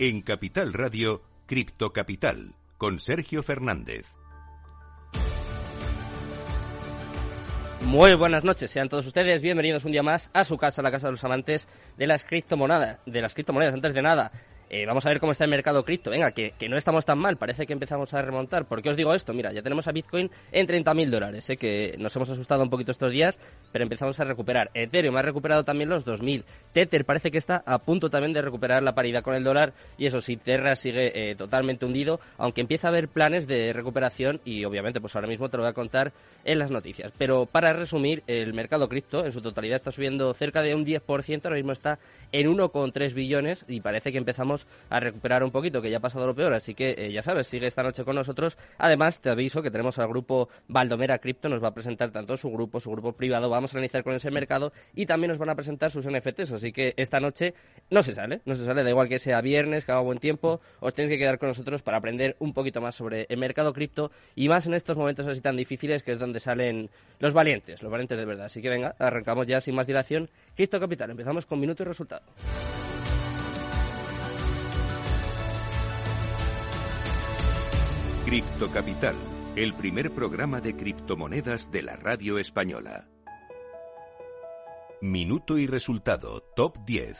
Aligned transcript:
En 0.00 0.22
Capital 0.22 0.72
Radio, 0.72 1.22
Cripto 1.46 1.92
Capital, 1.92 2.56
con 2.78 2.98
Sergio 2.98 3.44
Fernández. 3.44 4.06
Muy 7.82 8.14
buenas 8.14 8.42
noches, 8.42 8.72
sean 8.72 8.88
todos 8.88 9.06
ustedes 9.06 9.40
bienvenidos 9.40 9.84
un 9.84 9.92
día 9.92 10.02
más 10.02 10.30
a 10.32 10.42
su 10.42 10.58
casa, 10.58 10.82
la 10.82 10.90
casa 10.90 11.06
de 11.06 11.12
los 11.12 11.22
amantes 11.22 11.68
de 11.96 12.08
las 12.08 12.24
criptomonedas. 12.24 12.98
De 13.06 13.20
las 13.20 13.34
criptomonedas, 13.34 13.74
antes 13.74 13.94
de 13.94 14.02
nada, 14.02 14.32
eh, 14.76 14.86
vamos 14.86 15.06
a 15.06 15.08
ver 15.08 15.20
cómo 15.20 15.30
está 15.30 15.44
el 15.44 15.50
mercado 15.50 15.84
cripto. 15.84 16.10
Venga, 16.10 16.32
que, 16.32 16.52
que, 16.58 16.68
no 16.68 16.76
estamos 16.76 17.04
tan 17.04 17.16
mal, 17.16 17.36
parece 17.36 17.64
que 17.64 17.72
empezamos 17.72 18.12
a 18.12 18.20
remontar. 18.22 18.64
¿Por 18.64 18.82
qué 18.82 18.90
os 18.90 18.96
digo 18.96 19.14
esto? 19.14 19.32
Mira, 19.32 19.52
ya 19.52 19.62
tenemos 19.62 19.86
a 19.86 19.92
Bitcoin 19.92 20.28
en 20.50 20.66
30.000 20.66 21.10
dólares, 21.10 21.48
¿eh? 21.48 21.56
que 21.56 21.94
nos 21.96 22.16
hemos 22.16 22.28
asustado 22.30 22.64
un 22.64 22.70
poquito 22.70 22.90
estos 22.90 23.12
días, 23.12 23.38
pero 23.70 23.84
empezamos 23.84 24.18
a 24.18 24.24
recuperar. 24.24 24.72
Ethereum 24.74 25.16
ha 25.16 25.22
recuperado 25.22 25.62
también 25.62 25.90
los 25.90 26.04
2.000. 26.04 26.42
Tether 26.72 27.04
parece 27.04 27.30
que 27.30 27.38
está 27.38 27.62
a 27.64 27.78
punto 27.78 28.10
también 28.10 28.32
de 28.32 28.42
recuperar 28.42 28.82
la 28.82 28.96
paridad 28.96 29.22
con 29.22 29.36
el 29.36 29.44
dólar. 29.44 29.74
Y 29.96 30.06
eso 30.06 30.20
sí, 30.20 30.36
Terra 30.36 30.74
sigue 30.74 31.30
eh, 31.30 31.36
totalmente 31.36 31.86
hundido, 31.86 32.18
aunque 32.36 32.60
empieza 32.60 32.88
a 32.88 32.90
haber 32.90 33.06
planes 33.06 33.46
de 33.46 33.72
recuperación 33.72 34.40
y 34.44 34.64
obviamente 34.64 35.00
pues 35.00 35.14
ahora 35.14 35.28
mismo 35.28 35.48
te 35.50 35.56
lo 35.56 35.62
voy 35.62 35.70
a 35.70 35.74
contar 35.74 36.12
en 36.44 36.58
las 36.58 36.72
noticias. 36.72 37.12
Pero 37.16 37.46
para 37.46 37.72
resumir, 37.74 38.24
el 38.26 38.52
mercado 38.54 38.88
cripto 38.88 39.24
en 39.24 39.30
su 39.30 39.40
totalidad 39.40 39.76
está 39.76 39.92
subiendo 39.92 40.34
cerca 40.34 40.62
de 40.62 40.74
un 40.74 40.84
10%, 40.84 41.44
ahora 41.44 41.56
mismo 41.56 41.70
está 41.70 42.00
en 42.32 42.52
1,3 42.52 43.14
billones 43.14 43.64
y 43.68 43.80
parece 43.80 44.10
que 44.10 44.18
empezamos 44.18 44.63
a 44.90 45.00
recuperar 45.00 45.42
un 45.42 45.50
poquito, 45.50 45.80
que 45.82 45.90
ya 45.90 45.98
ha 45.98 46.00
pasado 46.00 46.26
lo 46.26 46.34
peor, 46.34 46.52
así 46.54 46.74
que 46.74 46.94
eh, 46.96 47.12
ya 47.12 47.22
sabes, 47.22 47.46
sigue 47.46 47.66
esta 47.66 47.82
noche 47.82 48.04
con 48.04 48.14
nosotros. 48.16 48.56
Además, 48.78 49.20
te 49.20 49.30
aviso 49.30 49.62
que 49.62 49.70
tenemos 49.70 49.98
al 49.98 50.08
grupo 50.08 50.48
Valdomera 50.68 51.18
Cripto, 51.18 51.48
nos 51.48 51.62
va 51.62 51.68
a 51.68 51.74
presentar 51.74 52.10
tanto 52.10 52.36
su 52.36 52.50
grupo, 52.50 52.80
su 52.80 52.90
grupo 52.90 53.12
privado, 53.12 53.48
vamos 53.50 53.74
a 53.74 53.78
iniciar 53.78 54.04
con 54.04 54.14
ese 54.14 54.30
mercado 54.30 54.72
y 54.94 55.06
también 55.06 55.30
nos 55.30 55.38
van 55.38 55.50
a 55.50 55.54
presentar 55.54 55.90
sus 55.90 56.06
NFTs, 56.08 56.52
así 56.52 56.72
que 56.72 56.94
esta 56.96 57.20
noche 57.20 57.54
no 57.90 58.02
se 58.02 58.14
sale, 58.14 58.40
no 58.44 58.54
se 58.54 58.64
sale, 58.64 58.82
da 58.82 58.90
igual 58.90 59.08
que 59.08 59.18
sea 59.18 59.40
viernes, 59.40 59.84
que 59.84 59.92
haga 59.92 60.00
buen 60.00 60.18
tiempo, 60.18 60.60
os 60.80 60.94
tenéis 60.94 61.14
que 61.14 61.18
quedar 61.18 61.38
con 61.38 61.48
nosotros 61.48 61.82
para 61.82 61.98
aprender 61.98 62.36
un 62.38 62.52
poquito 62.52 62.80
más 62.80 62.94
sobre 62.94 63.26
el 63.28 63.38
mercado 63.38 63.72
cripto 63.72 64.10
y 64.34 64.48
más 64.48 64.66
en 64.66 64.74
estos 64.74 64.96
momentos 64.96 65.26
así 65.26 65.40
tan 65.40 65.56
difíciles 65.56 66.02
que 66.02 66.12
es 66.12 66.18
donde 66.18 66.40
salen 66.40 66.90
los 67.18 67.34
valientes, 67.34 67.82
los 67.82 67.90
valientes 67.90 68.18
de 68.18 68.24
verdad. 68.24 68.46
Así 68.46 68.62
que 68.62 68.68
venga, 68.68 68.94
arrancamos 68.98 69.46
ya 69.46 69.60
sin 69.60 69.74
más 69.74 69.86
dilación. 69.86 70.28
Cripto 70.54 70.80
Capital, 70.80 71.10
empezamos 71.10 71.46
con 71.46 71.60
minuto 71.60 71.82
y 71.82 71.86
resultado. 71.86 72.22
Cripto 78.24 78.70
Capital, 78.70 79.16
el 79.54 79.74
primer 79.74 80.10
programa 80.10 80.62
de 80.62 80.74
criptomonedas 80.74 81.70
de 81.70 81.82
la 81.82 81.96
radio 81.96 82.38
española. 82.38 83.06
Minuto 85.02 85.58
y 85.58 85.66
resultado, 85.66 86.40
top 86.56 86.78
10. 86.86 87.18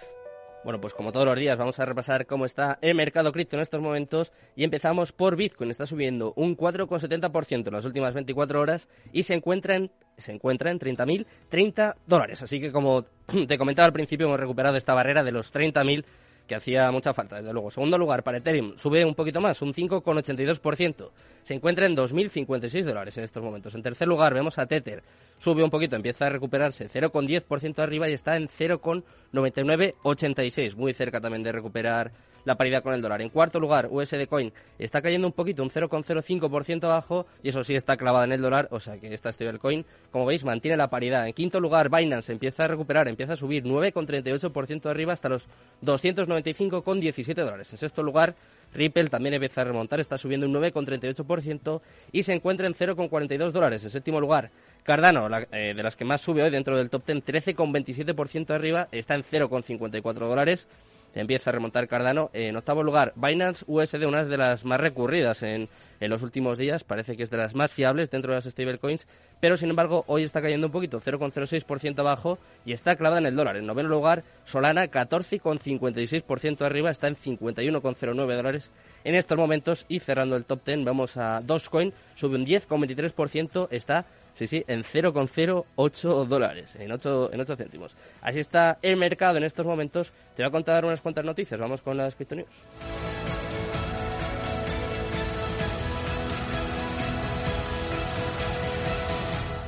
Bueno, 0.64 0.80
pues 0.80 0.94
como 0.94 1.12
todos 1.12 1.27
los 1.27 1.38
días 1.38 1.58
vamos 1.58 1.78
a 1.78 1.84
repasar 1.84 2.24
cómo 2.24 2.46
está 2.46 2.78
el 2.80 2.94
mercado 2.94 3.33
cripto 3.33 3.56
en 3.56 3.61
estos 3.61 3.83
momentos 3.83 4.33
y 4.56 4.64
empezamos 4.64 5.12
por 5.12 5.36
Bitcoin. 5.36 5.70
Está 5.70 5.84
subiendo 5.84 6.33
un 6.36 6.56
4,70% 6.56 7.66
en 7.66 7.74
las 7.74 7.84
últimas 7.84 8.14
24 8.14 8.58
horas 8.58 8.89
y 9.12 9.24
se 9.24 9.34
encuentra 9.34 9.77
en, 9.77 9.91
se 10.16 10.33
encuentra 10.33 10.70
en 10.70 10.78
30.030 10.78 11.96
dólares. 12.06 12.42
Así 12.42 12.62
que 12.62 12.72
como 12.72 13.05
te 13.46 13.58
comentaba 13.58 13.84
al 13.84 13.92
principio 13.92 14.27
hemos 14.27 14.41
recuperado 14.41 14.78
esta 14.78 14.94
barrera 14.94 15.22
de 15.22 15.33
los 15.33 15.52
30.000 15.52 16.06
que 16.46 16.54
hacía 16.54 16.90
mucha 16.90 17.14
falta, 17.14 17.36
desde 17.36 17.52
luego. 17.52 17.70
Segundo 17.70 17.98
lugar, 17.98 18.22
para 18.22 18.38
Ethereum, 18.38 18.76
sube 18.76 19.04
un 19.04 19.14
poquito 19.14 19.40
más, 19.40 19.60
un 19.62 19.72
5,82%. 19.72 21.10
Se 21.42 21.54
encuentra 21.54 21.86
en 21.86 21.96
2.056 21.96 22.84
dólares 22.84 23.16
en 23.18 23.24
estos 23.24 23.42
momentos. 23.42 23.74
En 23.74 23.82
tercer 23.82 24.06
lugar, 24.08 24.34
vemos 24.34 24.58
a 24.58 24.66
Tether, 24.66 25.02
sube 25.38 25.62
un 25.62 25.70
poquito, 25.70 25.96
empieza 25.96 26.27
a 26.27 26.30
recuperarse, 26.30 26.88
0,10% 26.88 27.78
arriba 27.78 28.08
y 28.08 28.12
está 28.12 28.36
en 28.36 28.48
0,9986, 28.48 30.77
muy 30.77 30.94
cerca 30.94 31.20
también 31.20 31.42
de 31.42 31.52
recuperar 31.52 32.12
la 32.44 32.56
paridad 32.56 32.82
con 32.82 32.94
el 32.94 33.02
dólar. 33.02 33.22
En 33.22 33.28
cuarto 33.28 33.60
lugar, 33.60 33.88
USD 33.90 34.27
Coin 34.28 34.52
está 34.78 35.02
cayendo 35.02 35.27
un 35.27 35.32
poquito, 35.32 35.62
un 35.62 35.70
0,05% 35.70 36.84
abajo, 36.84 37.27
y 37.42 37.48
eso 37.48 37.64
sí 37.64 37.74
está 37.74 37.96
clavada 37.96 38.24
en 38.24 38.32
el 38.32 38.42
dólar, 38.42 38.68
o 38.70 38.80
sea 38.80 38.98
que 38.98 39.12
esta 39.12 39.32
stablecoin, 39.32 39.84
como 40.10 40.27
veis, 40.27 40.44
mantiene 40.44 40.77
la 40.77 40.88
paridad. 40.88 41.27
En 41.27 41.33
quinto 41.33 41.60
lugar, 41.60 41.88
Binance 41.90 42.33
empieza 42.33 42.64
a 42.64 42.68
recuperar, 42.68 43.08
empieza 43.08 43.34
a 43.34 43.36
subir 43.36 43.64
9,38% 43.64 44.90
arriba 44.90 45.12
hasta 45.12 45.28
los 45.28 45.46
295,17 45.83 47.34
dólares. 47.34 47.72
En 47.72 47.78
sexto 47.78 48.02
lugar, 48.02 48.34
Ripple 48.74 49.08
también 49.08 49.34
empieza 49.34 49.60
a 49.60 49.64
remontar, 49.64 50.00
está 50.00 50.18
subiendo 50.18 50.46
un 50.46 50.54
9,38% 50.54 51.80
y 52.12 52.22
se 52.22 52.33
encuentra 52.33 52.66
en 52.66 52.74
0,42 52.74 53.52
dólares. 53.52 53.84
En 53.84 53.90
séptimo 53.90 54.20
lugar, 54.20 54.50
Cardano, 54.83 55.28
eh, 55.52 55.72
de 55.74 55.83
las 55.83 55.96
que 55.96 56.04
más 56.04 56.20
sube 56.20 56.42
hoy 56.42 56.50
dentro 56.50 56.77
del 56.77 56.90
top 56.90 57.06
10, 57.06 57.24
13,27% 57.24 58.50
arriba, 58.50 58.88
está 58.90 59.14
en 59.14 59.22
0,54 59.22 60.12
dólares 60.12 60.68
empieza 61.14 61.51
a 61.51 61.52
remontar 61.52 61.89
Cardano. 61.89 62.30
En 62.33 62.57
octavo 62.57 62.83
lugar, 62.83 63.13
Binance 63.17 63.64
USD, 63.67 64.07
una 64.07 64.25
de 64.25 64.36
las 64.36 64.64
más 64.64 64.80
recurridas 64.80 65.42
en, 65.42 65.69
en 66.00 66.10
los 66.10 66.22
últimos 66.22 66.58
días. 66.58 66.84
Parece 66.84 67.16
que 67.16 67.22
es 67.22 67.30
de 67.30 67.36
las 67.36 67.55
más 67.55 67.72
fiables 67.72 68.10
dentro 68.10 68.32
de 68.32 68.36
las 68.36 68.44
stablecoins, 68.44 69.06
pero 69.40 69.56
sin 69.56 69.70
embargo 69.70 70.05
hoy 70.06 70.22
está 70.22 70.42
cayendo 70.42 70.66
un 70.66 70.72
poquito, 70.72 71.00
0,06% 71.00 71.98
abajo 71.98 72.38
y 72.64 72.72
está 72.72 72.96
clavada 72.96 73.20
en 73.20 73.27
el 73.27 73.36
dólar. 73.36 73.56
En 73.56 73.66
noveno 73.66 73.88
lugar, 73.88 74.24
Solana, 74.44 74.86
14,56% 74.90 76.62
arriba, 76.62 76.90
está 76.90 77.08
en 77.08 77.16
51,09 77.16 78.36
dólares 78.36 78.70
en 79.04 79.14
estos 79.14 79.38
momentos. 79.38 79.86
Y 79.88 80.00
cerrando 80.00 80.36
el 80.36 80.44
top 80.44 80.64
10, 80.64 80.84
vamos 80.84 81.16
a 81.16 81.40
Dogecoin, 81.40 81.92
sube 82.14 82.36
un 82.36 82.46
10,23%, 82.46 83.68
está 83.70 84.06
Sí, 84.34 84.48
sí, 84.48 84.64
en 84.66 84.83
0,08 84.83 86.27
dólares, 86.27 86.74
en 86.77 86.90
8, 86.90 87.30
en 87.33 87.40
8 87.40 87.56
céntimos. 87.56 87.96
Así 88.20 88.40
está 88.40 88.78
el 88.83 88.96
mercado 88.96 89.38
en 89.38 89.44
estos 89.44 89.64
momentos. 89.64 90.12
Te 90.34 90.42
voy 90.42 90.48
a 90.48 90.50
contar 90.50 90.84
unas 90.84 91.00
cuantas 91.00 91.24
noticias. 91.24 91.58
Vamos 91.58 91.83
con 91.83 91.96
las 91.96 92.16
Crypto 92.16 92.34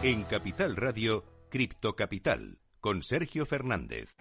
En 0.06 0.22
Capital 0.22 0.77
Radio, 0.77 1.25
Cripto 1.49 1.97
Capital, 1.97 2.61
con 2.78 3.03
Sergio 3.03 3.44
Fernández. 3.44 4.15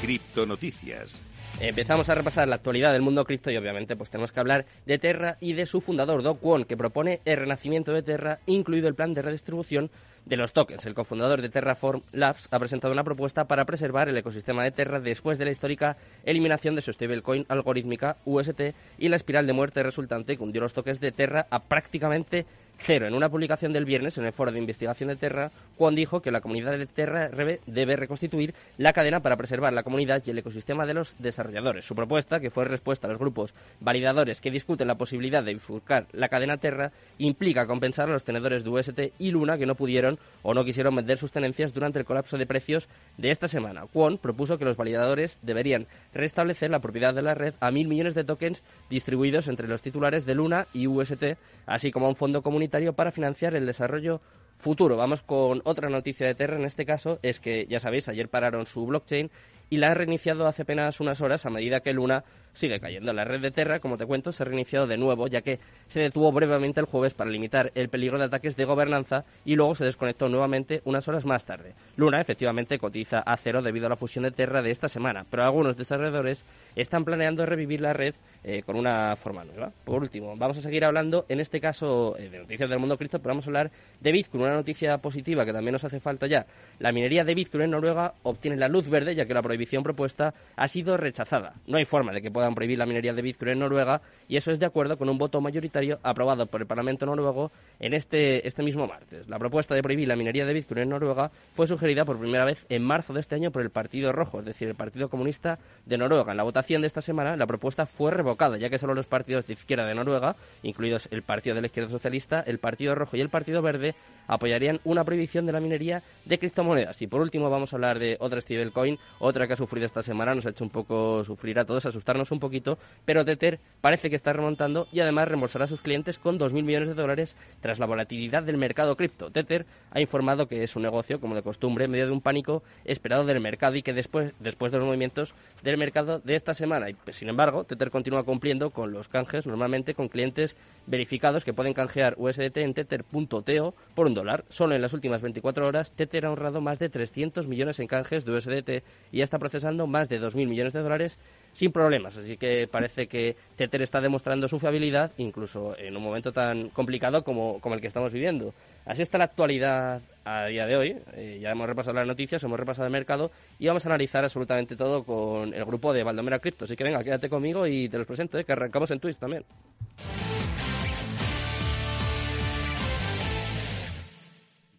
Cripto 0.00 0.46
Noticias. 0.46 1.20
Empezamos 1.60 2.08
a 2.08 2.14
repasar 2.14 2.48
la 2.48 2.54
actualidad 2.54 2.94
del 2.94 3.02
mundo 3.02 3.26
cripto 3.26 3.50
y 3.50 3.58
obviamente 3.58 3.94
pues 3.94 4.08
tenemos 4.08 4.32
que 4.32 4.40
hablar 4.40 4.64
de 4.86 4.98
Terra 4.98 5.36
y 5.38 5.52
de 5.52 5.66
su 5.66 5.82
fundador, 5.82 6.22
Do 6.22 6.36
Kwon, 6.36 6.64
que 6.64 6.78
propone 6.78 7.20
el 7.26 7.36
renacimiento 7.36 7.92
de 7.92 8.02
Terra, 8.02 8.40
incluido 8.46 8.88
el 8.88 8.94
plan 8.94 9.12
de 9.12 9.20
redistribución 9.20 9.90
de 10.26 10.36
los 10.36 10.52
tokens. 10.52 10.84
El 10.84 10.94
cofundador 10.94 11.40
de 11.40 11.48
Terraform 11.48 12.02
Labs 12.12 12.48
ha 12.50 12.58
presentado 12.58 12.92
una 12.92 13.04
propuesta 13.04 13.44
para 13.44 13.64
preservar 13.64 14.08
el 14.08 14.16
ecosistema 14.18 14.62
de 14.62 14.72
Terra 14.72 15.00
después 15.00 15.38
de 15.38 15.46
la 15.46 15.52
histórica 15.52 15.96
eliminación 16.24 16.74
de 16.74 16.82
su 16.82 16.92
stablecoin 16.92 17.46
algorítmica 17.48 18.16
UST 18.24 18.60
y 18.98 19.08
la 19.08 19.16
espiral 19.16 19.46
de 19.46 19.52
muerte 19.52 19.82
resultante 19.82 20.36
que 20.36 20.42
hundió 20.42 20.60
los 20.60 20.74
tokens 20.74 21.00
de 21.00 21.12
Terra 21.12 21.46
a 21.50 21.60
prácticamente 21.60 22.44
Cero, 22.78 23.06
en 23.06 23.14
una 23.14 23.30
publicación 23.30 23.72
del 23.72 23.84
viernes 23.84 24.18
en 24.18 24.26
el 24.26 24.32
foro 24.32 24.52
de 24.52 24.58
investigación 24.58 25.08
de 25.08 25.16
Terra, 25.16 25.50
Juan 25.78 25.94
dijo 25.94 26.20
que 26.20 26.30
la 26.30 26.40
comunidad 26.40 26.78
de 26.78 26.86
Terra 26.86 27.30
debe 27.66 27.96
reconstituir 27.96 28.54
la 28.76 28.92
cadena 28.92 29.20
para 29.20 29.36
preservar 29.36 29.72
la 29.72 29.82
comunidad 29.82 30.22
y 30.24 30.30
el 30.30 30.38
ecosistema 30.38 30.86
de 30.86 30.94
los 30.94 31.14
desarrolladores. 31.18 31.84
Su 31.84 31.94
propuesta, 31.94 32.38
que 32.38 32.50
fue 32.50 32.64
respuesta 32.64 33.06
a 33.06 33.10
los 33.10 33.18
grupos 33.18 33.54
validadores 33.80 34.40
que 34.40 34.50
discuten 34.50 34.88
la 34.88 34.96
posibilidad 34.96 35.42
de 35.42 35.54
bifurcar 35.54 36.06
la 36.12 36.28
cadena 36.28 36.58
Terra, 36.58 36.92
implica 37.18 37.66
compensar 37.66 38.08
a 38.08 38.12
los 38.12 38.24
tenedores 38.24 38.62
de 38.62 38.70
UST 38.70 39.00
y 39.18 39.30
Luna 39.30 39.58
que 39.58 39.66
no 39.66 39.74
pudieron 39.74 40.15
o 40.42 40.54
no 40.54 40.64
quisieron 40.64 40.94
vender 40.96 41.18
sus 41.18 41.32
tenencias 41.32 41.74
durante 41.74 41.98
el 41.98 42.04
colapso 42.04 42.38
de 42.38 42.46
precios 42.46 42.88
de 43.16 43.30
esta 43.30 43.48
semana. 43.48 43.86
Kwon 43.86 44.18
propuso 44.18 44.58
que 44.58 44.64
los 44.64 44.76
validadores 44.76 45.38
deberían 45.42 45.86
restablecer 46.14 46.70
la 46.70 46.80
propiedad 46.80 47.14
de 47.14 47.22
la 47.22 47.34
red 47.34 47.54
a 47.60 47.70
mil 47.70 47.88
millones 47.88 48.14
de 48.14 48.24
tokens 48.24 48.62
distribuidos 48.90 49.48
entre 49.48 49.68
los 49.68 49.82
titulares 49.82 50.26
de 50.26 50.34
Luna 50.34 50.66
y 50.72 50.86
UST, 50.86 51.36
así 51.66 51.90
como 51.90 52.06
a 52.06 52.10
un 52.10 52.16
fondo 52.16 52.42
comunitario 52.42 52.92
para 52.92 53.12
financiar 53.12 53.54
el 53.54 53.66
desarrollo 53.66 54.20
futuro. 54.58 54.96
Vamos 54.96 55.22
con 55.22 55.62
otra 55.64 55.88
noticia 55.88 56.26
de 56.26 56.34
Terra, 56.34 56.56
en 56.56 56.64
este 56.64 56.84
caso 56.84 57.18
es 57.22 57.40
que, 57.40 57.66
ya 57.66 57.80
sabéis, 57.80 58.08
ayer 58.08 58.28
pararon 58.28 58.66
su 58.66 58.86
blockchain 58.86 59.30
y 59.70 59.78
la 59.78 59.88
han 59.88 59.96
reiniciado 59.96 60.46
hace 60.46 60.62
apenas 60.62 61.00
unas 61.00 61.20
horas 61.20 61.44
a 61.44 61.50
medida 61.50 61.80
que 61.80 61.92
Luna 61.92 62.24
sigue 62.52 62.80
cayendo. 62.80 63.12
La 63.12 63.24
red 63.24 63.40
de 63.40 63.50
Terra, 63.50 63.80
como 63.80 63.98
te 63.98 64.06
cuento, 64.06 64.32
se 64.32 64.42
ha 64.42 64.46
reiniciado 64.46 64.86
de 64.86 64.96
nuevo, 64.96 65.26
ya 65.26 65.42
que 65.42 65.58
se 65.88 66.00
detuvo 66.00 66.32
brevemente 66.32 66.80
el 66.80 66.86
jueves 66.86 67.12
para 67.12 67.30
limitar 67.30 67.70
el 67.74 67.88
peligro 67.88 68.18
de 68.18 68.24
ataques 68.24 68.56
de 68.56 68.64
gobernanza 68.64 69.24
y 69.44 69.56
luego 69.56 69.74
se 69.74 69.84
desconectó 69.84 70.28
nuevamente 70.28 70.80
unas 70.84 71.06
horas 71.06 71.26
más 71.26 71.44
tarde. 71.44 71.74
Luna 71.96 72.20
efectivamente 72.20 72.78
cotiza 72.78 73.18
a 73.18 73.36
cero 73.36 73.60
debido 73.60 73.86
a 73.86 73.90
la 73.90 73.96
fusión 73.96 74.24
de 74.24 74.30
Terra 74.30 74.62
de 74.62 74.70
esta 74.70 74.88
semana, 74.88 75.26
pero 75.30 75.44
algunos 75.44 75.76
desarrolladores 75.76 76.44
están 76.74 77.04
planeando 77.04 77.44
revivir 77.44 77.80
la 77.82 77.92
red 77.92 78.14
eh, 78.42 78.62
con 78.64 78.76
una 78.76 79.14
forma 79.16 79.44
nueva. 79.44 79.72
Por 79.84 80.00
último, 80.00 80.34
vamos 80.36 80.56
a 80.56 80.62
seguir 80.62 80.84
hablando, 80.84 81.26
en 81.28 81.40
este 81.40 81.60
caso, 81.60 82.16
eh, 82.16 82.30
de 82.30 82.38
noticias 82.38 82.70
del 82.70 82.78
mundo 82.78 82.96
cripto, 82.96 83.18
pero 83.18 83.30
vamos 83.32 83.46
a 83.46 83.50
hablar 83.50 83.70
de 84.00 84.12
Bitcoin, 84.12 84.45
una 84.46 84.56
noticia 84.56 84.98
positiva 84.98 85.44
que 85.44 85.52
también 85.52 85.72
nos 85.72 85.84
hace 85.84 86.00
falta 86.00 86.26
ya. 86.26 86.46
La 86.78 86.92
minería 86.92 87.24
de 87.24 87.34
Bitcoin 87.34 87.64
en 87.64 87.70
Noruega 87.70 88.14
obtiene 88.22 88.56
la 88.56 88.68
luz 88.68 88.88
verde 88.88 89.14
ya 89.14 89.26
que 89.26 89.34
la 89.34 89.42
prohibición 89.42 89.82
propuesta 89.82 90.34
ha 90.56 90.68
sido 90.68 90.96
rechazada. 90.96 91.54
No 91.66 91.78
hay 91.78 91.84
forma 91.84 92.12
de 92.12 92.22
que 92.22 92.30
puedan 92.30 92.54
prohibir 92.54 92.78
la 92.78 92.86
minería 92.86 93.12
de 93.12 93.22
Bitcoin 93.22 93.52
en 93.52 93.58
Noruega 93.60 94.00
y 94.28 94.36
eso 94.36 94.50
es 94.50 94.58
de 94.58 94.66
acuerdo 94.66 94.96
con 94.96 95.08
un 95.08 95.18
voto 95.18 95.40
mayoritario 95.40 95.98
aprobado 96.02 96.46
por 96.46 96.60
el 96.60 96.66
Parlamento 96.66 97.06
noruego 97.06 97.50
en 97.80 97.94
este, 97.94 98.46
este 98.46 98.62
mismo 98.62 98.86
martes. 98.86 99.28
La 99.28 99.38
propuesta 99.38 99.74
de 99.74 99.82
prohibir 99.82 100.08
la 100.08 100.16
minería 100.16 100.44
de 100.44 100.52
Bitcoin 100.52 100.80
en 100.80 100.88
Noruega 100.90 101.30
fue 101.54 101.66
sugerida 101.66 102.04
por 102.04 102.18
primera 102.18 102.44
vez 102.44 102.64
en 102.68 102.82
marzo 102.82 103.12
de 103.12 103.20
este 103.20 103.34
año 103.34 103.50
por 103.50 103.62
el 103.62 103.70
Partido 103.70 104.12
Rojo, 104.12 104.40
es 104.40 104.46
decir, 104.46 104.68
el 104.68 104.74
Partido 104.74 105.08
Comunista 105.08 105.58
de 105.84 105.98
Noruega. 105.98 106.32
En 106.32 106.36
la 106.36 106.42
votación 106.42 106.82
de 106.82 106.86
esta 106.86 107.00
semana 107.00 107.36
la 107.36 107.46
propuesta 107.46 107.86
fue 107.86 108.10
revocada 108.10 108.56
ya 108.58 108.70
que 108.70 108.78
solo 108.78 108.94
los 108.94 109.06
partidos 109.06 109.46
de 109.46 109.54
izquierda 109.54 109.86
de 109.86 109.94
Noruega, 109.94 110.36
incluidos 110.62 111.08
el 111.10 111.22
Partido 111.22 111.54
de 111.54 111.62
la 111.62 111.66
Izquierda 111.66 111.90
Socialista, 111.90 112.40
el 112.46 112.58
Partido 112.58 112.94
Rojo 112.94 113.16
y 113.16 113.20
el 113.20 113.28
Partido 113.28 113.62
Verde, 113.62 113.94
apoyarían 114.36 114.80
una 114.84 115.04
prohibición 115.04 115.46
de 115.46 115.52
la 115.52 115.60
minería 115.60 116.02
de 116.24 116.38
criptomonedas. 116.38 117.00
Y 117.02 117.06
por 117.06 117.20
último 117.20 117.50
vamos 117.50 117.72
a 117.72 117.76
hablar 117.76 117.98
de 117.98 118.16
otra 118.20 118.40
stablecoin, 118.40 118.98
otra 119.18 119.46
que 119.46 119.54
ha 119.54 119.56
sufrido 119.56 119.86
esta 119.86 120.02
semana, 120.02 120.34
nos 120.34 120.46
ha 120.46 120.50
hecho 120.50 120.64
un 120.64 120.70
poco 120.70 121.24
sufrir 121.24 121.58
a 121.58 121.64
todos, 121.64 121.86
asustarnos 121.86 122.30
un 122.30 122.40
poquito, 122.40 122.78
pero 123.04 123.24
Tether 123.24 123.58
parece 123.80 124.10
que 124.10 124.16
está 124.16 124.32
remontando 124.32 124.86
y 124.92 125.00
además 125.00 125.28
reembolsará 125.28 125.64
a 125.64 125.68
sus 125.68 125.80
clientes 125.80 126.18
con 126.18 126.38
2.000 126.38 126.62
millones 126.62 126.88
de 126.88 126.94
dólares 126.94 127.36
tras 127.60 127.78
la 127.78 127.86
volatilidad 127.86 128.42
del 128.42 128.56
mercado 128.56 128.96
cripto. 128.96 129.30
Tether 129.30 129.66
ha 129.90 130.00
informado 130.00 130.46
que 130.46 130.62
es 130.62 130.76
un 130.76 130.82
negocio, 130.82 131.20
como 131.20 131.34
de 131.34 131.42
costumbre, 131.42 131.86
en 131.86 131.90
medio 131.90 132.06
de 132.06 132.12
un 132.12 132.20
pánico 132.20 132.62
esperado 132.84 133.24
del 133.24 133.40
mercado 133.40 133.76
y 133.76 133.82
que 133.82 133.92
después, 133.92 134.32
después 134.40 134.72
de 134.72 134.78
los 134.78 134.86
movimientos 134.86 135.34
del 135.62 135.78
mercado 135.78 136.20
de 136.20 136.34
esta 136.34 136.54
semana. 136.54 136.90
Y, 136.90 136.94
pues, 136.94 137.16
sin 137.16 137.28
embargo, 137.28 137.64
Tether 137.64 137.90
continúa 137.90 138.24
cumpliendo 138.24 138.70
con 138.70 138.92
los 138.92 139.08
canjes, 139.08 139.46
normalmente 139.46 139.94
con 139.94 140.08
clientes 140.08 140.56
verificados 140.86 141.44
que 141.44 141.52
pueden 141.52 141.74
canjear 141.74 142.14
USDT 142.18 142.58
en 142.58 142.74
tether.to 142.74 143.74
por 143.94 144.06
un 144.06 144.14
dólar. 144.14 144.25
Solo 144.48 144.74
en 144.74 144.82
las 144.82 144.92
últimas 144.92 145.20
24 145.22 145.66
horas, 145.66 145.92
Tether 145.92 146.26
ha 146.26 146.28
ahorrado 146.28 146.60
más 146.60 146.78
de 146.78 146.88
300 146.88 147.46
millones 147.48 147.80
en 147.80 147.86
canjes 147.86 148.24
de 148.24 148.32
USDT 148.32 148.70
y 149.12 149.18
ya 149.18 149.24
está 149.24 149.38
procesando 149.38 149.86
más 149.86 150.08
de 150.08 150.20
2.000 150.20 150.46
millones 150.46 150.72
de 150.72 150.80
dólares 150.80 151.18
sin 151.52 151.72
problemas. 151.72 152.16
Así 152.16 152.36
que 152.36 152.68
parece 152.68 153.06
que 153.06 153.36
Tether 153.56 153.82
está 153.82 154.00
demostrando 154.00 154.48
su 154.48 154.58
fiabilidad, 154.58 155.12
incluso 155.16 155.76
en 155.78 155.96
un 155.96 156.02
momento 156.02 156.32
tan 156.32 156.68
complicado 156.70 157.24
como, 157.24 157.60
como 157.60 157.74
el 157.74 157.80
que 157.80 157.86
estamos 157.86 158.12
viviendo. 158.12 158.52
Así 158.84 159.02
está 159.02 159.18
la 159.18 159.24
actualidad 159.24 160.00
a 160.24 160.46
día 160.46 160.66
de 160.66 160.76
hoy. 160.76 160.96
Eh, 161.14 161.38
ya 161.40 161.50
hemos 161.50 161.66
repasado 161.66 161.96
las 161.96 162.06
noticias, 162.06 162.42
hemos 162.44 162.58
repasado 162.58 162.86
el 162.86 162.92
mercado 162.92 163.30
y 163.58 163.66
vamos 163.66 163.84
a 163.86 163.88
analizar 163.88 164.22
absolutamente 164.24 164.76
todo 164.76 165.04
con 165.04 165.54
el 165.54 165.64
grupo 165.64 165.92
de 165.92 166.02
Valdomera 166.04 166.38
Crypto. 166.38 166.66
Así 166.66 166.76
que 166.76 166.84
venga, 166.84 167.02
quédate 167.02 167.28
conmigo 167.28 167.66
y 167.66 167.88
te 167.88 167.98
los 167.98 168.06
presento, 168.06 168.38
eh, 168.38 168.44
que 168.44 168.52
arrancamos 168.52 168.90
en 168.90 169.00
Twitch 169.00 169.16
también. 169.16 169.44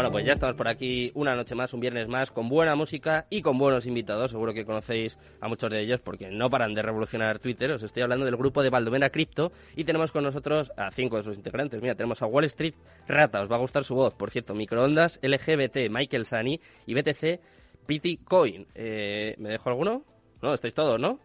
Bueno, 0.00 0.12
pues 0.12 0.24
ya 0.24 0.32
estamos 0.32 0.56
por 0.56 0.66
aquí 0.66 1.12
una 1.12 1.36
noche 1.36 1.54
más, 1.54 1.74
un 1.74 1.80
viernes 1.80 2.08
más, 2.08 2.30
con 2.30 2.48
buena 2.48 2.74
música 2.74 3.26
y 3.28 3.42
con 3.42 3.58
buenos 3.58 3.84
invitados. 3.84 4.30
Seguro 4.30 4.54
que 4.54 4.64
conocéis 4.64 5.18
a 5.42 5.46
muchos 5.46 5.70
de 5.70 5.78
ellos 5.78 6.00
porque 6.00 6.30
no 6.30 6.48
paran 6.48 6.72
de 6.72 6.80
revolucionar 6.80 7.38
Twitter. 7.38 7.70
Os 7.72 7.82
estoy 7.82 8.02
hablando 8.02 8.24
del 8.24 8.38
grupo 8.38 8.62
de 8.62 8.70
Baldomera 8.70 9.10
Crypto 9.10 9.52
y 9.76 9.84
tenemos 9.84 10.10
con 10.10 10.24
nosotros 10.24 10.72
a 10.78 10.90
cinco 10.90 11.18
de 11.18 11.24
sus 11.24 11.36
integrantes. 11.36 11.82
Mira, 11.82 11.96
tenemos 11.96 12.22
a 12.22 12.26
Wall 12.26 12.44
Street 12.44 12.72
Rata, 13.08 13.42
os 13.42 13.52
va 13.52 13.56
a 13.56 13.58
gustar 13.58 13.84
su 13.84 13.94
voz. 13.94 14.14
Por 14.14 14.30
cierto, 14.30 14.54
Microondas, 14.54 15.20
LGBT, 15.22 15.90
Michael 15.90 16.24
Sani 16.24 16.58
y 16.86 16.94
BTC 16.94 17.38
Pretty 17.84 18.16
Coin. 18.24 18.66
Eh, 18.74 19.34
¿Me 19.36 19.50
dejo 19.50 19.68
alguno? 19.68 20.02
No, 20.40 20.54
estáis 20.54 20.72
todos, 20.72 20.98
¿no? 20.98 21.18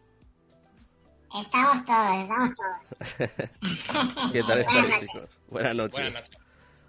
Estamos 1.34 1.86
todos, 1.86 2.18
estamos 2.18 2.52
todos. 2.58 3.32
¿Qué 4.34 4.44
tal 4.44 4.60
estáis, 4.60 5.00
chicos? 5.00 5.30
Buenas 5.48 5.76
noches. 5.78 5.94
Buenas 5.94 6.14
noches. 6.30 6.45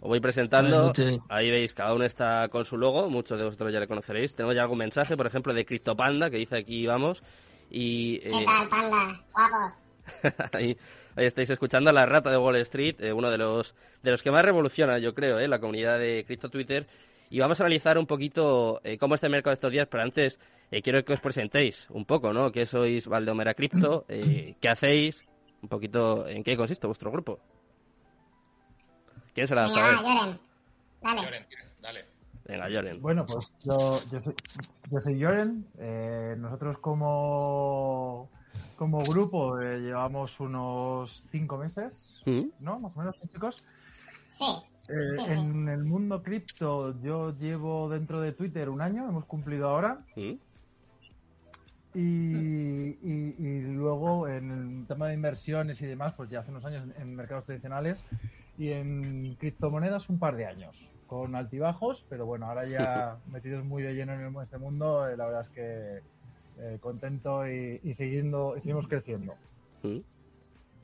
Os 0.07 0.11
voy 0.11 0.21
presentando. 0.21 0.93
Ahí 1.29 1.51
veis, 1.51 1.75
cada 1.75 1.93
uno 1.93 2.05
está 2.05 2.47
con 2.49 2.65
su 2.65 2.77
logo. 2.77 3.11
Muchos 3.11 3.41
de 3.41 3.45
vosotros 3.45 3.73
ya 3.73 3.81
le 3.81 3.89
conoceréis. 3.89 4.37
Tenemos 4.37 4.55
ya 4.55 4.63
algún 4.63 4.79
mensaje, 4.79 5.17
por 5.17 5.27
ejemplo, 5.27 5.53
de 5.53 5.67
CryptoPanda, 5.67 6.31
que 6.31 6.37
dice 6.37 6.59
aquí 6.59 6.87
vamos. 6.87 7.25
Y, 7.71 8.21
¿Qué 8.21 8.31
tal, 8.31 8.69
panda? 8.69 9.21
Guapo. 9.33 9.75
ahí, 10.53 10.77
ahí 11.17 11.27
estáis 11.27 11.51
escuchando 11.51 11.91
a 11.91 11.93
la 11.93 12.07
rata 12.07 12.31
de 12.31 12.39
Wall 12.39 12.55
Street, 12.59 13.01
eh, 13.01 13.13
uno 13.13 13.33
de 13.33 13.39
los, 13.39 13.75
de 14.05 14.13
los 14.13 14.23
que 14.23 14.31
más 14.31 14.45
revoluciona, 14.45 14.99
yo 14.99 15.13
creo, 15.13 15.41
eh, 15.41 15.49
la 15.49 15.59
comunidad 15.59 15.99
de 15.99 16.23
Crypto 16.25 16.51
Twitter. 16.51 16.87
Y 17.29 17.41
vamos 17.41 17.61
a 17.61 17.65
analizar 17.65 17.99
un 17.99 18.07
poquito 18.07 18.81
eh, 18.85 18.99
cómo 18.99 19.17
está 19.17 19.27
el 19.27 19.33
mercado 19.33 19.55
estos 19.55 19.73
días, 19.73 19.89
pero 19.91 20.05
antes 20.05 20.39
eh, 20.71 20.83
quiero 20.83 21.05
que 21.05 21.15
os 21.15 21.21
presentéis 21.21 21.89
un 21.91 22.05
poco, 22.05 22.33
¿no? 22.33 22.53
¿Qué 22.53 22.65
sois 22.65 23.09
Valdomera 23.09 23.55
Crypto? 23.55 24.05
Eh, 24.09 24.55
¿Qué 24.61 24.69
hacéis? 24.69 25.25
Un 25.63 25.69
poquito, 25.69 26.29
¿en 26.29 26.45
qué 26.45 26.57
consiste 26.57 26.87
vuestro 26.87 27.11
grupo? 27.11 27.41
¿Quién 29.37 29.47
se 29.47 29.55
la 29.55 29.67
Venga, 29.69 29.81
va, 29.83 30.03
Lloren. 30.03 30.39
Dale. 31.03 31.23
Lloren, 31.23 31.47
dale. 31.83 32.05
Venga, 32.47 32.65
Joren. 32.71 33.03
Bueno, 33.03 33.27
pues 33.27 33.53
yo, 33.65 34.01
yo 34.11 34.21
soy, 34.21 34.35
yo 34.91 34.99
soy 35.01 35.23
Joren. 35.23 35.67
Eh, 35.79 36.35
nosotros 36.39 36.79
como, 36.79 38.31
como 38.77 39.05
grupo 39.05 39.61
eh, 39.61 39.79
llevamos 39.81 40.41
unos 40.41 41.23
cinco 41.31 41.59
meses, 41.59 42.23
¿Mm? 42.25 42.47
¿no? 42.61 42.81
Más 42.81 42.97
o 42.97 42.99
menos, 42.99 43.15
¿sí, 43.21 43.29
chicos. 43.29 43.63
Sí. 44.29 44.45
Eh, 44.89 44.95
Sí, 45.19 45.23
sí. 45.27 45.33
En 45.33 45.69
el 45.69 45.85
mundo 45.85 46.23
cripto 46.23 46.99
yo 47.03 47.37
llevo 47.37 47.89
dentro 47.91 48.21
de 48.23 48.33
Twitter 48.33 48.71
un 48.71 48.81
año, 48.81 49.07
hemos 49.09 49.27
cumplido 49.27 49.69
ahora. 49.69 49.99
¿Mm? 50.17 50.35
Y, 51.95 52.01
y- 53.03 53.35
y 53.39 53.61
luego 53.63 54.29
en 54.29 54.51
el 54.81 54.87
tema 54.87 55.09
de 55.09 55.15
inversiones 55.15 55.81
y 55.81 55.87
demás, 55.87 56.15
pues 56.17 56.29
ya 56.31 56.41
hace 56.41 56.51
unos 56.51 56.65
años 56.65 56.85
en, 56.85 57.03
en 57.03 57.15
mercados 57.17 57.45
tradicionales 57.47 57.99
y 58.57 58.73
en 58.73 59.37
criptomonedas 59.37 60.09
un 60.09 60.19
par 60.19 60.37
de 60.37 60.47
años, 60.47 60.89
con 61.07 61.35
altibajos, 61.37 62.05
pero 62.09 62.27
bueno, 62.27 62.47
ahora 62.47 62.67
ya 62.69 63.19
metidos 63.27 63.65
muy 63.65 63.83
de 63.83 63.95
lleno 63.95 64.15
en 64.15 64.21
el- 64.37 64.43
este 64.43 64.59
mundo, 64.59 65.09
eh, 65.09 65.17
la 65.17 65.27
verdad 65.27 65.43
es 65.43 65.51
que 65.51 66.01
eh, 66.59 66.79
contento 66.81 67.47
y, 67.49 67.81
y 67.83 67.95
siguiendo, 67.95 68.57
y 68.57 68.61
seguimos 68.61 68.89
creciendo. 68.89 69.35
¿Mm? 69.83 70.01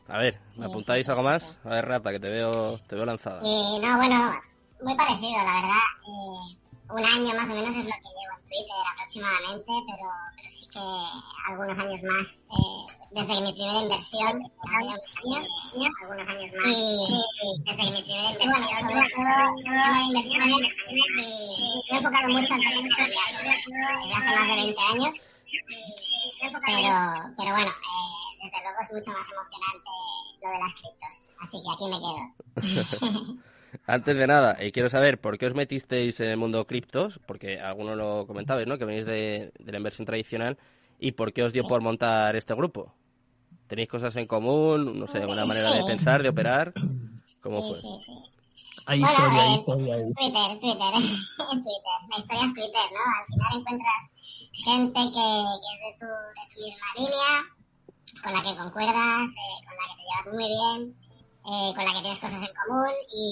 A 0.08 0.18
ver, 0.18 0.38
¿me 0.56 0.66
Sí, 0.66 0.70
apuntáis 0.70 1.06
sí, 1.06 1.06
sí, 1.06 1.10
algo 1.10 1.22
más? 1.22 1.56
A 1.64 1.70
ver, 1.70 1.86
Rata, 1.86 2.10
que 2.12 2.20
te 2.20 2.28
veo, 2.30 2.78
te 2.88 2.96
veo 2.96 3.06
lanzada. 3.06 3.42
Y 3.42 3.80
no, 3.80 3.96
bueno, 3.96 4.32
muy 4.80 4.96
parecido, 4.96 5.38
la 5.44 5.54
verdad. 5.60 6.61
Un 6.90 7.04
año 7.04 7.34
más 7.34 7.48
o 7.48 7.54
menos 7.54 7.70
es 7.70 7.84
lo 7.84 7.90
que 7.90 8.10
llevo 8.12 8.34
en 8.36 8.44
Twitter 8.44 8.80
aproximadamente, 8.92 9.72
pero, 9.86 10.06
pero 10.36 10.50
sí 10.50 10.66
que 10.68 10.80
algunos 11.48 11.78
años 11.78 12.02
más, 12.02 12.48
eh, 12.52 12.82
desde 13.12 13.34
que 13.34 13.40
mi 13.40 13.52
primera 13.52 13.80
inversión, 13.80 14.52
años, 14.68 15.00
algunos 16.02 16.28
años 16.28 16.50
más, 16.58 16.66
y 16.66 17.22
desde 17.64 17.76
que 17.76 17.90
mi 17.90 18.02
primera 18.02 18.30
inversión, 18.32 18.50
bueno, 18.50 18.66
sobre 18.80 19.10
todo 19.10 19.32
el 19.56 19.64
tema 19.64 19.98
de 19.98 20.04
inversiones, 20.04 20.62
eh, 20.62 20.96
me 21.16 21.96
he 21.96 21.96
enfocado 21.96 22.28
mucho 22.28 22.54
en 22.54 22.62
empresarial, 22.62 23.30
desde 23.40 23.54
hace 24.12 24.30
más 24.36 24.48
de 24.48 24.56
20 24.56 24.80
años, 24.92 25.14
pero, 26.66 26.92
pero 27.38 27.50
bueno, 27.52 27.70
eh, 27.70 28.12
desde 28.42 28.58
luego 28.62 28.78
es 28.82 28.92
mucho 28.92 29.10
más 29.12 29.26
emocionante 29.32 29.90
lo 30.42 30.48
de 30.50 30.58
las 30.58 30.74
criptos, 30.74 31.14
así 31.40 31.56
que 31.62 31.70
aquí 31.72 31.86
me 31.88 31.98
quedo. 32.04 33.42
Antes 33.86 34.16
de 34.16 34.26
nada, 34.26 34.56
eh, 34.58 34.72
quiero 34.72 34.88
saber 34.88 35.20
por 35.20 35.38
qué 35.38 35.46
os 35.46 35.54
metisteis 35.54 36.20
en 36.20 36.28
el 36.30 36.36
mundo 36.36 36.66
criptos, 36.66 37.20
porque 37.26 37.58
algunos 37.60 37.96
lo 37.96 38.26
comentabais, 38.26 38.66
¿no? 38.66 38.78
Que 38.78 38.84
venís 38.84 39.06
de, 39.06 39.52
de 39.58 39.72
la 39.72 39.78
inversión 39.78 40.06
tradicional, 40.06 40.58
y 40.98 41.12
por 41.12 41.32
qué 41.32 41.42
os 41.42 41.52
dio 41.52 41.64
por 41.64 41.80
montar 41.80 42.36
este 42.36 42.54
grupo. 42.54 42.94
¿Tenéis 43.66 43.88
cosas 43.88 44.14
en 44.16 44.26
común? 44.26 44.98
No 44.98 45.06
sé, 45.06 45.18
alguna 45.18 45.46
manera 45.46 45.72
de 45.72 45.84
pensar, 45.84 46.22
de 46.22 46.28
operar? 46.28 46.72
¿Cómo 47.40 47.60
Sí, 47.60 47.68
fue? 47.68 47.80
sí, 47.80 47.98
sí. 48.06 48.12
Hay 48.86 49.00
Bueno, 49.00 49.12
historia, 49.12 49.42
hay 49.42 49.48
eh, 49.50 49.54
historia 49.54 49.94
ahí. 49.94 50.12
Twitter, 50.14 50.58
Twitter, 50.60 50.92
es 50.96 51.62
Twitter. 51.62 51.98
La 52.10 52.18
historia 52.18 52.44
es 52.46 52.52
Twitter, 52.52 52.86
¿no? 52.92 53.02
Al 53.18 53.26
final 53.26 53.60
encuentras 53.60 54.02
gente 54.52 55.00
que, 55.00 55.26
que 55.62 55.68
es 55.72 55.80
de 55.82 55.92
tu, 55.98 56.06
de 56.06 56.44
tu 56.52 56.60
misma 56.60 56.88
línea, 56.98 57.32
con 58.22 58.32
la 58.32 58.42
que 58.42 58.58
concuerdas, 58.58 59.28
eh, 59.30 59.56
con 59.66 59.74
la 59.80 59.84
que 59.88 59.96
te 59.96 60.04
llevas 60.06 60.26
muy 60.34 60.48
bien, 60.52 60.96
eh, 61.44 61.72
con 61.74 61.84
la 61.84 61.92
que 61.92 62.00
tienes 62.00 62.18
cosas 62.18 62.42
en 62.42 62.54
común 62.54 62.94
y, 63.12 63.22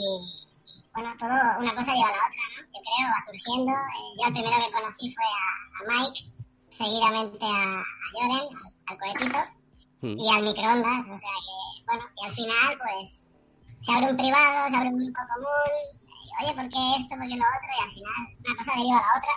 bueno, 0.95 1.11
todo 1.19 1.37
una 1.61 1.75
cosa 1.75 1.95
lleva 1.95 2.09
a 2.09 2.17
la 2.17 2.25
otra, 2.29 2.45
¿no? 2.55 2.63
Yo 2.67 2.81
creo, 2.83 3.07
va 3.09 3.21
surgiendo. 3.27 3.73
Eh, 3.73 4.11
yo 4.19 4.27
el 4.27 4.33
primero 4.33 4.57
que 4.57 4.73
conocí 4.73 5.15
fue 5.15 5.25
a, 5.25 5.39
a 5.79 6.01
Mike, 6.01 6.21
seguidamente 6.69 7.45
a, 7.47 7.81
a 7.81 7.85
Joren, 8.13 8.49
al, 8.57 8.73
al 8.87 8.99
cohetito 8.99 9.61
Mm. 10.03 10.17
y 10.19 10.31
al 10.33 10.43
microondas, 10.45 11.07
o 11.13 11.19
sea 11.19 11.37
que, 11.45 11.85
bueno, 11.85 12.05
y 12.17 12.25
al 12.25 12.33
final, 12.33 12.79
pues, 12.79 13.37
se 13.85 13.93
abre 13.93 14.11
un 14.11 14.17
privado, 14.17 14.71
se 14.71 14.77
abre 14.77 14.89
un 14.89 14.99
grupo 15.05 15.21
común, 15.29 16.01
y, 16.09 16.43
oye, 16.43 16.55
¿por 16.55 16.69
qué 16.71 16.97
esto, 16.97 17.17
por 17.21 17.29
qué 17.29 17.37
lo 17.37 17.45
otro? 17.45 17.71
Y 17.77 17.83
al 17.85 17.91
final 17.93 18.13
una 18.41 18.57
cosa 18.57 18.73
deriva 18.77 18.99
a 18.99 19.03
la 19.03 19.19
otra. 19.19 19.35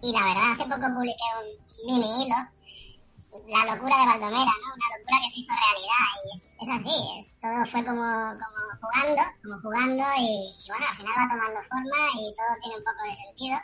y 0.00 0.12
la 0.12 0.24
verdad, 0.24 0.52
hace 0.52 0.64
poco 0.64 0.94
publiqué 0.96 1.28
un 1.36 1.86
mini 1.86 2.24
hilo, 2.24 2.36
la 3.48 3.74
locura 3.74 3.94
de 3.96 4.06
Baldomera, 4.06 4.54
¿no? 4.62 4.68
Una 4.74 4.88
locura 4.96 5.16
que 5.22 5.30
se 5.30 5.40
hizo 5.40 5.52
realidad 5.52 6.08
y 6.24 6.36
es, 6.36 6.42
es 6.56 6.68
así, 6.76 6.96
es, 7.18 7.24
todo 7.40 7.58
fue 7.70 7.80
como, 7.84 8.06
como 8.40 8.60
jugando, 8.80 9.22
como 9.42 9.56
jugando 9.60 10.04
y, 10.18 10.54
y, 10.56 10.68
bueno, 10.68 10.86
al 10.88 10.96
final 10.96 11.14
va 11.16 11.26
tomando 11.28 11.60
forma 11.68 12.00
y 12.14 12.24
todo 12.34 12.50
tiene 12.62 12.76
un 12.76 12.84
poco 12.84 13.02
de 13.04 13.14
sentido. 13.14 13.56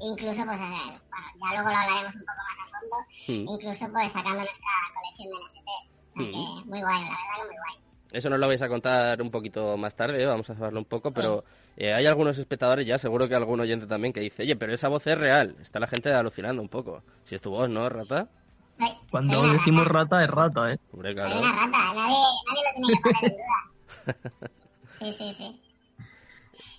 Incluso, 0.00 0.42
pues, 0.44 0.60
eh, 0.60 0.98
bueno, 1.12 1.28
ya 1.38 1.48
luego 1.54 1.68
lo 1.70 1.76
hablaremos 1.76 2.14
un 2.16 2.26
poco 2.26 2.42
más 2.42 2.58
a 2.58 2.66
fondo, 2.74 3.52
incluso 3.52 3.92
pues 3.92 4.12
sacando 4.12 4.42
nuestra 4.42 4.72
colección 4.94 5.28
de 5.30 5.36
NFTs. 5.38 6.02
O 6.02 6.10
sea 6.10 6.24
que 6.24 6.68
muy 6.68 6.80
guay, 6.80 7.00
la 7.02 7.10
verdad 7.10 7.36
que 7.36 7.46
muy 7.46 7.56
guay. 7.56 7.76
Eso 8.12 8.28
nos 8.28 8.38
lo 8.38 8.46
vais 8.46 8.60
a 8.60 8.68
contar 8.68 9.22
un 9.22 9.30
poquito 9.30 9.76
más 9.76 9.94
tarde, 9.96 10.22
¿eh? 10.22 10.26
vamos 10.26 10.48
a 10.50 10.54
saberlo 10.54 10.80
un 10.80 10.84
poco, 10.84 11.12
pero 11.12 11.44
eh, 11.76 11.94
hay 11.94 12.04
algunos 12.04 12.36
espectadores 12.36 12.86
ya, 12.86 12.98
seguro 12.98 13.26
que 13.26 13.34
algún 13.34 13.60
oyente 13.60 13.86
también, 13.86 14.12
que 14.12 14.20
dice, 14.20 14.42
oye, 14.42 14.54
pero 14.56 14.74
esa 14.74 14.88
voz 14.88 15.06
es 15.06 15.16
real. 15.16 15.56
Está 15.60 15.80
la 15.80 15.86
gente 15.86 16.12
alucinando 16.12 16.60
un 16.60 16.68
poco. 16.68 17.02
Si 17.24 17.34
es 17.34 17.40
tu 17.40 17.50
voz, 17.50 17.70
¿no, 17.70 17.88
Rata? 17.88 18.28
Soy, 18.78 18.96
Cuando 19.10 19.40
soy 19.40 19.52
decimos 19.58 19.86
rata. 19.86 20.16
rata, 20.16 20.24
es 20.24 20.30
rata, 20.30 20.72
¿eh? 20.72 20.80
Hombre, 20.92 21.08
Soy 21.10 21.14
claro. 21.14 21.38
una 21.40 21.52
rata, 21.52 21.78
nadie, 21.94 22.16
nadie 22.46 22.62
lo 22.64 22.72
tiene 22.74 22.88
que 22.88 23.00
poner 23.02 23.24
en 23.24 23.36
duda. 23.36 24.50
Sí, 25.02 25.12
sí, 25.18 25.34
sí. 25.36 25.60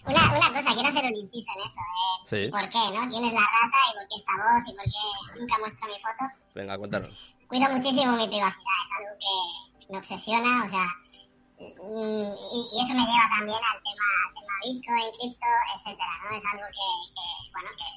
Una, 0.06 0.22
una 0.32 0.48
cosa, 0.48 0.74
quiero 0.74 0.90
hacer 0.90 1.04
un 1.06 1.16
inciso 1.16 1.52
en 1.56 1.62
eso. 1.68 1.82
Eh. 1.84 2.44
Sí. 2.46 2.52
¿Por 2.52 2.70
qué, 2.70 2.80
no? 2.96 3.10
¿Quién 3.10 3.24
es 3.26 3.34
la 3.34 3.40
rata 3.44 3.80
y 3.90 3.94
por 3.96 4.08
qué 4.08 4.16
esta 4.16 4.34
voz 4.40 4.64
y 4.68 4.74
por 4.76 4.84
qué 4.86 5.40
nunca 5.40 5.58
muestro 5.60 5.88
mi 5.88 6.00
foto? 6.00 6.24
Venga, 6.56 6.78
cuéntanos. 6.78 7.36
Cuido 7.48 7.70
muchísimo 7.70 8.12
mi 8.16 8.28
privacidad, 8.28 8.80
es 8.84 8.92
algo 8.98 9.14
que 9.20 9.92
me 9.92 9.98
obsesiona, 9.98 10.64
o 10.66 10.70
sea, 10.70 10.88
mm, 11.60 12.32
y, 12.56 12.60
y 12.74 12.78
eso 12.84 12.94
me 12.96 13.04
lleva 13.04 13.28
también 13.36 13.60
al 13.60 13.80
tema, 13.84 14.08
al 14.24 14.32
tema 14.34 14.54
Bitcoin, 14.64 15.08
cripto, 15.20 15.52
etcétera, 15.76 16.14
¿no? 16.24 16.38
Es 16.38 16.44
algo 16.52 16.68
que, 16.72 16.88
que 17.12 17.26
bueno, 17.52 17.70
que 17.76 17.90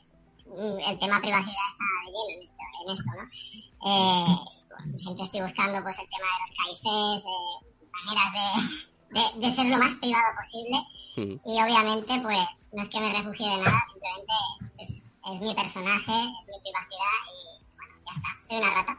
el 0.55 0.99
tema 0.99 1.21
privacidad 1.21 1.67
está 1.71 1.85
de 2.05 2.12
lleno 2.12 2.31
en 2.35 2.43
esto, 2.43 2.62
en 2.83 2.93
esto 2.93 3.11
¿no? 3.17 3.88
Eh, 3.91 4.37
bueno, 4.71 4.99
siempre 4.99 5.25
estoy 5.25 5.41
buscando 5.43 5.83
pues 5.83 5.99
el 5.99 6.09
tema 6.09 6.26
de 6.33 6.38
los 6.41 6.50
KICs, 6.57 7.25
eh, 7.26 7.88
maneras 8.05 8.33
de, 9.11 9.21
de, 9.41 9.47
de 9.49 9.55
ser 9.55 9.67
lo 9.67 9.79
más 9.79 9.95
privado 9.97 10.25
posible 10.38 10.79
Mm. 11.17 11.41
y 11.47 11.62
obviamente 11.62 12.21
pues 12.21 12.38
no 12.75 12.83
es 12.83 12.88
que 12.91 13.00
me 13.00 13.11
refugie 13.11 13.49
de 13.49 13.57
nada, 13.57 13.83
simplemente 13.91 14.33
es, 14.81 14.91
es 14.91 15.41
mi 15.41 15.55
personaje, 15.55 16.12
es 16.12 16.47
mi 16.47 16.61
privacidad 16.61 17.17
y 17.33 17.65
bueno, 17.75 17.95
ya 18.05 18.12
está, 18.12 18.47
soy 18.47 18.57
una 18.59 18.71
rata. 18.75 18.99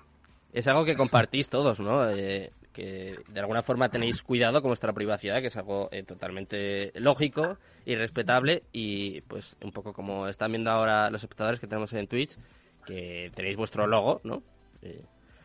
Es 0.51 0.67
algo 0.67 0.83
que 0.83 0.95
compartís 0.97 1.47
todos, 1.47 1.79
¿no? 1.79 2.09
Eh, 2.09 2.51
que 2.77 3.17
de 3.27 3.39
alguna 3.39 3.63
forma 3.63 3.89
tenéis 3.89 4.21
cuidado 4.21 4.61
con 4.61 4.69
vuestra 4.69 4.93
privacidad, 4.93 5.41
que 5.41 5.47
es 5.47 5.57
algo 5.57 5.89
eh, 5.91 6.03
totalmente 6.03 6.91
lógico 6.93 7.57
y 7.87 7.95
respetable. 7.95 8.61
Y 8.71 9.21
pues 9.21 9.55
un 9.63 9.71
poco 9.71 9.93
como 9.93 10.27
están 10.27 10.51
viendo 10.51 10.69
ahora 10.69 11.09
los 11.09 11.23
espectadores 11.23 11.59
que 11.59 11.65
tenemos 11.65 11.91
en 11.93 12.05
Twitch, 12.05 12.37
que 12.85 13.31
tenéis 13.33 13.57
vuestro 13.57 13.87
logo, 13.87 14.21
¿no? 14.23 14.43
Eh, 14.83 15.01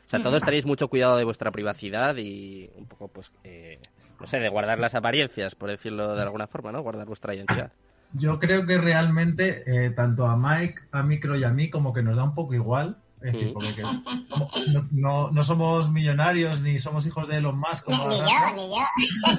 o 0.06 0.10
sea, 0.10 0.22
todos 0.22 0.42
tenéis 0.42 0.66
mucho 0.66 0.88
cuidado 0.88 1.16
de 1.16 1.24
vuestra 1.24 1.50
privacidad 1.50 2.14
y 2.18 2.68
un 2.76 2.84
poco, 2.84 3.08
pues, 3.08 3.32
eh, 3.44 3.80
no 4.20 4.26
sé, 4.26 4.38
de 4.38 4.50
guardar 4.50 4.78
las 4.78 4.94
apariencias, 4.94 5.54
por 5.54 5.70
decirlo 5.70 6.14
de 6.14 6.20
alguna 6.20 6.46
forma, 6.46 6.70
¿no? 6.70 6.82
Guardar 6.82 7.06
vuestra 7.06 7.34
identidad. 7.34 7.72
Yo 8.12 8.38
creo 8.38 8.66
que 8.66 8.76
realmente, 8.76 9.62
eh, 9.64 9.88
tanto 9.88 10.26
a 10.26 10.36
Mike, 10.36 10.82
a 10.92 11.02
Micro 11.02 11.34
y 11.38 11.44
a 11.44 11.50
mí, 11.50 11.70
como 11.70 11.94
que 11.94 12.02
nos 12.02 12.16
da 12.16 12.24
un 12.24 12.34
poco 12.34 12.52
igual. 12.52 12.98
Es 13.24 13.32
decir, 13.32 13.48
Mm. 13.48 13.52
porque 13.52 13.74
que- 13.74 13.82
como- 13.82 14.50
no, 14.72 14.88
no, 14.90 15.30
no 15.30 15.42
somos 15.42 15.90
millonarios 15.90 16.60
ni 16.60 16.78
somos 16.78 17.06
hijos 17.06 17.28
de 17.28 17.36
Elon 17.36 17.58
Musk. 17.58 17.88
Ni, 17.88 17.96
Como 17.96 18.08
ni 18.08 18.16
yo, 18.16 18.24
ni 18.56 18.68
yo. 18.70 18.82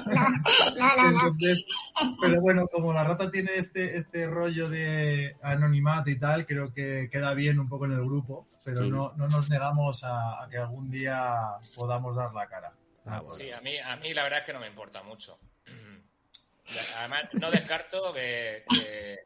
No, 0.76 0.86
no, 0.96 0.96
no. 0.96 1.10
no. 1.10 1.26
Entonces, 1.28 1.64
pero 2.20 2.40
bueno, 2.40 2.66
como 2.68 2.92
la 2.92 3.04
rata 3.04 3.30
tiene 3.30 3.50
este, 3.56 3.96
este 3.96 4.26
rollo 4.26 4.68
de 4.68 5.36
anonimato 5.42 6.10
y 6.10 6.18
tal, 6.18 6.46
creo 6.46 6.72
que 6.72 7.08
queda 7.12 7.34
bien 7.34 7.58
un 7.60 7.68
poco 7.68 7.84
en 7.84 7.92
el 7.92 8.04
grupo, 8.04 8.48
pero 8.64 8.82
Sí. 8.84 8.90
no, 8.90 9.12
no 9.16 9.28
nos 9.28 9.48
negamos 9.50 10.02
a, 10.04 10.42
a 10.42 10.48
que 10.48 10.56
algún 10.58 10.90
día 10.90 11.34
podamos 11.74 12.16
dar 12.16 12.32
la 12.32 12.46
cara. 12.46 12.70
Ah, 13.06 13.20
bueno. 13.20 13.34
Sí, 13.34 13.50
a 13.50 13.60
mí, 13.60 13.76
a 13.78 13.96
mí 13.96 14.14
la 14.14 14.22
verdad 14.22 14.38
es 14.40 14.46
que 14.46 14.52
no 14.54 14.60
me 14.60 14.68
importa 14.68 15.02
mucho. 15.02 15.38
Además, 16.98 17.24
no 17.34 17.50
descarto 17.50 18.12
que, 18.14 18.64
que, 18.68 19.16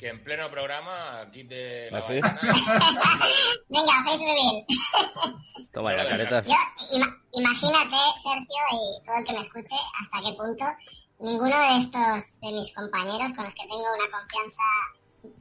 que 0.00 0.08
en 0.08 0.24
pleno 0.24 0.50
programa 0.50 1.30
quite 1.30 1.90
la 1.90 1.98
¿Ah, 1.98 2.02
sí? 2.02 2.14
Venga, 3.68 3.92
face 4.04 4.24
reveal. 4.24 4.64
Toma 5.74 5.94
ya, 5.94 6.08
caretas. 6.08 6.46
Yo, 6.46 6.54
ima- 6.96 7.16
imagínate, 7.32 7.96
Sergio, 8.22 8.62
y 8.72 9.04
todo 9.04 9.16
el 9.18 9.24
que 9.26 9.32
me 9.34 9.40
escuche, 9.40 9.76
hasta 10.00 10.18
qué 10.24 10.32
punto 10.36 10.64
ninguno 11.18 11.54
de 11.60 11.76
estos, 11.84 12.40
de 12.40 12.52
mis 12.52 12.72
compañeros 12.74 13.32
con 13.36 13.44
los 13.44 13.54
que 13.54 13.62
tengo 13.68 13.84
una 13.94 14.08
confianza 14.10 14.66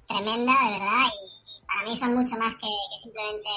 tremenda, 0.08 0.51
de 0.66 0.72
verdad, 0.78 1.08
y, 1.08 1.24
y 1.56 1.66
para 1.66 1.84
mí 1.89 1.98
son 1.98 2.13
mucho 2.16 2.36
más 2.36 2.54
que, 2.56 2.68
que 2.68 2.98
simplemente 3.01 3.50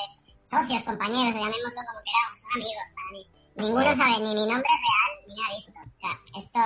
socios, 0.45 0.83
compañeros, 0.85 1.35
llamémoslo 1.35 1.83
como 1.83 2.01
queramos, 2.07 2.41
son 2.41 2.53
amigos 2.63 2.89
para 2.95 3.11
mí. 3.11 3.27
Ninguno 3.57 3.91
sabe 3.97 4.17
ni 4.23 4.35
mi 4.39 4.47
nombre 4.47 4.71
real 4.87 5.11
ni 5.27 5.35
me 5.35 5.43
ha 5.45 5.55
visto. 5.57 5.73
O 5.73 5.99
sea, 5.99 6.15
esto 6.41 6.61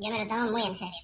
yo 0.00 0.10
me 0.10 0.18
lo 0.18 0.26
tomo 0.26 0.50
muy 0.50 0.62
en 0.64 0.74
serio. 0.74 1.00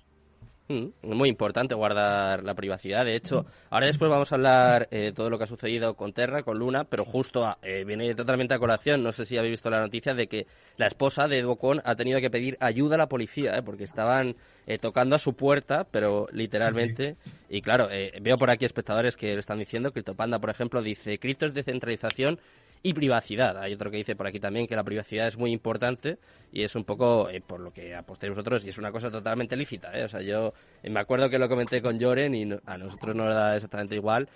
Mm, 0.70 0.88
muy 1.02 1.30
importante 1.30 1.74
guardar 1.74 2.44
la 2.44 2.54
privacidad. 2.54 3.06
De 3.06 3.16
hecho, 3.16 3.46
ahora 3.70 3.86
después 3.86 4.10
vamos 4.10 4.30
a 4.30 4.34
hablar 4.34 4.86
eh, 4.90 5.12
todo 5.16 5.30
lo 5.30 5.38
que 5.38 5.44
ha 5.44 5.46
sucedido 5.46 5.94
con 5.94 6.12
Terra, 6.12 6.42
con 6.42 6.58
Luna, 6.58 6.84
pero 6.84 7.06
justo 7.06 7.42
a- 7.46 7.56
eh, 7.62 7.84
viene 7.86 8.14
totalmente 8.14 8.52
a 8.52 8.58
colación. 8.58 9.02
No 9.02 9.12
sé 9.12 9.24
si 9.24 9.38
habéis 9.38 9.52
visto 9.52 9.70
la 9.70 9.80
noticia 9.80 10.12
de 10.12 10.26
que 10.26 10.46
la 10.76 10.86
esposa 10.86 11.26
de 11.26 11.40
Duocon 11.40 11.80
ha 11.86 11.94
tenido 11.96 12.20
que 12.20 12.28
pedir 12.28 12.58
ayuda 12.60 12.96
a 12.96 12.98
la 12.98 13.06
policía, 13.08 13.56
eh, 13.56 13.62
porque 13.62 13.84
estaban 13.84 14.36
eh, 14.66 14.76
tocando 14.76 15.16
a 15.16 15.18
su 15.18 15.32
puerta, 15.32 15.84
pero 15.90 16.26
literalmente. 16.32 17.16
Y 17.48 17.62
claro, 17.62 17.88
eh, 17.90 18.12
veo 18.20 18.36
por 18.36 18.50
aquí 18.50 18.66
espectadores 18.66 19.16
que 19.16 19.32
lo 19.32 19.40
están 19.40 19.58
diciendo. 19.58 19.90
CryptoPanda, 19.92 20.38
por 20.38 20.50
ejemplo, 20.50 20.82
dice: 20.82 21.18
Cripto 21.18 21.46
es 21.46 21.54
descentralización 21.54 22.38
y 22.82 22.94
privacidad. 22.94 23.58
Hay 23.58 23.72
otro 23.74 23.90
que 23.90 23.96
dice 23.98 24.16
por 24.16 24.26
aquí 24.26 24.40
también 24.40 24.66
que 24.66 24.76
la 24.76 24.84
privacidad 24.84 25.26
es 25.26 25.36
muy 25.36 25.52
importante 25.52 26.18
y 26.52 26.62
es 26.62 26.74
un 26.74 26.84
poco 26.84 27.28
eh, 27.28 27.40
por 27.40 27.60
lo 27.60 27.72
que 27.72 27.94
apostéis 27.94 28.30
vosotros 28.30 28.64
y 28.64 28.70
es 28.70 28.78
una 28.78 28.92
cosa 28.92 29.10
totalmente 29.10 29.56
lícita. 29.56 29.92
¿eh? 29.98 30.04
O 30.04 30.08
sea, 30.08 30.22
yo 30.22 30.54
eh, 30.82 30.90
me 30.90 31.00
acuerdo 31.00 31.28
que 31.28 31.38
lo 31.38 31.48
comenté 31.48 31.82
con 31.82 32.00
Joren 32.00 32.34
y 32.34 32.48
a 32.66 32.78
nosotros 32.78 33.14
nos 33.14 33.34
da 33.34 33.56
exactamente 33.56 33.94
igual. 33.94 34.28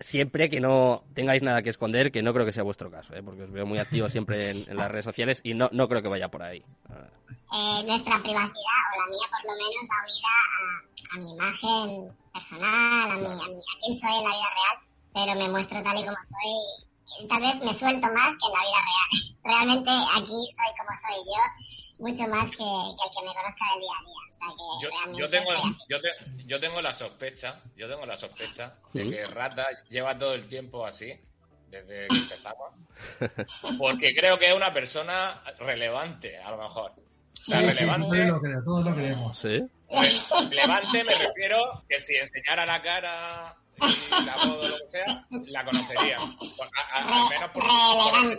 Siempre 0.00 0.48
que 0.48 0.60
no 0.60 1.02
tengáis 1.12 1.42
nada 1.42 1.60
que 1.62 1.70
esconder, 1.70 2.12
que 2.12 2.22
no 2.22 2.32
creo 2.32 2.46
que 2.46 2.52
sea 2.52 2.62
vuestro 2.62 2.88
caso, 2.88 3.14
¿eh? 3.16 3.22
porque 3.22 3.42
os 3.42 3.50
veo 3.50 3.66
muy 3.66 3.78
activos 3.78 4.12
siempre 4.12 4.50
en, 4.50 4.64
en 4.68 4.76
las 4.76 4.88
redes 4.90 5.04
sociales 5.04 5.40
y 5.42 5.54
no, 5.54 5.68
no 5.72 5.88
creo 5.88 6.02
que 6.02 6.08
vaya 6.08 6.28
por 6.28 6.42
ahí. 6.42 6.62
Ah, 6.88 7.08
eh, 7.52 7.84
nuestra 7.84 8.16
privacidad, 8.18 8.52
o 8.94 9.00
la 9.00 9.06
mía 9.06 9.26
por 9.30 9.42
lo 9.50 9.56
menos, 9.56 9.82
va 9.90 9.98
unida 10.06 10.32
a, 10.54 11.14
a 11.14 11.18
mi 11.18 11.30
imagen 11.32 12.16
personal, 12.32 13.10
a, 13.10 13.16
mi, 13.16 13.26
a, 13.26 13.48
mi, 13.48 13.58
a 13.58 13.76
quién 13.80 13.98
soy 13.98 14.18
en 14.18 14.24
la 14.24 14.30
vida 14.30 14.50
real, 14.54 14.76
pero 15.14 15.34
me 15.34 15.48
muestro 15.48 15.82
tal 15.82 15.98
y 15.98 16.04
como 16.04 16.16
soy. 16.22 16.87
Tal 17.28 17.40
vez 17.40 17.54
me 17.62 17.74
suelto 17.74 18.06
más 18.08 18.36
que 18.36 18.46
en 18.46 18.52
la 18.52 18.60
vida 18.64 18.80
real. 18.88 19.36
Realmente 19.44 19.90
aquí 19.90 20.26
soy 20.26 20.70
como 20.78 20.92
soy 21.00 21.24
yo, 21.26 22.04
mucho 22.04 22.28
más 22.28 22.44
que, 22.50 22.56
que 22.56 22.62
el 22.62 23.10
que 23.14 23.26
me 23.26 23.34
conozca 23.34 23.64
del 23.72 23.80
día 23.80 23.96
a 23.96 24.04
día. 24.04 24.22
O 24.30 24.34
sea 24.34 24.48
que 24.48 25.12
Yo, 25.12 25.18
yo 25.18 25.30
tengo, 25.30 25.50
yo, 25.88 26.00
te- 26.00 26.44
yo 26.46 26.60
tengo 26.60 26.80
la 26.82 26.92
sospecha, 26.94 27.60
yo 27.76 27.88
tengo 27.88 28.04
la 28.06 28.16
sospecha 28.16 28.76
de 28.92 29.02
Sí. 29.04 29.10
que 29.10 29.26
Rata 29.26 29.66
lleva 29.88 30.18
todo 30.18 30.34
el 30.34 30.46
tiempo 30.48 30.84
así, 30.86 31.12
desde 31.70 32.06
que 32.08 32.16
empezamos, 32.16 32.72
porque 33.78 34.14
creo 34.14 34.38
que 34.38 34.48
es 34.48 34.54
una 34.54 34.72
persona 34.72 35.42
relevante, 35.58 36.38
a 36.38 36.50
lo 36.50 36.58
mejor. 36.58 36.92
O 36.92 37.40
sea, 37.40 37.60
Sí, 37.60 37.64
sí, 37.64 37.66
todos 37.66 37.78
relevante, 37.78 38.24
lo 38.26 38.40
creemos, 38.40 38.64
todos 38.64 38.84
lo 38.84 38.94
creemos. 38.94 39.38
¿Sí? 39.38 39.62
relevante 40.50 41.04
me 41.04 41.14
refiero 41.14 41.82
que 41.88 41.98
si 42.00 42.14
enseñara 42.16 42.66
la 42.66 42.82
cara 42.82 43.56
la 43.80 44.34
voz 44.36 44.58
o 44.64 44.68
lo 44.68 44.74
que 44.76 44.88
sea, 44.88 45.26
la 45.46 45.64
conocería. 45.64 46.16
Por- 46.56 46.66
a- 46.66 46.98
a- 46.98 47.22
al 47.22 47.28
menos 47.30 47.50
por, 47.50 47.62
Relevante, 47.62 48.38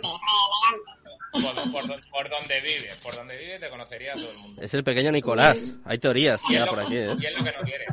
sí. 1.02 1.08
por, 1.32 1.72
por, 1.72 1.86
por- 1.88 2.10
por 2.10 2.30
donde 2.30 2.60
vives, 2.60 2.96
por 2.96 3.14
donde 3.14 3.36
vives 3.38 3.60
te 3.60 3.70
conocería 3.70 4.12
todo 4.14 4.30
el 4.30 4.38
mundo. 4.38 4.62
Es 4.62 4.74
el 4.74 4.84
pequeño 4.84 5.12
Nicolás. 5.12 5.60
Hay 5.84 5.98
teorías 5.98 6.40
es, 6.50 6.66
por 6.66 6.78
lo, 6.78 6.84
aquí, 6.86 6.96
¿eh? 6.96 7.16
y 7.18 7.26
es 7.26 7.38
lo 7.38 7.44
que 7.44 7.52
no 7.52 7.60
quiere. 7.62 7.86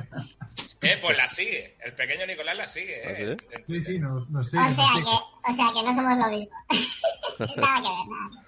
Eh, 0.82 0.98
pues 1.01 1.18
la 1.18 1.27
sigue. 1.27 1.75
El 1.84 1.94
pequeño 1.94 2.25
Nicolás 2.27 2.56
la 2.58 2.68
sigue. 2.68 3.01
¿Ah, 3.06 3.12
Eh. 3.18 3.38
Sí, 3.68 3.82
sí, 3.82 4.00
nos, 4.00 4.30
nos 4.30 4.48
O 4.48 4.50
sigue, 4.50 4.63
nos 4.63 4.75
sea 4.75 4.86
sigue. 4.94 5.04
que, 5.04 5.51
o 5.51 5.56
sea 5.56 5.66
que 5.74 5.84
no 5.84 5.96
somos 5.96 6.18
lo 6.18 6.38
mismo. 6.38 6.56
nada 7.39 7.48
que 7.48 7.56
ver, 7.60 8.08
nada 8.08 8.30
que. 8.32 8.48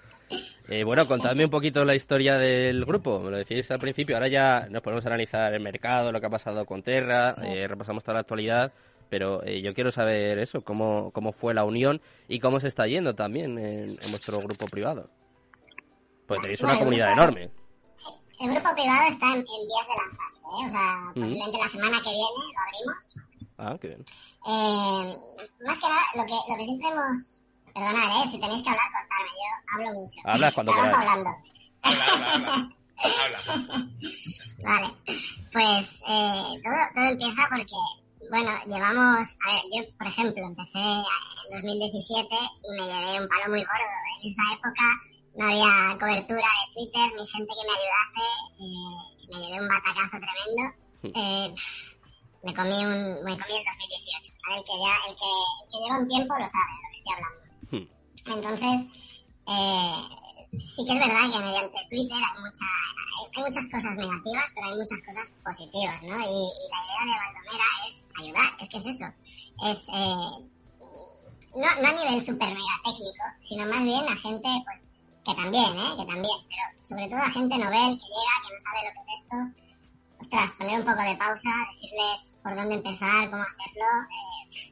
Eh, 0.68 0.84
bueno, 0.84 1.04
contadme 1.08 1.44
un 1.44 1.50
poquito 1.50 1.84
la 1.84 1.96
historia 1.96 2.36
del 2.36 2.84
grupo. 2.84 3.18
Me 3.18 3.32
lo 3.32 3.38
decís 3.38 3.68
al 3.72 3.80
principio. 3.80 4.14
Ahora 4.14 4.28
ya 4.28 4.68
nos 4.70 4.80
podemos 4.82 5.04
analizar 5.04 5.52
el 5.52 5.60
mercado, 5.60 6.12
lo 6.12 6.20
que 6.20 6.26
ha 6.26 6.30
pasado 6.30 6.64
con 6.64 6.84
Terra, 6.84 7.34
eh, 7.42 7.66
repasamos 7.66 8.04
toda 8.04 8.14
la 8.14 8.20
actualidad. 8.20 8.72
Pero 9.10 9.42
eh, 9.44 9.60
yo 9.60 9.74
quiero 9.74 9.90
saber 9.90 10.38
eso, 10.38 10.62
cómo, 10.62 11.10
cómo 11.10 11.32
fue 11.32 11.52
la 11.52 11.64
unión 11.64 12.00
y 12.28 12.38
cómo 12.40 12.60
se 12.60 12.68
está 12.68 12.86
yendo 12.86 13.14
también 13.14 13.58
en, 13.58 13.98
en 14.00 14.10
vuestro 14.10 14.38
grupo 14.38 14.66
privado. 14.66 15.10
Pues 16.26 16.40
tenéis 16.40 16.60
una 16.60 16.70
Bueno, 16.74 16.84
comunidad 16.86 17.12
enorme. 17.12 17.50
El 18.40 18.50
grupo 18.54 18.72
privado 18.74 19.08
está 19.10 19.26
en, 19.32 19.38
en 19.40 19.44
vías 19.44 19.86
de 19.88 19.96
lanzarse, 20.00 20.44
¿eh? 20.46 20.66
O 20.66 20.70
sea, 20.70 20.96
Mm. 21.10 21.20
posiblemente 21.20 21.58
la 21.58 21.68
semana 21.68 21.98
que 21.98 22.10
viene 22.10 22.20
lo 22.22 22.60
abrimos. 22.64 23.14
Ah, 23.58 23.76
qué 23.80 23.88
bien. 23.88 24.00
Eh, 24.46 25.16
más 25.66 25.78
que 25.78 25.86
nada, 25.88 26.00
lo 26.16 26.24
que, 26.24 26.32
lo 26.48 26.56
que 26.56 26.64
siempre 26.64 26.88
hemos... 26.88 27.36
Perdonad, 27.74 28.24
¿eh? 28.24 28.28
Si 28.30 28.38
tenéis 28.40 28.62
que 28.62 28.70
hablar, 28.70 28.86
cortarme. 28.90 29.30
Yo 29.36 29.74
hablo 29.74 30.00
mucho. 30.00 30.20
Hablas 30.24 30.54
cuando 30.54 30.72
queráis. 30.72 30.94
hablando. 30.96 31.30
Habla, 31.82 32.04
habla, 32.06 32.32
habla. 32.34 32.70
Habla. 33.02 33.38
Vale. 34.62 34.88
Pues 35.52 36.02
eh, 36.06 36.60
todo, 36.62 36.74
todo 36.94 37.04
empieza 37.10 37.48
porque 37.48 37.74
bueno, 38.30 38.50
llevamos, 38.66 39.38
a 39.44 39.50
ver, 39.50 39.62
yo 39.74 39.96
por 39.98 40.06
ejemplo 40.06 40.46
empecé 40.46 40.78
en 40.78 41.02
2017 41.50 42.28
y 42.62 42.80
me 42.80 42.86
llevé 42.86 43.22
un 43.22 43.28
palo 43.28 43.48
muy 43.48 43.58
gordo. 43.58 43.96
En 44.22 44.30
esa 44.30 44.42
época 44.54 44.84
no 45.34 45.46
había 45.46 45.98
cobertura 45.98 46.46
de 46.46 46.72
Twitter 46.72 47.10
ni 47.18 47.26
gente 47.26 47.52
que 47.52 47.66
me 47.66 47.74
ayudase. 47.74 48.26
Eh, 48.60 49.10
me 49.30 49.40
llevé 49.40 49.62
un 49.62 49.68
batacazo 49.68 50.16
tremendo. 50.22 50.64
Hmm. 51.02 51.12
Eh, 51.16 51.54
me 52.44 52.54
comí 52.54 52.84
un, 52.84 53.24
me 53.24 53.32
comí 53.34 53.54
el 53.58 53.64
2018. 53.66 54.32
A 54.46 54.54
ver, 54.54 54.64
que 54.64 54.72
ya, 54.78 54.94
el 55.08 55.16
que, 55.16 55.30
el 55.60 55.70
que 55.70 55.78
lleva 55.82 55.98
un 55.98 56.06
tiempo 56.06 56.34
lo 56.38 56.46
sabe 56.46 56.70
de 56.70 56.82
lo 56.82 56.88
que 56.90 56.96
estoy 56.96 57.12
hablando. 57.18 57.40
Hmm. 57.70 57.86
Entonces, 58.30 58.78
eh, 59.48 60.19
sí 60.58 60.84
que 60.84 60.92
es 60.92 60.98
verdad 60.98 61.30
que 61.30 61.38
mediante 61.38 61.78
Twitter 61.88 62.16
hay, 62.18 62.42
mucha, 62.42 62.66
hay, 63.36 63.42
muchas 63.42 63.66
cosas 63.66 63.96
negativas, 63.96 64.44
pero 64.54 64.66
hay 64.66 64.78
muchas 64.78 65.00
cosas 65.02 65.32
positivas, 65.44 66.02
¿no? 66.02 66.18
Y, 66.18 66.40
y 66.40 66.64
la 66.70 66.80
idea 66.84 67.02
de 67.06 67.18
Baldomera 67.20 67.70
es 67.88 68.10
ayudar, 68.18 68.50
es 68.58 68.68
que 68.68 68.78
es 68.78 68.86
eso. 68.86 69.06
Es, 69.62 69.88
eh, 69.88 70.50
no, 71.54 71.82
no 71.82 71.88
a 71.88 71.92
nivel 71.92 72.20
super 72.20 72.48
mega 72.48 72.76
técnico, 72.84 73.24
sino 73.40 73.66
más 73.66 73.82
bien 73.82 74.04
a 74.08 74.16
gente, 74.16 74.48
pues, 74.64 74.90
que 75.24 75.34
también, 75.34 75.70
¿eh? 75.76 75.92
Que 75.98 76.06
también, 76.06 76.38
pero 76.48 76.64
sobre 76.82 77.08
todo 77.08 77.18
a 77.18 77.30
gente 77.30 77.58
novel 77.58 77.98
que 77.98 78.06
llega, 78.10 78.34
que 78.42 78.52
no 78.52 78.60
sabe 78.60 78.80
lo 78.86 78.92
que 78.94 79.00
es 79.00 79.20
esto. 79.20 79.36
Ostras, 80.20 80.50
poner 80.58 80.80
un 80.80 80.86
poco 80.86 81.02
de 81.02 81.16
pausa, 81.16 81.50
decirles 81.72 82.40
por 82.42 82.54
dónde 82.54 82.74
empezar, 82.74 83.30
cómo 83.30 83.42
hacerlo, 83.42 83.88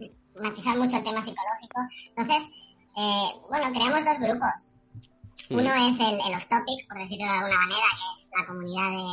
eh, 0.01 0.13
matizar 0.43 0.77
mucho 0.77 0.97
el 0.97 1.05
tema 1.05 1.25
psicológico. 1.25 1.81
Entonces, 2.17 2.51
eh, 2.97 3.29
bueno, 3.49 3.71
creamos 3.73 4.05
dos 4.05 4.19
grupos. 4.19 4.78
Uno 5.51 5.71
es 5.89 6.01
el, 6.01 6.15
el 6.15 6.35
off-topic, 6.37 6.89
por 6.89 6.99
decirlo 6.99 7.25
de 7.25 7.39
alguna 7.39 7.59
manera, 7.59 7.89
que 7.99 8.07
es 8.13 8.31
la 8.37 8.47
comunidad 8.47 8.91
de, 8.91 9.07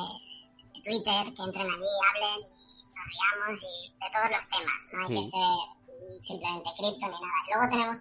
de 0.73 0.81
Twitter, 0.81 1.33
que 1.33 1.41
entren 1.43 1.67
allí, 1.67 1.91
hablen 2.09 2.39
y 2.43 2.89
nos 2.91 3.05
riamos 3.07 3.59
y 3.63 3.93
de 3.93 4.07
todos 4.11 4.29
los 4.35 4.45
temas. 4.51 4.79
No 4.91 4.99
hay 5.01 5.23
que 5.23 5.29
ser 5.31 6.21
simplemente 6.21 6.69
cripto 6.77 7.05
ni 7.07 7.17
nada. 7.23 7.39
Luego 7.47 7.65
tenemos 7.71 7.97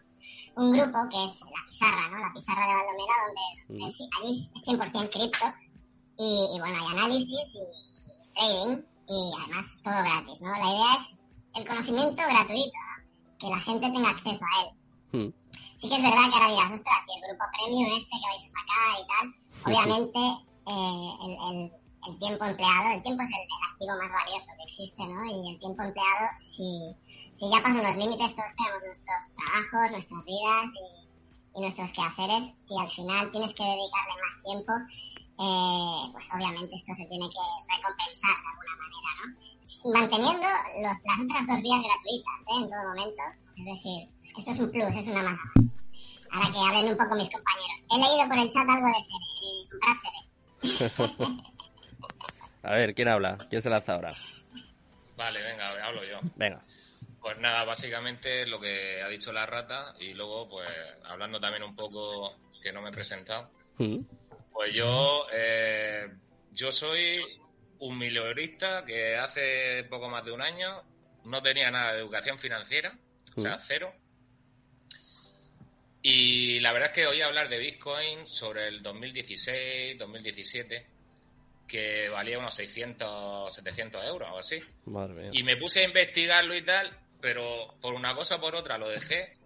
un 0.57 0.73
grupo 0.73 0.99
que 1.11 1.25
es 1.25 1.41
la 1.41 1.63
pizarra, 1.69 2.09
¿no? 2.11 2.19
La 2.19 2.33
pizarra 2.33 2.67
de 2.67 2.75
Baldomera, 2.75 3.17
donde, 3.69 3.93
sí, 3.93 4.09
allí 4.19 4.51
es 4.57 4.63
100% 4.65 5.11
cripto. 5.11 5.47
Y, 6.19 6.47
y 6.55 6.61
bueno, 6.61 6.79
hay 6.81 6.97
análisis 6.97 7.49
y, 7.55 8.13
y 8.13 8.35
trading 8.35 8.83
y 9.09 9.33
además 9.39 9.79
todo 9.83 9.95
gratis, 9.95 10.41
¿no? 10.41 10.51
La 10.51 10.71
idea 10.71 10.95
es 10.99 11.17
el 11.55 11.67
conocimiento 11.67 12.23
gratuito, 12.23 12.79
¿no? 12.79 13.39
que 13.39 13.49
la 13.49 13.59
gente 13.59 13.91
tenga 13.91 14.11
acceso 14.11 14.45
a 14.45 14.63
él. 14.63 14.84
Hmm. 15.15 15.31
Sí 15.79 15.89
que 15.89 15.97
es 15.97 16.03
verdad 16.03 16.27
que 16.31 16.35
ahora 16.37 16.49
dirás, 16.51 16.73
ostras, 16.73 16.99
y 17.07 17.13
el 17.15 17.23
grupo 17.29 17.45
premium 17.55 17.93
este 17.97 18.11
que 18.11 18.27
vais 18.27 18.43
a 18.43 18.51
sacar 18.59 18.91
y 18.99 19.05
tal, 19.07 19.27
obviamente 19.71 20.19
eh, 20.67 21.11
el, 21.25 21.33
el- 21.49 21.73
el 22.07 22.19
tiempo 22.19 22.45
empleado, 22.45 22.91
el 22.93 23.01
tiempo 23.01 23.23
es 23.23 23.31
el, 23.31 23.37
el 23.49 23.63
activo 23.65 23.93
más 23.97 24.13
valioso 24.13 24.51
que 24.59 24.65
existe, 24.69 25.03
¿no? 25.09 25.25
Y 25.25 25.53
el 25.55 25.59
tiempo 25.59 25.83
empleado, 25.85 26.29
si, 26.37 26.93
si 27.33 27.49
ya 27.49 27.63
pasan 27.65 27.81
los 27.83 27.97
límites, 27.97 28.35
todos 28.37 28.53
tenemos 28.61 28.83
nuestros 28.85 29.23
trabajos, 29.33 29.91
nuestras 29.91 30.25
vidas 30.27 30.69
y, 30.85 30.87
y 31.57 31.61
nuestros 31.63 31.91
quehaceres, 31.97 32.45
si 32.61 32.77
al 32.77 32.91
final 32.93 33.31
tienes 33.33 33.55
que 33.57 33.65
dedicarle 33.65 34.15
más 34.21 34.35
tiempo, 34.45 34.73
eh, 35.41 36.13
pues 36.13 36.27
obviamente 36.35 36.77
esto 36.77 36.93
se 36.93 37.07
tiene 37.09 37.25
que 37.25 37.45
recompensar 37.73 38.37
de 38.37 38.49
alguna 38.53 38.75
manera, 38.85 39.11
¿no? 39.17 39.27
Manteniendo 39.97 40.49
los, 40.85 40.97
las 41.09 41.19
otras 41.25 41.43
dos 41.49 41.61
vías 41.65 41.83
gratuitas, 41.89 42.39
¿eh? 42.53 42.57
En 42.61 42.69
todo 42.69 42.85
momento. 42.93 43.25
Es 43.57 43.65
decir, 43.65 44.09
esto 44.37 44.51
es 44.51 44.59
un 44.61 44.71
plus, 44.71 44.97
es 44.97 45.07
una 45.07 45.23
masa 45.23 45.43
más. 45.55 45.77
Ahora 46.31 46.53
que 46.53 46.59
hablen 46.59 46.93
un 46.93 46.99
poco 46.99 47.15
mis 47.15 47.31
compañeros. 47.31 47.87
He 47.91 47.99
leído 47.99 48.29
por 48.29 48.39
el 48.39 48.51
chat 48.51 48.69
algo 48.69 48.87
de 48.89 48.95
Cere, 49.07 49.69
comprar 49.71 49.97
Cere. 50.83 51.39
A 52.65 52.75
ver, 52.75 52.95
¿quién 52.95 53.09
habla? 53.09 53.39
¿Quién 53.51 53.63
se 53.63 53.71
lanza 53.71 53.95
ahora? 53.95 54.11
Vale, 55.17 55.43
venga, 55.43 55.87
hablo 55.87 56.03
yo. 56.05 56.19
Venga. 56.35 56.65
Pues 57.21 57.39
nada, 57.39 57.65
básicamente 57.65 58.47
lo 58.47 58.59
que 58.59 59.03
ha 59.03 59.09
dicho 59.09 59.33
la 59.33 59.47
rata 59.47 59.95
y 60.01 60.15
luego, 60.15 60.49
pues, 60.49 60.71
hablando 61.05 61.39
también 61.39 61.63
un 61.63 61.77
poco 61.77 62.37
que 62.63 62.73
no 62.73 62.83
me 62.83 62.89
he 62.89 62.93
presentado. 62.93 63.51
Hmm. 63.79 63.99
Pues 64.53 64.75
yo, 64.75 65.27
eh, 65.33 66.07
yo 66.53 66.73
soy 66.73 67.21
un 67.81 67.99
mileurista 67.99 68.85
que 68.85 69.17
hace 69.17 69.85
poco 69.85 70.09
más 70.09 70.25
de 70.25 70.33
un 70.33 70.41
año 70.41 70.83
no 71.25 71.43
tenía 71.43 71.71
nada 71.71 71.93
de 71.93 72.01
educación 72.01 72.39
financiera, 72.39 72.97
o 73.37 73.41
sea, 73.41 73.57
Mm. 73.57 73.61
cero. 73.67 73.93
Y 76.03 76.61
la 76.61 76.73
verdad 76.73 76.91
es 76.91 76.95
que 76.95 77.07
oí 77.07 77.23
hablar 77.23 77.49
de 77.49 77.59
Bitcoin 77.59 78.27
sobre 78.29 78.69
el 78.69 78.83
2016, 78.83 79.99
2017, 79.99 80.87
que 81.67 82.09
valía 82.11 82.39
unos 82.39 82.55
600, 82.55 83.55
700 83.55 84.05
euros 84.05 84.29
o 84.33 84.39
así. 84.39 84.59
Madre 84.85 85.15
mía. 85.15 85.31
Y 85.33 85.43
me 85.43 85.57
puse 85.57 85.81
a 85.81 85.85
investigarlo 85.85 86.55
y 86.55 86.63
tal, 86.63 86.95
pero 87.23 87.75
por 87.81 87.95
una 87.95 88.15
cosa 88.15 88.37
o 88.37 88.41
por 88.41 88.55
otra 88.55 88.77
lo 88.77 88.89
dejé. 88.91 89.39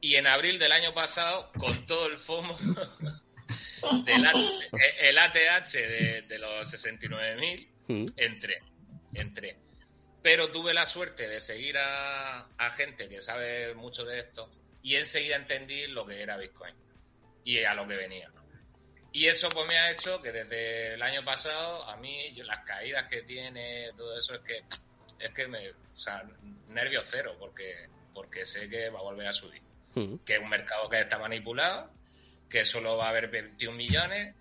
Y 0.00 0.16
en 0.16 0.26
abril 0.26 0.58
del 0.58 0.72
año 0.72 0.94
pasado, 0.94 1.50
con 1.58 1.84
todo 1.86 2.06
el 2.06 2.18
FOMO 2.18 2.56
del 4.04 4.24
el 5.00 5.18
ATH 5.18 5.72
de, 5.72 6.22
de 6.22 6.38
los 6.38 6.72
69.000, 6.72 7.68
Hmm. 7.88 8.06
entré, 8.16 8.58
entré. 9.14 9.56
Pero 10.26 10.50
tuve 10.50 10.74
la 10.74 10.86
suerte 10.86 11.28
de 11.28 11.38
seguir 11.38 11.78
a, 11.78 12.48
a 12.58 12.70
gente 12.72 13.08
que 13.08 13.22
sabe 13.22 13.74
mucho 13.74 14.04
de 14.04 14.18
esto 14.18 14.50
y 14.82 14.96
enseguida 14.96 15.36
entendí 15.36 15.86
lo 15.86 16.04
que 16.04 16.20
era 16.20 16.36
Bitcoin 16.36 16.74
y 17.44 17.62
a 17.62 17.74
lo 17.74 17.86
que 17.86 17.94
venía. 17.94 18.28
Y 19.12 19.28
eso 19.28 19.48
pues 19.50 19.68
me 19.68 19.78
ha 19.78 19.92
hecho 19.92 20.20
que 20.20 20.32
desde 20.32 20.94
el 20.94 21.02
año 21.02 21.24
pasado 21.24 21.84
a 21.84 21.96
mí 21.98 22.34
yo, 22.34 22.42
las 22.42 22.64
caídas 22.64 23.08
que 23.08 23.22
tiene, 23.22 23.92
todo 23.96 24.18
eso 24.18 24.34
es 24.34 24.40
que 24.40 24.64
es 25.20 25.32
que 25.32 25.46
me, 25.46 25.70
o 25.70 25.96
sea, 25.96 26.24
nervio 26.70 27.04
cero 27.08 27.36
porque 27.38 27.88
porque 28.12 28.44
sé 28.44 28.68
que 28.68 28.90
va 28.90 28.98
a 28.98 29.02
volver 29.02 29.28
a 29.28 29.32
subir, 29.32 29.62
Hmm. 29.94 30.16
que 30.26 30.34
es 30.34 30.42
un 30.42 30.48
mercado 30.48 30.90
que 30.90 31.02
está 31.02 31.18
manipulado, 31.20 31.88
que 32.50 32.64
solo 32.64 32.96
va 32.96 33.06
a 33.06 33.10
haber 33.10 33.28
21 33.28 33.76
millones 33.76 34.34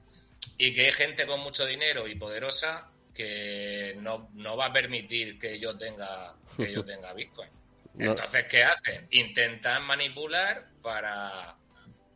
y 0.58 0.74
que 0.74 0.88
hay 0.88 0.94
gente 0.94 1.28
con 1.28 1.42
mucho 1.42 1.64
dinero 1.68 2.08
y 2.08 2.16
poderosa 2.16 2.90
que 3.16 3.96
no, 4.00 4.30
no 4.34 4.56
va 4.58 4.68
a 4.68 4.74
permitir 4.74 5.40
que 5.40 5.58
yo 5.60 5.76
tenga 5.78 6.36
que 6.58 6.72
yo 6.72 6.84
tenga 6.86 7.14
Bitcoin. 7.14 7.50
No. 7.96 8.12
Entonces, 8.12 8.46
¿qué 8.50 8.64
hacen? 8.64 9.08
Intentan 9.12 9.84
manipular 9.84 10.66
para, 10.82 11.56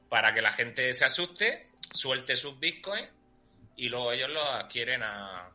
para 0.09 0.33
que 0.33 0.41
la 0.41 0.51
gente 0.53 0.93
se 0.93 1.05
asuste, 1.05 1.69
suelte 1.93 2.35
sus 2.35 2.59
bitcoins 2.59 3.07
y 3.77 3.87
luego 3.89 4.11
ellos 4.11 4.29
los 4.29 4.45
adquieren 4.45 5.01
a... 5.03 5.49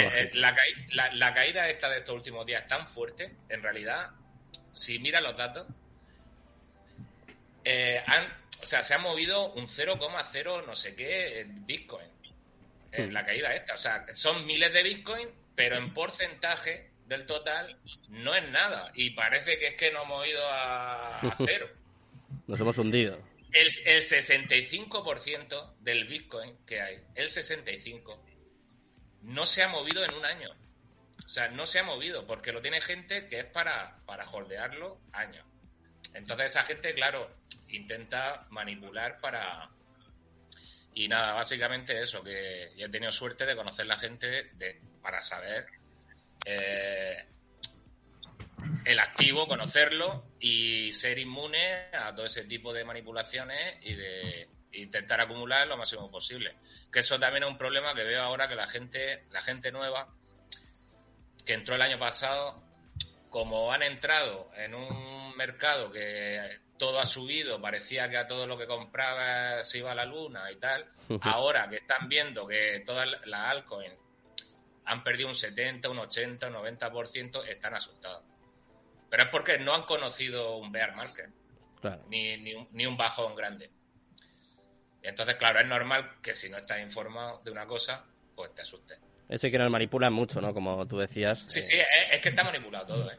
Eh, 0.00 0.10
eh, 0.12 0.30
la, 0.34 0.54
la- 0.90 1.14
la 1.14 1.32
caída 1.32 1.68
esta 1.70 1.88
de 1.88 1.98
estos 2.00 2.14
últimos 2.16 2.44
días 2.44 2.62
es 2.62 2.68
tan 2.68 2.88
fuerte, 2.88 3.36
en 3.48 3.62
realidad, 3.62 4.10
si 4.72 4.98
miras 4.98 5.22
los 5.22 5.36
datos, 5.36 5.66
eh, 7.64 8.02
han- 8.06 8.32
o 8.62 8.66
sea, 8.66 8.82
se 8.82 8.94
ha 8.94 8.98
movido 8.98 9.52
un 9.52 9.68
0,0 9.68 10.66
no 10.66 10.74
sé 10.74 10.94
qué 10.96 11.40
en 11.40 11.64
bitcoin. 11.66 12.08
En 12.92 13.10
Hmm. 13.10 13.12
la 13.12 13.26
caída 13.26 13.54
esta. 13.54 13.74
O 13.74 13.78
sea, 13.78 14.04
son 14.14 14.46
miles 14.46 14.72
de 14.72 14.82
bitcoin, 14.82 15.28
pero 15.54 15.76
en 15.76 15.92
porcentaje 15.92 16.90
del 17.06 17.26
total 17.26 17.76
no 18.08 18.34
es 18.34 18.48
nada. 18.50 18.90
Y 18.94 19.10
parece 19.10 19.58
que 19.58 19.68
es 19.68 19.74
que 19.76 19.90
no 19.92 20.02
hemos 20.04 20.26
ido 20.26 20.46
a, 20.46 21.18
a 21.20 21.36
cero. 21.44 21.68
Nos 22.46 22.60
hemos 22.60 22.76
hundido. 22.78 23.18
El, 23.52 23.68
el 23.86 24.02
65% 24.02 25.74
del 25.80 26.04
Bitcoin 26.06 26.54
que 26.66 26.82
hay, 26.82 26.98
el 27.14 27.28
65%, 27.28 28.18
no 29.22 29.46
se 29.46 29.62
ha 29.62 29.68
movido 29.68 30.04
en 30.04 30.12
un 30.14 30.24
año. 30.24 30.50
O 31.24 31.28
sea, 31.28 31.48
no 31.48 31.66
se 31.66 31.78
ha 31.78 31.82
movido 31.82 32.26
porque 32.26 32.52
lo 32.52 32.60
tiene 32.60 32.80
gente 32.82 33.26
que 33.28 33.40
es 33.40 33.44
para, 33.46 33.96
para 34.06 34.28
holdearlo 34.30 35.00
años. 35.12 35.44
Entonces 36.14 36.50
esa 36.52 36.64
gente, 36.64 36.94
claro, 36.94 37.30
intenta 37.68 38.46
manipular 38.50 39.18
para... 39.20 39.70
Y 40.94 41.06
nada, 41.08 41.34
básicamente 41.34 42.00
eso, 42.00 42.22
que 42.22 42.72
yo 42.76 42.86
he 42.86 42.90
tenido 42.90 43.12
suerte 43.12 43.46
de 43.46 43.54
conocer 43.54 43.86
la 43.86 43.98
gente 43.98 44.50
para 45.00 45.22
saber 45.22 45.66
eh, 46.44 47.24
el 48.84 48.98
activo, 48.98 49.46
conocerlo 49.46 50.24
y 50.40 50.92
ser 50.94 51.18
inmune 51.18 51.88
a 51.92 52.12
todo 52.14 52.26
ese 52.26 52.44
tipo 52.44 52.72
de 52.72 52.84
manipulaciones 52.84 53.76
y 53.82 53.94
de 53.94 54.48
intentar 54.72 55.20
acumular 55.20 55.66
lo 55.66 55.76
máximo 55.76 56.10
posible. 56.10 56.56
Que 56.92 57.00
eso 57.00 57.18
también 57.18 57.44
es 57.44 57.50
un 57.50 57.58
problema 57.58 57.94
que 57.94 58.02
veo 58.02 58.22
ahora 58.22 58.48
que 58.48 58.54
la 58.54 58.68
gente, 58.68 59.24
la 59.30 59.42
gente 59.42 59.70
nueva 59.70 60.08
que 61.44 61.54
entró 61.54 61.76
el 61.76 61.82
año 61.82 61.98
pasado, 61.98 62.62
como 63.30 63.72
han 63.72 63.82
entrado 63.82 64.50
en 64.54 64.74
un 64.74 65.34
mercado 65.36 65.90
que 65.90 66.58
todo 66.78 67.00
ha 67.00 67.06
subido, 67.06 67.60
parecía 67.60 68.08
que 68.08 68.16
a 68.16 68.26
todo 68.26 68.46
lo 68.46 68.56
que 68.56 68.66
compraba 68.66 69.64
se 69.64 69.78
iba 69.78 69.92
a 69.92 69.94
la 69.94 70.04
luna 70.04 70.50
y 70.50 70.56
tal, 70.56 70.84
ahora 71.22 71.68
que 71.68 71.76
están 71.76 72.08
viendo 72.08 72.46
que 72.46 72.82
todas 72.86 73.08
las 73.26 73.40
altcoins 73.50 73.94
han 74.84 75.02
perdido 75.04 75.28
un 75.28 75.34
70, 75.34 75.88
un 75.90 75.98
80, 75.98 76.46
un 76.48 76.54
90%, 76.54 77.44
están 77.46 77.74
asustados. 77.74 78.22
Pero 79.10 79.22
es 79.24 79.28
porque 79.30 79.58
no 79.58 79.74
han 79.74 79.82
conocido 79.82 80.56
un 80.56 80.72
bear 80.72 80.94
market, 80.96 81.30
Claro. 81.80 82.02
ni, 82.08 82.36
ni, 82.38 82.54
un, 82.54 82.68
ni 82.72 82.86
un 82.86 82.96
bajón 82.96 83.34
grande. 83.36 83.70
Entonces, 85.02 85.36
claro, 85.36 85.60
es 85.60 85.66
normal 85.66 86.20
que 86.22 86.34
si 86.34 86.48
no 86.48 86.56
estás 86.58 86.80
informado 86.80 87.40
de 87.44 87.50
una 87.50 87.66
cosa, 87.66 88.04
pues 88.34 88.54
te 88.54 88.62
asustes. 88.62 88.98
Ese 89.28 89.50
que 89.50 89.58
nos 89.58 89.70
manipulan 89.70 90.12
mucho, 90.12 90.40
¿no? 90.40 90.52
Como 90.54 90.86
tú 90.88 90.98
decías. 90.98 91.38
Sí, 91.46 91.58
eh, 91.60 91.62
sí, 91.62 91.76
es, 91.78 91.86
es 92.12 92.20
que 92.20 92.30
está 92.30 92.42
manipulado 92.44 92.86
todo, 92.86 93.10
¿eh? 93.10 93.18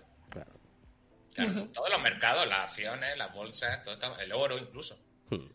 Claro. 1.34 1.68
Todos 1.74 1.90
los 1.92 2.02
mercados, 2.02 2.48
las 2.48 2.70
acciones, 2.70 3.18
las 3.18 3.34
bolsas, 3.34 3.82
todo 3.84 3.94
está- 3.94 4.22
el 4.22 4.32
oro 4.34 4.58
incluso. 4.58 4.98
hmm. 5.30 5.48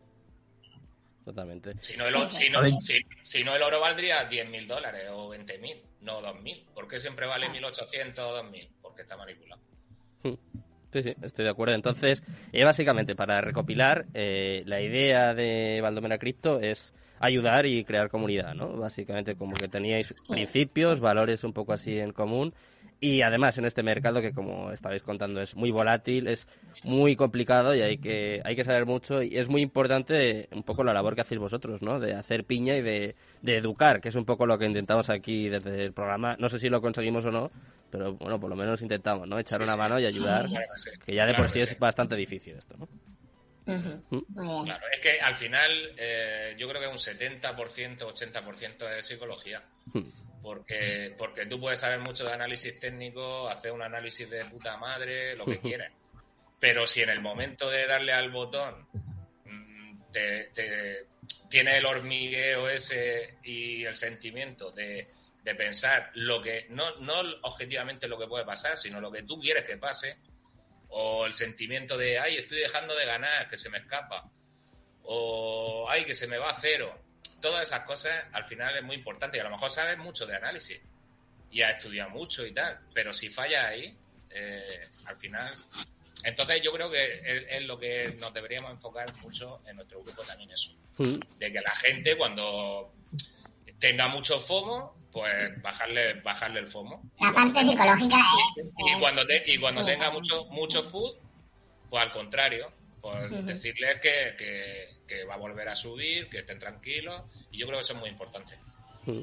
Totalmente. 1.24 1.72
Si 1.80 1.96
no, 1.96 2.06
el, 2.06 2.14
o- 2.16 2.28
Sí, 2.28 2.36
sí. 2.36 2.44
si 2.44 2.50
no, 2.52 2.80
si, 2.80 2.98
si 3.22 3.44
no, 3.44 3.56
el 3.56 3.62
oro 3.62 3.80
valdría 3.80 4.28
10.000 4.28 4.66
dólares 4.68 5.04
o 5.10 5.30
20.000, 5.30 5.80
no 6.02 6.20
2.000. 6.20 6.64
¿Por 6.74 6.86
qué 6.86 7.00
siempre 7.00 7.26
vale 7.26 7.48
1.800 7.48 8.18
o 8.18 8.42
2.000? 8.42 8.68
Porque 8.82 9.02
está 9.02 9.16
manipulado. 9.16 9.60
Sí, 10.92 11.02
sí, 11.02 11.14
estoy 11.22 11.44
de 11.44 11.50
acuerdo. 11.50 11.74
Entonces, 11.74 12.22
eh, 12.52 12.62
básicamente, 12.62 13.16
para 13.16 13.40
recopilar, 13.40 14.04
eh, 14.14 14.62
la 14.66 14.80
idea 14.80 15.34
de 15.34 15.80
Valdomera 15.82 16.18
Crypto 16.18 16.60
es 16.60 16.92
ayudar 17.20 17.64
y 17.66 17.84
crear 17.84 18.10
comunidad, 18.10 18.54
¿no? 18.54 18.76
Básicamente, 18.76 19.34
como 19.34 19.54
que 19.54 19.66
teníais 19.68 20.14
principios, 20.28 21.00
valores 21.00 21.42
un 21.42 21.52
poco 21.54 21.72
así 21.72 21.98
en 21.98 22.12
común. 22.12 22.54
Y 23.00 23.20
además, 23.22 23.58
en 23.58 23.66
este 23.66 23.82
mercado 23.82 24.22
que, 24.22 24.32
como 24.32 24.70
estabais 24.72 25.02
contando, 25.02 25.42
es 25.42 25.54
muy 25.56 25.70
volátil, 25.70 26.26
es 26.26 26.46
muy 26.84 27.16
complicado 27.16 27.74
y 27.74 27.82
hay 27.82 27.98
que, 27.98 28.40
hay 28.44 28.56
que 28.56 28.64
saber 28.64 28.86
mucho. 28.86 29.22
Y 29.22 29.36
es 29.36 29.48
muy 29.50 29.60
importante 29.60 30.48
un 30.52 30.62
poco 30.62 30.84
la 30.84 30.94
labor 30.94 31.14
que 31.14 31.20
hacéis 31.20 31.38
vosotros, 31.40 31.82
¿no? 31.82 32.00
De 32.00 32.14
hacer 32.14 32.44
piña 32.44 32.76
y 32.76 32.82
de, 32.82 33.14
de 33.42 33.56
educar, 33.56 34.00
que 34.00 34.08
es 34.08 34.14
un 34.14 34.24
poco 34.24 34.46
lo 34.46 34.58
que 34.58 34.64
intentamos 34.64 35.10
aquí 35.10 35.48
desde 35.50 35.84
el 35.84 35.92
programa. 35.92 36.36
No 36.38 36.48
sé 36.48 36.58
si 36.58 36.70
lo 36.70 36.80
conseguimos 36.80 37.26
o 37.26 37.30
no, 37.30 37.50
pero 37.90 38.14
bueno, 38.14 38.40
por 38.40 38.48
lo 38.48 38.56
menos 38.56 38.80
intentamos, 38.80 39.28
¿no? 39.28 39.38
Echar 39.38 39.58
Sí, 39.60 39.64
una 39.64 39.74
sí. 39.74 39.78
mano 39.78 40.00
y 40.00 40.06
ayudar. 40.06 40.46
Claro 40.46 40.66
que 40.74 40.78
sí. 40.80 40.90
Que 41.04 41.14
ya 41.14 41.26
de 41.26 41.32
Claro 41.32 41.44
por 41.44 41.52
sí 41.52 41.60
es 41.60 41.78
bastante 41.78 42.16
difícil 42.16 42.54
esto, 42.56 42.74
¿no? 42.78 42.88
Bien. 43.66 44.02
Claro, 44.64 44.84
es 44.92 45.00
que 45.00 45.20
al 45.20 45.36
final 45.36 45.70
eh, 45.98 46.54
yo 46.58 46.68
creo 46.68 46.80
que 46.80 46.88
un 46.88 46.96
70%, 46.96 47.98
80% 47.98 48.98
es 48.98 49.06
psicología. 49.06 49.62
Hmm. 49.92 50.00
Porque, 50.44 51.14
porque 51.16 51.46
tú 51.46 51.58
puedes 51.58 51.80
saber 51.80 52.00
mucho 52.00 52.22
de 52.22 52.34
análisis 52.34 52.78
técnico, 52.78 53.48
hacer 53.48 53.72
un 53.72 53.80
análisis 53.80 54.28
de 54.28 54.44
puta 54.44 54.76
madre, 54.76 55.34
lo 55.34 55.46
que 55.46 55.58
quieras. 55.62 55.90
Pero 56.60 56.86
si 56.86 57.00
en 57.00 57.08
el 57.08 57.22
momento 57.22 57.70
de 57.70 57.86
darle 57.86 58.12
al 58.12 58.30
botón 58.30 58.86
mm, 59.46 60.12
te, 60.12 60.44
te- 60.54 61.06
tiene 61.48 61.78
el 61.78 61.86
hormigueo 61.86 62.68
ese 62.68 63.38
y 63.42 63.84
el 63.86 63.94
sentimiento 63.94 64.70
de, 64.70 65.08
de 65.42 65.54
pensar 65.54 66.10
lo 66.14 66.42
que, 66.42 66.66
no, 66.68 66.96
no 66.96 67.20
objetivamente 67.42 68.06
lo 68.06 68.18
que 68.18 68.26
puede 68.26 68.44
pasar, 68.44 68.76
sino 68.76 69.00
lo 69.00 69.10
que 69.10 69.22
tú 69.22 69.40
quieres 69.40 69.64
que 69.64 69.78
pase, 69.78 70.18
o 70.88 71.24
el 71.24 71.32
sentimiento 71.32 71.96
de, 71.96 72.18
ay, 72.18 72.36
estoy 72.36 72.58
dejando 72.58 72.94
de 72.94 73.06
ganar, 73.06 73.48
que 73.48 73.56
se 73.56 73.70
me 73.70 73.78
escapa, 73.78 74.30
o 75.04 75.86
ay, 75.88 76.04
que 76.04 76.14
se 76.14 76.26
me 76.26 76.36
va 76.36 76.50
a 76.50 76.60
cero. 76.60 77.00
Todas 77.44 77.66
esas 77.68 77.80
cosas 77.84 78.24
al 78.32 78.44
final 78.44 78.74
es 78.74 78.82
muy 78.82 78.96
importante 78.96 79.36
y 79.36 79.40
a 79.40 79.44
lo 79.44 79.50
mejor 79.50 79.68
sabes 79.70 79.98
mucho 79.98 80.24
de 80.24 80.34
análisis 80.34 80.80
y 81.50 81.60
has 81.60 81.76
estudiado 81.76 82.08
mucho 82.08 82.46
y 82.46 82.52
tal, 82.54 82.78
pero 82.94 83.12
si 83.12 83.28
fallas 83.28 83.66
ahí, 83.66 83.94
eh, 84.30 84.88
al 85.04 85.16
final... 85.18 85.54
Entonces 86.22 86.62
yo 86.62 86.72
creo 86.72 86.90
que 86.90 87.04
es, 87.18 87.44
es 87.50 87.62
lo 87.64 87.78
que 87.78 88.16
nos 88.18 88.32
deberíamos 88.32 88.70
enfocar 88.70 89.14
mucho 89.16 89.60
en 89.66 89.76
nuestro 89.76 90.02
grupo 90.02 90.22
también 90.22 90.50
eso, 90.52 90.70
Hmm. 90.96 91.18
de 91.38 91.52
que 91.52 91.60
la 91.60 91.74
gente 91.76 92.16
cuando 92.16 92.94
tenga 93.78 94.08
mucho 94.08 94.40
FOMO, 94.40 94.96
pues 95.12 95.60
bajarle, 95.60 96.14
bajarle 96.22 96.60
el 96.60 96.68
FOMO. 96.70 97.02
La 97.20 97.30
parte 97.32 97.60
psicológica 97.60 98.16
es... 98.56 98.72
Y 98.78 98.98
cuando, 98.98 99.26
te- 99.26 99.42
y 99.52 99.58
cuando 99.58 99.84
tenga 99.84 100.10
mucho, 100.10 100.44
mucho 100.46 100.82
food, 100.84 101.14
pues 101.90 102.02
al 102.02 102.10
contrario, 102.12 102.72
Ujú. 103.12 103.42
decirles 103.42 104.00
que, 104.00 104.34
que, 104.38 104.88
que 105.06 105.24
va 105.24 105.34
a 105.34 105.38
volver 105.38 105.68
a 105.68 105.76
subir, 105.76 106.28
que 106.28 106.38
estén 106.38 106.58
tranquilos, 106.58 107.22
y 107.50 107.58
yo 107.58 107.66
creo 107.66 107.78
que 107.78 107.84
eso 107.84 107.92
es 107.94 108.00
muy 108.00 108.08
importante. 108.10 108.54
Hmm. 109.06 109.20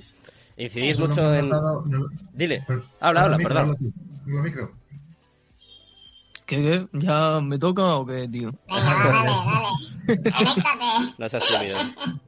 Incidís 0.58 1.00
no 1.00 1.08
mucho 1.08 1.34
en... 1.34 1.50
no- 1.50 1.84
Dile, 2.34 2.64
habla, 3.00 3.22
habla, 3.24 3.38
micro, 3.38 3.54
perdón. 3.56 3.78
micro. 4.26 4.76
¿Qué, 6.46 6.62
qué? 6.62 6.88
¿Ya 7.00 7.40
me 7.42 7.58
toca 7.58 7.96
o 7.96 8.06
qué, 8.06 8.28
tío? 8.28 8.52
Venga, 8.68 8.96
dale, 8.96 9.30
dale. 10.36 11.14
No 11.18 11.30
seas 11.30 11.44
tímido. 11.48 11.78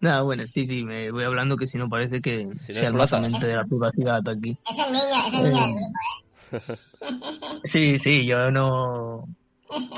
Nada, 0.00 0.22
bueno, 0.22 0.46
sí, 0.46 0.64
sí, 0.64 0.84
me 0.84 1.10
voy 1.10 1.24
hablando 1.24 1.56
que 1.56 1.66
si 1.66 1.76
no 1.76 1.88
parece 1.88 2.20
que 2.20 2.48
Si 2.60 2.72
no 2.72 2.78
sea 2.78 2.90
basamente 2.92 3.46
de 3.46 3.56
la 3.56 3.64
privacidad 3.64 4.26
aquí. 4.28 4.54
Es 4.70 4.78
el 4.78 4.92
niño, 4.92 5.26
es 5.26 5.34
el 5.34 5.42
niño 5.44 5.60
del 5.60 5.74
grupo, 5.74 6.74
¿eh? 6.74 7.60
Sí, 7.64 7.98
sí, 7.98 8.24
yo 8.26 8.50
no... 8.50 9.24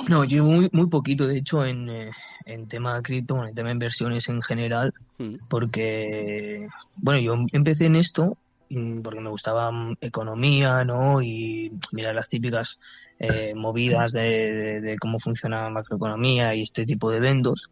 No, 0.09 0.25
yo 0.25 0.45
muy, 0.45 0.69
muy 0.73 0.89
poquito, 0.89 1.27
de 1.27 1.39
hecho, 1.39 1.65
en, 1.65 1.89
eh, 1.89 2.11
en 2.47 2.67
tema 2.69 3.01
cripto, 3.03 3.45
en 3.47 3.55
tema 3.55 3.69
de 3.69 3.75
inversiones 3.75 4.29
en 4.29 4.43
general, 4.43 4.93
Hmm. 5.19 5.37
porque, 5.49 6.67
bueno, 6.97 7.21
yo 7.21 7.35
empecé 7.53 7.87
en 7.87 7.97
esto 7.97 8.37
mm, 8.71 9.01
porque 9.03 9.21
me 9.21 9.31
gustaba 9.31 9.71
mm, 9.71 9.97
economía, 10.01 10.85
¿no? 10.85 11.21
Y 11.23 11.71
mirar 11.93 12.15
las 12.15 12.29
típicas 12.29 12.79
eh, 13.19 13.53
movidas 13.55 14.13
de, 14.13 14.21
de- 14.23 14.81
de 14.81 14.97
cómo 14.99 15.19
funciona 15.19 15.65
la 15.65 15.71
macroeconomía 15.71 16.55
y 16.55 16.63
este 16.63 16.87
tipo 16.87 17.11
de 17.11 17.19
eventos. 17.19 17.67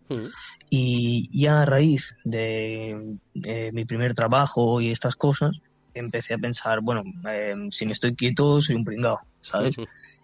Y 0.71 1.29
ya 1.41 1.63
a 1.63 1.65
raíz 1.65 2.15
de 2.25 3.17
eh, 3.45 3.71
mi 3.73 3.85
primer 3.87 4.15
trabajo 4.15 4.81
y 4.81 4.91
estas 4.91 5.15
cosas, 5.15 5.57
empecé 5.95 6.35
a 6.35 6.39
pensar, 6.39 6.81
bueno, 6.83 7.03
eh, 7.29 7.55
si 7.71 7.87
me 7.87 7.93
estoy 7.93 8.15
quieto, 8.15 8.61
soy 8.61 8.77
un 8.77 8.85
pringao, 8.85 9.19
¿sabes? 9.41 9.77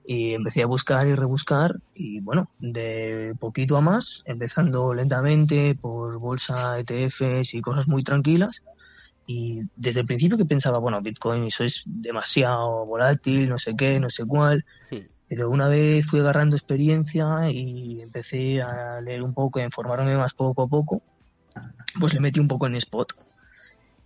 Y 0.07 0.35
empecé 0.35 0.62
a 0.62 0.67
buscar 0.67 1.07
y 1.07 1.14
rebuscar 1.14 1.81
y 1.95 2.21
bueno, 2.21 2.51
de 2.59 3.35
poquito 3.40 3.77
a 3.79 3.81
más, 3.81 4.23
empezando 4.27 4.93
lentamente 4.93 5.75
por 5.75 6.19
bolsa, 6.19 6.79
ETFs 6.79 7.55
y 7.55 7.62
cosas 7.62 7.88
muy 7.88 8.05
tranquilas. 8.05 8.62
Y 9.27 9.62
desde 9.77 10.01
el 10.01 10.07
principio 10.07 10.37
que 10.37 10.45
pensaba, 10.45 10.79
bueno, 10.79 11.01
Bitcoin 11.01 11.45
eso 11.45 11.64
es 11.64 11.85
demasiado 11.87 12.85
volátil, 12.85 13.49
no 13.49 13.59
sé 13.59 13.75
qué, 13.75 13.99
no 13.99 14.11
sé 14.11 14.27
cuál. 14.27 14.67
Hmm. 14.90 14.99
Pero 15.27 15.49
una 15.49 15.69
vez 15.69 16.07
fui 16.07 16.21
agarrando 16.21 16.55
experiencia 16.55 17.51
y 17.51 18.03
empecé 18.03 18.61
a 18.61 19.01
leer 19.01 19.23
un 19.23 19.33
poco 19.33 19.59
a 19.59 19.64
informarme 19.64 20.17
más 20.17 20.35
poco 20.35 20.62
a 20.62 20.69
poco, 20.69 21.03
pues 21.99 22.12
le 22.12 22.21
metí 22.21 22.40
un 22.40 22.49
poco 22.49 22.67
en 22.67 22.75
spot. 22.77 23.14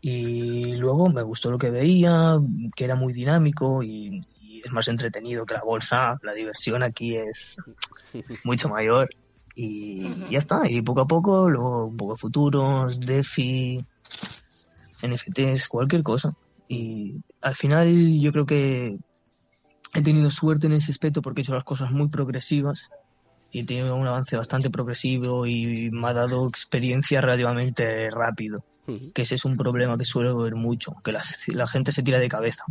Y 0.01 0.77
luego 0.77 1.09
me 1.09 1.23
gustó 1.23 1.51
lo 1.51 1.59
que 1.59 1.71
veía, 1.71 2.39
que 2.77 2.85
era 2.85 2.95
muy 2.95 3.13
dinámico 3.13 3.83
y, 3.83 4.25
y 4.59 4.67
es 4.67 4.73
más 4.73 4.89
entretenido 4.89 5.47
que 5.47 5.55
la 5.55 5.63
bolsa. 5.63 6.19
La 6.23 6.33
diversión 6.33 6.83
aquí 6.83 7.17
es 7.17 7.57
mucho 8.45 8.69
mayor. 8.69 9.09
Y 9.55 10.09
ya 10.31 10.39
está. 10.39 10.63
Y 10.69 10.83
poco 10.83 11.01
a 11.01 11.07
poco, 11.07 11.49
luego 11.49 11.87
un 11.87 11.97
poco 11.97 12.13
de 12.13 12.19
futuros, 12.19 13.01
DeFi, 13.01 13.85
NFTs, 15.03 15.69
cualquier 15.69 16.03
cosa. 16.03 16.35
Y 16.69 17.17
al 17.41 17.55
final 17.55 18.21
yo 18.21 18.31
creo 18.33 18.47
que 18.47 18.99
he 19.95 20.03
tenido 20.03 20.31
suerte 20.31 20.67
en 20.67 20.75
ese 20.75 20.93
aspecto 20.93 21.23
porque 21.23 21.41
he 21.41 21.43
hecho 21.43 21.55
las 21.55 21.65
cosas 21.65 21.91
muy 21.91 22.09
progresivas 22.09 22.91
y 23.51 23.61
he 23.61 23.65
tenido 23.65 23.97
un 23.97 24.07
avance 24.07 24.37
bastante 24.37 24.71
progresivo 24.71 25.47
y 25.47 25.91
me 25.91 26.09
ha 26.09 26.13
dado 26.13 26.47
experiencia 26.47 27.21
relativamente 27.21 28.11
rápido 28.11 28.63
que 29.15 29.23
ese 29.23 29.35
es 29.35 29.45
un 29.45 29.57
problema 29.57 29.97
que 29.97 30.05
suelo 30.05 30.37
ver 30.39 30.55
mucho, 30.55 30.95
que 31.05 31.13
la, 31.13 31.23
la 31.49 31.67
gente 31.67 31.93
se 31.93 32.03
tira 32.03 32.19
de 32.19 32.29
cabeza. 32.29 32.65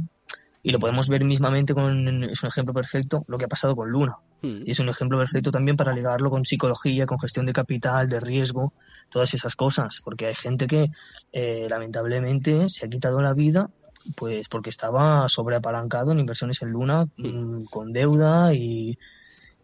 Y 0.63 0.71
lo 0.71 0.79
podemos 0.79 1.07
ver 1.07 1.23
mismamente 1.23 1.73
con, 1.73 2.23
es 2.25 2.43
un 2.43 2.49
ejemplo 2.49 2.73
perfecto, 2.73 3.23
lo 3.27 3.37
que 3.37 3.45
ha 3.45 3.47
pasado 3.47 3.75
con 3.75 3.89
Luna. 3.89 4.17
Hmm. 4.41 4.63
Y 4.65 4.71
es 4.71 4.79
un 4.79 4.89
ejemplo 4.89 5.17
perfecto 5.17 5.51
también 5.51 5.77
para 5.77 5.93
ligarlo 5.93 6.29
con 6.29 6.45
psicología, 6.45 7.05
con 7.05 7.19
gestión 7.19 7.45
de 7.45 7.53
capital, 7.53 8.09
de 8.09 8.19
riesgo, 8.19 8.73
todas 9.09 9.33
esas 9.33 9.55
cosas. 9.55 10.01
Porque 10.03 10.27
hay 10.27 10.35
gente 10.35 10.67
que 10.67 10.87
eh, 11.31 11.67
lamentablemente 11.69 12.69
se 12.69 12.85
ha 12.85 12.89
quitado 12.89 13.21
la 13.21 13.33
vida 13.33 13.69
pues 14.15 14.47
porque 14.47 14.69
estaba 14.69 15.27
sobreapalancado 15.27 16.11
en 16.11 16.19
inversiones 16.19 16.61
en 16.61 16.69
Luna, 16.69 17.07
mm, 17.17 17.65
con 17.65 17.91
deuda 17.91 18.53
y, 18.53 18.97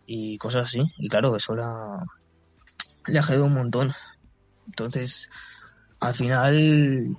y 0.05 0.37
cosas 0.37 0.65
así. 0.65 0.81
Y 0.97 1.07
claro, 1.07 1.35
eso 1.35 1.55
la, 1.55 2.03
le 3.07 3.19
ha 3.19 3.41
un 3.41 3.53
montón. 3.53 3.93
Entonces, 4.67 5.29
al 5.99 6.13
final, 6.13 7.17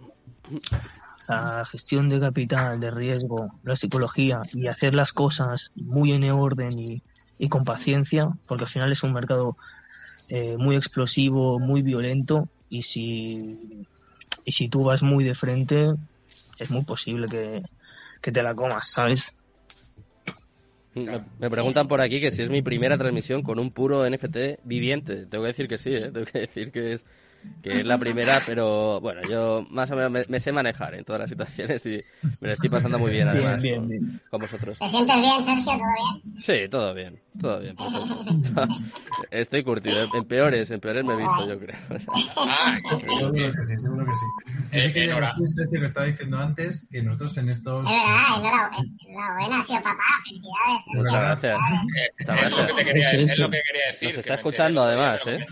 la 1.29 1.65
gestión 1.65 2.09
de 2.09 2.21
capital, 2.21 2.81
de 2.81 2.91
riesgo, 2.91 3.51
la 3.63 3.77
psicología 3.77 4.43
y 4.53 4.67
hacer 4.67 4.95
las 4.95 5.13
cosas 5.13 5.71
muy 5.75 6.13
en 6.13 6.31
orden 6.31 6.79
y, 6.79 7.03
y 7.39 7.49
con 7.49 7.65
paciencia, 7.65 8.29
porque 8.47 8.65
al 8.65 8.71
final 8.71 8.93
es 8.93 9.03
un 9.03 9.13
mercado 9.13 9.57
eh, 10.29 10.57
muy 10.59 10.77
explosivo, 10.77 11.59
muy 11.59 11.83
violento 11.83 12.49
y 12.69 12.83
si, 12.83 13.87
y 14.45 14.53
si 14.53 14.69
tú 14.69 14.85
vas 14.85 15.03
muy 15.03 15.25
de 15.25 15.35
frente, 15.35 15.95
es 16.59 16.71
muy 16.71 16.85
posible 16.85 17.29
que, 17.29 17.63
que 18.21 18.33
te 18.33 18.43
la 18.43 18.55
comas, 18.55 18.91
¿sabes? 18.91 19.37
Me, 20.95 21.51
preguntan 21.51 21.89
por 21.89 22.01
aquí 22.01 22.21
que 22.21 22.31
si 22.31 22.43
es 22.43 22.51
mi 22.51 22.63
primera 22.63 22.97
transmisión 22.97 23.43
con 23.43 23.59
un 23.59 23.73
puro 23.73 24.09
NFT 24.09 24.61
viviente. 24.63 25.27
Tengo 25.27 25.43
que 25.43 25.49
decir 25.49 25.69
que 25.69 25.79
sí, 25.79 25.91
¿eh? 25.91 26.11
Tengo 26.13 26.25
que 26.25 26.39
decir 26.39 26.71
que 26.71 26.93
es, 26.95 27.05
que 27.63 27.81
es 27.81 27.87
la 27.87 27.97
primera, 27.99 28.41
pero 28.45 29.01
bueno, 29.01 29.23
yo 29.29 29.65
más 29.71 29.91
o 29.91 29.97
menos 29.97 30.29
me, 30.29 30.39
sé 30.41 30.53
manejar 30.53 30.95
en 30.95 31.05
todas 31.05 31.21
las 31.21 31.31
situaciones 31.31 31.85
y 31.87 32.01
me 32.41 32.49
lo 32.49 32.53
estoy 32.53 32.69
pasando 32.69 32.99
muy 32.99 33.11
bien 33.11 33.29
además 33.29 33.63
bien, 33.63 33.89
bien, 33.89 34.01
bien. 34.07 34.21
Con, 34.31 34.41
vosotros. 34.43 34.79
¿Te 34.79 34.89
sientes 34.89 35.17
bien, 35.21 35.43
Sergio? 35.43 35.65
¿Todo 35.65 35.79
bien? 35.79 36.43
Sí, 36.43 36.69
todo 36.69 36.95
bien, 36.95 37.21
todo 37.41 37.61
bien. 37.61 37.77
perfecto. 37.77 38.69
Estoy 39.31 39.65
curtido, 39.65 39.97
en 40.15 40.25
peores, 40.27 40.71
en 40.71 40.81
peores 40.81 41.05
me 41.05 41.15
he 41.15 41.17
visto, 41.17 41.49
yo 41.49 41.59
creo. 41.59 41.77
Ah, 42.37 42.79
Seguro 43.07 43.33
que 43.53 43.65
sí, 43.65 43.79
seguro 43.79 44.05
que 44.05 44.13
sí. 44.15 44.27
Yo 44.73 44.79
Eh, 44.79 44.83
sí 44.83 44.93
quería 44.93 45.13
enhora- 45.13 45.33
decir, 45.39 45.49
Sergio, 45.49 45.81
que 45.81 45.87
estaba 45.87 46.07
diciendo 46.07 46.39
antes, 46.39 46.89
que 46.91 47.03
nosotros 47.03 47.39
en 47.39 47.49
estos... 47.49 47.87
Es 47.87 47.93
verdad, 47.93 48.39
enhorabuena, 48.39 48.95
enhorabuena, 49.09 49.61
ha 49.61 49.65
sido 49.65 49.79
papá, 49.83 50.03
felicidades. 50.25 50.83
Muchas 50.95 51.21
gracias. 51.21 51.59
Eh, 51.97 52.11
Muchas 52.19 52.37
es, 52.45 52.51
lo 52.51 52.57
que 52.57 52.57
gracias. 52.57 52.77
te 52.77 52.85
quería, 52.85 53.11
es 53.13 53.39
lo 53.39 53.51
que 53.51 53.61
quería 53.67 53.87
decir. 53.93 54.09
Nos 54.09 54.15
que 54.15 54.21
está 54.21 54.35
escuchando, 54.35 54.83
además, 54.83 55.23
¿eh? 55.27 55.47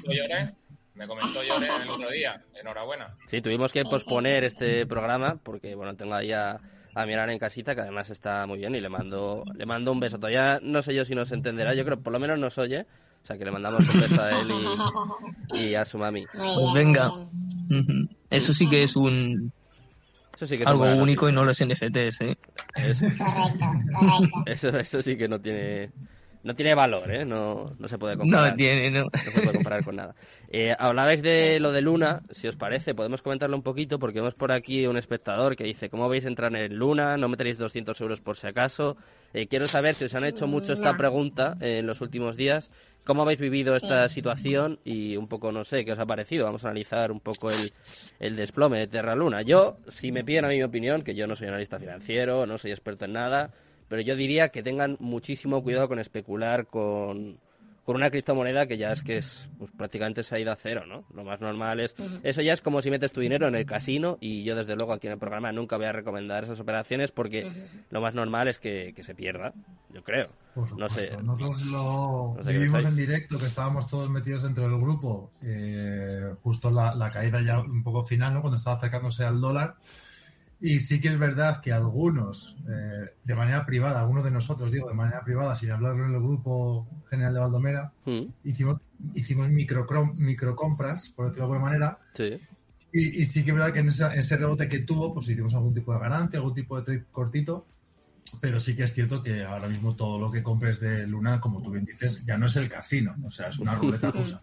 Me 1.02 1.08
comentó 1.08 1.42
Lloré 1.42 1.68
el 1.82 1.90
otro 1.90 2.10
día. 2.10 2.40
Enhorabuena. 2.54 3.16
Sí, 3.28 3.40
tuvimos 3.42 3.72
que 3.72 3.82
posponer 3.84 4.44
este 4.44 4.86
programa 4.86 5.36
porque, 5.42 5.74
bueno, 5.74 5.96
tengo 5.96 6.14
ahí 6.14 6.30
a, 6.32 6.60
a 6.94 7.06
mi 7.06 7.12
hermana 7.12 7.32
en 7.32 7.38
casita, 7.40 7.74
que 7.74 7.80
además 7.80 8.08
está 8.10 8.46
muy 8.46 8.58
bien, 8.58 8.74
y 8.76 8.80
le 8.80 8.88
mando, 8.88 9.42
le 9.56 9.66
mando 9.66 9.90
un 9.92 9.98
beso. 10.00 10.18
Todavía 10.18 10.60
no 10.62 10.80
sé 10.82 10.94
yo 10.94 11.04
si 11.04 11.14
nos 11.14 11.32
entenderá, 11.32 11.74
yo 11.74 11.84
creo 11.84 11.96
que 11.96 12.04
por 12.04 12.12
lo 12.12 12.20
menos 12.20 12.38
nos 12.38 12.56
oye, 12.58 12.86
o 13.22 13.26
sea 13.26 13.36
que 13.36 13.44
le 13.44 13.50
mandamos 13.50 13.80
un 13.92 14.00
beso 14.00 14.22
a 14.22 14.30
él 14.30 14.48
y, 15.54 15.58
y 15.70 15.74
a 15.74 15.84
su 15.84 15.98
mami. 15.98 16.24
Pues 16.32 16.72
venga. 16.74 17.10
Eso 18.30 18.54
sí 18.54 18.68
que 18.68 18.82
es 18.84 18.94
un 18.94 19.52
Eso 20.36 20.46
sí 20.46 20.56
que 20.56 20.62
es 20.62 20.68
algo 20.68 20.84
único 20.96 21.28
y 21.28 21.32
no 21.32 21.44
los 21.44 21.58
NFTs, 21.60 22.20
¿eh? 22.20 22.36
Es- 22.76 23.00
Correcto, 23.00 23.66
correcto. 23.98 24.42
eso, 24.46 24.68
eso 24.68 25.02
sí 25.02 25.16
que 25.16 25.26
no 25.28 25.40
tiene, 25.40 25.90
no 26.44 26.55
tiene 26.55 26.74
valor, 26.74 27.11
¿eh? 27.11 27.24
No, 27.24 27.74
no 27.78 27.88
se 27.88 27.98
puede 27.98 28.16
comparar. 28.16 28.50
No 28.50 28.57
tiene, 28.57 28.90
no. 28.90 29.05
No 29.05 29.33
se 29.33 29.40
puede 29.40 29.55
comparar 29.55 29.85
con 29.85 29.96
nada. 29.96 30.14
Eh, 30.48 30.74
hablabais 30.78 31.22
de 31.22 31.61
lo 31.61 31.72
de 31.72 31.81
Luna, 31.83 32.22
si 32.31 32.48
os 32.48 32.57
parece, 32.57 32.94
podemos 32.94 33.22
comentarlo 33.22 33.57
un 33.57 33.62
poquito 33.62 33.98
porque 33.98 34.18
vemos 34.20 34.35
por 34.35 34.52
aquí 34.52 34.87
un 34.87 34.96
espectador 34.96 35.57
que 35.57 35.64
dice, 35.64 35.88
¿cómo 35.88 36.09
vais 36.09 36.24
a 36.24 36.28
entrar 36.28 36.55
en 36.57 36.76
Luna? 36.76 37.16
¿No 37.16 37.28
meteréis 37.28 37.59
200 37.59 38.00
euros 38.00 38.20
por 38.20 38.37
si 38.37 38.46
acaso? 38.46 38.96
Eh, 39.33 39.46
quiero 39.46 39.66
saber 39.66 39.94
si 39.94 40.05
os 40.05 40.14
han 40.14 40.24
hecho 40.24 40.46
mucho 40.46 40.72
esta 40.72 40.96
pregunta 40.96 41.57
eh, 41.61 41.78
en 41.78 41.87
los 41.87 42.00
últimos 42.00 42.37
días. 42.37 42.70
¿Cómo 43.05 43.22
habéis 43.22 43.40
vivido 43.40 43.76
Sí. 43.78 43.87
esta 43.87 44.09
situación? 44.09 44.78
Y 44.85 45.16
un 45.16 45.26
poco, 45.26 45.50
no 45.50 45.64
sé, 45.64 45.85
¿qué 45.85 45.92
os 45.92 45.98
ha 45.98 46.07
parecido? 46.07 46.44
Vamos 46.44 46.64
a 46.64 46.68
analizar 46.68 47.11
un 47.11 47.18
poco 47.18 47.50
el, 47.50 47.72
el 48.20 48.37
desplome 48.37 48.78
de 48.78 48.87
Terra 48.87 49.16
Luna. 49.16 49.42
Yo, 49.42 49.78
si 49.88 50.12
me 50.12 50.22
piden 50.22 50.44
a 50.44 50.48
mí 50.48 50.57
mi 50.57 50.62
opinión, 50.62 51.02
que 51.02 51.14
yo 51.14 51.26
no 51.26 51.35
soy 51.35 51.48
analista 51.48 51.81
financiero, 51.81 52.46
no 52.46 52.59
soy 52.59 52.70
experto 52.70 53.07
en 53.07 53.14
nada, 53.14 53.50
pero 53.92 54.00
yo 54.00 54.16
diría 54.16 54.48
que 54.48 54.62
tengan 54.62 54.96
muchísimo 55.00 55.62
cuidado 55.62 55.87
con 55.87 55.98
especular 55.98 56.66
con, 56.66 57.37
con 57.85 57.96
una 57.96 58.09
criptomoneda 58.11 58.66
que 58.66 58.78
ya 58.78 58.90
es 58.90 59.02
que 59.02 59.18
es 59.18 59.50
pues, 59.59 59.70
prácticamente 59.76 60.22
se 60.22 60.35
ha 60.35 60.38
ido 60.38 60.50
a 60.50 60.57
cero, 60.57 60.85
¿no? 60.88 61.05
Lo 61.14 61.24
más 61.24 61.42
normal 61.42 61.78
es... 61.78 61.94
Eso 62.22 62.40
ya 62.40 62.55
es 62.55 62.62
como 62.62 62.81
si 62.81 62.90
metes 62.90 63.12
tu 63.12 63.20
dinero 63.20 63.46
en 63.48 63.55
el 63.55 63.66
casino 63.66 64.16
y 64.18 64.44
yo 64.44 64.57
desde 64.57 64.76
luego 64.76 64.94
aquí 64.94 65.09
en 65.09 65.12
el 65.12 65.18
programa 65.18 65.52
nunca 65.52 65.76
voy 65.76 65.85
a 65.85 65.92
recomendar 65.92 66.42
esas 66.44 66.59
operaciones 66.59 67.12
porque 67.12 67.52
lo 67.90 68.00
más 68.00 68.14
normal 68.14 68.48
es 68.48 68.59
que, 68.59 68.94
que 68.96 69.02
se 69.02 69.14
pierda, 69.14 69.52
yo 69.92 70.02
creo. 70.02 70.31
Por 70.55 70.74
No 70.78 70.88
sé. 70.88 71.09
supuesto. 71.11 71.22
Nosotros 71.24 71.66
lo 71.66 72.35
No 72.38 72.44
sé 72.44 72.52
vivimos 72.52 72.87
en 72.87 72.96
directo, 72.96 73.38
que 73.38 73.44
estábamos 73.44 73.90
todos 73.90 74.09
metidos 74.09 74.44
dentro 74.44 74.66
del 74.66 74.78
grupo, 74.81 75.33
eh, 75.42 76.33
justo 76.42 76.70
la, 76.70 76.94
la 76.94 77.11
caída 77.11 77.42
ya 77.42 77.61
un 77.61 77.83
poco 77.83 78.02
final, 78.05 78.33
¿no? 78.33 78.40
cuando 78.40 78.57
estaba 78.57 78.76
acercándose 78.78 79.22
al 79.26 79.38
dólar. 79.38 79.74
Y 80.64 80.79
sí 80.79 81.01
que 81.01 81.09
es 81.09 81.18
verdad 81.18 81.61
que 81.61 81.72
algunos, 81.72 82.57
eh, 82.68 83.11
de 83.25 83.35
manera 83.35 83.66
privada, 83.66 83.98
algunos 84.01 84.22
de 84.22 84.31
nosotros, 84.31 84.70
digo, 84.70 84.88
de 84.88 84.94
manera 84.94 85.25
privada, 85.25 85.57
sin 85.57 85.72
hablarlo 85.72 86.07
en 86.07 86.14
el 86.14 86.20
grupo 86.22 86.87
general 87.11 87.35
de 87.35 87.40
Valdomera, 87.40 87.92
Mm, 88.05 88.22
hicimos, 88.44 88.81
hicimos 89.14 89.51
micro, 89.51 89.87
microcompras, 90.16 91.09
por 91.09 91.27
decirlo 91.27 91.48
de 91.48 91.53
alguna 91.55 91.70
manera, 91.70 91.98
Sí. 92.14 92.38
y, 92.92 93.22
y 93.22 93.25
sí 93.25 93.42
que 93.44 93.51
es 93.51 93.57
verdad 93.57 93.72
que 93.72 93.81
en 93.81 93.88
esa- 93.88 94.14
ese 94.14 94.37
rebote 94.37 94.68
que 94.68 94.79
tuvo, 94.81 95.12
pues 95.12 95.29
hicimos 95.29 95.53
algún 95.55 95.75
tipo 95.75 95.92
de 95.92 95.98
ganancia, 96.01 96.38
algún 96.38 96.55
tipo 96.55 96.77
de 96.79 96.85
trade 96.85 97.05
cortito, 97.11 97.66
pero 98.40 98.61
sí 98.61 98.77
que 98.77 98.85
es 98.85 98.94
cierto 98.94 99.20
que 99.22 99.42
ahora 99.44 99.68
mismo 99.68 99.96
todo 99.96 100.18
lo 100.18 100.31
que 100.31 100.42
compres 100.44 100.79
de 100.81 101.07
Luna, 101.09 101.40
como 101.40 101.61
tú 101.61 101.70
bien 101.72 101.85
dices, 101.85 102.25
ya 102.25 102.38
no 102.38 102.46
es 102.46 102.55
el 102.57 102.68
casino, 102.68 103.14
o 103.25 103.31
sea, 103.31 103.48
es 103.48 103.59
una 103.59 103.75
ruleta 103.75 104.11
rusa. 104.12 104.40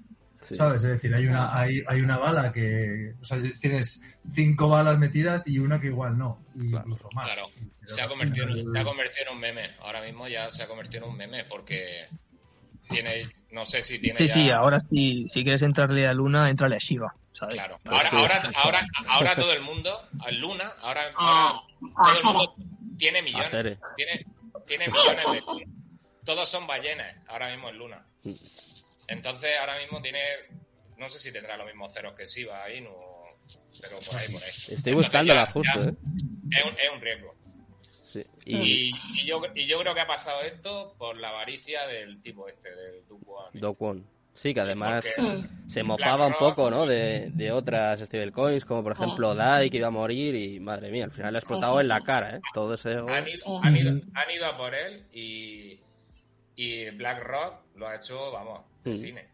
Sí. 0.49 0.55
¿Sabes? 0.55 0.83
Es 0.83 0.89
decir, 0.89 1.13
hay 1.15 1.27
una, 1.27 1.57
hay, 1.57 1.83
hay 1.87 2.01
una 2.01 2.17
bala 2.17 2.51
que. 2.51 3.13
O 3.21 3.25
sea, 3.25 3.37
tienes 3.61 4.01
cinco 4.33 4.67
balas 4.67 4.97
metidas 4.99 5.47
y 5.47 5.59
una 5.59 5.79
que 5.79 5.87
igual 5.87 6.17
no, 6.17 6.43
y 6.55 6.69
Claro. 6.69 6.85
incluso 6.87 7.09
más. 7.13 7.33
Claro. 7.33 7.49
Se 7.85 8.01
ha, 8.01 8.07
convertido, 8.07 8.47
en- 8.49 8.71
se 8.73 8.79
ha 8.79 8.83
convertido 8.83 9.25
en 9.27 9.33
un 9.35 9.39
meme. 9.39 9.69
Ahora 9.79 10.01
mismo 10.01 10.27
ya 10.27 10.49
se 10.49 10.63
ha 10.63 10.67
convertido 10.67 11.05
en 11.05 11.11
un 11.11 11.17
meme 11.17 11.43
porque 11.45 12.07
tiene, 12.89 13.23
no 13.51 13.65
sé 13.65 13.81
si 13.81 13.99
tiene 13.99 14.17
Sí, 14.17 14.27
ya... 14.27 14.33
sí, 14.33 14.49
ahora 14.51 14.79
sí, 14.79 15.27
si 15.27 15.43
quieres 15.43 15.61
entrarle 15.61 16.07
a 16.07 16.13
Luna, 16.13 16.49
entrale 16.49 16.75
a 16.75 16.79
Shiva, 16.79 17.13
¿sabes? 17.33 17.57
Claro. 17.57 17.79
Pues 17.83 17.95
Ahora, 17.95 18.09
sí. 18.09 18.15
ahora, 18.17 18.51
ahora, 18.63 18.87
ahora 19.09 19.35
todo 19.35 19.53
el 19.53 19.61
mundo, 19.61 19.99
a 20.19 20.31
Luna, 20.31 20.73
ahora, 20.81 21.11
Ah, 21.17 21.61
ahora 21.95 22.13
o 22.13 22.21
todo 22.21 22.31
el 22.31 22.37
mundo 22.55 22.55
tiene 22.97 23.21
millones. 23.21 23.77
Tiene, 23.97 24.25
tiene 24.67 24.87
millones 24.87 25.25
de 25.31 25.41
Luna. 25.41 25.65
Todos 26.25 26.47
son 26.49 26.67
ballenas 26.67 27.15
ahora 27.27 27.49
mismo 27.51 27.69
en 27.69 27.77
Luna. 27.77 28.05
Entonces 29.09 29.49
ahora 29.59 29.77
mismo 29.79 30.01
tiene, 30.01 30.19
no 30.97 31.09
sé 31.09 31.19
si 31.19 31.31
tendrá 31.31 31.57
los 31.57 31.65
mismos 31.67 31.93
ceros 31.93 32.13
que 32.15 32.25
Siva 32.27 32.63
ahí, 32.63 32.81
no, 32.81 32.95
pero 33.81 33.99
por 33.99 34.15
ahí, 34.15 34.27
por 34.31 34.43
ahí. 34.43 34.49
Estoy 34.69 34.73
Entonces 34.75 34.95
buscándola 34.95 35.45
ya- 35.45 35.51
justo, 35.51 35.83
ya 35.83 35.89
¿eh? 35.89 35.93
Es 36.51 36.65
un, 36.65 36.71
es 36.79 36.89
un 36.93 37.01
riesgo. 37.01 37.35
Sí. 38.05 38.23
Y, 38.45 38.55
Y, 38.57 38.91
y 39.21 39.25
yo, 39.25 39.41
y 39.53 39.67
yo 39.67 39.79
creo 39.79 39.93
que 39.93 40.01
ha 40.01 40.07
pasado 40.07 40.41
esto 40.41 40.95
por 40.97 41.17
la 41.17 41.29
avaricia 41.29 41.85
del 41.87 42.21
tipo 42.21 42.47
este, 42.47 42.69
del 42.75 43.03
Dukwon. 43.53 44.05
Sí, 44.33 44.53
que 44.53 44.61
además 44.61 45.05
Porque 45.17 45.47
se 45.67 45.83
mofaba 45.83 46.25
un 46.27 46.35
poco, 46.35 46.71
¿no? 46.71 46.85
De, 46.85 47.29
de 47.31 47.51
otras 47.51 47.99
stablecoins, 47.99 48.63
como 48.63 48.81
por 48.83 48.93
ejemplo 48.93 49.35
DAI, 49.35 49.69
que 49.69 49.77
iba 49.77 49.87
a 49.87 49.91
morir 49.91 50.33
y, 50.33 50.61
madre 50.61 50.91
mía, 50.91 51.03
al 51.05 51.11
final 51.11 51.33
le 51.33 51.37
ha 51.37 51.39
explotado 51.39 51.75
sí, 51.75 51.81
en 51.81 51.87
la 51.89 52.01
cara, 52.01 52.37
¿eh? 52.37 52.41
Todo 52.53 52.75
ese... 52.75 52.93
ido, 52.93 53.09
han, 53.09 53.27
ido, 53.27 54.01
han 54.13 54.31
ido 54.31 54.45
a 54.45 54.57
por 54.57 54.73
él 54.73 55.05
y, 55.11 55.81
y 56.61 56.89
BlackRock 56.89 57.53
lo 57.75 57.87
ha 57.87 57.95
hecho, 57.95 58.33
vamos, 58.33 58.65
de 58.83 58.93
Mm. 58.93 58.97
cine. 58.97 59.29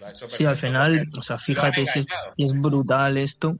Lo 0.00 0.06
ha 0.06 0.10
hecho 0.10 0.26
Sí, 0.30 0.46
al 0.46 0.56
final, 0.56 1.06
o 1.18 1.22
sea, 1.22 1.38
fíjate 1.38 1.84
si 1.84 1.98
es, 1.98 2.06
engañado. 2.06 2.32
si 2.34 2.44
es 2.44 2.52
brutal 2.54 3.18
esto, 3.18 3.56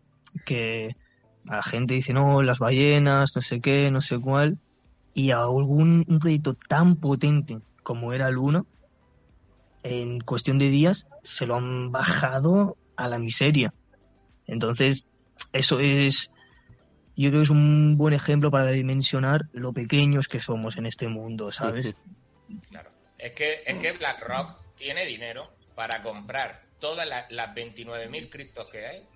que 0.47 0.97
la 1.45 1.63
gente 1.63 1.93
dice, 1.93 2.15
no, 2.15 2.43
las 2.43 2.59
ballenas, 2.59 3.37
no 3.37 3.43
sé 3.43 3.61
qué, 3.61 3.91
no 3.91 4.01
sé 4.01 4.19
cuál, 4.19 4.57
y 5.13 5.31
a 5.31 5.43
algún 5.43 6.07
un 6.09 6.19
proyecto 6.21 6.55
tan 6.55 6.97
potente 6.97 7.59
como 7.83 8.15
era 8.15 8.31
Luna, 8.31 8.63
en 9.83 10.21
cuestión 10.21 10.57
de 10.59 10.71
días, 10.71 11.05
se 11.23 11.45
lo 11.45 11.57
han 11.57 11.93
bajado 11.93 12.79
a 12.97 13.09
la 13.09 13.19
miseria. 13.19 13.75
Entonces, 14.47 15.05
eso 15.53 15.81
es, 15.81 16.31
yo 17.15 17.29
creo 17.29 17.41
que 17.41 17.45
es 17.45 17.51
un 17.51 17.99
buen 17.99 18.15
ejemplo 18.15 18.51
para 18.51 18.69
dimensionar 18.69 19.43
lo 19.53 19.75
pequeños 19.75 20.29
que 20.29 20.41
somos 20.41 20.79
en 20.79 20.87
este 20.87 21.09
mundo, 21.09 21.53
¿sabes? 21.53 21.95
Claro. 22.71 22.91
Es 23.23 23.33
que, 23.35 23.63
es 23.65 23.79
que 23.79 23.93
BlackRock 23.93 24.75
tiene 24.75 25.07
dinero 25.07 25.49
para 25.77 26.03
comprar 26.03 26.65
todas 26.81 27.07
las, 27.07 27.31
las 27.31 27.55
29.000 27.55 28.29
criptos 28.29 28.69
que 28.69 28.85
hay 28.85 29.07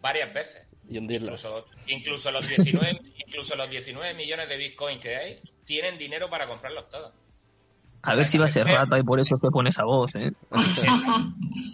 varias 0.00 0.32
veces. 0.32 0.66
Y 0.88 0.96
hundirlas. 0.96 1.44
Incluso, 1.44 1.66
incluso, 1.86 2.30
los 2.30 2.48
19, 2.48 3.00
incluso 3.26 3.54
los 3.54 3.68
19 3.68 4.14
millones 4.14 4.48
de 4.48 4.56
Bitcoin 4.56 4.98
que 4.98 5.16
hay 5.16 5.40
tienen 5.66 5.98
dinero 5.98 6.30
para 6.30 6.46
comprarlos 6.46 6.88
todos. 6.88 7.12
A 8.00 8.16
ver 8.16 8.26
si 8.26 8.38
va 8.38 8.46
a 8.46 8.48
ser 8.48 8.66
rata 8.66 8.98
y 8.98 9.02
por 9.02 9.20
eso 9.20 9.36
te 9.36 9.50
pone 9.50 9.68
esa 9.68 9.84
voz, 9.84 10.14
¿eh? 10.14 10.32
Esa, 10.52 11.24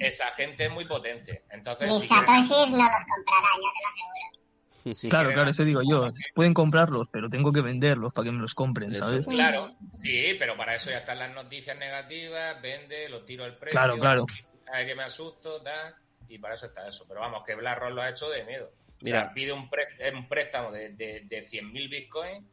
esa 0.00 0.30
gente 0.32 0.66
es 0.66 0.72
muy 0.72 0.86
potente. 0.86 1.44
Entonces, 1.50 1.86
Mis 1.86 2.02
si 2.02 2.08
no 2.08 2.16
los 2.16 2.26
comprarán, 2.26 2.48
ya 2.48 2.48
te 2.48 2.82
lo 2.82 3.88
aseguro. 3.88 4.39
si 4.92 5.08
Claro, 5.08 5.26
quieren 5.28 5.34
claro, 5.34 5.50
eso 5.50 5.64
digo 5.64 5.80
yo. 5.88 6.10
Pueden 6.34 6.54
comprarlos, 6.54 7.06
pero 7.10 7.28
tengo 7.28 7.52
que 7.52 7.60
venderlos 7.60 8.12
para 8.12 8.26
que 8.26 8.32
me 8.32 8.40
los 8.40 8.54
compren. 8.54 8.92
¿sabes? 8.94 9.26
Claro, 9.26 9.74
sí, 9.94 10.34
pero 10.38 10.56
para 10.56 10.74
eso 10.74 10.90
ya 10.90 10.98
están 10.98 11.18
las 11.18 11.34
noticias 11.34 11.76
negativas, 11.78 12.60
vende, 12.62 13.08
lo 13.08 13.24
tiro 13.24 13.44
al 13.44 13.56
precio. 13.58 13.72
Claro, 13.78 13.98
claro. 13.98 14.26
sabe 14.64 14.86
que 14.86 14.94
me 14.94 15.02
asusto, 15.02 15.62
tal, 15.62 15.94
y 16.28 16.38
para 16.38 16.54
eso 16.54 16.66
está 16.66 16.86
eso. 16.88 17.04
Pero 17.08 17.20
vamos, 17.20 17.42
que 17.44 17.54
BlackRock 17.54 17.90
lo 17.92 18.02
ha 18.02 18.10
hecho 18.10 18.28
de 18.30 18.44
miedo. 18.44 18.66
O 18.66 19.04
Mira. 19.04 19.24
sea, 19.24 19.32
pide 19.34 19.52
un, 19.52 19.68
pré- 19.70 20.12
un 20.14 20.28
préstamo 20.28 20.70
de, 20.70 20.90
de, 20.90 21.20
de 21.24 21.46
100.000 21.48 21.88
bitcoins, 21.88 22.44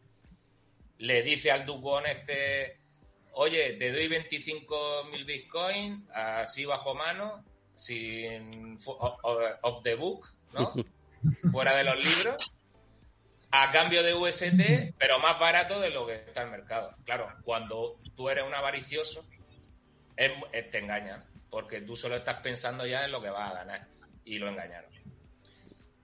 le 0.99 1.21
dice 1.21 1.51
al 1.51 1.65
Dukwon 1.65 2.05
este, 2.07 2.77
oye, 3.33 3.73
te 3.73 3.91
doy 3.91 4.07
25.000 4.07 5.25
bitcoins, 5.25 6.09
así 6.11 6.65
bajo 6.65 6.95
mano, 6.95 7.43
sin 7.75 8.79
o- 8.85 9.17
o- 9.23 9.39
off 9.61 9.83
the 9.83 9.95
book, 9.95 10.25
¿no? 10.53 10.73
Fuera 11.51 11.75
de 11.75 11.83
los 11.83 12.03
libros, 12.03 12.51
a 13.51 13.71
cambio 13.71 14.03
de 14.03 14.13
UST, 14.13 14.93
pero 14.97 15.19
más 15.19 15.39
barato 15.39 15.79
de 15.79 15.89
lo 15.89 16.05
que 16.05 16.15
está 16.15 16.43
el 16.43 16.51
mercado. 16.51 16.95
Claro, 17.05 17.29
cuando 17.43 17.99
tú 18.15 18.29
eres 18.29 18.43
un 18.45 18.53
avaricioso, 18.53 19.25
es- 20.15 20.31
es- 20.51 20.69
te 20.69 20.79
engañan, 20.79 21.23
porque 21.49 21.81
tú 21.81 21.95
solo 21.95 22.15
estás 22.17 22.41
pensando 22.41 22.85
ya 22.85 23.05
en 23.05 23.11
lo 23.11 23.21
que 23.21 23.29
vas 23.29 23.51
a 23.51 23.55
ganar, 23.55 23.87
y 24.25 24.37
lo 24.39 24.49
engañaron. 24.49 24.91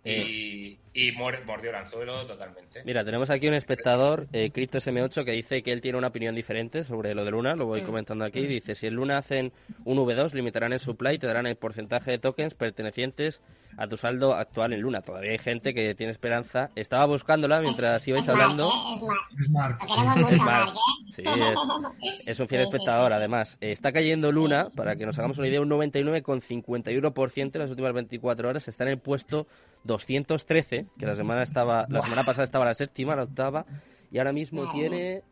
y, 0.06 0.78
y 0.93 1.12
mordió 1.13 1.69
el 1.71 1.75
anzuelo 1.75 2.25
totalmente. 2.27 2.84
Mira, 2.86 3.03
tenemos 3.03 3.29
aquí 3.32 3.47
un 3.47 3.56
espectador, 3.56 4.27
eh, 4.32 4.51
Cristo 4.51 4.77
SM8, 4.77 5.25
que 5.25 5.32
dice 5.32 5.63
que 5.63 5.71
él 5.71 5.82
tiene 5.82 5.97
una 5.97 6.08
opinión 6.10 6.36
diferente 6.36 6.84
sobre 6.84 7.15
lo 7.15 7.25
de 7.25 7.32
Luna, 7.32 7.56
lo 7.56 7.65
voy 7.65 7.82
Mm. 7.82 7.86
comentando 7.86 8.25
aquí. 8.25 8.45
Dice, 8.45 8.75
si 8.75 8.88
en 8.88 8.93
Luna 8.95 9.17
hacen 9.17 9.51
un 9.86 9.97
V2, 9.97 10.34
limitarán 10.34 10.71
el 10.73 10.79
supply 10.79 11.15
y 11.15 11.19
te 11.19 11.27
darán 11.27 11.47
el 11.47 11.56
porcentaje 11.56 12.12
de 12.12 12.19
tokens 12.19 12.53
pertenecientes 12.53 13.41
a 13.75 13.88
tu 13.88 13.97
saldo 13.97 14.36
actual 14.36 14.71
en 14.73 14.82
Luna. 14.82 15.01
Todavía 15.01 15.32
hay 15.32 15.39
gente 15.39 15.73
que 15.73 15.95
tiene 15.95 16.12
esperanza. 16.12 16.69
Estaba 16.75 17.06
buscándola 17.08 17.60
mientras 17.60 18.08
ibais 18.08 18.21
es 18.21 18.27
Mark, 18.27 18.41
hablando. 18.41 18.67
¿eh? 18.69 18.93
Es 19.41 19.49
Mark. 19.49 19.77
Es 19.82 19.97
Mark. 19.97 20.27
Es 20.32 20.39
Mark, 20.39 20.45
Mark. 20.45 20.73
¿eh? 20.75 21.12
Sí, 21.12 21.23
es, 21.25 22.27
es 22.27 22.39
un 22.39 22.47
fiel 22.47 22.62
espectador, 22.62 23.10
sí. 23.12 23.15
además. 23.15 23.58
Eh, 23.62 23.71
Está 23.71 23.91
cayendo 23.91 24.32
Luna, 24.32 24.69
para 24.75 24.95
que 24.95 25.06
nos 25.08 25.17
hagamos 25.17 25.39
una 25.39 25.47
idea, 25.47 25.60
un 25.62 25.69
99,51% 25.69 27.56
en 27.56 27.62
las 27.62 27.69
últimas 27.71 27.93
24 27.93 28.49
horas. 28.49 28.67
Está 28.67 28.84
en 28.84 28.91
el 28.91 28.99
puesto 28.99 29.47
213, 29.86 30.82
que 30.97 31.05
la 31.05 31.15
semana 31.15 31.43
estaba 31.43 31.85
la 31.89 32.01
semana 32.01 32.25
pasada 32.25 32.43
estaba 32.43 32.65
la 32.65 32.73
séptima, 32.73 33.15
la 33.15 33.23
octava, 33.23 33.65
y 34.11 34.17
ahora 34.17 34.31
mismo 34.33 34.71
tiene 34.71 35.23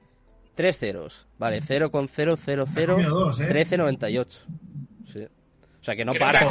tres 0.55 0.77
ceros. 0.77 1.27
Vale, 1.37 1.61
0,000 1.61 2.29
Ha 2.29 2.85
comido 2.95 3.09
dos, 3.19 3.39
¿eh? 3.39 3.45
1398. 3.45 4.39
Sí. 5.07 5.23
O 5.25 5.83
sea 5.83 5.95
que 5.95 6.05
no 6.05 6.11
Creo 6.13 6.27
para. 6.27 6.39
que. 6.41 6.45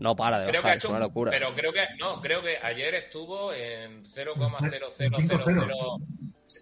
No 0.00 0.16
para 0.16 0.40
de 0.40 0.46
Creo 0.46 0.54
que 0.62 0.68
ha 0.68 0.70
bajar, 0.72 0.76
es 0.78 0.84
una 0.86 0.94
un- 0.96 1.00
locura. 1.02 1.30
Pero 1.30 1.54
creo 1.54 1.72
que 1.72 1.82
no, 2.00 2.20
creo 2.20 2.42
que 2.42 2.56
ayer 2.58 2.94
estuvo 2.94 3.52
en 3.52 4.04
0,0000 4.06 4.94
En 4.98 5.14
cinco 5.14 5.38
ceros. 5.44 6.00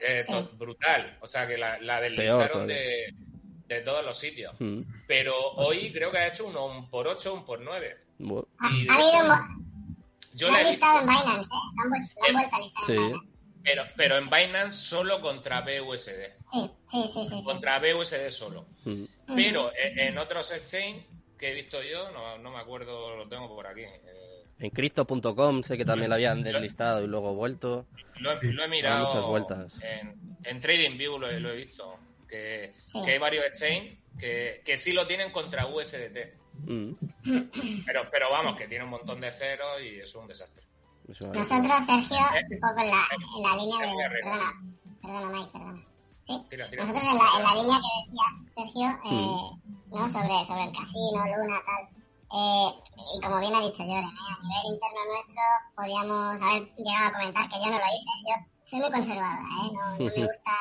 eh, 0.07 0.23
Sí. 0.23 0.49
brutal, 0.59 1.17
o 1.21 1.27
sea 1.27 1.47
que 1.49 1.57
la, 1.57 1.79
la 1.81 1.99
Peor 2.01 2.11
deslizaron 2.43 2.67
de, 2.67 3.15
de 3.69 3.81
todos 3.81 4.05
los 4.05 4.19
sitios. 4.19 4.55
Mm. 4.59 4.83
Pero 5.07 5.35
hoy 5.57 5.91
creo 5.93 6.11
que 6.11 6.19
ha 6.19 6.29
hecho 6.29 6.47
uno 6.47 6.67
un 6.67 6.91
por 6.91 7.09
8, 7.09 7.33
un 7.33 7.45
por 7.47 7.61
9. 7.63 7.97
Bu- 8.19 8.47
Ha, 8.59 8.67
habido 8.67 9.35
Yo 10.39 10.47
lo 10.49 10.53
la 10.55 10.61
he 10.63 10.71
listado 10.71 11.01
en 11.01 11.07
Binance, 11.07 11.49
¿eh? 11.55 11.59
Lo 11.77 11.83
han, 11.83 11.91
vuel- 11.91 12.13
lo 12.15 12.27
han 12.27 12.35
vuelto 12.35 12.57
a 12.57 12.61
listar 12.61 12.85
sí. 12.87 12.93
en 12.93 12.99
Binance. 13.09 13.47
pero, 13.65 13.83
pero 13.97 14.19
en 14.19 14.31
Binance 14.31 14.71
solo 14.79 15.21
contra 15.21 15.61
BUSD. 15.63 16.09
Sí, 16.51 16.71
sí, 16.89 17.03
sí, 17.13 17.27
sí. 17.29 17.39
sí. 17.41 17.45
Contra 17.45 17.79
BUSD 17.81 18.31
solo. 18.31 18.67
mm. 18.85 19.05
Pero 19.35 19.73
en, 19.77 19.99
en 19.99 20.19
otros 20.19 20.51
exchange 20.53 21.07
que 21.39 21.51
he 21.51 21.55
visto 21.55 21.83
yo, 21.83 22.11
no, 22.11 22.39
no 22.39 22.51
me 22.51 22.59
acuerdo, 22.59 23.15
lo 23.17 23.29
tengo 23.29 23.49
por 23.49 23.67
aquí. 23.67 23.83
eh, 23.83 24.45
En 24.59 24.71
Crypto.com 24.71 25.63
sé 25.63 25.77
que 25.77 25.85
también 25.85 26.09
la 26.11 26.17
habían 26.17 26.43
deslistado 26.43 27.03
y 27.05 27.07
luego 27.07 27.35
vuelto. 27.35 27.87
Lo 28.17 28.33
he, 28.33 28.43
lo 28.53 28.65
he 28.65 28.69
mirado 28.69 29.07
muchas 29.07 29.23
vueltas. 29.25 29.81
En, 29.83 30.37
en 30.45 30.61
TradingView 30.61 31.19
lo, 31.19 31.29
he- 31.31 31.39
lo 31.41 31.51
he 31.53 31.57
visto. 31.57 31.97
Que, 32.29 32.75
Sí. 32.83 33.01
que 33.05 33.13
hay 33.13 33.19
varios 33.19 33.45
exchange 33.47 33.99
que, 34.19 34.63
que 34.65 34.77
sí 34.79 34.93
lo 34.93 35.07
tienen 35.07 35.31
contra 35.33 35.67
USDT. 35.67 36.35
Mm. 36.59 37.83
Pero, 37.87 38.03
pero 38.11 38.31
vamos, 38.31 38.57
que 38.57 38.69
tiene 38.69 38.85
un 38.85 38.91
montón 38.91 39.21
de 39.21 39.31
ceros 39.33 39.81
y 39.81 40.01
es 40.01 40.15
un 40.15 40.27
desastre. 40.27 40.65
Es. 41.09 41.21
Nosotros, 41.21 41.85
Sergio, 41.87 42.17
Eh, 42.37 42.45
un 42.51 42.61
poco 42.61 42.81
en 42.81 42.91
la, 42.91 43.03
en 43.15 43.43
la 43.43 43.57
línea 43.57 43.79
eh, 43.81 43.97
de... 43.97 44.03
eh, 44.03 44.11
Perdona, 44.23 44.53
perdona, 45.03 45.31
Mike, 45.31 45.51
perdona. 45.53 45.85
Sí, 46.27 46.47
Tira, 46.51 46.69
tira. 46.69 46.85
nosotros 46.85 47.05
en 47.11 47.19
la, 47.19 47.27
en 47.39 47.43
la 47.43 47.63
línea 47.63 47.79
que 47.81 47.93
decías, 48.05 48.55
Sergio, 48.55 48.89
eh, 49.07 49.71
¿no? 49.89 50.11
sobre, 50.11 50.47
sobre 50.47 50.65
el 50.65 50.73
casino, 50.73 51.25
Luna, 51.25 51.63
tal. 51.65 51.89
Eh, 52.31 52.69
y 53.17 53.21
como 53.23 53.41
bien 53.41 53.55
ha 53.55 53.61
dicho 53.63 53.83
Joren, 53.85 54.05
¿eh? 54.05 54.29
a 54.29 54.43
nivel 54.45 54.75
interno 54.75 55.01
nuestro 55.09 55.43
podíamos 55.75 56.43
haber 56.43 56.63
llegado 56.77 57.07
a 57.09 57.13
comentar 57.13 57.49
que 57.49 57.57
yo 57.57 57.71
no 57.71 57.79
lo 57.79 57.87
hice. 57.89 58.13
Yo 58.29 58.35
soy 58.69 58.81
muy 58.81 58.91
conservadora, 58.91 59.41
¿eh? 59.43 59.71
no, 59.73 59.93
no, 59.93 59.99
me 59.99 60.05
gusta, 60.27 60.53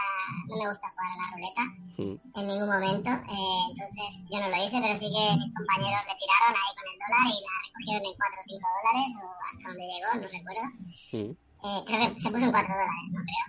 no 0.47 0.55
me 0.55 0.67
gusta 0.69 0.87
jugar 0.89 1.11
a 1.11 1.17
la 1.17 1.31
ruleta 1.33 1.63
Mm. 1.97 2.13
en 2.35 2.47
ningún 2.47 2.69
momento. 2.69 3.09
Eh, 3.09 3.59
entonces 3.71 4.25
yo 4.29 4.39
no 4.39 4.49
lo 4.49 4.55
hice, 4.55 4.77
pero 4.79 4.93
sí 4.93 5.07
que 5.09 5.23
mis 5.35 5.49
compañeros 5.57 6.01
le 6.05 6.13
tiraron 6.13 6.53
ahí 6.53 6.71
con 6.77 6.85
el 6.93 6.97
dólar 7.01 7.25
y 7.25 7.37
la 7.41 7.53
recogieron 7.65 8.05
en 8.05 8.13
4 8.13 8.37
o 8.37 8.45
5 8.45 8.67
dólares 8.77 9.07
o 9.17 9.25
hasta 9.49 9.65
donde 9.67 9.85
llegó, 9.89 10.09
no 10.13 10.27
recuerdo. 10.29 10.65
Mm. 11.17 11.31
Eh, 11.57 11.79
creo 11.87 12.13
que 12.13 12.21
se 12.21 12.29
puso 12.29 12.45
en 12.45 12.51
4 12.53 12.69
dólares, 12.69 13.05
¿no? 13.09 13.19
Creo. 13.25 13.45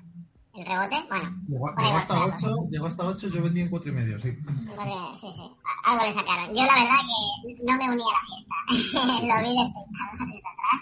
El 0.58 0.64
rebote, 0.66 0.96
bueno, 1.08 1.28
Llegó, 1.46 1.68
hasta 1.68 1.82
la 2.18 2.32
cosa. 2.32 2.48
8, 2.50 2.68
llegó 2.70 2.86
hasta 2.86 3.06
8, 3.06 3.28
yo 3.28 3.42
vendí 3.42 3.60
en 3.60 3.68
4 3.68 3.90
y 3.90 3.94
medio, 3.94 4.18
sí. 4.18 4.32
Sí, 4.32 5.28
sí. 5.30 5.46
Algo 5.84 6.04
le 6.04 6.12
sacaron. 6.14 6.48
Yo 6.56 6.62
la 6.64 6.74
verdad 6.74 7.00
que 7.04 7.64
no 7.68 7.72
me 7.76 7.90
uní 7.90 8.02
a 8.02 8.16
la 8.16 8.22
fiesta. 8.26 8.56
lo 9.28 9.36
vi 9.44 9.54
de 9.54 9.62
espectador 9.62 10.18
desde 10.18 10.48
atrás. 10.48 10.80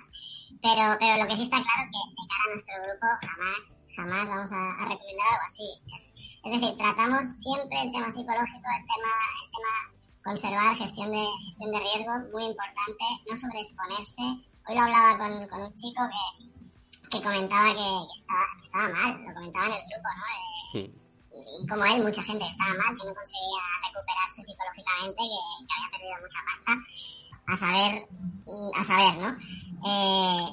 Pero, 0.62 0.96
pero 0.98 1.22
lo 1.22 1.28
que 1.28 1.36
sí 1.36 1.42
está 1.44 1.58
claro 1.62 1.90
que 1.90 2.00
de 2.16 2.28
cara 2.28 2.44
a 2.46 2.50
nuestro 2.50 2.74
grupo 2.82 3.06
jamás, 3.22 3.62
jamás 3.96 4.24
vamos 4.28 4.52
a, 4.52 4.62
a 4.70 4.84
recomendar 4.88 5.28
algo 5.32 5.46
así. 5.46 5.68
Es, 5.94 6.14
es 6.44 6.50
decir, 6.52 6.76
tratamos 6.78 7.26
siempre 7.42 7.82
el 7.82 7.92
tema 7.92 8.12
psicológico, 8.12 8.68
el 8.78 8.84
tema, 8.86 9.12
el 9.42 9.50
tema 9.50 9.72
conservar, 10.24 10.74
gestión 10.74 11.10
de, 11.10 11.24
gestión 11.44 11.70
de 11.72 11.78
riesgo, 11.78 12.12
muy 12.32 12.44
importante, 12.44 13.04
no 13.30 13.36
sobreexponerse. 13.36 14.22
Hoy 14.66 14.74
lo 14.74 14.80
hablaba 14.80 15.18
con, 15.18 15.48
con 15.48 15.60
un 15.62 15.74
chico 15.76 16.02
que, 16.10 17.08
que 17.10 17.22
comentaba 17.22 17.68
que, 17.70 17.88
que 18.08 18.16
estaba, 18.20 18.44
que 18.58 18.64
estaba 18.66 18.88
mal, 18.88 19.22
lo 19.22 19.34
comentaba 19.34 19.66
en 19.66 19.72
el 19.72 19.82
grupo, 19.86 20.08
¿no? 20.16 20.80
Eh, 20.80 21.06
Mm. 21.36 21.62
y 21.62 21.66
como 21.66 21.84
él, 21.84 22.02
mucha 22.02 22.22
gente 22.22 22.44
que 22.44 22.50
estaba 22.50 22.74
mal, 22.74 22.96
que 22.96 23.06
no 23.06 23.14
conseguía 23.14 23.62
recuperarse 23.86 24.42
psicológicamente, 24.42 25.20
que, 25.22 25.40
que 25.66 25.72
había 25.76 25.90
perdido 25.92 26.16
mucha 26.20 26.40
pasta, 26.48 26.72
a 27.48 27.56
saber, 27.56 28.08
a 28.74 28.84
saber, 28.84 29.22
¿no? 29.22 29.36
Eh, 29.86 30.46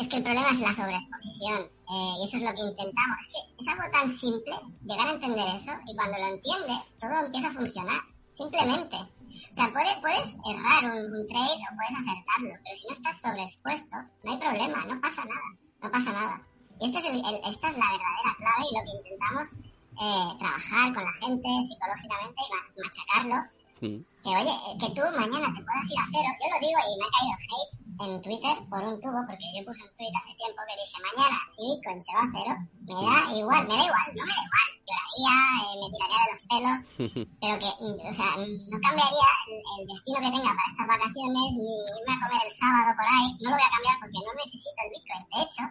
es 0.00 0.08
que 0.08 0.16
el 0.16 0.22
problema 0.22 0.50
es 0.50 0.58
la 0.58 0.72
sobreexposición, 0.72 1.60
eh, 1.62 2.12
y 2.20 2.24
eso 2.24 2.36
es 2.38 2.42
lo 2.42 2.54
que 2.54 2.62
intentamos. 2.62 3.18
Es 3.20 3.26
que 3.28 3.62
es 3.62 3.68
algo 3.68 3.82
tan 3.92 4.08
simple, 4.08 4.54
llegar 4.84 5.06
a 5.08 5.12
entender 5.12 5.46
eso, 5.54 5.72
y 5.86 5.94
cuando 5.96 6.18
lo 6.18 6.26
entiendes, 6.34 6.78
todo 6.98 7.26
empieza 7.26 7.48
a 7.48 7.52
funcionar, 7.52 8.00
simplemente. 8.34 8.96
O 8.96 9.54
sea, 9.54 9.70
puedes, 9.72 9.96
puedes 10.00 10.38
errar 10.48 10.84
un, 10.92 11.14
un 11.14 11.26
trade 11.26 11.60
o 11.60 11.76
puedes 11.76 11.96
acertarlo, 12.08 12.54
pero 12.64 12.76
si 12.76 12.86
no 12.86 12.92
estás 12.92 13.20
sobreexpuesto, 13.20 13.96
no 14.24 14.32
hay 14.32 14.38
problema, 14.38 14.84
no 14.86 15.00
pasa 15.00 15.24
nada, 15.24 15.48
no 15.82 15.90
pasa 15.90 16.12
nada. 16.12 16.42
Y 16.80 16.86
este 16.86 16.98
es 16.98 17.04
el- 17.06 17.20
el- 17.24 17.40
esta 17.52 17.68
es 17.70 17.76
la 17.78 17.86
verdadera 17.92 18.32
clave 18.38 18.64
y 18.70 18.76
lo 18.76 18.82
que 18.84 18.96
intentamos 18.98 19.48
eh, 19.92 20.38
trabajar 20.38 20.94
con 20.94 21.04
la 21.04 21.12
gente 21.12 21.48
psicológicamente 21.68 22.42
y 22.42 22.52
ma- 22.52 22.82
machacarlo. 22.82 23.50
Que 23.82 24.30
oye, 24.30 24.54
eh, 24.54 24.78
que 24.78 24.88
tú 24.94 25.02
mañana 25.18 25.50
te 25.50 25.58
puedas 25.58 25.90
ir 25.90 25.98
a 25.98 26.06
cero. 26.14 26.30
Yo 26.38 26.46
lo 26.54 26.58
digo 26.62 26.78
y 26.86 26.94
me 26.94 27.04
ha 27.04 27.10
caído 27.10 27.34
hate 27.34 27.82
en 28.02 28.22
Twitter 28.22 28.56
por 28.70 28.78
un 28.78 28.94
tubo, 29.02 29.18
porque 29.26 29.46
yo 29.50 29.66
puse 29.66 29.82
un 29.82 29.90
tweet 29.98 30.14
hace 30.14 30.32
tiempo 30.38 30.62
que 30.70 30.78
dije, 30.78 30.96
mañana 31.02 31.38
si 31.50 31.60
Bitcoin 31.66 31.98
se 31.98 32.14
va 32.14 32.22
a 32.22 32.30
cero, 32.30 32.54
me 32.86 32.94
da 32.94 33.18
igual, 33.34 33.62
me 33.66 33.74
da 33.74 33.84
igual, 33.90 34.08
no 34.14 34.22
me 34.22 34.34
da 34.38 34.42
igual. 34.46 34.68
Lloraría, 34.86 35.34
eh, 35.62 35.76
me 35.82 35.86
tiraría 35.90 36.20
de 36.22 36.30
los 36.30 36.42
pelos, 36.46 36.78
pero 37.42 37.54
que, 37.58 37.70
mm, 37.82 37.98
o 38.06 38.12
sea, 38.14 38.30
mm, 38.38 38.54
no 38.70 38.76
cambiaría 38.86 39.30
el, 39.50 39.58
el 39.58 39.82
destino 39.90 40.18
que 40.22 40.30
tenga 40.30 40.52
para 40.54 40.70
estas 40.70 40.86
vacaciones, 40.86 41.46
ni 41.58 41.74
irme 41.98 42.12
a 42.14 42.20
comer 42.22 42.42
el 42.46 42.54
sábado 42.54 42.90
por 42.94 43.06
ahí, 43.10 43.28
no 43.42 43.46
lo 43.50 43.56
voy 43.58 43.66
a 43.66 43.74
cambiar 43.74 43.96
porque 43.98 44.18
no 44.22 44.30
necesito 44.38 44.78
el 44.78 44.90
Bitcoin. 44.94 45.22
De 45.26 45.38
hecho, 45.42 45.62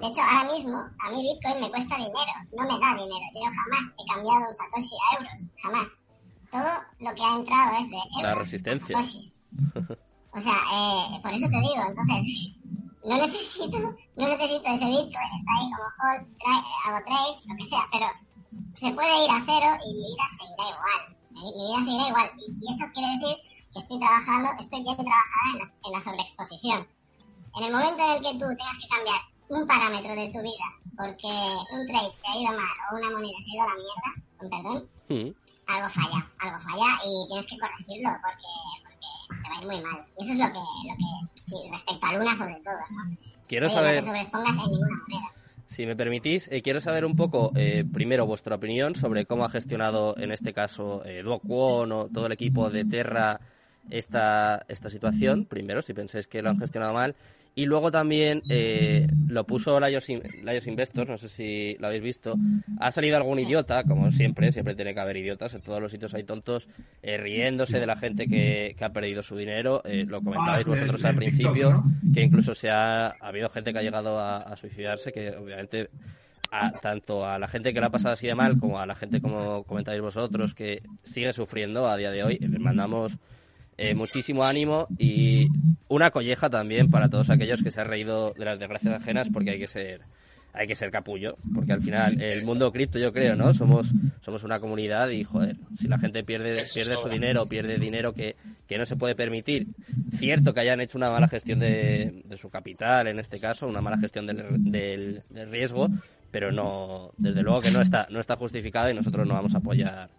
de 0.00 0.06
hecho, 0.08 0.22
ahora 0.24 0.44
mismo 0.48 0.76
a 0.80 1.06
mí 1.12 1.18
Bitcoin 1.28 1.60
me 1.60 1.68
cuesta 1.68 2.00
dinero, 2.00 2.34
no 2.56 2.62
me 2.64 2.76
da 2.80 2.88
dinero. 2.96 3.26
Yo 3.36 3.48
jamás 3.52 3.84
he 4.00 4.04
cambiado 4.08 4.48
un 4.48 4.54
Satoshi 4.56 4.96
a 4.96 5.08
euros, 5.20 5.40
jamás. 5.60 5.88
Todo 6.50 6.70
lo 6.98 7.14
que 7.14 7.22
ha 7.22 7.34
entrado 7.36 7.76
es 7.78 7.90
de 7.90 7.96
euros 7.96 8.22
La 8.22 8.34
resistencia. 8.34 8.98
O 10.32 10.40
sea, 10.40 10.52
eh, 10.52 11.20
por 11.22 11.32
eso 11.32 11.46
te 11.46 11.60
digo, 11.60 11.82
entonces, 11.88 12.24
no 13.04 13.16
necesito, 13.16 13.78
no 14.16 14.28
necesito 14.28 14.64
ese 14.66 14.86
Bitcoin, 14.86 15.30
está 15.38 15.52
ahí 15.58 15.66
como 15.70 15.88
hold, 16.00 16.38
tra- 16.38 16.64
hago 16.86 17.04
trades, 17.04 17.46
lo 17.46 17.56
que 17.56 17.68
sea, 17.68 17.84
pero 17.92 18.06
se 18.74 18.90
puede 18.92 19.24
ir 19.24 19.30
a 19.30 19.42
cero 19.44 19.76
y 19.86 19.94
mi 19.94 20.04
vida 20.06 20.26
seguirá 20.38 20.64
igual. 20.70 21.16
Mi, 21.30 21.42
mi 21.42 21.64
vida 21.66 21.84
seguirá 21.84 22.08
igual. 22.08 22.30
Y, 22.38 22.44
y 22.64 22.74
eso 22.74 22.84
quiere 22.92 23.08
decir 23.18 23.36
que 23.72 23.78
estoy 23.78 23.98
trabajando, 23.98 24.48
estoy 24.60 24.82
bien 24.82 24.96
trabajada 24.96 25.48
en 25.52 25.58
la, 25.58 25.64
en 25.86 25.92
la 25.92 26.00
sobreexposición. 26.00 26.88
En 27.56 27.64
el 27.64 27.72
momento 27.72 28.02
en 28.04 28.10
el 28.10 28.22
que 28.22 28.32
tú 28.38 28.46
tengas 28.54 28.78
que 28.78 28.88
cambiar 28.88 29.20
un 29.48 29.66
parámetro 29.66 30.14
de 30.14 30.28
tu 30.30 30.40
vida 30.42 30.66
porque 30.96 31.26
un 31.26 31.86
trade 31.86 32.12
te 32.22 32.28
ha 32.30 32.36
ido 32.38 32.52
mal 32.52 32.74
o 32.92 32.96
una 32.96 33.10
moneda 33.10 33.34
se 33.42 33.50
ha 33.50 33.54
ido 33.54 33.62
a 33.62 33.66
la 33.66 33.74
mierda, 33.74 34.10
con 34.38 34.50
perdón, 34.50 34.88
Mm. 35.10 35.34
Algo 35.74 35.88
falla, 35.88 36.30
algo 36.38 36.58
falla 36.60 36.90
y 37.04 37.28
tienes 37.28 37.46
que 37.46 37.58
corregirlo 37.58 38.10
porque, 38.22 38.48
porque 38.82 39.42
te 39.42 39.48
va 39.48 39.56
a 39.56 39.60
ir 39.60 39.66
muy 39.66 39.80
mal. 39.82 40.04
Y 40.18 40.22
eso 40.22 40.32
es 40.32 40.38
lo 40.38 40.46
que, 40.46 40.58
lo 40.88 41.62
que 41.62 41.70
respecto 41.72 42.06
a 42.06 42.12
Luna 42.12 42.36
sobre 42.36 42.54
todo, 42.54 42.74
¿no? 42.90 43.16
Quiero 43.48 43.66
Oye, 43.66 43.74
saber... 43.74 43.94
no 43.94 44.00
te 44.00 44.06
sobreexpongas 44.06 44.50
en 44.50 44.70
ninguna 44.70 44.96
moneda. 45.08 45.40
Si 45.66 45.86
me 45.86 45.94
permitís, 45.94 46.48
eh, 46.50 46.62
quiero 46.62 46.80
saber 46.80 47.04
un 47.04 47.14
poco, 47.14 47.52
eh, 47.54 47.84
primero, 47.92 48.26
vuestra 48.26 48.56
opinión 48.56 48.96
sobre 48.96 49.24
cómo 49.24 49.44
ha 49.44 49.48
gestionado, 49.50 50.16
en 50.18 50.32
este 50.32 50.52
caso, 50.52 51.04
eh, 51.04 51.22
Duo 51.22 51.38
Kwon 51.38 51.92
o 51.92 52.08
todo 52.08 52.26
el 52.26 52.32
equipo 52.32 52.70
de 52.70 52.84
Terra 52.84 53.40
esta, 53.88 54.64
esta 54.66 54.90
situación. 54.90 55.44
Primero, 55.44 55.80
si 55.80 55.94
pensáis 55.94 56.26
que 56.26 56.42
lo 56.42 56.50
han 56.50 56.58
gestionado 56.58 56.92
mal. 56.92 57.14
Y 57.54 57.66
luego 57.66 57.90
también 57.90 58.42
eh, 58.48 59.06
lo 59.26 59.44
puso 59.44 59.78
Laios, 59.80 60.08
In- 60.08 60.22
Laios 60.44 60.66
Investors, 60.66 61.10
no 61.10 61.18
sé 61.18 61.28
si 61.28 61.76
lo 61.80 61.88
habéis 61.88 62.02
visto. 62.02 62.36
Ha 62.78 62.90
salido 62.90 63.16
algún 63.16 63.38
idiota, 63.40 63.82
como 63.84 64.10
siempre, 64.12 64.52
siempre 64.52 64.74
tiene 64.76 64.94
que 64.94 65.00
haber 65.00 65.16
idiotas, 65.16 65.52
en 65.54 65.60
todos 65.60 65.80
los 65.82 65.90
sitios 65.90 66.14
hay 66.14 66.22
tontos, 66.24 66.68
eh, 67.02 67.16
riéndose 67.18 67.80
de 67.80 67.86
la 67.86 67.96
gente 67.96 68.28
que, 68.28 68.74
que 68.78 68.84
ha 68.84 68.92
perdido 68.92 69.22
su 69.22 69.36
dinero. 69.36 69.82
Eh, 69.84 70.04
lo 70.06 70.22
comentabais 70.22 70.66
Ah, 70.66 70.70
vosotros 70.70 71.04
al 71.04 71.18
TikTok, 71.18 71.34
principio, 71.36 71.70
¿no? 71.72 71.84
que 72.14 72.22
incluso 72.22 72.54
se 72.54 72.70
ha, 72.70 73.08
ha 73.08 73.16
habido 73.20 73.48
gente 73.50 73.72
que 73.72 73.78
ha 73.80 73.82
llegado 73.82 74.18
a, 74.18 74.38
a 74.38 74.56
suicidarse, 74.56 75.12
que 75.12 75.30
obviamente 75.30 75.90
a, 76.52 76.72
tanto 76.80 77.26
a 77.26 77.38
la 77.38 77.46
gente 77.48 77.74
que 77.74 77.80
la 77.80 77.86
ha 77.88 77.90
pasado 77.90 78.12
así 78.14 78.26
de 78.26 78.34
mal 78.34 78.58
como 78.58 78.80
a 78.80 78.86
la 78.86 78.94
gente 78.94 79.20
como 79.20 79.62
comentáis 79.64 80.00
vosotros 80.00 80.52
que 80.54 80.82
sigue 81.04 81.32
sufriendo 81.32 81.88
a 81.88 81.96
día 81.96 82.10
de 82.10 82.24
hoy 82.24 82.38
les 82.38 82.58
mandamos 82.58 83.18
eh, 83.82 83.94
muchísimo 83.94 84.44
ánimo 84.44 84.88
y 84.98 85.48
una 85.88 86.10
colleja 86.10 86.50
también 86.50 86.90
para 86.90 87.08
todos 87.08 87.30
aquellos 87.30 87.62
que 87.62 87.70
se 87.70 87.80
han 87.80 87.88
reído 87.88 88.34
de 88.34 88.44
las 88.44 88.58
desgracias 88.58 89.00
ajenas 89.00 89.30
porque 89.32 89.52
hay 89.52 89.58
que 89.58 89.68
ser 89.68 90.02
hay 90.52 90.66
que 90.66 90.74
ser 90.74 90.90
capullo, 90.90 91.36
porque 91.54 91.72
al 91.72 91.80
final 91.80 92.20
el 92.20 92.44
mundo 92.44 92.70
cripto 92.72 92.98
yo 92.98 93.10
creo, 93.10 93.36
¿no? 93.36 93.54
Somos 93.54 93.86
somos 94.20 94.44
una 94.44 94.60
comunidad 94.60 95.08
y 95.08 95.24
joder, 95.24 95.56
si 95.78 95.88
la 95.88 95.98
gente 95.98 96.22
pierde 96.24 96.64
pierde 96.74 96.98
su 96.98 97.08
dinero, 97.08 97.46
pierde 97.46 97.78
dinero 97.78 98.12
que, 98.12 98.36
que 98.66 98.76
no 98.76 98.84
se 98.84 98.96
puede 98.96 99.14
permitir, 99.14 99.68
cierto 100.12 100.52
que 100.52 100.60
hayan 100.60 100.82
hecho 100.82 100.98
una 100.98 101.08
mala 101.08 101.28
gestión 101.28 101.58
de, 101.58 102.22
de 102.26 102.36
su 102.36 102.50
capital 102.50 103.06
en 103.06 103.18
este 103.18 103.40
caso, 103.40 103.66
una 103.66 103.80
mala 103.80 103.96
gestión 103.96 104.26
del, 104.26 104.44
del, 104.70 105.22
del 105.30 105.50
riesgo, 105.50 105.88
pero 106.30 106.52
no 106.52 107.12
desde 107.16 107.42
luego 107.42 107.62
que 107.62 107.70
no 107.70 107.80
está 107.80 108.08
no 108.10 108.20
está 108.20 108.36
justificado 108.36 108.90
y 108.90 108.94
nosotros 108.94 109.26
no 109.26 109.32
vamos 109.32 109.54
a 109.54 109.58
apoyar 109.58 110.10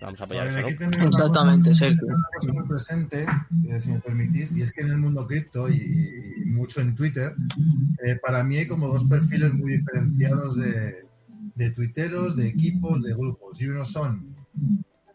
Vamos 0.00 0.20
a 0.20 0.24
apoyar 0.24 0.42
A 0.48 0.50
ver, 0.50 0.58
eso, 0.58 0.66
aquí 0.66 0.72
¿no? 0.74 0.78
tenemos 0.78 1.14
una 1.16 1.26
Exactamente, 1.26 1.70
cosa- 1.70 1.78
Sergio. 1.80 2.06
una 2.06 2.24
cosa 2.38 2.52
muy 2.52 2.68
presente, 2.68 3.26
eh, 3.68 3.80
si 3.80 3.92
me 3.92 4.00
permitís, 4.00 4.52
y 4.56 4.62
es 4.62 4.72
que 4.72 4.82
en 4.82 4.90
el 4.90 4.98
mundo 4.98 5.26
cripto 5.26 5.68
y, 5.68 6.42
y 6.42 6.44
mucho 6.46 6.80
en 6.80 6.94
Twitter, 6.94 7.34
eh, 8.04 8.16
para 8.24 8.44
mí 8.44 8.58
hay 8.58 8.66
como 8.68 8.88
dos 8.88 9.04
perfiles 9.04 9.52
muy 9.54 9.72
diferenciados 9.78 10.56
de, 10.56 11.04
de 11.56 11.70
tuiteros, 11.72 12.36
de 12.36 12.46
equipos, 12.48 13.02
de 13.02 13.12
grupos. 13.14 13.60
Y 13.60 13.66
unos 13.68 13.90
son 13.90 14.36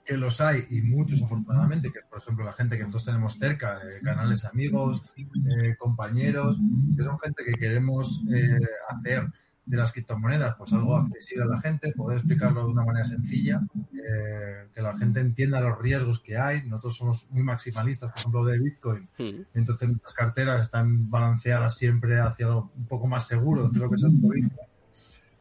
que 0.05 0.17
los 0.17 0.41
hay, 0.41 0.65
y 0.69 0.81
muchos 0.81 1.23
afortunadamente, 1.23 1.89
que 1.89 1.99
por 2.09 2.19
ejemplo 2.19 2.43
la 2.43 2.51
gente 2.51 2.75
que 2.75 2.83
nosotros 2.83 3.05
tenemos 3.05 3.35
cerca, 3.39 3.77
eh, 3.77 4.01
canales 4.03 4.43
amigos, 4.43 5.01
eh, 5.15 5.75
compañeros, 5.79 6.57
que 6.97 7.03
son 7.03 7.17
gente 7.19 7.41
que 7.45 7.53
queremos 7.53 8.25
eh, 8.29 8.59
hacer 8.89 9.27
de 9.65 9.77
las 9.77 9.91
criptomonedas 9.93 10.55
pues 10.57 10.73
algo 10.73 10.97
accesible 10.97 11.43
a 11.43 11.47
la 11.47 11.61
gente, 11.61 11.93
poder 11.93 12.17
explicarlo 12.17 12.65
de 12.65 12.71
una 12.71 12.83
manera 12.83 13.05
sencilla, 13.05 13.61
eh, 13.93 14.67
que 14.73 14.81
la 14.81 14.97
gente 14.97 15.19
entienda 15.21 15.61
los 15.61 15.79
riesgos 15.79 16.19
que 16.19 16.37
hay. 16.37 16.63
Nosotros 16.63 16.97
somos 16.97 17.31
muy 17.31 17.43
maximalistas, 17.43 18.11
por 18.11 18.19
ejemplo, 18.19 18.45
de 18.45 18.59
Bitcoin, 18.59 19.09
Mm. 19.17 19.41
entonces 19.53 19.87
nuestras 19.87 20.13
carteras 20.13 20.61
están 20.61 21.09
balanceadas 21.09 21.75
siempre 21.75 22.19
hacia 22.19 22.47
lo 22.47 22.71
un 22.75 22.85
poco 22.87 23.07
más 23.07 23.27
seguro 23.27 23.69
de 23.69 23.79
lo 23.79 23.89
que 23.89 23.95
es 23.95 24.03
el 24.03 24.09
Bitcoin. 24.11 24.51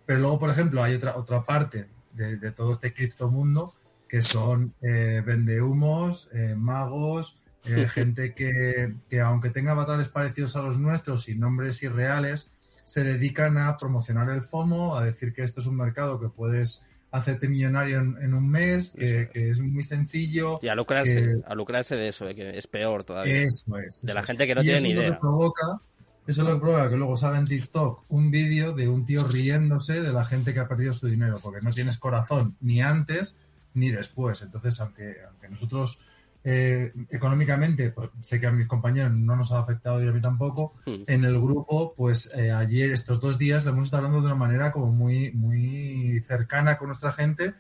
Pero 0.07 0.21
luego, 0.21 0.39
por 0.39 0.51
ejemplo, 0.51 0.83
hay 0.83 0.95
otra, 0.95 1.17
otra 1.17 1.43
parte 1.45 1.89
de, 2.13 2.37
de 2.37 2.53
todo 2.53 2.73
este 2.73 2.93
criptomundo 2.93 3.75
que 4.13 4.21
son 4.21 4.75
eh, 4.83 5.23
vendehumos, 5.25 6.29
eh, 6.35 6.55
magos, 6.55 7.41
eh, 7.65 7.87
gente 7.89 8.35
que, 8.35 8.95
que 9.09 9.21
aunque 9.21 9.49
tenga 9.49 9.73
avatares 9.73 10.09
parecidos 10.09 10.55
a 10.55 10.63
los 10.63 10.79
nuestros 10.79 11.31
y 11.31 11.35
nombres 11.35 11.83
irreales, 11.83 12.52
se 12.85 13.05
dedican 13.05 13.59
a 13.59 13.77
promocionar 13.77 14.29
el 14.31 14.43
FOMO, 14.43 14.97
a 14.97 15.05
decir 15.05 15.33
que 15.33 15.43
esto 15.45 15.61
es 15.61 15.67
un 15.67 15.77
mercado 15.77 16.19
que 16.21 16.29
puedes 16.29 16.85
hacerte 17.11 17.47
millonario 17.47 18.01
en, 18.01 18.17
en 18.23 18.33
un 18.35 18.49
mes, 18.49 18.95
que, 18.97 19.23
es. 19.23 19.29
que 19.31 19.51
es 19.51 19.61
muy 19.61 19.85
sencillo. 19.85 20.59
Y 20.63 20.69
a 20.69 20.75
lucrarse, 20.75 21.15
que- 21.23 21.41
a 21.47 21.55
lucrarse 21.55 21.95
de 21.97 22.09
eso, 22.09 22.25
de 22.25 22.35
que 22.35 22.57
es 22.59 22.67
peor 22.67 23.05
todavía. 23.05 23.43
Eso 23.43 23.77
es. 23.79 24.01
De 24.01 24.13
eso 24.13 24.15
la 24.15 24.23
gente 24.23 24.47
que 24.47 24.55
no 24.55 24.63
Y 24.63 24.65
tiene 24.65 24.79
eso 24.79 24.87
ni 24.89 24.95
lo 24.95 25.01
idea. 25.03 25.13
que 25.13 25.19
provoca, 25.21 25.81
eso 26.27 26.43
es 26.43 26.49
lo 26.49 26.55
que 26.55 26.61
provoca 26.61 26.89
que 26.89 26.97
luego 26.97 27.17
salga 27.17 27.39
en 27.39 27.47
TikTok 27.47 28.05
un 28.09 28.31
vídeo 28.31 28.73
de 28.73 28.89
un 28.89 29.05
tío 29.05 29.25
riéndose 29.29 30.01
de 30.01 30.13
la 30.13 30.25
gente 30.25 30.55
que 30.55 30.61
ha 30.61 30.69
perdido 30.69 30.93
su 30.95 31.07
dinero, 31.07 31.39
porque 31.43 31.61
no 31.61 31.71
tienes 31.71 31.99
corazón 31.99 32.57
ni 32.63 32.81
antes 32.81 33.37
ni 33.75 33.91
después. 33.91 34.41
Entonces, 34.43 34.81
aunque, 34.81 35.17
aunque 35.29 35.49
nosotros 35.51 36.01
eh, 36.45 36.93
económicamente, 37.11 37.91
pues, 37.91 38.11
sé 38.21 38.41
que 38.41 38.47
a 38.47 38.51
mis 38.53 38.67
compañeros 38.67 39.13
no 39.13 39.37
nos 39.37 39.53
ha 39.53 39.61
afectado 39.61 40.03
y 40.03 40.09
a 40.09 40.13
mí 40.13 40.21
tampoco, 40.21 40.75
Mm. 40.87 41.05
en 41.07 41.25
el 41.25 41.41
grupo, 41.41 41.95
pues 41.97 42.33
eh, 42.37 42.51
ayer, 42.51 42.91
estos 42.91 43.21
dos 43.21 43.39
días, 43.39 43.65
lo 43.65 43.71
hemos 43.71 43.85
estado 43.87 44.07
hablando 44.07 44.21
de 44.21 44.33
una 44.33 44.35
manera 44.47 44.73
como 44.73 44.87
muy, 44.93 45.31
muy 45.33 46.21
cercana 46.21 46.79
con 46.79 46.89
nuestra 46.89 47.13
gente. 47.13 47.55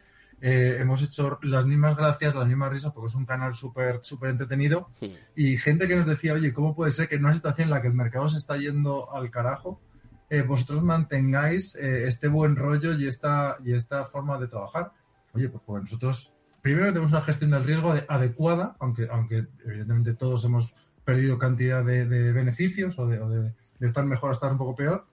Eh, 0.44 0.78
hemos 0.80 1.00
hecho 1.02 1.38
las 1.42 1.66
mismas 1.66 1.96
gracias, 1.96 2.34
las 2.34 2.48
mismas 2.48 2.72
risas, 2.72 2.92
porque 2.92 3.06
es 3.06 3.14
un 3.14 3.24
canal 3.26 3.54
súper 3.54 4.00
súper 4.02 4.30
entretenido. 4.30 4.88
Mm. 5.00 5.06
Y 5.36 5.56
gente 5.56 5.86
que 5.86 5.94
nos 5.94 6.08
decía, 6.08 6.32
oye, 6.34 6.52
¿cómo 6.52 6.74
puede 6.74 6.90
ser 6.90 7.08
que 7.08 7.14
en 7.14 7.24
una 7.24 7.34
situación 7.34 7.66
en 7.66 7.70
la 7.70 7.80
que 7.80 7.86
el 7.88 7.94
mercado 7.94 8.28
se 8.28 8.38
está 8.38 8.56
yendo 8.56 9.14
al 9.14 9.30
carajo, 9.30 9.80
eh, 10.28 10.42
vosotros 10.42 10.82
mantengáis 10.82 11.76
eh, 11.76 12.08
este 12.08 12.26
buen 12.26 12.56
rollo 12.56 12.92
y 12.94 13.06
esta, 13.06 13.58
y 13.64 13.72
esta 13.74 14.06
forma 14.06 14.36
de 14.40 14.48
trabajar? 14.48 14.90
Oye, 15.34 15.48
pues, 15.48 15.62
pues 15.64 15.82
nosotros, 15.84 16.34
primero 16.62 16.86
tenemos 16.88 17.10
una 17.12 17.20
gestión 17.22 17.50
del 17.50 17.64
riesgo 17.64 17.92
ade- 17.92 18.06
adecuada, 18.08 18.76
aunque, 18.80 19.08
aunque 19.10 19.46
evidentemente 19.66 20.14
todos 20.14 20.44
hemos 20.44 20.74
perdido 21.04 21.36
cantidad 21.38 21.84
de, 21.84 22.06
de 22.06 22.32
beneficios 22.32 22.98
o, 22.98 23.06
de, 23.06 23.20
o 23.20 23.28
de- 23.28 23.52
de 23.80 23.86
estar 23.86 24.04
mejor 24.06 24.30
a 24.30 24.32
estar 24.32 24.50
un 24.52 24.58
poco 24.58 24.76
peor, 24.76 25.04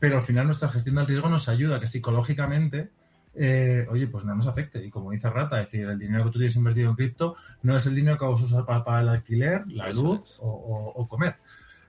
pero 0.00 0.16
al 0.16 0.22
final 0.22 0.46
nuestra 0.46 0.68
gestión 0.68 0.96
del 0.96 1.06
riesgo 1.06 1.28
nos 1.28 1.48
ayuda 1.48 1.76
a 1.76 1.80
que 1.80 1.86
psicológicamente, 1.86 2.90
eh, 3.34 3.86
oye, 3.90 4.08
pues 4.08 4.24
no 4.24 4.34
nos 4.34 4.48
afecte. 4.48 4.84
Y 4.84 4.90
como 4.90 5.12
dice 5.12 5.30
Rata, 5.30 5.60
es 5.62 5.70
decir, 5.70 5.86
el 5.88 5.98
dinero 5.98 6.24
que 6.24 6.30
tú 6.32 6.38
tienes 6.38 6.56
invertido 6.56 6.90
en 6.90 6.96
cripto 6.96 7.36
no 7.62 7.76
es 7.76 7.86
el 7.86 7.94
dinero 7.94 8.18
que 8.18 8.24
vas 8.24 8.40
a 8.40 8.44
usar 8.44 8.64
para 8.84 9.00
el 9.00 9.08
alquiler, 9.08 9.64
la 9.68 9.88
Eso 9.88 10.02
luz 10.02 10.24
es. 10.24 10.36
o, 10.40 10.48
o- 10.48 10.92
o 11.00 11.08
comer. 11.08 11.36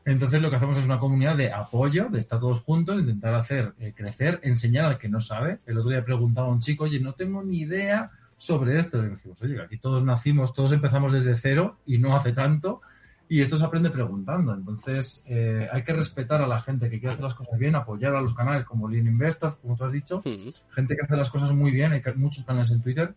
Entonces 0.06 0.42
lo 0.42 0.50
que 0.50 0.56
hacemos 0.56 0.78
es 0.78 0.86
una 0.86 0.98
comunidad 1.00 1.36
de 1.36 1.52
apoyo, 1.52 2.08
de 2.10 2.20
estar 2.20 2.40
todos 2.40 2.62
juntos, 2.62 3.00
intentar 3.00 3.34
hacer 3.36 3.74
eh, 3.80 3.94
crecer, 3.96 4.40
enseñar 4.44 4.86
al 4.86 4.98
que 4.98 5.10
no 5.10 5.20
sabe. 5.22 5.60
El 5.66 5.78
otro 5.78 5.90
día 5.92 6.06
preguntaba 6.06 6.48
a 6.48 6.52
un 6.52 6.62
chico, 6.62 6.86
oye, 6.86 7.00
no 7.00 7.14
tengo 7.14 7.44
ni 7.44 7.60
idea 7.60 8.12
sobre 8.40 8.80
esto. 8.80 9.00
Le 9.02 9.10
decimos, 9.10 9.40
oye, 9.44 9.62
aquí 9.62 9.78
todos 9.78 10.04
nacimos, 10.04 10.54
todos 10.56 10.72
empezamos 10.72 11.14
desde 11.14 11.38
cero 11.38 11.78
y 11.86 12.00
no 12.00 12.16
hace 12.16 12.32
tanto. 12.32 12.82
Y 13.28 13.42
esto 13.42 13.58
se 13.58 13.66
aprende 13.66 13.92
preguntando. 13.92 14.56
Entonces, 14.56 15.26
eh, 15.30 15.68
hay 15.72 15.84
que 15.84 15.94
respetar 15.94 16.42
a 16.42 16.48
la 16.48 16.60
gente 16.60 16.90
que 16.90 17.00
quiere 17.00 17.14
hacer 17.14 17.26
las 17.26 17.36
cosas 17.36 17.60
bien, 17.60 17.76
apoyar 17.76 18.16
a 18.16 18.22
los 18.22 18.34
canales 18.34 18.66
como 18.66 18.90
Lean 18.90 19.06
Investors, 19.06 19.58
como 19.58 19.76
tú 19.76 19.84
has 19.84 19.92
dicho, 19.92 20.24
gente 20.72 20.96
que 20.96 21.04
hace 21.04 21.16
las 21.16 21.30
cosas 21.30 21.54
muy 21.54 21.70
bien, 21.70 21.92
hay 21.92 22.02
muchos 22.16 22.44
canales 22.44 22.72
en 22.72 22.82
Twitter, 22.82 23.14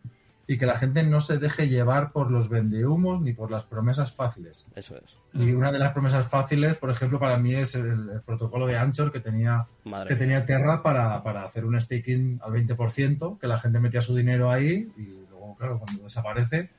y 0.47 0.59
que 0.59 0.66
la 0.66 0.76
gente 0.76 1.03
no 1.05 1.20
se 1.20 1.38
deje 1.38 1.68
llevar 1.68 2.11
por 2.11 2.30
los 2.30 2.49
vendehumos 2.49 3.20
ni 3.20 3.32
por 3.32 3.51
las 3.51 3.64
promesas 3.64 4.12
fáciles. 4.12 4.66
Eso 4.74 4.97
es. 4.97 5.16
Y 5.34 5.53
una 5.53 5.70
de 5.70 5.78
las 5.78 5.93
promesas 5.93 6.26
fáciles, 6.26 6.74
por 6.76 6.90
ejemplo, 6.90 7.18
para 7.18 7.38
mí 7.38 7.55
es 7.55 7.74
el, 7.76 8.09
el 8.11 8.20
protocolo 8.22 8.66
de 8.66 8.76
Anchor 8.76 9.12
que 9.12 9.20
tenía, 9.20 9.66
Madre 9.84 10.09
que 10.09 10.14
mía. 10.14 10.18
tenía 10.18 10.47
Terra 10.47 10.82
para, 10.82 11.22
para 11.22 11.45
hacer 11.45 11.64
un 11.64 11.80
staking 11.80 12.40
al 12.43 12.53
20%, 12.53 13.38
que 13.38 13.47
la 13.47 13.59
gente 13.59 13.78
metía 13.78 14.01
su 14.01 14.14
dinero 14.16 14.51
ahí 14.51 14.93
y 14.97 15.26
luego, 15.30 15.57
claro, 15.57 15.78
cuando 15.78 16.03
desaparece, 16.05 16.70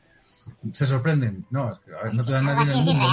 se 0.74 0.86
sorprenden. 0.86 1.45
No, 1.49 1.72
es 1.74 1.80
que, 1.80 1.93
a 1.95 2.03
ver, 2.03 2.14
no 2.16 2.26
te 2.26 2.32
dan 2.34 2.45
nadie 2.45 2.64
en 2.64 2.70
el 2.80 2.84
mundo. 2.86 3.05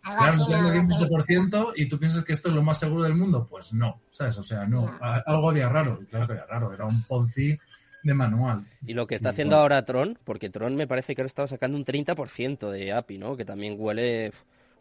Claro, 0.00 0.26
así 0.30 0.38
no 0.38 0.46
te 0.46 0.52
dan 0.52 0.62
no, 0.62 0.68
el 0.72 0.86
no 0.86 0.86
tiene- 0.86 1.08
20% 1.08 1.72
y 1.76 1.88
tú 1.88 1.98
piensas 1.98 2.24
que 2.24 2.32
esto 2.32 2.48
es 2.48 2.54
lo 2.54 2.62
más 2.62 2.78
seguro 2.78 3.02
del 3.02 3.14
mundo. 3.16 3.46
Pues 3.50 3.72
no, 3.74 4.00
¿sabes? 4.12 4.38
O 4.38 4.42
sea, 4.44 4.64
no. 4.64 4.86
Algo 5.00 5.50
había 5.50 5.68
raro. 5.68 5.98
Y 6.00 6.06
claro 6.06 6.26
que 6.26 6.32
había 6.34 6.46
raro. 6.46 6.72
Era 6.72 6.84
un 6.86 7.02
Ponzi 7.02 7.58
de 8.02 8.14
manual. 8.14 8.64
Y 8.86 8.94
lo 8.94 9.06
que 9.06 9.14
está 9.14 9.30
haciendo 9.30 9.56
bueno. 9.56 9.62
ahora 9.62 9.84
Tron, 9.84 10.18
porque 10.24 10.50
Tron 10.50 10.76
me 10.76 10.86
parece 10.86 11.14
que 11.14 11.20
ahora 11.22 11.26
estaba 11.26 11.48
sacando 11.48 11.76
un 11.76 11.84
30% 11.84 12.70
de 12.70 12.92
API, 12.92 13.18
¿no? 13.18 13.36
Que 13.36 13.44
también 13.44 13.76
huele 13.78 14.32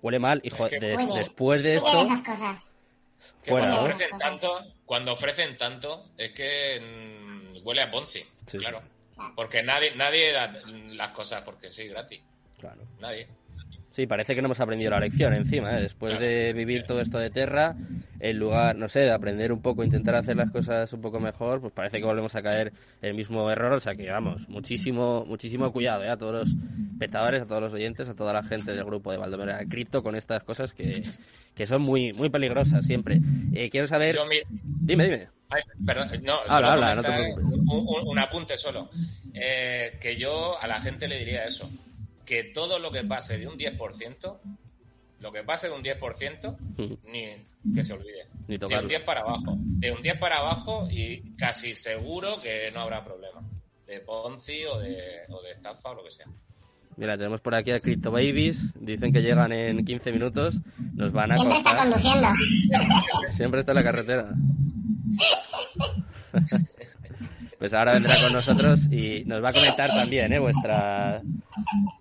huele 0.01 0.20
mal. 0.20 0.39
Y 0.43 0.49
jo- 0.51 0.65
Es 0.65 0.72
que- 0.72 0.80
de- 0.80 0.97
después 1.18 1.63
de 1.63 1.76
esto, 1.76 2.01
esas 2.05 2.22
cosas. 2.22 2.78
Que 3.43 3.49
fuera, 3.49 3.68
cuando 3.68 3.82
¿no? 3.82 3.88
ofrecen 3.88 4.09
Cosas. 4.11 4.30
tanto, 4.30 4.74
cuando 4.86 5.13
ofrecen 5.13 5.57
tanto, 5.57 6.05
es 6.18 6.32
que 6.34 6.80
mm, 6.80 7.65
huele 7.65 7.82
a 7.82 7.89
Ponzi, 7.91 8.22
Sí, 8.45 8.57
claro. 8.59 8.82
sí. 9.15 9.22
Porque 9.36 9.63
nadie, 9.63 9.95
nadie 9.95 10.32
da 10.32 10.53
las 10.68 11.11
cosas 11.11 11.41
porque 11.43 11.72
sí, 11.72 11.88
gratis. 11.88 12.22
Claro. 12.59 12.82
Nadie. 12.99 13.28
Sí, 13.97 14.05
parece 14.05 14.35
que 14.35 14.43
no 14.43 14.45
hemos 14.45 14.59
aprendido 14.59 14.91
la 14.91 14.99
lección 14.99 15.33
encima, 15.33 15.75
¿eh? 15.75 15.81
Después 15.81 16.19
de 16.19 16.53
vivir 16.53 16.83
todo 16.85 17.01
esto 17.01 17.17
de 17.17 17.31
Terra, 17.31 17.75
en 18.19 18.37
lugar, 18.37 18.75
no 18.75 18.87
sé, 18.89 18.99
de 18.99 19.09
aprender 19.09 19.51
un 19.51 19.59
poco, 19.63 19.83
intentar 19.83 20.13
hacer 20.13 20.35
las 20.37 20.51
cosas 20.51 20.93
un 20.93 21.01
poco 21.01 21.19
mejor, 21.19 21.61
pues 21.61 21.73
parece 21.73 21.97
que 21.97 22.05
volvemos 22.05 22.35
a 22.35 22.43
caer 22.43 22.73
en 23.01 23.09
el 23.09 23.15
mismo 23.15 23.49
error. 23.49 23.73
O 23.73 23.79
sea 23.79 23.95
que, 23.95 24.07
vamos, 24.11 24.47
muchísimo, 24.49 25.25
muchísimo 25.27 25.71
cuidado, 25.73 26.03
¿eh? 26.03 26.09
A 26.09 26.15
todos 26.17 26.31
los 26.31 26.55
espectadores, 26.91 27.41
a 27.41 27.47
todos 27.47 27.59
los 27.59 27.73
oyentes, 27.73 28.07
a 28.07 28.13
toda 28.13 28.33
la 28.33 28.43
gente 28.43 28.71
del 28.75 28.83
grupo 28.85 29.09
de 29.11 29.17
Valdomera 29.17 29.65
Cripto 29.67 30.03
con 30.03 30.15
estas 30.15 30.43
cosas 30.43 30.73
que, 30.73 31.01
que 31.55 31.65
son 31.65 31.81
muy, 31.81 32.13
muy 32.13 32.29
peligrosas 32.29 32.85
siempre. 32.85 33.19
Eh, 33.55 33.71
quiero 33.71 33.87
saber... 33.87 34.13
Yo 34.13 34.27
mi- 34.27 34.41
Dime, 34.85 35.05
dime. 35.05 35.27
Ay, 35.49 35.61
perdón, 35.83 36.09
no, 36.23 36.35
Habla, 36.47 36.73
habla, 36.73 36.93
no 36.95 37.01
te 37.01 37.07
preocupes. 37.11 37.45
un, 37.45 37.69
un- 37.69 38.07
un 38.09 38.19
apunte 38.19 38.57
solo. 38.57 38.91
Eh, 39.33 39.97
que 39.99 40.15
yo 40.17 40.55
a 40.61 40.67
la 40.67 40.81
gente 40.81 41.07
le 41.07 41.17
diría 41.17 41.45
eso, 41.45 41.67
que 42.28 42.43
todo 42.43 42.78
lo 42.78 42.91
que 42.91 43.03
pase 43.03 43.39
de 43.39 43.47
un 43.47 43.57
10%, 43.57 44.38
lo 45.21 45.32
que 45.32 45.43
pase 45.43 45.69
de 45.69 45.73
un 45.73 45.82
10%, 45.84 46.57
Ujú. 46.78 46.99
ni 47.11 47.73
que 47.73 47.84
se 47.84 47.93
olvide. 47.93 48.28
Ni 48.47 48.57
De 48.57 48.65
un 48.65 48.88
10 48.88 49.01
para 49.01 49.21
abajo. 49.21 49.55
De 49.57 49.91
un 49.91 50.01
10 50.03 50.19
para 50.19 50.38
abajo 50.38 50.88
y 50.91 51.36
casi 51.38 51.75
seguro 51.75 52.39
que 52.41 52.69
no 52.71 52.82
habrá 52.82 53.03
problema. 53.03 53.41
De 53.88 53.99
Ponzi 54.01 54.65
o 54.65 54.78
de, 54.80 55.21
o 55.30 55.41
de 55.41 55.51
estafa 55.53 55.89
o 55.91 55.95
lo 55.95 56.03
que 56.03 56.11
sea. 56.11 56.28
Mira, 56.97 57.15
tenemos 57.17 57.41
por 57.41 57.53
aquí 57.55 57.71
a 57.71 57.80
Crypto 57.80 58.11
Babies. 58.11 58.73
Dicen 58.80 59.11
que 59.13 59.21
llegan 59.21 59.51
en 59.51 59.84
15 59.86 60.11
minutos. 60.11 60.55
Nos 60.95 61.11
van 61.11 61.32
a 61.32 61.38
Siempre 61.38 61.57
está 61.57 61.69
contar. 61.78 61.91
conduciendo. 61.91 62.28
Siempre 63.30 63.59
está 63.61 63.71
en 63.71 63.75
la 63.75 63.84
carretera. 63.84 64.30
Pues 67.58 67.74
ahora 67.74 67.93
vendrá 67.93 68.16
con 68.22 68.34
nosotros 68.34 68.88
y 68.91 69.24
nos 69.26 69.43
va 69.43 69.49
a 69.49 69.53
comentar 69.53 69.89
también 69.89 70.32
¿eh? 70.32 70.39
vuestra 70.39 71.22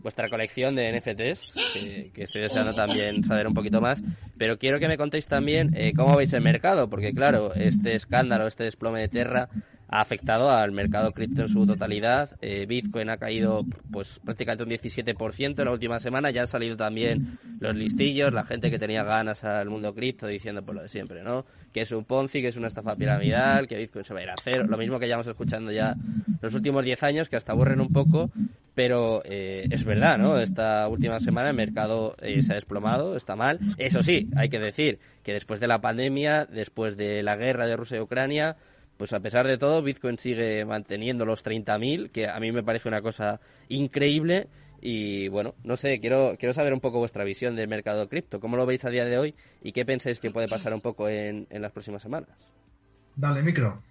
vuestra 0.00 0.28
colección 0.28 0.74
de 0.76 0.92
NFTs, 0.92 2.12
que, 2.12 2.22
estoy 2.22 2.42
deseando 2.42 2.74
también 2.74 3.24
saber 3.24 3.46
un 3.46 3.54
poquito 3.54 3.80
más. 3.80 4.02
Pero 4.36 4.58
quiero 4.58 4.78
que 4.78 4.86
me 4.86 4.98
contéis 4.98 5.26
también 5.26 5.72
eh, 5.74 5.92
cómo 5.96 6.16
veis 6.16 6.32
el 6.32 6.42
mercado, 6.42 6.88
porque 6.90 7.14
claro, 7.14 7.54
este 7.54 7.94
escándalo, 7.94 8.46
este 8.46 8.64
desplome 8.64 9.00
de 9.00 9.08
Terra 9.08 9.48
ha 9.88 10.00
afectado 10.00 10.50
al 10.50 10.72
mercado 10.72 11.12
cripto 11.12 11.42
en 11.42 11.48
su 11.48 11.66
totalidad. 11.66 12.36
Eh, 12.40 12.66
Bitcoin 12.66 13.08
ha 13.10 13.18
caído 13.18 13.64
pues 13.90 14.20
prácticamente 14.24 14.64
un 14.64 14.70
17% 14.70 15.58
en 15.58 15.64
la 15.64 15.70
última 15.70 16.00
semana. 16.00 16.30
Ya 16.30 16.42
han 16.42 16.46
salido 16.46 16.76
también 16.76 17.38
los 17.60 17.74
listillos, 17.74 18.32
la 18.32 18.44
gente 18.44 18.70
que 18.70 18.78
tenía 18.78 19.04
ganas 19.04 19.44
al 19.44 19.70
mundo 19.70 19.94
cripto 19.94 20.26
diciendo 20.26 20.62
pues 20.62 20.76
lo 20.76 20.82
de 20.82 20.88
siempre, 20.88 21.22
¿no? 21.22 21.46
Que 21.72 21.82
es 21.82 21.92
un 21.92 22.04
Ponzi, 22.04 22.40
que 22.40 22.48
es 22.48 22.56
una 22.56 22.68
estafa 22.68 22.96
piramidal, 22.96 23.68
que 23.68 23.76
Bitcoin 23.76 24.04
se 24.04 24.14
va 24.14 24.20
a 24.20 24.22
ir 24.24 24.30
a 24.30 24.34
cero. 24.42 24.64
Lo 24.68 24.76
mismo 24.76 24.98
que 24.98 25.06
llevamos 25.06 25.26
escuchando 25.26 25.70
ya 25.70 25.94
los 26.40 26.54
últimos 26.54 26.84
10 26.84 27.02
años, 27.02 27.28
que 27.28 27.36
hasta 27.36 27.52
aburren 27.52 27.80
un 27.80 27.92
poco, 27.92 28.30
pero 28.74 29.22
eh, 29.24 29.66
es 29.70 29.84
verdad, 29.84 30.18
¿no? 30.18 30.38
Esta 30.38 30.88
última 30.88 31.20
semana 31.20 31.50
el 31.50 31.56
mercado 31.56 32.14
eh, 32.20 32.42
se 32.42 32.52
ha 32.52 32.56
desplomado, 32.56 33.16
está 33.16 33.36
mal. 33.36 33.60
Eso 33.78 34.02
sí, 34.02 34.28
hay 34.36 34.48
que 34.48 34.58
decir 34.58 34.98
que 35.22 35.32
después 35.32 35.60
de 35.60 35.68
la 35.68 35.80
pandemia, 35.80 36.44
después 36.46 36.96
de 36.96 37.22
la 37.22 37.36
guerra 37.36 37.66
de 37.66 37.76
Rusia 37.76 37.98
y 37.98 38.00
Ucrania, 38.00 38.56
pues 38.96 39.12
a 39.12 39.20
pesar 39.20 39.46
de 39.46 39.58
todo, 39.58 39.82
Bitcoin 39.82 40.18
sigue 40.18 40.64
manteniendo 40.64 41.24
los 41.24 41.44
30.000, 41.44 42.10
que 42.10 42.28
a 42.28 42.38
mí 42.40 42.52
me 42.52 42.62
parece 42.62 42.88
una 42.88 43.02
cosa 43.02 43.40
increíble. 43.68 44.48
Y 44.80 45.28
bueno, 45.28 45.54
no 45.64 45.76
sé, 45.76 46.00
quiero, 46.00 46.36
quiero 46.38 46.52
saber 46.52 46.72
un 46.72 46.80
poco 46.80 46.98
vuestra 46.98 47.24
visión 47.24 47.56
del 47.56 47.68
mercado 47.68 48.08
cripto. 48.08 48.40
¿Cómo 48.40 48.56
lo 48.56 48.66
veis 48.66 48.84
a 48.84 48.90
día 48.90 49.04
de 49.04 49.18
hoy 49.18 49.34
y 49.62 49.72
qué 49.72 49.84
pensáis 49.84 50.20
que 50.20 50.30
puede 50.30 50.48
pasar 50.48 50.72
un 50.74 50.80
poco 50.80 51.08
en, 51.08 51.46
en 51.50 51.62
las 51.62 51.72
próximas 51.72 52.02
semanas? 52.02 52.30
Dale, 53.16 53.42
micro. 53.42 53.82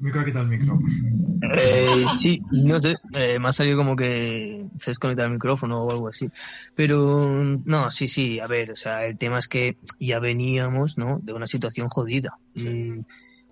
Micro, 0.00 0.24
quita 0.24 0.40
el 0.40 0.48
micro. 0.48 0.78
Eh, 1.60 2.04
sí, 2.20 2.40
no 2.52 2.80
sé, 2.80 2.96
eh, 3.14 3.38
me 3.40 3.48
ha 3.48 3.52
salido 3.52 3.76
como 3.76 3.96
que 3.96 4.66
se 4.78 4.90
desconecta 4.90 5.24
el 5.24 5.30
micrófono 5.30 5.82
o 5.82 5.90
algo 5.90 6.08
así. 6.08 6.28
Pero 6.74 7.42
no, 7.64 7.90
sí, 7.90 8.06
sí, 8.06 8.38
a 8.38 8.46
ver, 8.46 8.70
o 8.72 8.76
sea, 8.76 9.06
el 9.06 9.18
tema 9.18 9.38
es 9.38 9.48
que 9.48 9.76
ya 9.98 10.18
veníamos, 10.20 10.98
¿no? 10.98 11.18
De 11.22 11.32
una 11.32 11.46
situación 11.46 11.88
jodida. 11.88 12.38
Mm, 12.54 13.00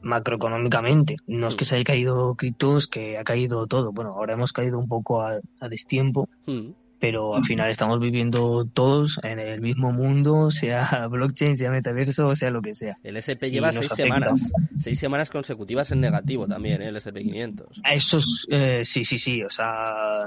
macroeconómicamente. 0.03 1.17
No 1.27 1.49
es 1.49 1.57
que 1.57 1.65
se 1.65 1.77
haya 1.77 1.85
caído 1.85 2.35
criptos, 2.35 2.87
que 2.87 3.19
ha 3.19 3.25
caído 3.25 3.67
todo. 3.67 3.93
Bueno, 3.93 4.11
ahora 4.13 4.35
hemos 4.35 4.53
caído 4.53 4.79
un 4.79 4.89
poco 4.89 5.23
a, 5.23 5.41
a 5.61 5.69
destiempo, 5.69 6.29
Hmm. 6.47 6.71
Pero 6.99 7.37
al 7.37 7.45
final 7.45 7.71
estamos 7.71 8.01
viviendo 8.01 8.65
todos 8.73 9.21
en 9.23 9.39
el 9.39 9.61
mismo 9.61 9.93
mundo, 9.93 10.51
sea 10.51 11.07
blockchain, 11.09 11.57
sea 11.57 11.71
metaverso, 11.71 12.35
sea 12.35 12.51
lo 12.51 12.63
que 12.63 12.75
sea. 12.75 12.95
El 13.03 13.17
SP 13.21 13.51
lleva 13.51 13.73
seis 13.73 13.93
afecta. 13.93 14.15
semanas, 14.15 14.41
seis 14.81 14.99
semanas 14.99 15.31
consecutivas 15.31 15.91
en 15.93 16.01
negativo 16.01 16.47
también, 16.47 16.81
¿eh? 16.83 16.89
el 16.89 16.97
SP500. 16.97 17.81
A 17.85 17.93
Esos, 17.95 18.47
eh, 18.51 18.81
sí, 18.85 19.05
sí, 19.05 19.19
sí, 19.19 19.43
o 19.43 19.51
sea. 19.51 20.27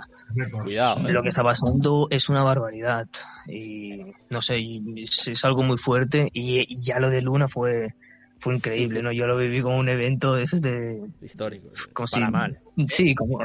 Cuidado, 0.64 1.08
¿eh? 1.08 1.12
lo 1.12 1.22
que 1.24 1.30
está 1.30 1.44
pasando 1.44 2.08
es 2.12 2.30
una 2.30 2.44
barbaridad 2.44 3.08
y 3.48 4.02
no 4.30 4.42
sé, 4.42 4.60
y 4.60 5.04
es, 5.04 5.28
es 5.28 5.44
algo 5.46 5.64
muy 5.64 5.78
fuerte 5.78 6.30
y, 6.34 6.60
y 6.72 6.84
ya 6.84 7.00
lo 7.00 7.10
de 7.10 7.22
Luna 7.22 7.48
fue 7.48 7.94
fue 8.42 8.56
increíble, 8.56 9.02
¿no? 9.02 9.12
Yo 9.12 9.28
lo 9.28 9.36
viví 9.36 9.62
como 9.62 9.78
un 9.78 9.90
evento 9.90 10.36
de 10.36 10.44
esos 10.44 10.62
de 10.62 11.02
Histórico. 11.22 11.68
como 11.92 12.08
para 12.10 12.26
si- 12.28 12.32
mal. 12.32 12.60
sí, 12.88 13.14
como 13.16 13.38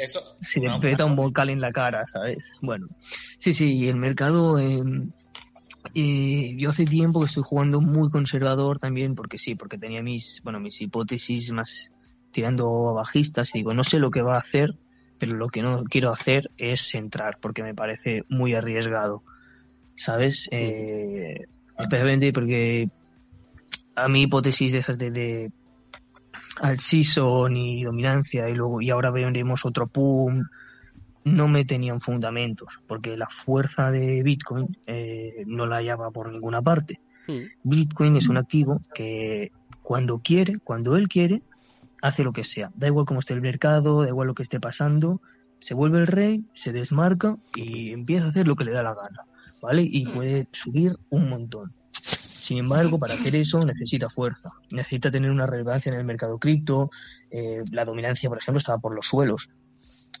Eso. 0.00 0.36
si 0.40 0.60
le 0.60 0.68
no, 0.68 0.80
peta 0.80 1.04
un 1.04 1.14
volcán 1.14 1.50
en 1.50 1.60
la 1.60 1.72
cara, 1.72 2.06
¿sabes? 2.06 2.52
Bueno, 2.62 2.88
sí, 3.38 3.52
sí, 3.52 3.76
y 3.76 3.88
el 3.88 3.96
mercado, 3.96 4.58
eh, 4.58 4.82
eh, 5.94 6.54
yo 6.56 6.70
hace 6.70 6.86
tiempo 6.86 7.20
que 7.20 7.26
estoy 7.26 7.42
jugando 7.42 7.82
muy 7.82 8.08
conservador 8.08 8.78
también, 8.78 9.14
porque 9.14 9.36
sí, 9.36 9.56
porque 9.56 9.76
tenía 9.76 10.02
mis, 10.02 10.40
bueno, 10.42 10.58
mis 10.58 10.80
hipótesis 10.80 11.52
más 11.52 11.90
tirando 12.30 12.88
a 12.88 12.92
bajistas 12.94 13.54
y 13.54 13.58
digo, 13.58 13.74
no 13.74 13.84
sé 13.84 13.98
lo 13.98 14.10
que 14.10 14.22
va 14.22 14.36
a 14.36 14.40
hacer, 14.40 14.74
pero 15.18 15.34
lo 15.34 15.48
que 15.48 15.60
no 15.60 15.84
quiero 15.84 16.12
hacer 16.12 16.50
es 16.56 16.94
entrar, 16.94 17.36
porque 17.38 17.62
me 17.62 17.74
parece 17.74 18.24
muy 18.30 18.54
arriesgado, 18.54 19.22
¿sabes? 19.96 20.48
Eh, 20.50 21.46
especialmente 21.78 22.32
porque 22.32 22.88
a 23.94 24.08
mi 24.08 24.22
hipótesis 24.22 24.72
de 24.72 24.78
esas 24.78 24.96
de, 24.96 25.10
de 25.10 25.52
al 26.60 26.78
season 26.78 27.56
y 27.56 27.84
dominancia 27.84 28.48
y 28.48 28.54
luego 28.54 28.80
y 28.80 28.90
ahora 28.90 29.10
veremos 29.10 29.64
otro 29.64 29.86
pum 29.86 30.44
no 31.24 31.48
me 31.48 31.64
tenían 31.64 32.00
fundamentos 32.00 32.80
porque 32.86 33.16
la 33.16 33.26
fuerza 33.26 33.90
de 33.90 34.22
Bitcoin 34.22 34.76
eh, 34.86 35.44
no 35.46 35.66
la 35.66 35.76
hallaba 35.76 36.10
por 36.10 36.32
ninguna 36.32 36.62
parte. 36.62 37.00
Hmm. 37.26 37.44
Bitcoin 37.62 38.16
es 38.16 38.28
un 38.28 38.36
activo 38.36 38.80
que 38.94 39.52
cuando 39.82 40.18
quiere 40.18 40.58
cuando 40.58 40.96
él 40.96 41.08
quiere 41.08 41.42
hace 42.02 42.24
lo 42.24 42.32
que 42.32 42.44
sea. 42.44 42.70
Da 42.74 42.86
igual 42.86 43.06
cómo 43.06 43.20
esté 43.20 43.34
el 43.34 43.42
mercado 43.42 44.02
da 44.02 44.08
igual 44.08 44.28
lo 44.28 44.34
que 44.34 44.42
esté 44.42 44.60
pasando 44.60 45.20
se 45.60 45.74
vuelve 45.74 45.98
el 45.98 46.06
rey 46.06 46.44
se 46.54 46.72
desmarca 46.72 47.36
y 47.54 47.92
empieza 47.92 48.26
a 48.26 48.30
hacer 48.30 48.48
lo 48.48 48.56
que 48.56 48.64
le 48.64 48.72
da 48.72 48.82
la 48.82 48.94
gana 48.94 49.24
vale 49.60 49.82
y 49.82 50.06
puede 50.06 50.48
subir 50.52 50.96
un 51.10 51.28
montón 51.28 51.72
sin 52.50 52.58
embargo, 52.58 52.98
para 52.98 53.14
hacer 53.14 53.36
eso 53.36 53.64
necesita 53.64 54.10
fuerza, 54.10 54.50
necesita 54.72 55.08
tener 55.08 55.30
una 55.30 55.46
relevancia 55.46 55.92
en 55.92 55.96
el 55.96 56.04
mercado 56.04 56.40
cripto, 56.40 56.90
eh, 57.30 57.62
la 57.70 57.84
dominancia, 57.84 58.28
por 58.28 58.38
ejemplo, 58.38 58.58
estaba 58.58 58.78
por 58.78 58.92
los 58.92 59.06
suelos. 59.06 59.50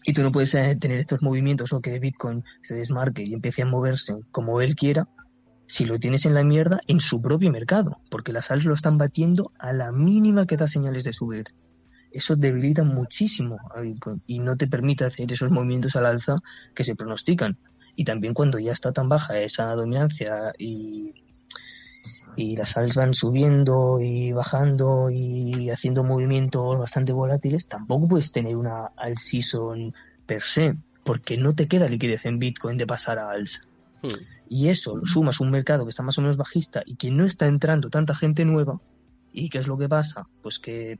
Y 0.04 0.12
tú 0.12 0.22
no 0.22 0.30
puedes 0.30 0.54
eh, 0.54 0.76
tener 0.80 1.00
estos 1.00 1.22
movimientos 1.22 1.72
o 1.72 1.80
que 1.80 1.98
Bitcoin 1.98 2.44
se 2.62 2.74
desmarque 2.74 3.24
y 3.24 3.34
empiece 3.34 3.62
a 3.62 3.66
moverse 3.66 4.14
como 4.30 4.60
él 4.60 4.76
quiera 4.76 5.08
si 5.66 5.86
lo 5.86 5.98
tienes 5.98 6.24
en 6.24 6.34
la 6.34 6.44
mierda 6.44 6.78
en 6.86 7.00
su 7.00 7.20
propio 7.20 7.50
mercado, 7.50 8.00
porque 8.12 8.32
las 8.32 8.46
sales 8.46 8.64
lo 8.64 8.74
están 8.74 8.96
batiendo 8.96 9.50
a 9.58 9.72
la 9.72 9.90
mínima 9.90 10.46
que 10.46 10.56
da 10.56 10.68
señales 10.68 11.02
de 11.02 11.12
subir. 11.12 11.46
Eso 12.12 12.36
debilita 12.36 12.84
muchísimo 12.84 13.58
a 13.74 13.80
Bitcoin 13.80 14.22
y 14.28 14.38
no 14.38 14.56
te 14.56 14.68
permite 14.68 15.04
hacer 15.04 15.32
esos 15.32 15.50
movimientos 15.50 15.96
al 15.96 16.06
alza 16.06 16.36
que 16.76 16.84
se 16.84 16.94
pronostican. 16.94 17.58
Y 17.96 18.04
también 18.04 18.34
cuando 18.34 18.60
ya 18.60 18.70
está 18.70 18.92
tan 18.92 19.08
baja 19.08 19.40
esa 19.40 19.74
dominancia 19.74 20.52
y 20.56 21.12
y 22.36 22.56
las 22.56 22.70
sales 22.70 22.94
van 22.94 23.14
subiendo 23.14 23.98
y 24.00 24.32
bajando 24.32 25.10
y 25.10 25.70
haciendo 25.70 26.04
movimientos 26.04 26.78
bastante 26.78 27.12
volátiles, 27.12 27.66
tampoco 27.66 28.08
puedes 28.08 28.32
tener 28.32 28.56
una 28.56 28.92
all 28.96 29.18
season 29.18 29.94
per 30.26 30.42
se, 30.42 30.76
porque 31.04 31.36
no 31.36 31.54
te 31.54 31.68
queda 31.68 31.88
liquidez 31.88 32.24
en 32.26 32.38
Bitcoin 32.38 32.78
de 32.78 32.86
pasar 32.86 33.18
a 33.18 33.30
alts. 33.30 33.66
Hmm. 34.02 34.08
Y 34.48 34.68
eso 34.68 34.96
lo 34.96 35.06
sumas 35.06 35.40
a 35.40 35.44
un 35.44 35.50
mercado 35.50 35.84
que 35.84 35.90
está 35.90 36.02
más 36.02 36.18
o 36.18 36.22
menos 36.22 36.36
bajista 36.36 36.82
y 36.84 36.96
que 36.96 37.10
no 37.10 37.24
está 37.24 37.46
entrando 37.46 37.90
tanta 37.90 38.14
gente 38.14 38.44
nueva. 38.44 38.80
¿Y 39.32 39.48
qué 39.48 39.58
es 39.58 39.66
lo 39.66 39.78
que 39.78 39.88
pasa? 39.88 40.24
Pues 40.42 40.58
que 40.58 40.98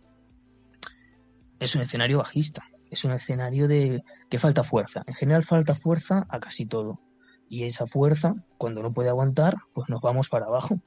es 1.59 1.75
un 1.75 1.83
escenario 1.83 2.19
bajista. 2.19 2.63
Es 2.91 3.05
un 3.05 3.13
escenario 3.13 3.69
de 3.69 4.03
que 4.29 4.39
falta 4.39 4.63
fuerza. 4.63 5.03
En 5.07 5.15
general 5.15 5.45
falta 5.45 5.75
fuerza 5.75 6.27
a 6.29 6.39
casi 6.39 6.67
todo. 6.67 7.01
Y 7.49 7.65
esa 7.65 7.87
fuerza, 7.87 8.35
cuando 8.57 8.83
no 8.83 8.93
puede 8.93 9.09
aguantar, 9.09 9.57
pues 9.73 9.89
nos 9.89 10.01
vamos 10.01 10.29
para 10.29 10.47
abajo 10.47 10.81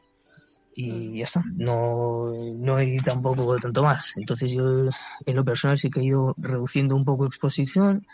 y 0.75 1.19
ya 1.19 1.23
está. 1.23 1.43
No, 1.55 2.31
no 2.33 2.75
hay 2.75 2.97
tampoco 2.97 3.57
tanto 3.57 3.83
más. 3.83 4.13
Entonces 4.17 4.51
yo 4.51 4.89
en 5.25 5.35
lo 5.35 5.45
personal 5.45 5.77
sí 5.77 5.89
que 5.89 5.99
he 5.99 6.05
ido 6.05 6.33
reduciendo 6.37 6.95
un 6.95 7.05
poco 7.05 7.25
exposición, 7.25 8.05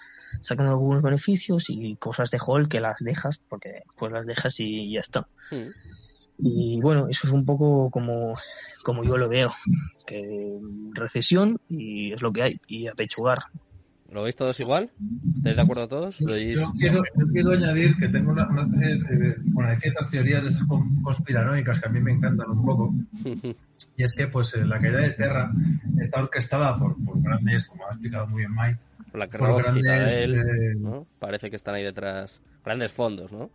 sacando 0.42 0.74
algunos 0.74 1.02
beneficios 1.02 1.66
y 1.70 1.96
cosas 1.96 2.32
de 2.32 2.40
hold 2.46 2.68
que 2.68 2.80
las 2.80 2.98
dejas 3.00 3.40
porque 3.50 3.84
pues 3.98 4.12
las 4.12 4.26
dejas 4.26 4.60
y 4.60 4.92
ya 4.94 5.00
está. 5.00 5.28
Hmm. 5.52 5.70
Y 6.42 6.80
bueno, 6.82 7.08
eso 7.10 7.28
es 7.28 7.34
un 7.34 7.46
poco 7.46 7.90
como, 7.90 8.38
como 8.84 9.04
yo 9.04 9.18
lo 9.18 9.28
veo, 9.28 9.54
que 10.06 10.58
recesión 10.94 11.60
y 11.68 12.14
es 12.14 12.22
lo 12.22 12.32
que 12.32 12.44
hay, 12.44 12.62
y 12.68 12.88
apechugar. 12.88 13.40
¿Lo 14.12 14.24
veis 14.24 14.36
todos 14.36 14.60
igual? 14.60 14.90
¿Estáis 15.38 15.56
de 15.56 15.62
acuerdo 15.62 15.88
todos? 15.88 16.18
Yo 16.20 16.72
quiero, 16.78 17.04
yo 17.16 17.28
quiero 17.32 17.52
añadir 17.52 17.96
que 17.96 18.08
tengo 18.08 18.32
una, 18.32 18.48
una 18.50 18.64
especie 18.64 18.96
de- 19.18 19.36
bueno, 19.46 19.70
hay 19.70 19.78
ciertas 19.78 20.10
teorías 20.10 20.44
de 20.44 20.50
esas 20.50 20.64
con- 20.64 21.02
conspiranoicas 21.02 21.80
que 21.80 21.88
a 21.88 21.92
mí 21.92 22.00
me 22.00 22.12
encantan 22.14 22.50
un 22.50 22.66
poco. 22.66 22.94
Y 23.96 24.04
es 24.04 24.14
que 24.14 24.28
pues 24.28 24.54
eh, 24.56 24.66
la 24.66 24.78
caída 24.80 25.00
de 25.00 25.12
Terra 25.12 25.52
está 26.00 26.22
orquestada 26.22 26.78
por, 26.78 26.96
por 27.04 27.22
grandes, 27.22 27.66
como 27.68 27.86
ha 27.86 27.92
explicado 27.92 28.28
muy 28.28 28.40
bien 28.42 28.52
Mike, 28.54 28.78
La 29.14 29.28
por 29.28 29.62
grandes... 29.64 30.14
Eh, 30.14 30.76
¿no? 30.78 31.06
Parece 31.20 31.50
que 31.50 31.56
están 31.56 31.76
ahí 31.76 31.84
detrás. 31.84 32.40
Grandes 32.66 32.92
fondos, 32.92 33.32
¿no? 33.32 33.50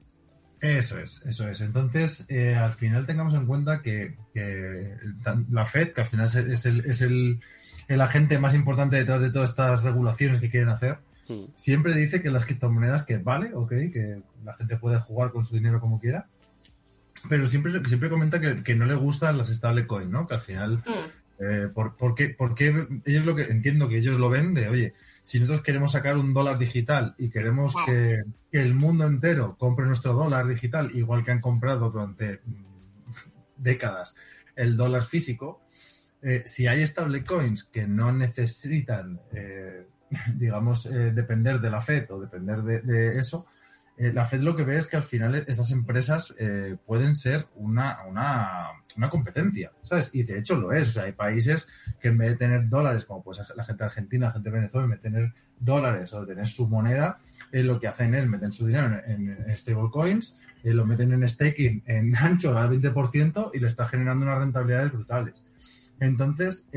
Eso 0.61 0.99
es, 0.99 1.23
eso 1.27 1.49
es. 1.49 1.61
Entonces, 1.61 2.25
eh, 2.29 2.55
al 2.55 2.73
final 2.73 3.07
tengamos 3.07 3.35
en 3.35 3.47
cuenta 3.47 3.83
que, 3.83 4.17
la 5.51 5.67
Fed, 5.67 5.93
que 5.93 6.01
al 6.01 6.07
final 6.07 6.27
es, 6.27 6.35
es 6.37 6.67
el, 6.67 6.81
es 6.87 7.03
el, 7.03 7.41
el 7.89 8.01
agente 8.01 8.39
más 8.39 8.55
importante 8.55 8.97
detrás 8.97 9.21
de 9.21 9.31
todas 9.31 9.51
estas 9.51 9.83
regulaciones 9.83 10.41
que 10.41 10.51
quieren 10.51 10.71
hacer, 10.71 10.99
Hmm. 11.29 11.45
siempre 11.57 11.95
dice 11.95 12.21
que 12.21 12.31
las 12.31 12.45
criptomonedas 12.45 13.05
que 13.05 13.17
vale, 13.17 13.55
ok, 13.55 13.71
que 13.71 14.23
la 14.45 14.55
gente 14.55 14.77
puede 14.77 14.99
jugar 14.99 15.31
con 15.31 15.45
su 15.45 15.55
dinero 15.55 15.81
como 15.81 15.99
quiera, 15.99 16.27
pero 17.29 17.47
siempre, 17.47 17.73
siempre 17.87 18.11
comenta 18.11 18.41
que, 18.41 18.63
que 18.63 18.75
no 18.75 18.85
le 18.85 18.95
gustan 18.95 19.39
las 19.39 19.49
stablecoin, 19.49 20.11
¿no? 20.11 20.27
Que 20.27 20.35
al 20.35 20.43
final, 20.43 20.83
eh, 21.39 21.69
por, 21.73 21.97
por 21.97 22.15
qué, 22.15 22.29
por 22.29 22.55
qué 22.55 22.87
ellos 23.07 23.25
lo 23.25 23.35
que 23.35 23.45
entiendo 23.45 23.89
que 23.89 23.99
ellos 23.99 24.19
lo 24.19 24.29
ven 24.29 24.53
de, 24.53 24.69
oye, 24.69 24.95
si 25.25 25.41
nosotros 25.41 25.63
queremos 25.63 25.93
sacar 25.93 26.19
un 26.19 26.35
dólar 26.35 26.59
digital 26.59 27.15
y 27.17 27.31
queremos 27.31 27.75
que, 27.87 28.25
que 28.53 28.61
el 28.61 28.75
mundo 28.75 29.07
entero 29.07 29.57
compre 29.59 29.87
nuestro 29.87 30.13
dólar 30.13 30.47
digital, 30.47 30.91
igual 30.95 31.25
que 31.25 31.31
han 31.31 31.41
comprado 31.41 31.91
durante 31.91 32.43
mm, 32.45 32.65
décadas 33.57 34.15
el 34.55 34.77
dólar 34.77 35.05
físico, 35.05 35.63
eh, 36.21 36.43
si 36.45 36.67
hay 36.67 36.87
stablecoins 36.87 37.65
que 37.65 37.87
no 37.87 38.13
necesitan, 38.13 39.19
eh, 39.33 39.87
digamos, 40.35 40.85
eh, 40.85 41.13
depender 41.13 41.59
de 41.59 41.71
la 41.71 41.81
Fed 41.81 42.11
o 42.11 42.21
depender 42.21 42.61
de, 42.63 42.83
de 42.83 43.19
eso, 43.19 43.47
la 43.97 44.27
Fed 44.27 44.43
lo 44.43 44.55
que 44.55 44.65
ve 44.65 44.77
es 44.77 44.89
que 44.89 44.99
al 44.99 45.05
final 45.05 45.37
estas 45.37 45.71
empresas 45.71 46.35
pueden 46.85 47.15
ser 47.15 47.47
una, 47.55 48.03
una, 48.09 48.71
una, 48.97 49.09
competencia, 49.09 49.71
¿sabes? 49.85 50.13
Y 50.13 50.25
de 50.25 50.41
hecho 50.41 50.57
lo 50.57 50.73
es. 50.73 50.89
O 50.89 50.93
sea, 50.95 51.05
hay 51.05 51.13
países 51.13 51.69
que 52.05 52.09
en 52.09 52.19
vez 52.19 52.33
de 52.33 52.37
tener 52.37 52.69
dólares, 52.69 53.07
como 53.07 53.23
pues 53.23 53.41
la 53.57 53.65
gente 53.65 53.83
argentina, 53.83 54.27
la 54.27 54.33
gente 54.33 54.51
de 54.51 54.57
Venezuela, 54.57 54.95
en 54.95 55.01
tener 55.01 55.33
dólares 55.59 56.13
o 56.13 56.27
tener 56.27 56.47
su 56.47 56.69
moneda, 56.69 57.19
eh, 57.51 57.63
lo 57.63 57.81
que 57.81 57.89
hacen 57.89 58.15
es 58.15 58.29
meten 58.29 58.53
su 58.53 58.67
dinero 58.67 59.01
en, 59.07 59.31
en 59.31 59.57
stablecoins, 59.57 60.39
lo 60.65 60.85
meten 60.85 61.15
en 61.15 61.27
staking 61.27 61.83
en 61.87 62.15
ancho 62.29 62.59
al 62.59 62.69
20% 62.69 63.53
y 63.55 63.59
le 63.59 63.69
está 63.69 63.87
generando 63.87 64.27
unas 64.27 64.39
rentabilidades 64.39 64.93
brutales. 64.93 65.43
Entonces, 65.99 66.69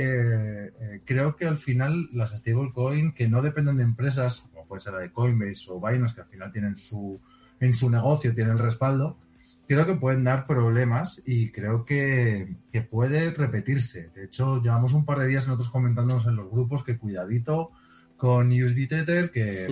creo 1.03 1.35
que 1.35 1.45
al 1.45 1.57
final 1.57 2.07
las 2.13 2.31
stablecoins 2.31 3.13
que 3.13 3.27
no 3.27 3.41
dependen 3.41 3.75
de 3.75 3.83
empresas 3.83 4.47
puede 4.65 4.81
ser 4.81 4.93
la 4.93 4.99
de 4.99 5.11
Coinbase 5.11 5.69
o 5.69 5.81
Binance, 5.85 6.15
que 6.15 6.21
al 6.21 6.27
final 6.27 6.53
tienen 6.53 6.77
su, 6.77 7.19
en 7.59 7.73
su 7.73 7.89
negocio, 7.89 8.33
tienen 8.33 8.53
el 8.53 8.59
respaldo, 8.59 9.17
creo 9.67 9.85
que 9.85 9.95
pueden 9.95 10.23
dar 10.23 10.47
problemas 10.47 11.21
y 11.25 11.51
creo 11.51 11.85
que, 11.85 12.55
puede 12.89 13.31
repetirse. 13.31 14.09
De 14.15 14.25
hecho, 14.25 14.61
llevamos 14.61 14.93
un 14.93 15.05
par 15.05 15.19
de 15.19 15.27
días 15.27 15.47
nosotros 15.47 15.69
comentándonos 15.69 16.27
en 16.27 16.35
los 16.35 16.49
grupos 16.49 16.83
que 16.83 16.97
cuidadito 16.97 17.71
con 18.15 18.51
USD 18.51 18.87
Tether, 18.87 19.31
que, 19.31 19.67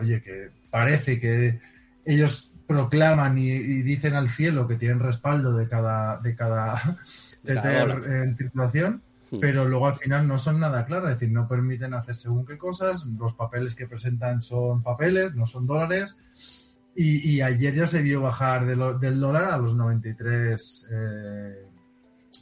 oye, 0.00 0.22
que 0.22 0.50
parece 0.70 1.18
que 1.18 1.60
ellos 2.04 2.50
proclaman 2.66 3.38
y, 3.38 3.82
dicen 3.82 4.14
al 4.14 4.28
cielo 4.28 4.66
que 4.66 4.76
tienen 4.76 4.98
respaldo 4.98 5.56
de 5.56 5.68
cada, 5.68 6.18
de 6.18 6.34
cada 6.34 6.98
Tether 7.44 7.90
en 8.10 8.36
circulación, 8.36 9.02
Hmm. 9.34 9.40
pero 9.40 9.64
luego 9.66 9.86
al 9.86 9.94
final 9.94 10.28
no 10.28 10.38
son 10.38 10.60
nada 10.60 10.84
claras, 10.84 11.12
es 11.12 11.20
decir, 11.20 11.34
no 11.34 11.48
permiten 11.48 11.94
hacer 11.94 12.14
según 12.14 12.46
qué 12.46 12.58
cosas, 12.58 13.06
los 13.06 13.34
papeles 13.34 13.74
que 13.74 13.86
presentan 13.86 14.42
son 14.42 14.82
papeles, 14.82 15.34
no 15.34 15.46
son 15.46 15.66
dólares, 15.66 16.16
y, 16.96 17.40
ayer 17.40 17.74
ya 17.74 17.86
se 17.86 18.02
vio 18.02 18.20
bajar 18.20 18.66
del 18.66 19.20
dólar 19.20 19.44
a 19.44 19.58
los 19.58 19.74
93 19.74 20.88
eh, 20.92 21.66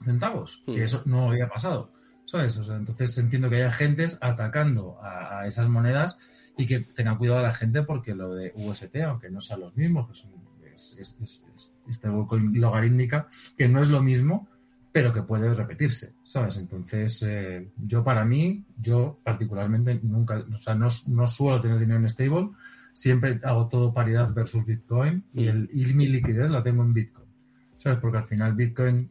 centavos, 0.05 0.63
que 0.67 0.73
hmm. 0.73 0.83
eso 0.83 1.03
no 1.07 1.31
había 1.31 1.49
pasado, 1.49 1.93
¿sabes? 2.27 2.57
entonces 2.57 3.17
entiendo 3.19 3.49
que 3.49 3.57
hay 3.57 3.63
agentes 3.63 4.19
atacando 4.21 4.99
a, 5.03 5.47
esas 5.47 5.69
monedas 5.69 6.19
y 6.57 6.67
que 6.67 6.81
tengan 6.81 7.17
cuidado 7.17 7.41
a 7.41 7.43
la 7.43 7.53
gente 7.53 7.83
porque 7.83 8.15
lo 8.15 8.35
de 8.35 8.53
UST, 8.55 8.97
aunque 9.07 9.31
no 9.31 9.41
sean 9.41 9.61
los 9.61 9.77
mismos, 9.77 10.09
que 10.09 10.15
son 10.15 10.31
es, 10.75 10.97
es, 10.99 11.45
esta 11.87 12.09
logarítmica, 12.09 13.29
que 13.57 13.69
no 13.69 13.83
es 13.83 13.91
lo 13.91 14.03
mismo, 14.03 14.49
pero 14.91 15.13
que 15.13 15.23
puede 15.23 15.53
repetirse, 15.55 16.15
¿sabes? 16.23 16.57
Entonces, 16.59 17.23
eh, 17.23 17.71
yo 17.77 18.05
para 18.05 18.25
mí, 18.25 18.65
yo 18.79 19.19
particularmente 19.25 19.99
nunca, 20.03 20.45
o 20.53 20.59
sea, 20.59 20.75
no, 20.75 20.89
no, 21.09 21.27
suelo 21.27 21.61
tener 21.61 21.79
dinero 21.79 22.01
en 22.01 22.09
stable, 22.11 22.51
siempre 22.93 23.41
hago 23.45 23.69
todo 23.69 23.93
paridad 23.93 24.33
versus 24.33 24.65
Bitcoin 24.67 25.25
y, 25.33 25.47
el, 25.47 25.71
y 25.73 25.87
mi 25.95 26.07
liquidez 26.07 26.51
la 26.51 26.63
tengo 26.63 26.83
en 26.83 26.93
Bitcoin, 26.93 27.29
¿sabes? 27.79 27.99
Porque 27.99 28.19
al 28.19 28.25
final 28.25 28.55
Bitcoin 28.55 29.11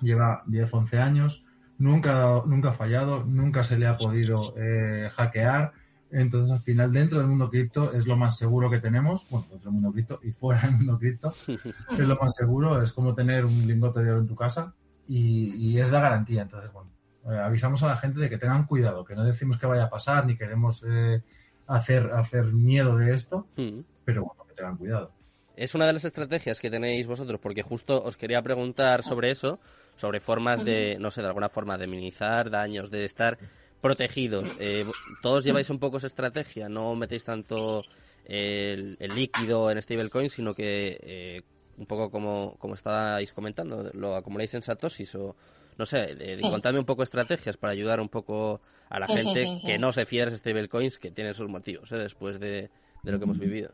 lleva 0.00 0.42
10, 0.46 0.74
11 0.74 0.98
años, 0.98 1.46
nunca, 1.78 2.42
nunca 2.46 2.70
ha 2.70 2.72
fallado, 2.72 3.24
nunca 3.24 3.62
se 3.62 3.78
le 3.78 3.86
ha 3.86 3.96
podido 3.96 4.54
eh, 4.56 5.08
hackear, 5.10 5.72
entonces 6.10 6.50
al 6.50 6.60
final 6.60 6.92
dentro 6.92 7.18
del 7.18 7.28
mundo 7.28 7.50
cripto 7.50 7.92
es 7.92 8.06
lo 8.06 8.16
más 8.16 8.38
seguro 8.38 8.70
que 8.70 8.78
tenemos, 8.78 9.28
bueno, 9.30 9.46
dentro 9.50 9.70
del 9.70 9.80
mundo 9.80 9.92
cripto 9.92 10.20
y 10.22 10.32
fuera 10.32 10.62
del 10.62 10.72
mundo 10.72 10.98
cripto, 10.98 11.34
es 11.92 12.08
lo 12.08 12.16
más 12.16 12.34
seguro, 12.34 12.82
es 12.82 12.92
como 12.92 13.14
tener 13.14 13.44
un 13.44 13.66
lingote 13.66 14.02
de 14.02 14.10
oro 14.10 14.20
en 14.20 14.26
tu 14.26 14.34
casa, 14.34 14.74
y, 15.08 15.78
es 15.78 15.90
la 15.90 16.00
garantía. 16.00 16.42
Entonces, 16.42 16.72
bueno, 16.72 16.90
eh, 17.30 17.38
avisamos 17.38 17.82
a 17.82 17.88
la 17.88 17.96
gente 17.96 18.20
de 18.20 18.28
que 18.28 18.38
tengan 18.38 18.66
cuidado, 18.66 19.04
que 19.04 19.14
no 19.14 19.24
decimos 19.24 19.58
que 19.58 19.66
vaya 19.66 19.84
a 19.84 19.90
pasar 19.90 20.26
ni 20.26 20.36
queremos 20.36 20.84
eh, 20.86 21.22
hacer, 21.68 22.10
hacer 22.12 22.46
miedo 22.46 22.96
de 22.96 23.14
esto, 23.14 23.46
mm. 23.56 23.80
pero 24.04 24.24
bueno, 24.24 24.44
que 24.48 24.54
tengan 24.54 24.76
cuidado. 24.76 25.12
Es 25.54 25.74
una 25.74 25.86
de 25.86 25.92
las 25.92 26.04
estrategias 26.04 26.60
que 26.60 26.70
tenéis 26.70 27.06
vosotros, 27.06 27.40
porque 27.40 27.62
justo 27.62 28.02
os 28.02 28.16
quería 28.16 28.42
preguntar 28.42 29.02
sobre 29.02 29.30
eso, 29.30 29.60
sobre 29.96 30.20
formas 30.20 30.64
de, 30.64 30.96
no 30.98 31.10
sé, 31.10 31.20
de 31.20 31.28
alguna 31.28 31.48
forma 31.48 31.76
de 31.76 31.86
minimizar 31.86 32.50
daños, 32.50 32.90
de 32.90 33.04
estar 33.04 33.38
protegidos. 33.80 34.44
Eh, 34.60 34.84
todos 35.22 35.44
lleváis 35.44 35.68
un 35.70 35.78
poco 35.78 35.98
esa 35.98 36.06
estrategia, 36.06 36.68
no 36.68 36.94
metéis 36.94 37.24
tanto 37.24 37.82
el, 38.24 38.96
líquido 38.98 39.70
en 39.70 39.82
stablecoin, 39.82 40.30
sino 40.30 40.54
que 40.54 41.42
un 41.76 41.86
poco 41.86 42.10
como, 42.10 42.56
como 42.58 42.74
estabais 42.74 43.32
comentando, 43.32 43.90
lo 43.94 44.16
acumuláis 44.16 44.54
en 44.54 44.62
satoshis 44.62 45.14
o 45.14 45.36
no 45.78 45.86
sé, 45.86 46.16
contadme 46.42 46.80
un 46.80 46.84
poco 46.84 47.04
estrategias 47.04 47.56
para 47.56 47.72
ayudar 47.72 48.00
un 48.00 48.08
poco 48.08 48.60
a 48.90 48.98
la 48.98 49.06
gente 49.06 49.58
que 49.64 49.78
no 49.78 49.92
se 49.92 50.06
fía 50.06 50.26
de 50.26 50.36
stablecoins 50.36 50.98
que 50.98 51.12
tienen 51.12 51.34
sus 51.34 51.48
motivos 51.48 51.92
¿eh? 51.92 51.96
después 51.96 52.40
de, 52.40 52.68
lo 53.04 53.18
que 53.18 53.24
hemos 53.24 53.38
vivido. 53.38 53.70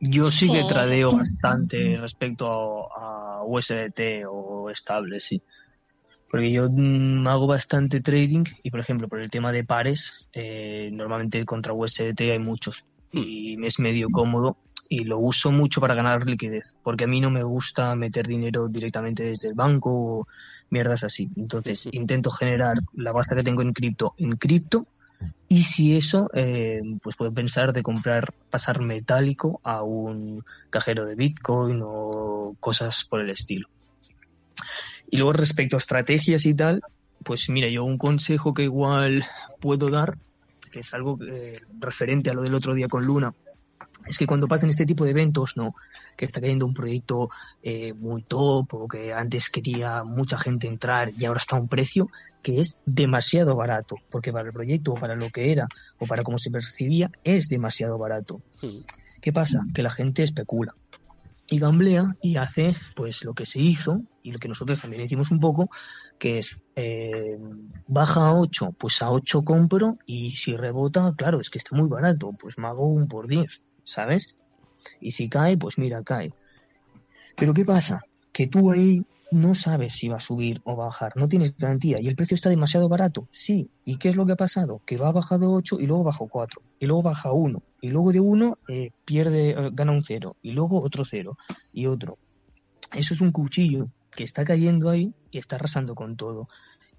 Yo 0.00 0.30
sí 0.30 0.50
que 0.50 0.62
tradeo 0.62 1.16
bastante 1.16 1.96
respecto 2.00 2.88
a, 2.96 3.42
USDT 3.44 4.26
o 4.28 4.68
estable, 4.70 5.20
sí. 5.20 5.40
Porque 6.30 6.50
yo 6.50 6.68
mm, 6.70 7.26
hago 7.26 7.46
bastante 7.46 8.00
trading 8.00 8.44
y, 8.62 8.70
por 8.70 8.80
ejemplo, 8.80 9.08
por 9.08 9.20
el 9.20 9.30
tema 9.30 9.50
de 9.52 9.64
pares, 9.64 10.26
eh, 10.32 10.90
normalmente 10.92 11.44
contra 11.44 11.72
USDT 11.72 12.20
hay 12.20 12.38
muchos 12.38 12.84
hmm. 13.12 13.18
y 13.18 13.56
me 13.56 13.68
es 13.68 13.78
medio 13.78 14.08
cómodo 14.10 14.58
y 14.88 15.04
lo 15.04 15.18
uso 15.18 15.50
mucho 15.50 15.80
para 15.80 15.94
ganar 15.94 16.26
liquidez, 16.26 16.64
porque 16.82 17.04
a 17.04 17.06
mí 17.06 17.20
no 17.20 17.30
me 17.30 17.42
gusta 17.42 17.94
meter 17.94 18.26
dinero 18.26 18.68
directamente 18.68 19.22
desde 19.22 19.48
el 19.48 19.54
banco 19.54 19.90
o 19.92 20.28
mierdas 20.70 21.04
así. 21.04 21.30
Entonces 21.36 21.88
intento 21.92 22.30
generar 22.30 22.78
la 22.94 23.12
pasta 23.12 23.34
que 23.34 23.42
tengo 23.42 23.62
en 23.62 23.72
cripto 23.72 24.14
en 24.18 24.36
cripto 24.36 24.86
y 25.48 25.62
si 25.62 25.96
eso, 25.96 26.30
eh, 26.34 26.80
pues 27.02 27.16
puedo 27.16 27.32
pensar 27.32 27.72
de 27.72 27.82
comprar, 27.82 28.32
pasar 28.50 28.80
metálico 28.80 29.60
a 29.64 29.82
un 29.82 30.44
cajero 30.70 31.06
de 31.06 31.14
Bitcoin 31.14 31.80
o 31.82 32.54
cosas 32.60 33.04
por 33.04 33.20
el 33.20 33.30
estilo. 33.30 33.68
Y 35.10 35.16
luego 35.16 35.32
respecto 35.32 35.76
a 35.76 35.78
estrategias 35.78 36.44
y 36.44 36.54
tal, 36.54 36.82
pues 37.24 37.48
mira, 37.48 37.68
yo 37.68 37.84
un 37.84 37.98
consejo 37.98 38.52
que 38.52 38.64
igual 38.64 39.24
puedo 39.60 39.88
dar, 39.88 40.18
que 40.70 40.80
es 40.80 40.92
algo 40.92 41.18
eh, 41.26 41.60
referente 41.78 42.30
a 42.30 42.34
lo 42.34 42.42
del 42.42 42.54
otro 42.54 42.74
día 42.74 42.88
con 42.88 43.04
Luna, 43.04 43.32
es 44.06 44.18
que 44.18 44.26
cuando 44.26 44.48
pasan 44.48 44.70
este 44.70 44.86
tipo 44.86 45.04
de 45.04 45.10
eventos, 45.10 45.52
¿no? 45.56 45.74
Que 46.16 46.24
está 46.24 46.40
cayendo 46.40 46.66
un 46.66 46.74
proyecto 46.74 47.30
eh, 47.62 47.92
muy 47.92 48.22
top 48.22 48.72
o 48.74 48.88
que 48.88 49.12
antes 49.12 49.50
quería 49.50 50.04
mucha 50.04 50.38
gente 50.38 50.66
entrar 50.66 51.12
y 51.16 51.24
ahora 51.24 51.38
está 51.38 51.56
a 51.56 51.60
un 51.60 51.68
precio 51.68 52.08
que 52.42 52.60
es 52.60 52.76
demasiado 52.86 53.56
barato, 53.56 53.96
porque 54.10 54.32
para 54.32 54.48
el 54.48 54.52
proyecto 54.52 54.92
o 54.92 54.94
para 54.94 55.14
lo 55.14 55.30
que 55.30 55.52
era 55.52 55.68
o 55.98 56.06
para 56.06 56.22
cómo 56.22 56.38
se 56.38 56.50
percibía 56.50 57.10
es 57.24 57.48
demasiado 57.48 57.98
barato. 57.98 58.40
¿Qué 59.20 59.32
pasa? 59.32 59.64
Que 59.74 59.82
la 59.82 59.90
gente 59.90 60.22
especula 60.22 60.74
y 61.48 61.58
gamblea 61.58 62.16
y 62.20 62.36
hace 62.36 62.76
pues 62.94 63.24
lo 63.24 63.34
que 63.34 63.46
se 63.46 63.60
hizo 63.60 64.02
y 64.22 64.32
lo 64.32 64.38
que 64.38 64.48
nosotros 64.48 64.80
también 64.80 65.02
hicimos 65.02 65.30
un 65.30 65.40
poco, 65.40 65.70
que 66.18 66.38
es 66.38 66.58
eh, 66.76 67.38
baja 67.86 68.28
a 68.28 68.34
8, 68.34 68.74
pues 68.78 69.00
a 69.02 69.10
8 69.10 69.42
compro 69.42 69.98
y 70.06 70.36
si 70.36 70.56
rebota, 70.56 71.14
claro, 71.16 71.40
es 71.40 71.50
que 71.50 71.58
está 71.58 71.74
muy 71.74 71.88
barato, 71.88 72.32
pues 72.38 72.58
me 72.58 72.66
hago 72.66 72.86
un 72.86 73.08
por 73.08 73.26
10. 73.26 73.62
¿Sabes? 73.88 74.34
Y 75.00 75.12
si 75.12 75.28
cae, 75.28 75.56
pues 75.56 75.78
mira, 75.78 76.02
cae. 76.02 76.32
Pero 77.36 77.54
¿qué 77.54 77.64
pasa? 77.64 78.02
Que 78.32 78.46
tú 78.46 78.70
ahí 78.70 79.04
no 79.30 79.54
sabes 79.54 79.94
si 79.94 80.08
va 80.08 80.16
a 80.16 80.20
subir 80.20 80.60
o 80.64 80.74
bajar, 80.74 81.12
no 81.16 81.28
tienes 81.28 81.56
garantía 81.56 82.00
y 82.00 82.08
el 82.08 82.16
precio 82.16 82.34
está 82.34 82.48
demasiado 82.48 82.88
barato, 82.88 83.28
sí. 83.30 83.70
¿Y 83.84 83.96
qué 83.96 84.08
es 84.08 84.16
lo 84.16 84.24
que 84.26 84.32
ha 84.32 84.36
pasado? 84.36 84.80
Que 84.86 84.96
va 84.96 85.12
bajado 85.12 85.52
8 85.52 85.80
y 85.80 85.86
luego 85.86 86.04
bajó 86.04 86.28
4 86.28 86.62
y 86.80 86.86
luego 86.86 87.02
baja 87.02 87.32
1 87.32 87.62
y 87.80 87.90
luego 87.90 88.12
de 88.12 88.20
1 88.20 88.58
eh, 88.68 88.90
pierde, 89.04 89.50
eh, 89.50 89.70
gana 89.72 89.92
un 89.92 90.02
0 90.02 90.36
y 90.42 90.52
luego 90.52 90.82
otro 90.82 91.04
0 91.04 91.36
y 91.72 91.86
otro. 91.86 92.18
Eso 92.92 93.12
es 93.12 93.20
un 93.20 93.32
cuchillo 93.32 93.88
que 94.10 94.24
está 94.24 94.44
cayendo 94.44 94.88
ahí 94.88 95.12
y 95.30 95.38
está 95.38 95.56
arrasando 95.56 95.94
con 95.94 96.16
todo. 96.16 96.48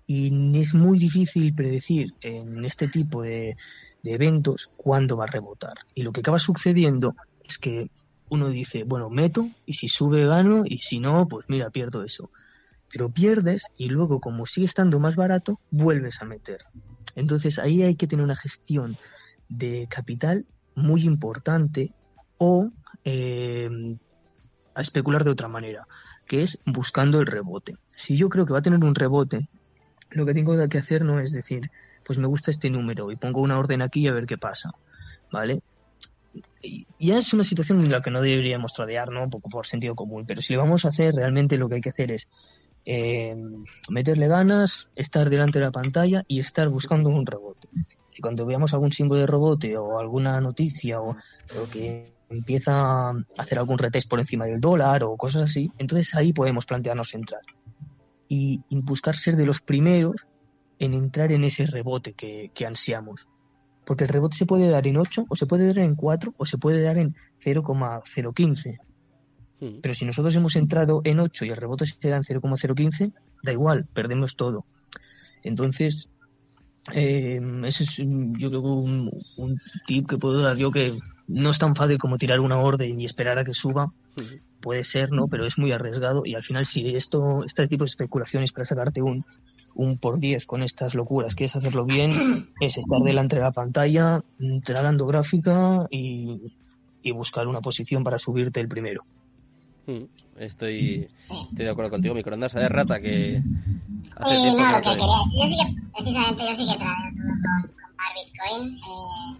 Y 0.06 0.58
es 0.60 0.74
muy 0.74 0.98
difícil 0.98 1.54
predecir 1.54 2.14
en 2.22 2.66
este 2.66 2.88
tipo 2.88 3.22
de, 3.22 3.58
de 4.04 4.14
eventos 4.14 4.70
cuándo 4.78 5.18
va 5.18 5.26
a 5.26 5.32
rebotar. 5.32 5.76
Y 5.94 6.04
lo 6.04 6.12
que 6.12 6.22
acaba 6.22 6.40
sucediendo 6.40 7.16
es 7.44 7.58
que 7.58 7.90
uno 8.30 8.50
dice, 8.50 8.84
bueno, 8.84 9.10
meto 9.10 9.50
y 9.66 9.74
si 9.74 9.88
sube 9.88 10.26
gano 10.26 10.64
y 10.66 10.80
si 10.80 11.00
no, 11.00 11.28
pues 11.28 11.46
mira, 11.50 11.70
pierdo 11.70 12.04
eso. 12.04 12.30
Pero 12.92 13.10
pierdes 13.10 13.64
y 13.78 13.90
luego 13.90 14.20
como 14.20 14.46
sigue 14.46 14.66
estando 14.66 15.00
más 15.00 15.16
barato, 15.16 15.60
vuelves 15.72 16.22
a 16.22 16.26
meter. 16.26 16.66
Entonces 17.16 17.60
ahí 17.60 17.84
hay 17.84 17.96
que 17.96 18.08
tener 18.08 18.24
una 18.24 18.36
gestión 18.36 18.98
de 19.48 19.88
capital 19.90 20.46
muy 20.76 21.04
importante 21.04 21.92
o 22.38 22.70
eh, 23.04 23.98
a 24.76 24.82
especular 24.82 25.24
de 25.24 25.32
otra 25.32 25.48
manera, 25.48 25.88
que 26.26 26.44
es 26.44 26.60
buscando 26.66 27.20
el 27.20 27.28
rebote. 27.28 27.76
Si 27.96 28.16
yo 28.16 28.30
creo 28.30 28.46
que 28.46 28.54
va 28.54 28.60
a 28.60 28.64
tener 28.64 28.84
un 28.84 28.96
rebote, 28.96 29.50
lo 30.12 30.26
que 30.26 30.34
tengo 30.34 30.56
que 30.68 30.78
hacer 30.78 31.04
no 31.04 31.20
es 31.20 31.32
decir, 31.32 31.70
pues 32.10 32.18
me 32.18 32.26
gusta 32.26 32.50
este 32.50 32.72
número 32.72 33.12
y 33.12 33.18
pongo 33.18 33.40
una 33.40 33.60
orden 33.60 33.84
aquí 33.84 34.08
a 34.08 34.14
ver 34.14 34.26
qué 34.26 34.40
pasa, 34.40 34.72
¿vale? 35.32 35.62
Y 36.60 36.88
ya 37.00 37.20
es 37.20 37.32
una 37.36 37.44
situación 37.44 37.82
en 37.82 37.92
la 37.92 38.02
que 38.02 38.10
no 38.10 38.20
deberíamos 38.20 38.74
tradear, 38.74 39.12
¿no? 39.12 39.30
Poco 39.30 39.52
por 39.52 39.68
sentido 39.68 39.94
común, 39.94 40.26
pero 40.26 40.42
si 40.42 40.54
le 40.54 40.58
vamos 40.58 40.86
a 40.86 40.90
hacer, 40.90 41.14
realmente 41.14 41.56
lo 41.60 41.70
que 41.70 41.76
hay 41.76 41.82
que 41.82 41.92
hacer 41.92 42.12
es 42.12 42.28
eh, 42.84 43.38
meterle 43.92 44.28
ganas, 44.28 44.90
estar 44.96 45.30
delante 45.30 45.60
de 45.60 45.66
la 45.66 45.72
pantalla 45.72 46.24
y 46.28 46.40
estar 46.40 46.68
buscando 46.70 47.10
un 47.10 47.28
rebote. 47.28 47.68
Y 48.18 48.22
cuando 48.22 48.44
veamos 48.48 48.74
algún 48.74 48.92
símbolo 48.92 49.22
de 49.22 49.28
rebote 49.28 49.78
o 49.78 50.00
alguna 50.00 50.42
noticia 50.42 51.02
o, 51.02 51.12
o 51.12 51.70
que 51.72 52.12
empieza 52.32 53.12
a 53.12 53.14
hacer 53.38 53.60
algún 53.60 53.78
retest 53.78 54.10
por 54.10 54.20
encima 54.20 54.46
del 54.46 54.60
dólar 54.60 55.04
o 55.04 55.16
cosas 55.16 55.44
así, 55.44 55.72
entonces 55.78 56.16
ahí 56.16 56.34
podemos 56.34 56.66
plantearnos 56.66 57.14
entrar. 57.14 57.42
Y 58.28 58.64
buscar 58.72 59.16
ser 59.16 59.36
de 59.36 59.46
los 59.46 59.62
primeros 59.62 60.26
en 60.80 60.94
entrar 60.94 61.32
en 61.32 61.44
ese 61.44 61.66
rebote 61.66 62.14
que, 62.14 62.52
que 62.54 62.66
ansiamos. 62.66 63.28
Porque 63.86 64.06
el 64.06 64.10
rebote 64.10 64.38
se 64.38 64.46
puede 64.46 64.70
dar 64.70 64.88
en 64.88 64.98
8, 64.98 65.26
o 65.28 65.36
se 65.36 65.46
puede 65.46 65.68
dar 65.68 65.80
en 65.80 65.96
4, 65.96 66.34
o 66.38 66.46
se 66.46 66.58
puede 66.58 66.82
dar 66.82 66.98
en 66.98 67.16
0,015. 67.40 68.80
Mm. 69.60 69.80
Pero 69.82 69.94
si 69.94 70.06
nosotros 70.06 70.36
hemos 70.36 70.56
entrado 70.56 71.02
en 71.04 71.20
8 71.20 71.46
y 71.46 71.50
el 71.50 71.58
rebote 71.58 71.86
se 71.86 72.10
da 72.10 72.18
en 72.18 72.24
0,015, 72.24 73.12
da 73.44 73.52
igual, 73.52 73.88
perdemos 73.94 74.36
todo. 74.36 74.66
Entonces, 75.44 76.10
eh, 76.94 77.42
ese 77.66 77.84
es 77.84 78.00
mm, 78.00 78.36
yo 78.38 78.50
creo 78.50 78.62
un, 78.62 79.12
un 79.38 79.60
tip 79.86 80.08
que 80.08 80.18
puedo 80.18 80.42
dar 80.42 80.58
yo 80.58 80.72
que 80.72 80.98
no 81.28 81.52
es 81.52 81.60
tan 81.60 81.76
fácil 81.76 81.98
como 81.98 82.18
tirar 82.18 82.40
una 82.40 82.60
orden 82.60 83.00
y 83.00 83.06
esperar 83.06 83.38
a 83.38 83.44
que 83.44 83.54
suba. 83.54 83.88
Mm. 83.88 84.62
Puede 84.62 84.84
ser, 84.84 85.12
¿no? 85.12 85.28
Pero 85.28 85.46
es 85.46 85.58
muy 85.58 85.72
arriesgado 85.72 86.24
y 86.26 86.36
al 86.36 86.44
final 86.44 86.66
si 86.66 86.96
esto, 86.96 87.46
este 87.46 87.68
tipo 87.68 87.86
de 87.86 87.90
especulaciones 87.90 88.52
para 88.52 88.66
sacarte 88.66 89.02
un, 89.02 89.26
un 89.80 89.98
por 89.98 90.20
10 90.20 90.46
con 90.46 90.62
estas 90.62 90.94
locuras, 90.94 91.36
quieres 91.36 91.56
hacerlo 91.56 91.86
bien, 91.86 92.12
es 92.60 92.78
estar 92.78 93.02
delante 93.02 93.38
de 93.38 93.44
la 93.44 93.52
pantalla, 93.52 94.22
tragando 94.66 95.06
gráfica 95.06 95.88
y, 95.90 96.54
y 97.02 97.12
buscar 97.12 97.48
una 97.48 97.62
posición 97.62 98.04
para 98.04 98.20
subirte 98.20 98.60
el 98.60 98.68
primero. 98.68 99.04
Mm. 99.88 100.04
Estoy, 100.38 101.10
estoy 101.16 101.48
de 101.66 101.70
acuerdo 101.70 101.92
contigo, 101.92 102.14
microondas 102.14 102.54
de 102.54 102.68
rata, 102.68 103.00
que 103.00 103.42
hace 104.18 104.36
Eh, 104.36 104.52
no, 104.52 104.70
lo 104.70 104.82
que 104.82 104.90
quería, 104.90 105.22
yo 105.40 105.48
sí 105.48 105.56
que, 105.56 105.82
precisamente 105.98 106.44
yo 106.44 106.56
sí 106.56 106.68
que 106.68 106.78
todo 106.78 106.94
con, 107.16 107.62
con 107.72 107.96
par 107.96 108.12
Bitcoin. 108.16 108.76
Eh, 108.76 109.38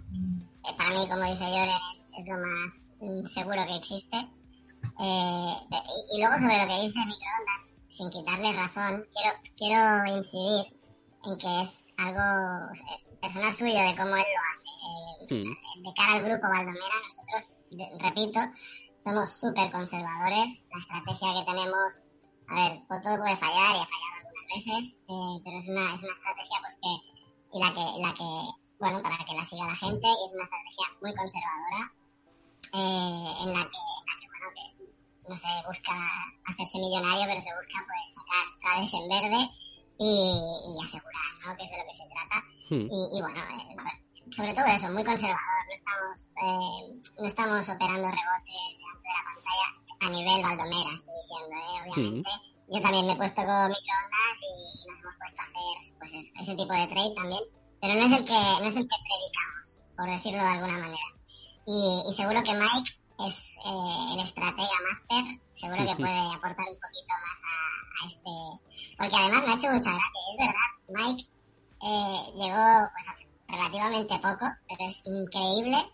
eh, 0.68 0.74
para 0.76 0.90
mí, 0.90 1.06
como 1.08 1.24
dice 1.30 1.44
Lloren, 1.44 1.80
es, 1.92 2.10
es 2.18 2.26
lo 2.26 2.38
más 2.38 3.30
seguro 3.30 3.66
que 3.66 3.76
existe. 3.76 4.16
Eh, 4.16 5.52
y, 5.70 6.16
y 6.16 6.20
luego 6.20 6.34
sobre 6.34 6.58
lo 6.60 6.66
que 6.66 6.80
dice 6.80 6.98
Microondas, 6.98 7.69
sin 7.90 8.08
quitarle 8.10 8.52
razón, 8.52 9.06
quiero, 9.12 9.38
quiero 9.56 10.16
incidir 10.16 10.74
en 11.24 11.36
que 11.36 11.62
es 11.62 11.84
algo 11.98 12.72
eh, 12.72 13.18
personal 13.20 13.52
suyo 13.52 13.78
de 13.78 13.96
cómo 13.96 14.16
él 14.16 14.24
lo 14.24 14.40
hace. 14.40 14.70
Eh, 14.80 15.10
Mm. 15.30 15.82
de 15.84 15.94
cara 15.94 16.12
al 16.14 16.24
grupo 16.24 16.48
Valdomera, 16.48 16.96
nosotros, 17.06 17.58
repito, 18.00 18.40
somos 18.98 19.30
súper 19.30 19.70
conservadores. 19.70 20.66
La 20.72 20.78
estrategia 20.80 21.34
que 21.38 21.52
tenemos, 21.52 22.04
a 22.48 22.54
ver, 22.54 22.82
todo 22.88 23.16
puede 23.18 23.36
fallar 23.36 23.76
y 23.76 23.80
ha 23.80 23.86
fallado 23.86 24.16
algunas 24.16 24.46
veces, 24.50 25.04
eh, 25.06 25.40
pero 25.44 25.58
es 25.58 25.68
una, 25.68 25.94
es 25.94 26.02
una 26.02 26.12
estrategia 26.18 26.56
pues 26.62 26.76
que, 26.82 26.92
y 27.52 27.60
la 27.62 27.70
que, 27.70 27.84
la 28.02 28.14
que, 28.14 28.28
bueno, 28.80 29.02
para 29.02 29.18
que 29.18 29.34
la 29.36 29.44
siga 29.44 29.66
la 29.66 29.76
gente, 29.76 30.08
y 30.08 30.24
es 30.26 30.34
una 30.34 30.44
estrategia 30.44 30.86
muy 31.00 31.14
conservadora, 31.14 31.80
eh, 32.72 33.30
en 33.44 33.48
la 33.54 33.62
que, 33.70 33.78
en 33.78 34.04
la 34.10 34.14
que 34.20 34.28
no 35.28 35.36
se 35.36 35.48
busca 35.66 35.92
hacerse 36.46 36.78
millonario, 36.78 37.24
pero 37.26 37.40
se 37.40 37.54
busca 37.54 37.78
pues 37.86 38.14
sacar 38.14 38.44
trades 38.60 38.94
en 38.94 39.08
verde 39.08 39.50
y, 39.98 40.08
y 40.08 40.84
asegurar, 40.84 41.30
¿no? 41.46 41.56
Que 41.56 41.64
es 41.64 41.70
de 41.70 41.78
lo 41.78 41.86
que 41.86 41.94
se 41.94 42.06
trata. 42.08 42.38
Mm. 42.70 42.86
Y, 42.88 43.18
y 43.18 43.20
bueno, 43.20 43.40
eh, 43.40 44.00
sobre 44.30 44.54
todo 44.54 44.66
eso, 44.66 44.88
muy 44.90 45.04
conservador. 45.04 45.62
No 45.66 45.74
estamos, 45.74 46.18
eh, 46.40 47.12
no 47.18 47.26
estamos 47.26 47.68
operando 47.68 48.08
rebotes 48.08 48.62
delante 48.78 49.08
de 49.08 49.14
la 49.14 49.24
pantalla 49.28 49.68
a 50.00 50.08
nivel 50.08 50.42
Baldomera, 50.42 50.94
estoy 50.96 51.14
diciendo, 51.20 51.56
¿eh? 51.56 51.92
obviamente. 51.92 52.30
Yo 52.72 52.80
también 52.80 53.06
me 53.06 53.12
he 53.12 53.16
puesto 53.16 53.42
con 53.42 53.68
microondas 53.68 54.36
y, 54.40 54.82
y 54.82 54.86
nos 54.88 55.00
hemos 55.00 55.16
puesto 55.18 55.42
a 55.42 55.44
hacer 55.44 55.94
pues 55.98 56.12
eso, 56.14 56.32
ese 56.40 56.54
tipo 56.54 56.72
de 56.72 56.86
trade 56.86 57.14
también, 57.16 57.42
pero 57.80 57.94
no 57.94 58.06
es 58.06 58.12
el 58.18 58.24
que, 58.24 58.32
no 58.32 58.68
es 58.68 58.76
el 58.76 58.86
que 58.86 58.96
predicamos, 59.04 59.82
por 59.96 60.06
decirlo 60.08 60.42
de 60.42 60.48
alguna 60.48 60.78
manera. 60.78 61.08
Y, 61.66 62.02
y 62.08 62.14
seguro 62.14 62.42
que 62.42 62.54
Mike 62.54 62.99
es 63.28 63.56
eh, 63.64 64.14
el 64.14 64.20
estratega 64.20 64.78
máster, 64.88 65.40
seguro 65.54 65.86
que 65.86 65.96
puede 65.96 66.20
aportar 66.34 66.66
un 66.68 66.78
poquito 66.80 67.14
más 67.24 67.40
a, 67.44 67.52
a 67.96 68.06
este, 68.08 68.34
porque 68.96 69.16
además 69.16 69.44
me 69.44 69.52
ha 69.52 69.56
hecho 69.56 69.70
mucha 69.70 69.90
gracia, 69.90 70.22
es 70.30 70.36
verdad, 70.38 70.70
Mike 70.88 71.24
eh, 71.82 72.20
llegó 72.36 72.88
pues 72.92 73.08
hace 73.08 73.28
relativamente 73.48 74.18
poco, 74.18 74.46
pero 74.68 74.86
es 74.86 75.02
increíble, 75.04 75.92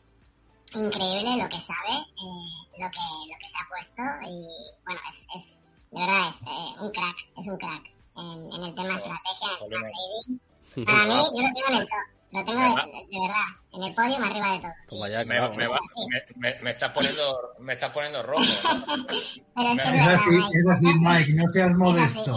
increíble 0.75 1.43
lo 1.43 1.49
que 1.49 1.61
sabe, 1.61 1.95
eh, 1.95 2.79
lo 2.79 2.91
que 2.91 3.07
lo 3.31 3.37
que 3.41 3.49
se 3.49 3.57
ha 3.59 3.69
puesto 3.69 4.03
y 4.29 4.47
bueno, 4.85 5.01
es, 5.09 5.27
es 5.35 5.61
de 5.91 6.01
verdad 6.01 6.29
es 6.29 6.81
un 6.81 6.91
crack, 6.91 7.17
es 7.37 7.47
un 7.47 7.57
crack 7.57 7.85
en, 8.17 8.53
en 8.53 8.63
el 8.65 8.75
tema 8.75 8.95
estrategia, 8.95 9.49
en 9.61 9.65
el 9.65 9.71
tema 9.71 9.89
trading. 9.91 10.39
Para 10.85 11.05
mí, 11.07 11.15
yo 11.15 11.43
lo 11.43 11.55
tengo 11.55 11.69
en 11.69 11.75
el 11.77 11.89
top, 11.89 12.16
lo 12.33 12.45
tengo 12.45 12.61
de, 12.61 12.67
verdad, 12.67 13.47
en 13.73 13.83
el 13.83 13.95
podio 13.95 14.17
arriba 14.25 14.53
de 14.53 14.59
todo. 14.61 14.71
Pues 14.89 15.01
vaya, 15.01 15.19
Me, 15.25 15.35
me, 15.35 15.41
va- 15.69 15.81
me, 16.09 16.23
me- 16.37 16.61
me 16.63 16.71
estás 16.73 16.93
poniendo, 16.93 17.55
me 17.61 17.73
estás 17.75 17.93
poniendo 17.93 18.23
rojo. 18.23 18.43
Pero 19.55 19.69
es 19.71 19.77
que 19.81 19.89
así, 19.89 20.31
Mike. 20.31 20.59
es 20.59 20.69
así, 20.69 20.87
Mike, 20.99 21.33
no 21.33 21.47
seas 21.49 21.75
modesto. 21.77 22.37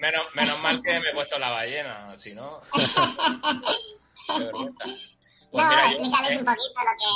Menos, 0.00 0.24
menos 0.34 0.60
mal 0.60 0.80
que 0.82 1.00
me 1.00 1.10
he 1.10 1.14
puesto 1.14 1.38
la 1.38 1.50
ballena, 1.50 2.16
si 2.16 2.34
no. 2.34 2.60
Vergüenza. 4.38 4.84
Pues 5.50 5.64
no, 5.64 5.70
mira, 5.70 5.90
yo, 5.90 5.98
explícales 5.98 6.30
eh, 6.30 6.38
un 6.38 6.44
poquito 6.44 6.80
lo 6.84 6.92
que 7.00 7.06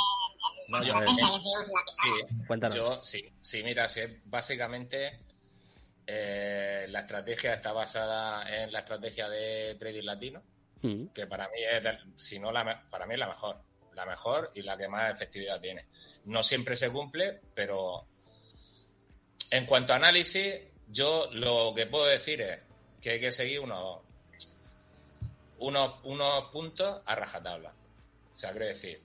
la 0.71 0.79
No, 0.79 0.83
yo- 0.83 0.91
estrategia 0.93 1.27
eh, 1.27 1.31
que 1.31 1.39
seguimos 1.39 1.67
en 1.67 1.73
la 1.73 1.83
pizarra. 1.85 2.27
sí, 2.27 2.45
Cuéntanos. 2.47 2.77
yo 2.77 3.03
sí, 3.03 3.25
sí, 3.41 3.63
mira, 3.63 3.87
sí, 3.87 4.01
básicamente 4.25 5.19
eh, 6.07 6.85
la 6.89 6.99
estrategia 7.01 7.53
está 7.53 7.71
basada 7.71 8.43
en 8.53 8.71
la 8.73 8.79
estrategia 8.79 9.29
de 9.29 9.75
trading 9.79 10.03
latino, 10.03 10.41
Que 11.13 11.27
para 11.27 11.47
mí 11.49 11.57
es, 11.63 11.83
si 12.15 12.39
no 12.39 12.51
la, 12.51 12.83
para 12.89 13.05
mí 13.05 13.13
es 13.13 13.19
la 13.19 13.27
mejor, 13.27 13.61
la 13.93 14.05
mejor 14.05 14.51
y 14.53 14.61
la 14.61 14.77
que 14.77 14.87
más 14.87 15.13
efectividad 15.13 15.59
tiene. 15.59 15.85
No 16.25 16.43
siempre 16.43 16.75
se 16.75 16.91
cumple, 16.91 17.41
pero 17.53 18.05
en 19.49 19.65
cuanto 19.65 19.93
a 19.93 19.97
análisis, 19.97 20.55
yo 20.87 21.29
lo 21.31 21.73
que 21.75 21.85
puedo 21.87 22.05
decir 22.05 22.41
es 22.41 22.59
que 23.01 23.11
hay 23.11 23.19
que 23.19 23.31
seguir 23.31 23.59
unos, 23.59 24.01
unos, 25.59 26.03
unos 26.03 26.45
puntos 26.51 27.01
a 27.05 27.15
rajatabla. 27.15 27.73
O 28.33 28.37
sea, 28.37 28.51
quiero 28.51 28.65
decir, 28.65 29.01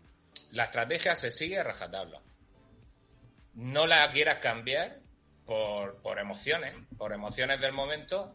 la 0.53 0.65
estrategia 0.65 1.15
se 1.15 1.31
sigue 1.31 1.59
a 1.59 1.65
rajatabla. 1.65 2.21
No 3.55 3.87
la 3.87 4.11
quieras 4.11 4.39
cambiar 4.41 4.99
por, 5.47 6.01
por 6.03 6.19
emociones, 6.19 6.75
por 6.97 7.13
emociones 7.13 7.61
del 7.61 7.73
momento. 7.73 8.35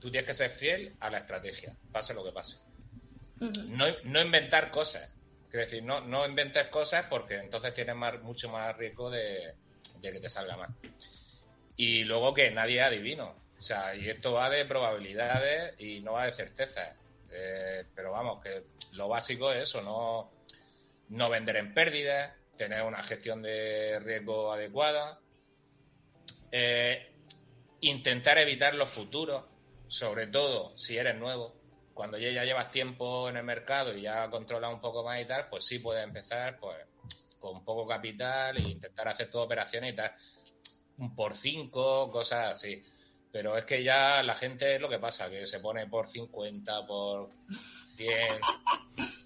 Tú 0.00 0.10
tienes 0.10 0.26
que 0.26 0.34
ser 0.34 0.50
fiel 0.52 0.96
a 1.00 1.10
la 1.10 1.18
estrategia, 1.18 1.76
pase 1.92 2.14
lo 2.14 2.24
que 2.24 2.32
pase. 2.32 2.69
No, 3.40 3.86
no 4.04 4.20
inventar 4.20 4.70
cosas. 4.70 5.10
Quiero 5.50 5.64
decir, 5.64 5.82
no, 5.82 6.00
no 6.00 6.26
inventes 6.26 6.68
cosas 6.68 7.06
porque 7.08 7.38
entonces 7.38 7.74
tienes 7.74 7.96
más, 7.96 8.20
mucho 8.22 8.48
más 8.48 8.76
riesgo 8.76 9.10
de, 9.10 9.54
de 10.00 10.12
que 10.12 10.20
te 10.20 10.30
salga 10.30 10.56
mal. 10.56 10.70
Y 11.76 12.04
luego 12.04 12.34
que 12.34 12.50
nadie 12.50 12.80
es 12.80 12.86
adivino. 12.86 13.34
O 13.58 13.62
sea, 13.62 13.94
y 13.94 14.08
esto 14.08 14.32
va 14.32 14.48
de 14.48 14.64
probabilidades 14.64 15.74
y 15.80 16.00
no 16.00 16.12
va 16.12 16.26
de 16.26 16.32
certezas. 16.32 16.96
Eh, 17.32 17.84
pero 17.94 18.12
vamos, 18.12 18.42
que 18.42 18.64
lo 18.92 19.08
básico 19.08 19.52
es 19.52 19.68
eso, 19.68 19.82
no, 19.82 20.32
no 21.10 21.30
vender 21.30 21.56
en 21.56 21.74
pérdidas, 21.74 22.34
tener 22.56 22.82
una 22.82 23.02
gestión 23.02 23.42
de 23.42 24.00
riesgo 24.00 24.52
adecuada, 24.52 25.20
eh, 26.50 27.12
intentar 27.80 28.38
evitar 28.38 28.74
los 28.74 28.90
futuros, 28.90 29.44
sobre 29.88 30.26
todo 30.26 30.76
si 30.76 30.96
eres 30.96 31.16
nuevo. 31.16 31.59
Cuando 32.00 32.16
ya, 32.16 32.30
ya 32.30 32.44
llevas 32.44 32.70
tiempo 32.70 33.28
en 33.28 33.36
el 33.36 33.44
mercado 33.44 33.94
y 33.94 34.00
ya 34.00 34.30
controlas 34.30 34.72
un 34.72 34.80
poco 34.80 35.04
más 35.04 35.20
y 35.20 35.26
tal, 35.26 35.48
pues 35.50 35.66
sí 35.66 35.80
puedes 35.80 36.02
empezar 36.02 36.58
pues 36.58 36.78
con 37.38 37.62
poco 37.62 37.86
capital 37.86 38.56
e 38.56 38.62
intentar 38.62 39.06
hacer 39.08 39.30
tus 39.30 39.42
operaciones 39.42 39.92
y 39.92 39.96
tal. 39.96 40.10
Un 40.96 41.14
por 41.14 41.36
cinco, 41.36 42.10
cosas 42.10 42.52
así. 42.52 42.82
Pero 43.30 43.54
es 43.58 43.66
que 43.66 43.84
ya 43.84 44.22
la 44.22 44.34
gente 44.34 44.76
es 44.76 44.80
lo 44.80 44.88
que 44.88 44.98
pasa, 44.98 45.28
que 45.28 45.46
se 45.46 45.60
pone 45.60 45.86
por 45.88 46.08
50, 46.08 46.86
por 46.86 47.28
100. 47.96 48.16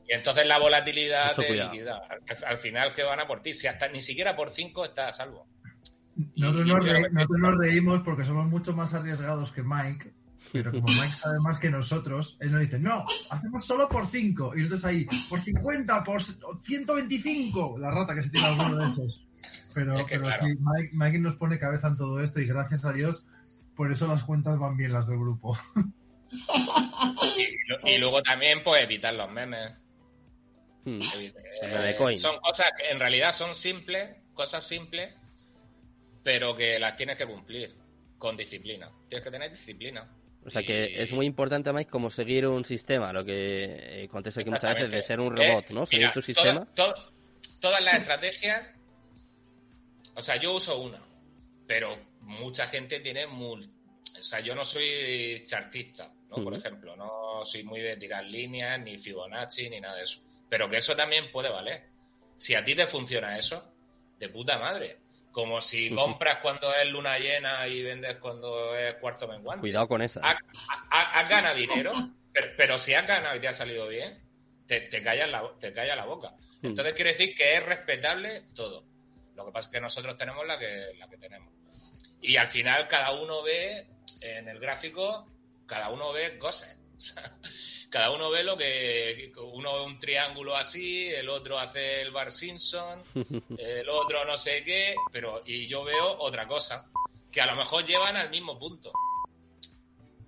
Y 0.08 0.12
entonces 0.12 0.44
la 0.44 0.58
volatilidad 0.58 1.28
Mucho 1.28 1.42
te 1.42 1.52
liquida. 1.54 2.02
Al, 2.08 2.44
al 2.44 2.58
final 2.58 2.92
que 2.92 3.04
van 3.04 3.20
a 3.20 3.26
por 3.28 3.40
ti. 3.40 3.54
Si 3.54 3.68
hasta 3.68 3.86
ni 3.86 4.02
siquiera 4.02 4.34
por 4.34 4.50
5 4.50 4.84
estás 4.84 5.10
a 5.10 5.12
salvo. 5.12 5.46
Nosotros 6.34 6.66
Y- 6.66 6.70
nos, 6.70 6.84
y- 6.86 6.90
re- 6.90 7.10
nosotros 7.12 7.38
nos 7.40 7.56
reímos 7.56 8.02
porque 8.04 8.24
somos 8.24 8.46
mucho 8.46 8.72
más 8.74 8.94
arriesgados 8.94 9.52
que 9.52 9.62
Mike. 9.62 10.12
Pero 10.55 10.70
como 10.70 10.86
Mike 10.86 11.09
sabe 11.09 11.40
más 11.40 11.59
que 11.59 11.68
nosotros, 11.68 12.36
él 12.38 12.52
nos 12.52 12.61
dice, 12.61 12.78
no, 12.78 13.05
hacemos 13.28 13.66
solo 13.66 13.88
por 13.88 14.07
5. 14.07 14.52
Y 14.55 14.59
nosotros 14.59 14.84
ahí, 14.84 15.05
por 15.28 15.40
50, 15.40 16.05
por 16.05 16.22
125. 16.22 17.76
La 17.76 17.90
rata 17.90 18.14
que 18.14 18.22
se 18.22 18.30
tiene 18.30 18.46
alguno 18.46 18.76
de 18.76 18.86
esos. 18.86 19.26
Pero, 19.74 19.98
Es 19.98 20.07
que 20.07 20.14
pero 20.14 20.28
claro. 20.28 20.46
sí, 20.46 20.52
Mike, 20.61 20.90
Mike 20.92 21.18
nos 21.18 21.34
pone 21.34 21.59
cabeza 21.59 21.88
en 21.88 21.96
todo 21.96 22.22
esto 22.22 22.40
y 22.40 22.46
gracias 22.46 22.84
a 22.84 22.92
Dios, 22.92 23.26
por 23.74 23.90
eso 23.90 24.07
las 24.07 24.22
cuentas 24.22 24.57
van 24.57 24.76
bien 24.76 24.92
las 24.92 25.09
del 25.09 25.18
grupo. 25.18 25.59
Y, 27.84 27.98
luego 27.98 28.22
también, 28.22 28.62
pues, 28.62 28.84
evitar 28.84 29.12
los 29.12 29.28
memes. 29.32 29.72
Mm. 30.84 31.00
El 31.62 31.72
memecoin. 31.72 32.16
son 32.16 32.38
cosas 32.38 32.68
que 32.78 32.92
en 32.92 33.00
realidad 33.00 33.32
son 33.32 33.57
simples, 33.57 34.18
cosas 34.34 34.64
simples, 34.64 35.14
pero 36.22 36.55
que 36.55 36.78
las 36.78 36.96
tienes 36.96 37.16
que 37.16 37.26
cumplir 37.26 37.74
con 38.18 38.36
disciplina. 38.36 38.88
Tienes 39.09 39.24
que 39.24 39.30
tener 39.32 39.50
disciplina. 39.50 40.09
O 40.47 40.51
sea 40.51 40.62
que 40.62 41.03
es 41.03 41.12
muy 41.12 41.24
importante, 41.26 41.72
Mike, 41.72 41.90
como 41.90 42.11
seguir 42.11 42.47
un 42.47 42.64
sistema, 42.64 43.12
lo 43.12 43.24
que 43.24 44.03
eh, 44.05 44.09
contesto 44.09 44.40
aquí 44.40 44.51
muchas 44.51 44.74
veces, 44.74 44.90
de 44.90 45.03
ser 45.03 45.18
un 45.20 45.38
Eh, 45.38 45.49
robot, 45.49 45.70
¿no? 45.70 45.86
Seguir 45.86 46.01
mira, 46.07 46.12
tu 46.12 46.20
sistema. 46.22 46.66
todas 46.74 47.80
las 47.82 47.95
estrategias, 48.01 48.66
o 50.14 50.20
sea, 50.22 50.36
yo 50.36 50.53
uso 50.55 50.78
una, 50.80 51.01
pero 51.66 51.97
mucha 52.20 52.66
gente 52.68 53.01
tiene 53.01 53.26
mul- 53.26 53.70
o 54.18 54.22
sea, 54.22 54.40
yo 54.40 54.55
no 54.55 54.64
soy 54.64 55.42
chartista, 55.47 56.12
¿no? 56.28 56.42
Por 56.45 56.55
ejemplo, 56.55 56.95
no 56.95 57.45
soy 57.45 57.64
muy 57.64 57.80
de 57.80 57.97
tirar 57.97 58.24
líneas, 58.24 58.78
ni 58.80 58.99
Fibonacci, 58.99 59.68
ni 59.70 59.80
nada 59.80 59.97
de 59.97 60.05
eso. 60.05 60.20
Pero 60.49 60.68
que 60.68 60.76
eso 60.76 60.95
también 60.95 61.30
puede 61.32 61.49
valer. 61.49 61.84
Si 62.36 62.55
a 62.55 62.64
ti 62.64 62.74
te 62.76 62.86
funciona 62.86 63.38
eso, 63.38 63.72
de 64.18 64.28
puta 64.28 64.59
madre. 64.59 64.99
Como 65.35 65.61
si 65.61 65.91
compras 65.91 66.39
cuando 66.41 66.72
es 66.74 66.89
luna 66.89 67.18
llena 67.18 67.66
y 67.66 67.82
vendes 67.82 68.16
cuando 68.18 68.74
es 68.76 68.95
cuarto 68.95 69.26
menguante. 69.26 69.61
Cuidado 69.61 69.89
con 69.89 70.01
esa. 70.01 70.20
Has, 70.20 70.37
has- 70.91 71.09
has 71.12 71.28
ganado 71.28 71.57
dinero, 71.57 71.93
pero, 72.32 72.47
pero 72.57 72.78
si 72.78 72.95
has 72.95 73.05
ganado 73.07 73.37
y 73.37 73.41
te 73.41 73.49
ha 73.49 73.53
salido 73.53 73.89
bien, 73.89 74.22
te, 74.68 74.82
te 74.82 75.03
callas 75.03 75.28
la, 75.30 75.43
te 75.59 75.72
calla 75.72 75.97
la 75.97 76.05
boca. 76.05 76.30
Mm. 76.62 76.66
Entonces 76.68 76.95
quiere 76.95 77.11
decir 77.14 77.35
que 77.35 77.57
es 77.57 77.66
respetable 77.66 78.45
todo. 78.55 78.85
Lo 79.35 79.45
que 79.45 79.51
pasa 79.51 79.68
es 79.68 79.72
que 79.72 79.80
nosotros 79.80 80.16
tenemos 80.16 80.47
la 80.47 80.57
que, 80.57 80.93
la 80.99 81.09
que 81.09 81.18
tenemos. 81.18 81.53
Y 82.22 82.37
al 82.37 82.47
final 82.47 82.87
cada 82.87 83.11
uno 83.12 83.43
ve 83.43 83.89
en 84.20 84.49
el 84.49 84.61
gráfico, 84.61 85.26
cada 85.66 85.91
uno 85.91 86.12
ve 86.12 86.39
cosas. 86.39 86.78
Cada 87.95 88.11
uno 88.11 88.28
ve 88.28 88.42
lo 88.42 88.57
que 88.57 89.32
uno 89.36 89.74
ve 89.74 89.84
un 89.84 90.01
triángulo 90.01 90.57
así, 90.57 91.07
el 91.07 91.28
otro 91.28 91.61
hace 91.61 92.03
el 92.03 92.11
Bar 92.11 92.32
Simpson, 92.32 93.05
el 93.57 93.88
otro 93.88 94.24
no 94.24 94.36
sé 94.36 94.64
qué, 94.64 94.97
pero 95.12 95.42
y 95.47 95.68
yo 95.68 95.84
veo 95.84 96.18
otra 96.18 96.49
cosa, 96.49 96.90
que 97.30 97.40
a 97.40 97.47
lo 97.47 97.55
mejor 97.55 97.86
llevan 97.86 98.16
al 98.16 98.30
mismo 98.30 98.59
punto. 98.59 98.90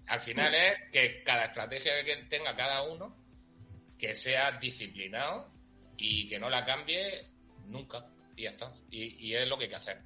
Al 0.07 0.21
final 0.21 0.55
es 0.55 0.79
que 0.93 1.25
cada 1.25 1.47
estrategia 1.47 2.05
que 2.05 2.15
tenga 2.31 2.55
cada 2.55 2.85
uno, 2.85 3.17
que 3.99 4.15
sea 4.15 4.53
disciplinado 4.53 5.51
y 5.97 6.29
que 6.29 6.39
no 6.39 6.49
la 6.49 6.65
cambie 6.65 7.27
nunca. 7.65 8.07
Y 8.37 8.45
ya 8.45 8.51
está. 8.51 8.71
Y, 8.93 9.27
y 9.27 9.35
es 9.35 9.49
lo 9.49 9.59
que 9.59 9.65
hay 9.65 9.71
que 9.71 9.75
hacer. 9.75 10.03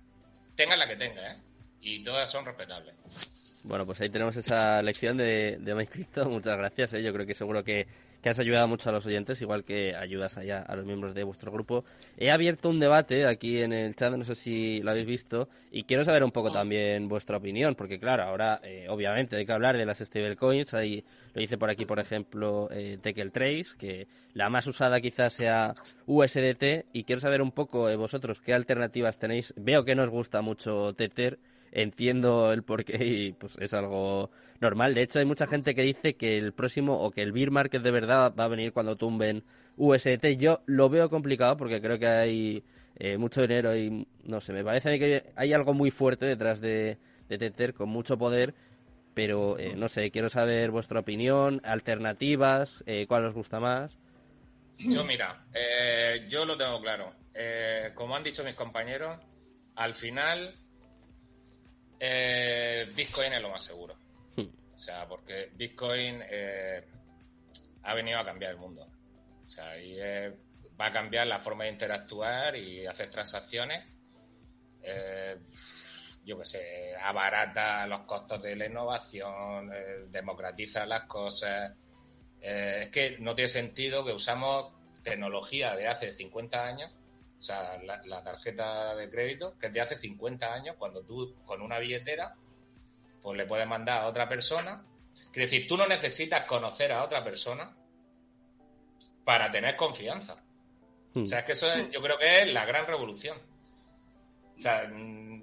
Tenga 0.56 0.78
la 0.78 0.88
que 0.88 0.96
tenga, 0.96 1.34
¿eh? 1.34 1.42
Y 1.82 2.02
todas 2.02 2.30
son 2.30 2.46
respetables. 2.46 2.94
Bueno, 3.62 3.84
pues 3.84 4.00
ahí 4.00 4.08
tenemos 4.08 4.36
esa 4.36 4.80
lección 4.82 5.18
de, 5.18 5.58
de 5.60 5.74
Mike 5.74 5.92
Crypto. 5.92 6.24
Muchas 6.30 6.56
gracias. 6.56 6.94
¿eh? 6.94 7.02
Yo 7.02 7.12
creo 7.12 7.26
que 7.26 7.34
seguro 7.34 7.62
que, 7.62 7.86
que 8.22 8.30
has 8.30 8.38
ayudado 8.38 8.66
mucho 8.68 8.88
a 8.88 8.92
los 8.92 9.04
oyentes, 9.04 9.40
igual 9.42 9.64
que 9.64 9.94
ayudas 9.94 10.38
allá 10.38 10.62
a 10.62 10.76
los 10.76 10.86
miembros 10.86 11.14
de 11.14 11.24
vuestro 11.24 11.52
grupo. 11.52 11.84
He 12.16 12.30
abierto 12.30 12.70
un 12.70 12.80
debate 12.80 13.26
aquí 13.26 13.60
en 13.60 13.72
el 13.72 13.94
chat, 13.94 14.14
no 14.14 14.24
sé 14.24 14.34
si 14.34 14.80
lo 14.80 14.90
habéis 14.90 15.06
visto, 15.06 15.48
y 15.70 15.84
quiero 15.84 16.04
saber 16.04 16.24
un 16.24 16.30
poco 16.30 16.50
también 16.50 17.08
vuestra 17.08 17.36
opinión, 17.36 17.74
porque 17.74 17.98
claro, 17.98 18.22
ahora 18.22 18.60
eh, 18.62 18.86
obviamente 18.88 19.36
hay 19.36 19.44
que 19.44 19.52
hablar 19.52 19.76
de 19.76 19.84
las 19.84 19.98
stablecoins. 19.98 20.72
Ahí 20.72 21.04
lo 21.34 21.40
dice 21.40 21.58
por 21.58 21.68
aquí, 21.68 21.84
por 21.84 21.98
ejemplo, 21.98 22.68
eh, 22.70 22.98
Tekel 23.02 23.30
Trace, 23.30 23.76
que 23.78 24.08
la 24.32 24.48
más 24.48 24.66
usada 24.66 25.02
quizás 25.02 25.34
sea 25.34 25.74
USDT, 26.06 26.86
y 26.94 27.04
quiero 27.04 27.20
saber 27.20 27.42
un 27.42 27.52
poco 27.52 27.90
eh, 27.90 27.96
vosotros 27.96 28.40
qué 28.40 28.54
alternativas 28.54 29.18
tenéis. 29.18 29.52
Veo 29.56 29.84
que 29.84 29.94
no 29.94 30.02
os 30.02 30.10
gusta 30.10 30.40
mucho 30.40 30.94
Tether 30.94 31.38
entiendo 31.72 32.52
el 32.52 32.62
porqué 32.62 33.04
y 33.04 33.32
pues 33.32 33.56
es 33.60 33.74
algo 33.74 34.30
normal. 34.60 34.94
De 34.94 35.02
hecho, 35.02 35.18
hay 35.18 35.24
mucha 35.24 35.46
gente 35.46 35.74
que 35.74 35.82
dice 35.82 36.14
que 36.14 36.38
el 36.38 36.52
próximo 36.52 37.00
o 37.00 37.10
que 37.10 37.22
el 37.22 37.32
bear 37.32 37.50
market 37.50 37.82
de 37.82 37.90
verdad 37.90 38.34
va 38.38 38.44
a 38.44 38.48
venir 38.48 38.72
cuando 38.72 38.96
tumben 38.96 39.42
USDT. 39.76 40.36
Yo 40.38 40.60
lo 40.66 40.88
veo 40.88 41.08
complicado 41.08 41.56
porque 41.56 41.80
creo 41.80 41.98
que 41.98 42.06
hay 42.06 42.64
eh, 42.96 43.16
mucho 43.16 43.42
dinero 43.42 43.76
y 43.76 44.06
no 44.24 44.40
sé, 44.40 44.52
me 44.52 44.64
parece 44.64 44.98
que 44.98 45.32
hay 45.36 45.52
algo 45.52 45.74
muy 45.74 45.90
fuerte 45.90 46.26
detrás 46.26 46.60
de, 46.60 46.98
de 47.28 47.38
Tether 47.38 47.74
con 47.74 47.88
mucho 47.88 48.18
poder. 48.18 48.54
Pero 49.14 49.58
eh, 49.58 49.74
no 49.76 49.88
sé, 49.88 50.10
quiero 50.12 50.28
saber 50.28 50.70
vuestra 50.70 51.00
opinión, 51.00 51.60
alternativas, 51.64 52.84
eh, 52.86 53.06
cuál 53.08 53.24
os 53.24 53.34
gusta 53.34 53.58
más. 53.58 53.98
Yo, 54.78 55.04
mira, 55.04 55.44
eh, 55.52 56.26
yo 56.28 56.44
lo 56.44 56.56
tengo 56.56 56.80
claro. 56.80 57.12
Eh, 57.34 57.90
como 57.94 58.16
han 58.16 58.22
dicho 58.22 58.44
mis 58.44 58.54
compañeros, 58.54 59.18
al 59.74 59.94
final 59.94 60.54
eh, 62.00 62.90
Bitcoin 62.96 63.34
es 63.34 63.42
lo 63.42 63.50
más 63.50 63.62
seguro. 63.62 63.94
Hmm. 64.36 64.48
O 64.74 64.78
sea, 64.78 65.06
porque 65.06 65.50
Bitcoin 65.54 66.22
eh, 66.28 66.82
ha 67.82 67.94
venido 67.94 68.18
a 68.18 68.24
cambiar 68.24 68.52
el 68.52 68.58
mundo. 68.58 68.86
O 69.44 69.48
sea, 69.48 69.78
y 69.78 69.96
eh, 69.98 70.32
va 70.80 70.86
a 70.86 70.92
cambiar 70.92 71.26
la 71.26 71.40
forma 71.40 71.64
de 71.64 71.70
interactuar 71.70 72.56
y 72.56 72.86
hacer 72.86 73.10
transacciones. 73.10 73.84
Eh, 74.82 75.36
yo 76.24 76.38
qué 76.38 76.44
sé, 76.44 76.94
abarata 76.96 77.86
los 77.86 78.02
costos 78.02 78.42
de 78.42 78.56
la 78.56 78.66
innovación, 78.66 79.72
eh, 79.72 80.06
democratiza 80.08 80.86
las 80.86 81.04
cosas. 81.04 81.72
Es 82.40 82.88
que 82.88 83.18
no 83.18 83.34
tiene 83.34 83.48
sentido 83.48 84.04
que 84.04 84.12
usamos 84.12 84.72
tecnología 85.02 85.74
de 85.76 85.88
hace 85.88 86.14
50 86.14 86.64
años, 86.66 86.90
o 87.40 87.42
sea, 87.42 87.78
la, 87.82 88.22
tarjeta 88.22 88.94
de 88.94 89.08
crédito, 89.08 89.58
que 89.58 89.68
es 89.68 89.72
de 89.72 89.80
hace 89.80 89.98
50 89.98 90.52
años, 90.52 90.76
cuando 90.78 91.02
tú 91.02 91.34
con 91.46 91.62
una 91.62 91.78
billetera, 91.78 92.34
pues 93.22 93.38
le 93.38 93.46
puedes 93.46 93.66
mandar 93.66 94.02
a 94.02 94.08
otra 94.08 94.28
persona. 94.28 94.84
Quiere 95.32 95.46
decir, 95.46 95.66
tú 95.66 95.78
no 95.78 95.86
necesitas 95.86 96.44
conocer 96.44 96.92
a 96.92 97.02
otra 97.02 97.24
persona 97.24 97.74
para 99.24 99.50
tener 99.50 99.74
confianza. 99.76 100.36
O 101.14 101.24
sea, 101.24 101.40
es 101.40 101.44
que 101.46 101.52
eso 101.52 101.72
es- 101.72 101.90
yo 101.90 102.02
creo 102.02 102.18
que 102.18 102.42
es 102.42 102.52
la 102.52 102.66
gran 102.66 102.86
revolución. 102.86 103.38
O 104.56 104.60
sea, 104.60 104.86
mm, 104.86 105.42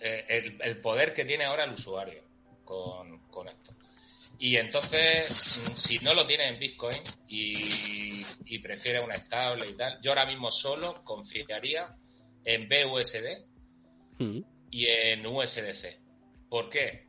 eh, 0.00 0.24
el, 0.28 0.60
el 0.60 0.80
poder 0.80 1.14
que 1.14 1.24
tiene 1.24 1.44
ahora 1.44 1.62
el 1.62 1.74
usuario 1.74 2.24
con, 2.64 3.20
con 3.28 3.48
esto. 3.48 3.72
Y 4.38 4.56
entonces, 4.56 5.30
mm, 5.58 5.76
si 5.76 5.98
no 5.98 6.14
lo 6.14 6.26
tiene 6.26 6.48
en 6.48 6.58
Bitcoin 6.58 7.02
y, 7.26 8.24
y 8.46 8.58
prefiere 8.60 9.00
una 9.00 9.16
estable 9.16 9.68
y 9.68 9.74
tal, 9.74 10.00
yo 10.00 10.12
ahora 10.12 10.26
mismo 10.26 10.50
solo 10.50 11.02
confiaría 11.04 11.94
en 12.44 12.68
BUSD 12.68 13.48
Hmm. 14.18 14.40
y 14.70 14.86
en 14.86 15.24
USDC. 15.26 15.96
¿Por 16.48 16.68
qué? 16.70 17.06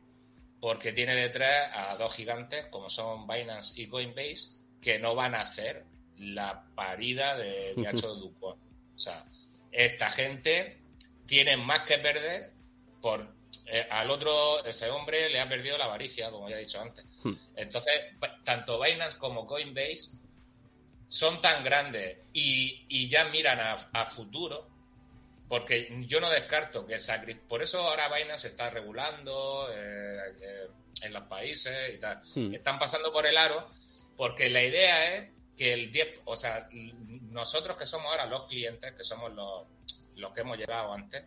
Porque 0.60 0.92
tiene 0.92 1.14
detrás 1.14 1.70
a 1.74 1.96
dos 1.96 2.14
gigantes 2.14 2.66
como 2.66 2.88
son 2.88 3.26
Binance 3.26 3.80
y 3.80 3.88
Coinbase 3.88 4.58
que 4.80 4.98
no 4.98 5.14
van 5.14 5.34
a 5.34 5.42
hacer 5.42 5.84
la 6.18 6.64
parida 6.74 7.36
de 7.36 7.72
hecho 7.72 8.14
Ducon. 8.14 8.58
O 8.94 8.98
sea, 8.98 9.24
esta 9.72 10.10
gente 10.12 10.78
tiene 11.26 11.56
más 11.56 11.86
que 11.86 11.98
perder 11.98 12.52
por 13.00 13.34
eh, 13.72 13.86
al 13.88 14.10
otro, 14.10 14.64
ese 14.64 14.90
hombre 14.90 15.30
le 15.30 15.40
ha 15.40 15.48
perdido 15.48 15.78
la 15.78 15.84
avaricia, 15.84 16.30
como 16.30 16.48
ya 16.48 16.56
he 16.56 16.60
dicho 16.60 16.80
antes. 16.80 17.04
Hmm. 17.22 17.34
Entonces, 17.54 17.92
tanto 18.44 18.80
Binance 18.80 19.16
como 19.16 19.46
Coinbase 19.46 20.10
son 21.06 21.40
tan 21.40 21.62
grandes 21.62 22.18
y, 22.32 22.84
y 22.88 23.08
ya 23.08 23.24
miran 23.28 23.60
a, 23.60 23.74
a 23.92 24.06
futuro, 24.06 24.68
porque 25.48 26.04
yo 26.08 26.20
no 26.20 26.30
descarto 26.30 26.86
que 26.86 26.98
sacri 26.98 27.34
por 27.34 27.62
eso 27.62 27.80
ahora 27.80 28.08
Binance 28.08 28.42
se 28.42 28.48
está 28.48 28.70
regulando 28.70 29.68
eh, 29.72 30.18
eh, 30.40 30.68
en 31.02 31.12
los 31.12 31.24
países 31.24 31.94
y 31.94 31.98
tal. 31.98 32.22
Hmm. 32.34 32.54
Están 32.54 32.78
pasando 32.78 33.12
por 33.12 33.26
el 33.26 33.36
aro 33.36 33.68
porque 34.16 34.50
la 34.50 34.62
idea 34.62 35.16
es 35.16 35.30
que 35.56 35.72
el 35.72 35.92
10, 35.92 36.20
o 36.24 36.36
sea, 36.36 36.68
nosotros 36.72 37.76
que 37.76 37.86
somos 37.86 38.06
ahora 38.06 38.26
los 38.26 38.46
clientes, 38.46 38.94
que 38.94 39.04
somos 39.04 39.32
los, 39.32 39.64
los 40.16 40.32
que 40.32 40.40
hemos 40.40 40.58
llegado 40.58 40.92
antes, 40.92 41.22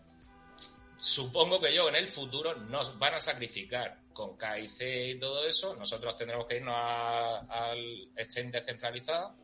supongo 1.04 1.60
que 1.60 1.74
yo 1.76 1.90
en 1.90 1.96
el 1.96 2.08
futuro 2.08 2.56
nos 2.56 2.98
van 2.98 3.16
a 3.16 3.20
sacrificar 3.20 3.98
con 4.14 4.38
KIC 4.38 4.82
y 5.16 5.20
todo 5.20 5.46
eso, 5.46 5.76
nosotros 5.76 6.16
tendremos 6.16 6.48
que 6.48 6.58
irnos 6.58 6.76
al 6.78 8.10
exchange 8.16 8.52
descentralizado, 8.54 9.36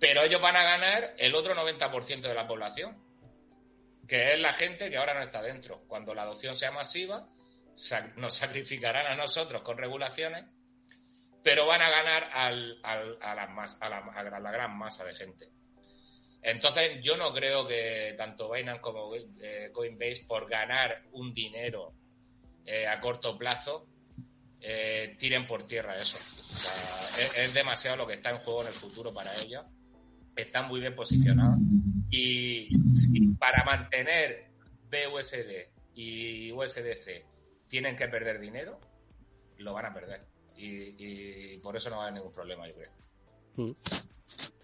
pero 0.00 0.22
ellos 0.22 0.40
van 0.40 0.56
a 0.56 0.64
ganar 0.64 1.14
el 1.16 1.34
otro 1.36 1.54
90% 1.54 2.22
de 2.22 2.34
la 2.34 2.46
población, 2.48 3.00
que 4.08 4.34
es 4.34 4.40
la 4.40 4.52
gente 4.52 4.90
que 4.90 4.96
ahora 4.96 5.14
no 5.14 5.22
está 5.22 5.40
dentro. 5.42 5.84
Cuando 5.86 6.12
la 6.14 6.22
adopción 6.22 6.56
sea 6.56 6.72
masiva, 6.72 7.28
nos 8.16 8.34
sacrificarán 8.34 9.06
a 9.06 9.14
nosotros 9.14 9.62
con 9.62 9.78
regulaciones, 9.78 10.44
pero 11.44 11.66
van 11.66 11.82
a 11.82 11.88
ganar 11.90 12.24
al- 12.32 12.80
a, 12.82 12.92
a 13.30 14.40
la 14.40 14.50
gran 14.50 14.76
masa 14.76 15.04
de 15.04 15.14
gente. 15.14 15.48
Entonces, 16.42 17.00
yo 17.02 17.16
no 17.16 17.32
creo 17.32 17.66
que 17.66 18.14
tanto 18.18 18.50
Binance 18.50 18.80
como 18.80 19.14
eh, 19.14 19.70
Coinbase, 19.72 20.24
por 20.26 20.48
ganar 20.48 21.04
un 21.12 21.32
dinero 21.32 21.92
eh, 22.66 22.86
a 22.86 23.00
corto 23.00 23.38
plazo, 23.38 23.86
eh, 24.60 25.16
tiren 25.18 25.46
por 25.46 25.66
tierra 25.68 26.00
eso. 26.00 26.16
O 26.16 26.58
sea, 26.58 27.44
es, 27.44 27.54
demasiado 27.54 27.96
lo 27.96 28.06
que 28.06 28.14
está 28.14 28.30
en 28.30 28.38
juego 28.38 28.62
en 28.62 28.68
el 28.68 28.74
futuro 28.74 29.12
para 29.12 29.34
ellos. 29.40 29.64
Están 30.34 30.66
muy 30.66 30.80
bien 30.80 30.96
posicionados. 30.96 31.58
Y 32.10 32.68
si 32.94 33.28
para 33.38 33.64
mantener 33.64 34.50
BUSD 34.90 35.68
y 35.94 36.50
USDC 36.50 37.24
tienen 37.68 37.96
que 37.96 38.08
perder 38.08 38.40
dinero, 38.40 38.80
lo 39.58 39.74
van 39.74 39.86
a 39.86 39.94
perder. 39.94 40.26
Y, 40.56 41.56
por 41.58 41.76
eso 41.76 41.88
no 41.88 41.96
va 41.96 42.02
a 42.02 42.06
haber 42.06 42.20
ningún 42.20 42.32
problema, 42.32 42.68
yo 42.68 42.74
creo. 42.74 42.90
Hmm. 43.56 43.72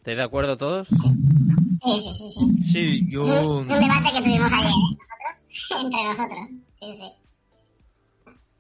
¿Estáis 0.09 0.21
de 0.21 0.25
acuerdo 0.25 0.57
todos? 0.57 0.89
Sí, 0.89 2.01
sí, 2.01 2.15
sí, 2.15 2.31
sí. 2.31 2.63
Sí, 2.73 3.11
yo... 3.11 3.21
Es 3.25 3.29
un, 3.29 3.67
debate 3.69 4.11
que 4.15 4.23
tuvimos 4.23 4.51
ayer, 4.55 4.73
nosotros, 5.69 5.83
entre 5.83 6.05
nosotros. 6.05 6.49
Sí, 6.81 6.97
sí. 6.97 7.13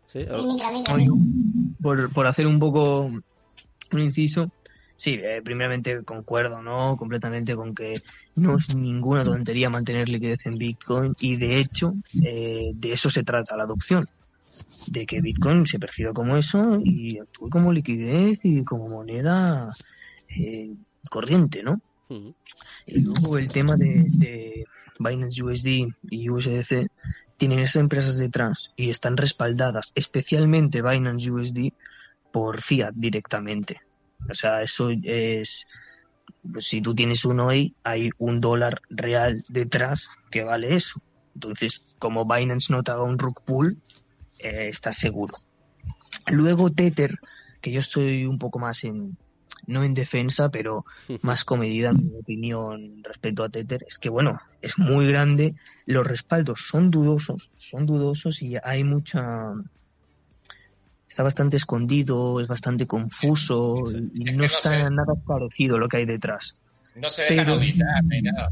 Sí, 0.08 0.24
Sí, 0.24 0.26
o- 0.30 0.42
micro, 0.42 0.72
micro. 0.72 0.94
Oye, 0.94 1.08
por, 1.80 2.12
por 2.12 2.26
hacer 2.26 2.46
un 2.46 2.58
poco 2.58 3.04
un 3.04 3.98
inciso, 3.98 4.50
sí, 4.94 5.18
eh, 5.22 5.40
primeramente 5.42 6.04
concuerdo, 6.04 6.60
¿no? 6.60 6.98
Completamente 6.98 7.56
con 7.56 7.74
que 7.74 8.02
no 8.34 8.56
es 8.56 8.68
ninguna 8.74 9.24
tontería 9.24 9.70
mantener 9.70 10.10
liquidez 10.10 10.44
en 10.44 10.58
Bitcoin 10.58 11.14
y 11.18 11.36
de 11.36 11.60
hecho 11.60 11.94
eh, 12.22 12.72
de 12.74 12.92
eso 12.92 13.08
se 13.08 13.22
trata 13.24 13.56
la 13.56 13.62
adopción, 13.62 14.04
de 14.86 15.06
que 15.06 15.22
Bitcoin 15.22 15.64
se 15.64 15.78
perciba 15.78 16.12
como 16.12 16.36
eso 16.36 16.78
y 16.84 17.18
actúe 17.18 17.48
como 17.48 17.72
liquidez 17.72 18.38
y 18.42 18.62
como 18.64 18.90
moneda 18.90 19.70
eh, 20.36 20.74
corriente, 21.08 21.62
¿no? 21.62 21.80
Y 22.86 23.00
luego 23.02 23.36
el 23.36 23.50
tema 23.50 23.76
de, 23.76 24.06
de 24.08 24.64
Binance 24.98 25.42
USD 25.42 25.92
y 26.10 26.30
USDC 26.30 26.88
tienen 27.36 27.60
esas 27.60 27.76
empresas 27.76 28.16
detrás 28.16 28.72
y 28.76 28.90
están 28.90 29.16
respaldadas, 29.16 29.92
especialmente 29.94 30.82
Binance 30.82 31.30
USD, 31.30 31.72
por 32.32 32.60
fiat 32.60 32.92
directamente. 32.94 33.80
O 34.28 34.34
sea, 34.34 34.62
eso 34.62 34.90
es. 35.02 35.66
pues, 36.42 36.66
si 36.66 36.82
tú 36.82 36.94
tienes 36.94 37.24
un 37.24 37.40
hoy, 37.40 37.74
hay 37.84 38.10
un 38.18 38.40
dólar 38.40 38.82
real 38.90 39.44
detrás 39.48 40.08
que 40.30 40.42
vale 40.42 40.74
eso. 40.74 41.00
Entonces, 41.34 41.86
como 41.98 42.26
Binance 42.26 42.72
no 42.72 42.82
te 42.82 42.90
haga 42.90 43.04
un 43.04 43.18
rug 43.18 43.42
pull, 43.44 43.78
eh, 44.38 44.68
estás 44.68 44.96
seguro. 44.96 45.38
Luego 46.26 46.70
Tether, 46.70 47.18
que 47.60 47.70
yo 47.70 47.80
estoy 47.80 48.26
un 48.26 48.38
poco 48.38 48.58
más 48.58 48.84
en. 48.84 49.16
No 49.68 49.84
en 49.84 49.92
defensa, 49.94 50.48
pero 50.48 50.84
más 51.22 51.44
comedida, 51.44 51.90
en 51.90 52.08
mi 52.10 52.18
opinión, 52.18 53.02
respecto 53.04 53.44
a 53.44 53.48
Tether, 53.50 53.84
es 53.86 53.98
que, 53.98 54.08
bueno, 54.08 54.40
es 54.62 54.76
muy 54.78 55.06
grande, 55.06 55.54
los 55.86 56.04
respaldos 56.06 56.66
son 56.68 56.90
dudosos, 56.90 57.50
son 57.58 57.86
dudosos 57.86 58.42
y 58.42 58.56
hay 58.64 58.82
mucha... 58.82 59.52
Está 61.08 61.22
bastante 61.22 61.56
escondido, 61.56 62.40
es 62.40 62.48
bastante 62.48 62.86
confuso 62.86 63.82
y 64.14 64.24
no 64.24 64.32
no 64.38 64.44
está 64.44 64.70
sé. 64.84 64.90
nada 64.90 65.14
esclarecido 65.16 65.78
lo 65.78 65.88
que 65.88 65.98
hay 65.98 66.04
detrás. 66.06 66.56
No 66.94 67.08
se 67.08 67.22
dejan 67.22 67.36
Pero- 67.38 67.52
auditar 67.54 68.04
ni 68.04 68.22
nada. 68.22 68.48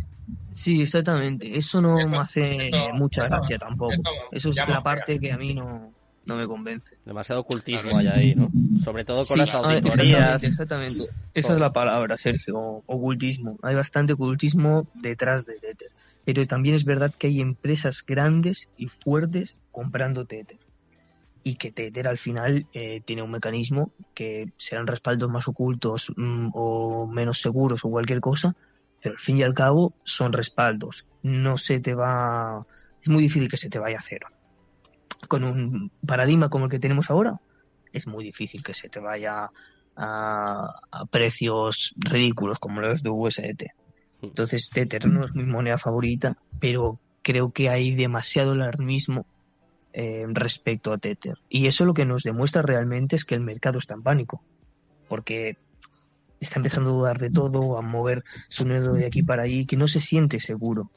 Sí, 0.53 0.81
exactamente, 0.83 1.57
eso 1.57 1.81
no 1.83 1.97
me 2.09 2.19
hace 2.19 2.71
mucha 2.95 3.25
gracia 3.29 3.59
tampoco. 3.59 3.93
eso 4.33 4.51
es 4.51 4.57
la 4.57 4.83
parte 4.83 5.19
que 5.21 5.31
a 5.31 5.37
mí 5.37 5.55
no, 5.55 5.93
no 6.27 6.37
me 6.37 6.47
convence. 6.47 6.97
Demasiado 7.05 7.41
ocultismo 7.43 7.97
hay 7.97 8.09
ahí, 8.09 8.35
¿no? 8.35 8.51
Sobre 8.83 9.05
todo 9.05 9.19
con 9.19 9.35
Sí, 9.35 9.39
las 9.39 9.55
auditorías. 9.55 10.43
Exactamente, 10.43 10.47
exactamente. 10.47 11.09
Esa 11.35 11.53
es 11.55 11.61
la 11.61 11.73
palabra, 11.73 12.19
Sergio, 12.19 12.83
ocultismo. 12.87 13.59
Hay 13.63 13.75
bastante 13.75 14.13
ocultismo 14.15 14.87
detrás 14.95 15.47
de 15.47 15.55
Tether. 15.55 15.91
Pero 16.25 16.45
también 16.47 16.75
es 16.75 16.85
verdad 16.85 17.15
que 17.17 17.29
hay 17.29 17.41
empresas 17.41 18.05
grandes 18.05 18.69
y 18.77 18.89
fuertes 18.89 19.55
comprando 19.71 20.25
Tether. 20.25 20.59
Y 21.45 21.55
que 21.55 21.71
Tether 21.71 22.09
al 22.09 22.19
final 22.19 22.67
eh, 22.73 23.01
tiene 23.05 23.23
un 23.23 23.31
mecanismo 23.31 23.93
que 24.13 24.51
serán 24.57 24.89
respaldos 24.89 25.31
más 25.31 25.47
ocultos 25.47 26.13
mm, 26.17 26.49
o 26.55 27.07
menos 27.07 27.41
seguros 27.41 27.85
o 27.85 27.91
cualquier 27.91 28.21
cosa, 28.21 28.57
pero 29.01 29.15
al 29.15 29.21
fin 29.21 29.39
y 29.39 29.45
al 29.45 29.55
cabo 29.55 29.95
son 30.03 30.33
respaldos. 30.33 31.07
No 31.23 31.57
se 31.57 31.79
te 31.79 31.95
va... 31.95 32.67
Es 33.01 33.09
muy 33.09 33.23
difícil 33.23 33.49
que 33.49 33.57
se 33.57 33.71
te 33.71 33.79
vaya 33.79 33.99
a 34.01 34.03
cero. 34.03 34.27
Con 35.29 35.45
un 35.45 35.91
paradigma 36.07 36.49
como 36.49 36.67
el 36.67 36.71
que 36.71 36.79
tenemos 36.79 37.11
ahora, 37.11 37.41
es 37.93 38.07
muy 38.07 38.25
difícil 38.25 38.63
que 38.63 38.75
se 38.75 38.89
te 38.89 39.01
vaya 39.01 39.51
a, 39.97 40.67
a 40.91 41.07
precios 41.07 41.95
ridículos 41.97 42.59
como 42.59 42.81
los 42.81 43.03
de 43.03 43.11
USDT. 43.11 43.65
Entonces 44.23 44.71
Tether 44.71 45.07
no 45.07 45.25
es 45.25 45.35
mi 45.35 45.45
moneda 45.45 45.79
favorita, 45.79 46.37
pero 46.61 46.99
creo 47.23 47.51
que 47.51 47.69
hay 47.69 47.95
demasiado 47.95 48.53
alarmismo 48.53 49.27
eh, 49.99 50.27
respecto 50.29 50.93
a 50.93 50.99
Tether. 50.99 51.39
Y 51.49 51.67
eso 51.67 51.85
lo 51.85 51.95
que 51.95 52.05
nos 52.05 52.23
demuestra 52.23 52.63
realmente 52.63 53.17
es 53.17 53.25
que 53.25 53.35
el 53.35 53.41
mercado 53.41 53.79
está 53.79 53.95
en 53.95 54.03
pánico, 54.03 54.43
porque 55.09 55.57
está 56.39 56.59
empezando 56.59 56.91
a 56.91 56.93
dudar 56.93 57.19
de 57.19 57.31
todo, 57.31 57.79
a 57.79 57.83
mover 57.83 58.23
su 58.49 58.65
dedo 58.65 58.93
de 58.93 59.07
aquí 59.07 59.23
para 59.23 59.45
allí, 59.45 59.65
que 59.65 59.77
no 59.77 59.89
se 59.89 60.01
siente 60.01 60.39
seguro. 60.39 60.91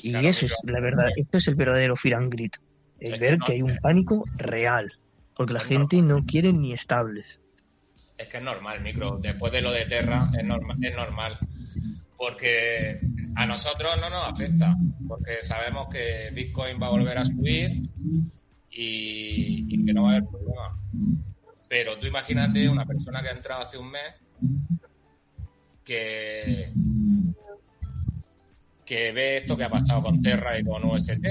Y 0.00 0.12
Claro, 0.12 0.28
eso 0.28 0.46
es 0.46 0.54
la 0.64 0.80
verdad, 0.80 1.08
esto 1.16 1.38
es 1.38 1.48
el 1.48 1.56
verdadero 1.56 1.96
fear 1.96 2.20
and 2.20 2.32
greed, 2.32 2.52
el 3.00 3.14
Es 3.14 3.18
que 3.18 3.26
ver 3.26 3.38
no- 3.38 3.44
que 3.46 3.52
hay 3.52 3.62
un 3.62 3.76
pánico 3.78 4.22
real, 4.36 4.92
porque 5.36 5.52
la 5.54 5.60
Es 5.60 5.66
gente 5.66 6.02
no 6.02 6.24
quiere 6.26 6.52
ni 6.52 6.72
estables. 6.72 7.40
Es 8.18 8.28
que 8.28 8.36
es 8.36 8.42
normal, 8.42 8.80
micro. 8.82 9.18
Después 9.18 9.50
de 9.52 9.62
lo 9.62 9.72
de 9.72 9.86
Terra, 9.86 10.30
es, 10.38 10.44
norma- 10.44 10.76
es 10.82 10.94
normal. 10.94 11.38
Porque 12.18 13.00
a 13.34 13.46
nosotros 13.46 13.96
no 13.98 14.10
nos 14.10 14.26
afecta. 14.28 14.76
Porque 15.08 15.38
sabemos 15.42 15.88
que 15.90 16.30
Bitcoin 16.34 16.78
va 16.80 16.88
a 16.88 16.90
volver 16.90 17.16
a 17.16 17.24
subir 17.24 17.82
y, 18.70 19.64
y 19.74 19.84
que 19.86 19.92
no 19.94 20.02
va 20.02 20.08
a 20.12 20.16
haber 20.16 20.28
problema. 20.28 20.78
Pero 21.68 21.98
tú 21.98 22.06
imagínate 22.06 22.68
una 22.68 22.84
persona 22.84 23.22
que 23.22 23.28
ha 23.28 23.32
entrado 23.32 23.62
hace 23.62 23.78
un 23.78 23.90
mes 23.90 24.14
que, 25.84 26.72
que 28.84 29.12
ve 29.12 29.38
esto 29.38 29.56
que 29.56 29.64
ha 29.64 29.70
pasado 29.70 30.02
con 30.02 30.20
Terra 30.20 30.58
y 30.58 30.64
con 30.64 30.84
UST. 30.84 31.24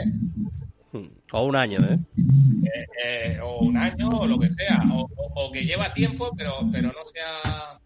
O 1.31 1.43
un 1.43 1.55
año, 1.55 1.79
¿eh? 1.91 1.97
Eh, 2.17 2.87
eh, 3.05 3.39
o 3.41 3.59
un 3.59 3.77
año 3.77 4.09
o 4.09 4.27
lo 4.27 4.37
que 4.39 4.49
sea 4.49 4.81
o, 4.93 5.01
o- 5.15 5.45
o 5.45 5.51
que 5.51 5.63
lleva 5.63 5.93
tiempo 5.93 6.31
pero 6.35 6.59
pero 6.71 6.91
no 6.91 7.03
sea 7.05 7.79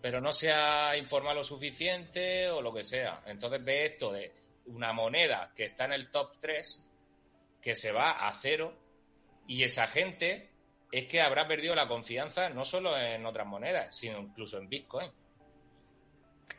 pero 0.00 0.20
no 0.20 0.32
se 0.32 0.52
ha 0.52 0.96
informado 0.96 1.36
lo 1.36 1.44
suficiente 1.44 2.48
o 2.50 2.60
lo 2.62 2.72
que 2.72 2.84
sea 2.84 3.22
entonces 3.26 3.62
ve 3.64 3.86
esto 3.86 4.12
de 4.12 4.32
una 4.66 4.92
moneda 4.92 5.52
que 5.56 5.66
está 5.66 5.84
en 5.86 5.92
el 5.94 6.10
top 6.10 6.32
3 6.40 6.86
que 7.60 7.74
se 7.74 7.92
va 7.92 8.26
a 8.28 8.32
cero 8.40 8.72
y 9.46 9.62
esa 9.62 9.86
gente 9.88 10.50
es 10.92 11.06
que 11.06 11.20
habrá 11.20 11.46
perdido 11.48 11.74
la 11.74 11.86
confianza 11.88 12.48
no 12.50 12.64
solo 12.64 12.96
en 12.98 13.24
otras 13.26 13.46
monedas 13.46 13.94
sino 13.96 14.18
incluso 14.18 14.58
en 14.58 14.68
Bitcoin 14.68 15.10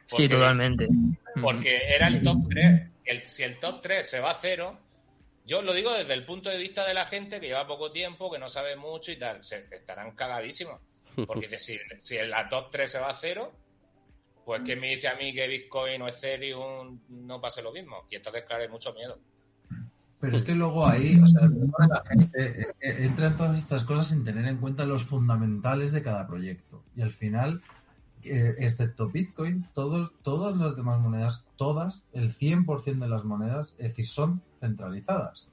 Sí, 0.08 0.28
Porque- 0.28 0.30
totalmente. 0.30 0.88
porque 1.42 1.78
era 1.96 2.08
el 2.08 2.22
top 2.22 2.38
3. 2.50 2.90
El, 3.06 3.26
si 3.28 3.42
el 3.44 3.58
top 3.58 3.82
3 3.82 4.08
se 4.08 4.20
va 4.20 4.32
a 4.32 4.38
cero, 4.40 4.78
yo 5.46 5.62
lo 5.62 5.74
digo 5.74 5.94
desde 5.94 6.14
el 6.14 6.26
punto 6.26 6.50
de 6.50 6.58
vista 6.58 6.86
de 6.88 6.94
la 6.94 7.06
gente 7.06 7.40
que 7.40 7.48
lleva 7.48 7.68
poco 7.68 7.92
tiempo, 7.92 8.32
que 8.32 8.40
no 8.40 8.50
sabe 8.50 8.76
mucho 8.76 9.12
y 9.12 9.20
tal, 9.20 9.44
se 9.44 9.68
estarán 9.72 10.16
cagadísimos. 10.16 10.82
Porque 11.28 11.58
si, 11.58 11.78
si 12.00 12.18
la 12.18 12.50
top 12.50 12.72
3 12.72 12.92
se 12.92 13.00
va 13.00 13.10
a 13.10 13.16
cero, 13.16 13.54
pues 14.44 14.62
que 14.64 14.76
me 14.76 14.90
dice 14.90 15.08
a 15.08 15.16
mí 15.16 15.34
que 15.34 15.48
Bitcoin 15.48 16.02
o 16.02 16.08
Ethereum 16.08 17.00
no 17.10 17.42
pase 17.42 17.62
lo 17.62 17.72
mismo. 17.72 18.06
Y 18.10 18.16
entonces, 18.16 18.44
claro, 18.46 18.64
hay 18.64 18.70
mucho 18.70 18.94
miedo. 18.94 19.18
Pero 20.20 20.38
es 20.38 20.44
que 20.44 20.56
luego 20.56 20.88
ahí, 20.88 21.20
o 21.22 21.28
sea, 21.28 21.44
el 21.44 21.50
problema 21.50 21.78
de 21.80 21.88
la 21.88 22.04
gente 22.06 22.62
es 22.62 22.76
que 22.80 23.06
entra 23.06 23.28
en 23.28 23.38
todas 23.38 23.58
estas 23.58 23.84
cosas 23.84 24.10
sin 24.10 24.24
tener 24.24 24.46
en 24.46 24.58
cuenta 24.58 24.86
los 24.86 25.06
fundamentales 25.06 25.92
de 25.92 26.02
cada 26.02 26.26
proyecto. 26.28 26.84
Y 26.96 27.02
al 27.02 27.12
final, 27.12 27.62
eh, 28.24 28.56
excepto 28.60 29.10
Bitcoin, 29.10 29.68
todos, 29.74 30.12
todas 30.24 30.56
las 30.58 30.76
demás 30.76 31.00
monedas, 31.00 31.48
todas, 31.58 32.10
el 32.14 32.34
100% 32.34 33.00
de 33.00 33.08
las 33.08 33.24
monedas, 33.24 33.76
es 33.78 33.90
decir, 33.90 34.08
son 34.08 34.42
centralizadas. 34.60 35.48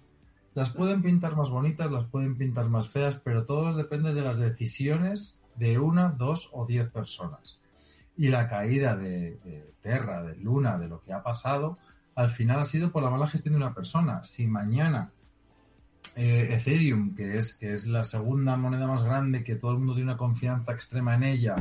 Las 0.55 0.71
pueden 0.71 1.03
pintar 1.03 1.37
más 1.37 1.49
bonitas, 1.49 1.91
las 1.91 2.05
pueden 2.05 2.37
pintar 2.37 2.69
más 2.69 2.89
feas, 2.89 3.19
pero 3.23 3.45
todo 3.45 3.75
depende 3.75 4.13
de 4.13 4.23
las 4.23 4.39
decisiones 4.39 5.41
de 5.57 5.79
una, 5.79 6.11
dos 6.11 6.51
o 6.53 6.67
diez 6.67 6.89
personas. 6.91 7.59
Y 8.17 8.29
la 8.29 8.49
caída 8.49 8.97
de, 8.97 9.73
Terra, 9.81 10.23
de 10.23 10.37
Luna, 10.37 10.79
de 10.79 10.89
lo 10.89 11.01
que 11.01 11.13
ha 11.13 11.23
pasado, 11.23 11.79
al 12.15 12.29
final 12.29 12.61
ha 12.61 12.65
sido 12.65 12.93
por 12.93 13.03
la 13.03 13.11
mala 13.11 13.27
gestión 13.27 13.55
de 13.55 13.61
una 13.61 13.75
persona. 13.75 14.23
Si 14.25 14.47
mañana 14.47 15.11
eh, 16.15 16.49
Ethereum, 16.51 17.15
que 17.15 17.39
es, 17.39 17.55
que 17.55 17.73
es 17.73 17.87
la 17.87 18.05
segunda 18.05 18.57
moneda 18.57 18.87
más 18.87 19.03
grande, 19.03 19.43
que 19.43 19.57
todo 19.57 19.73
el 19.73 19.79
mundo 19.79 19.95
tiene 19.95 20.11
una 20.11 20.19
confianza 20.19 20.73
extrema 20.73 21.15
en 21.15 21.23
ella, 21.23 21.57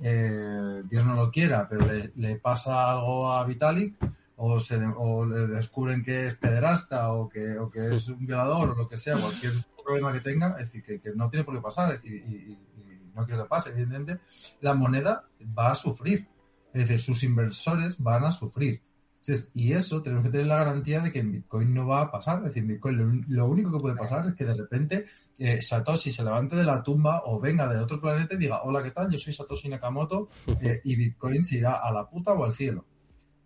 eh, 0.00 0.82
Dios 0.90 1.06
no 1.06 1.14
lo 1.14 1.30
quiera, 1.30 1.68
pero 1.68 1.86
le 2.16 2.36
pasa 2.36 2.90
algo 2.90 3.32
a 3.32 3.44
Vitalik, 3.44 3.94
o, 4.36 4.58
se, 4.60 4.76
o 4.84 5.24
le 5.26 5.46
descubren 5.46 6.02
que 6.04 6.26
es 6.26 6.34
pederasta, 6.36 7.12
o 7.12 7.28
que, 7.28 7.58
o 7.58 7.70
que 7.70 7.94
es 7.94 8.08
un 8.08 8.26
violador, 8.26 8.70
o 8.70 8.74
lo 8.74 8.88
que 8.88 8.96
sea, 8.96 9.16
cualquier 9.16 9.52
problema 9.84 10.12
que 10.12 10.20
tenga, 10.20 10.50
es 10.58 10.66
decir, 10.66 10.82
que, 10.82 11.00
que 11.00 11.10
no 11.14 11.28
tiene 11.30 11.44
por 11.44 11.54
qué 11.54 11.60
pasar, 11.60 11.94
es 11.94 12.02
decir, 12.02 12.24
y, 12.26 12.34
y- 12.34 12.52
y 12.52 13.10
no 13.14 13.24
quiero 13.26 13.42
que 13.44 13.48
pase, 13.48 13.70
evidentemente, 13.70 14.20
la 14.60 14.74
moneda 14.74 15.24
va 15.56 15.70
a 15.70 15.74
sufrir. 15.74 16.26
Es 16.72 16.88
decir, 16.88 17.00
sus 17.00 17.22
inversores 17.22 17.96
van 18.02 18.24
a 18.24 18.32
sufrir. 18.32 18.80
Entonces, 19.20 19.52
Y 19.54 19.72
eso 19.72 20.02
tenemos 20.02 20.24
que 20.24 20.30
tener 20.32 20.46
la 20.48 20.56
garantía 20.56 21.00
de 21.00 21.12
que 21.12 21.20
en 21.20 21.30
Bitcoin 21.30 21.72
no 21.72 21.86
va 21.86 22.00
a 22.02 22.10
pasar. 22.10 22.38
Es 22.40 22.46
decir, 22.46 22.64
Bitcoin 22.64 23.24
lo 23.28 23.46
único 23.46 23.70
que 23.70 23.78
puede 23.78 23.94
pasar 23.96 24.26
es 24.26 24.34
que 24.34 24.44
de 24.44 24.54
repente 24.54 25.06
eh, 25.38 25.62
Satoshi 25.62 26.10
se 26.10 26.24
levante 26.24 26.56
de 26.56 26.64
la 26.64 26.82
tumba 26.82 27.22
o 27.26 27.38
venga 27.40 27.68
de 27.72 27.78
otro 27.78 28.00
planeta 28.00 28.34
y 28.34 28.38
diga, 28.38 28.62
hola, 28.64 28.82
¿qué 28.82 28.90
tal? 28.90 29.08
Yo 29.10 29.16
soy 29.18 29.32
Satoshi 29.32 29.68
Nakamoto 29.68 30.28
eh, 30.60 30.80
y 30.84 30.96
Bitcoin 30.96 31.44
se 31.44 31.58
irá 31.58 31.74
a 31.74 31.92
la 31.92 32.08
puta 32.10 32.32
o 32.32 32.44
al 32.44 32.52
cielo. 32.52 32.84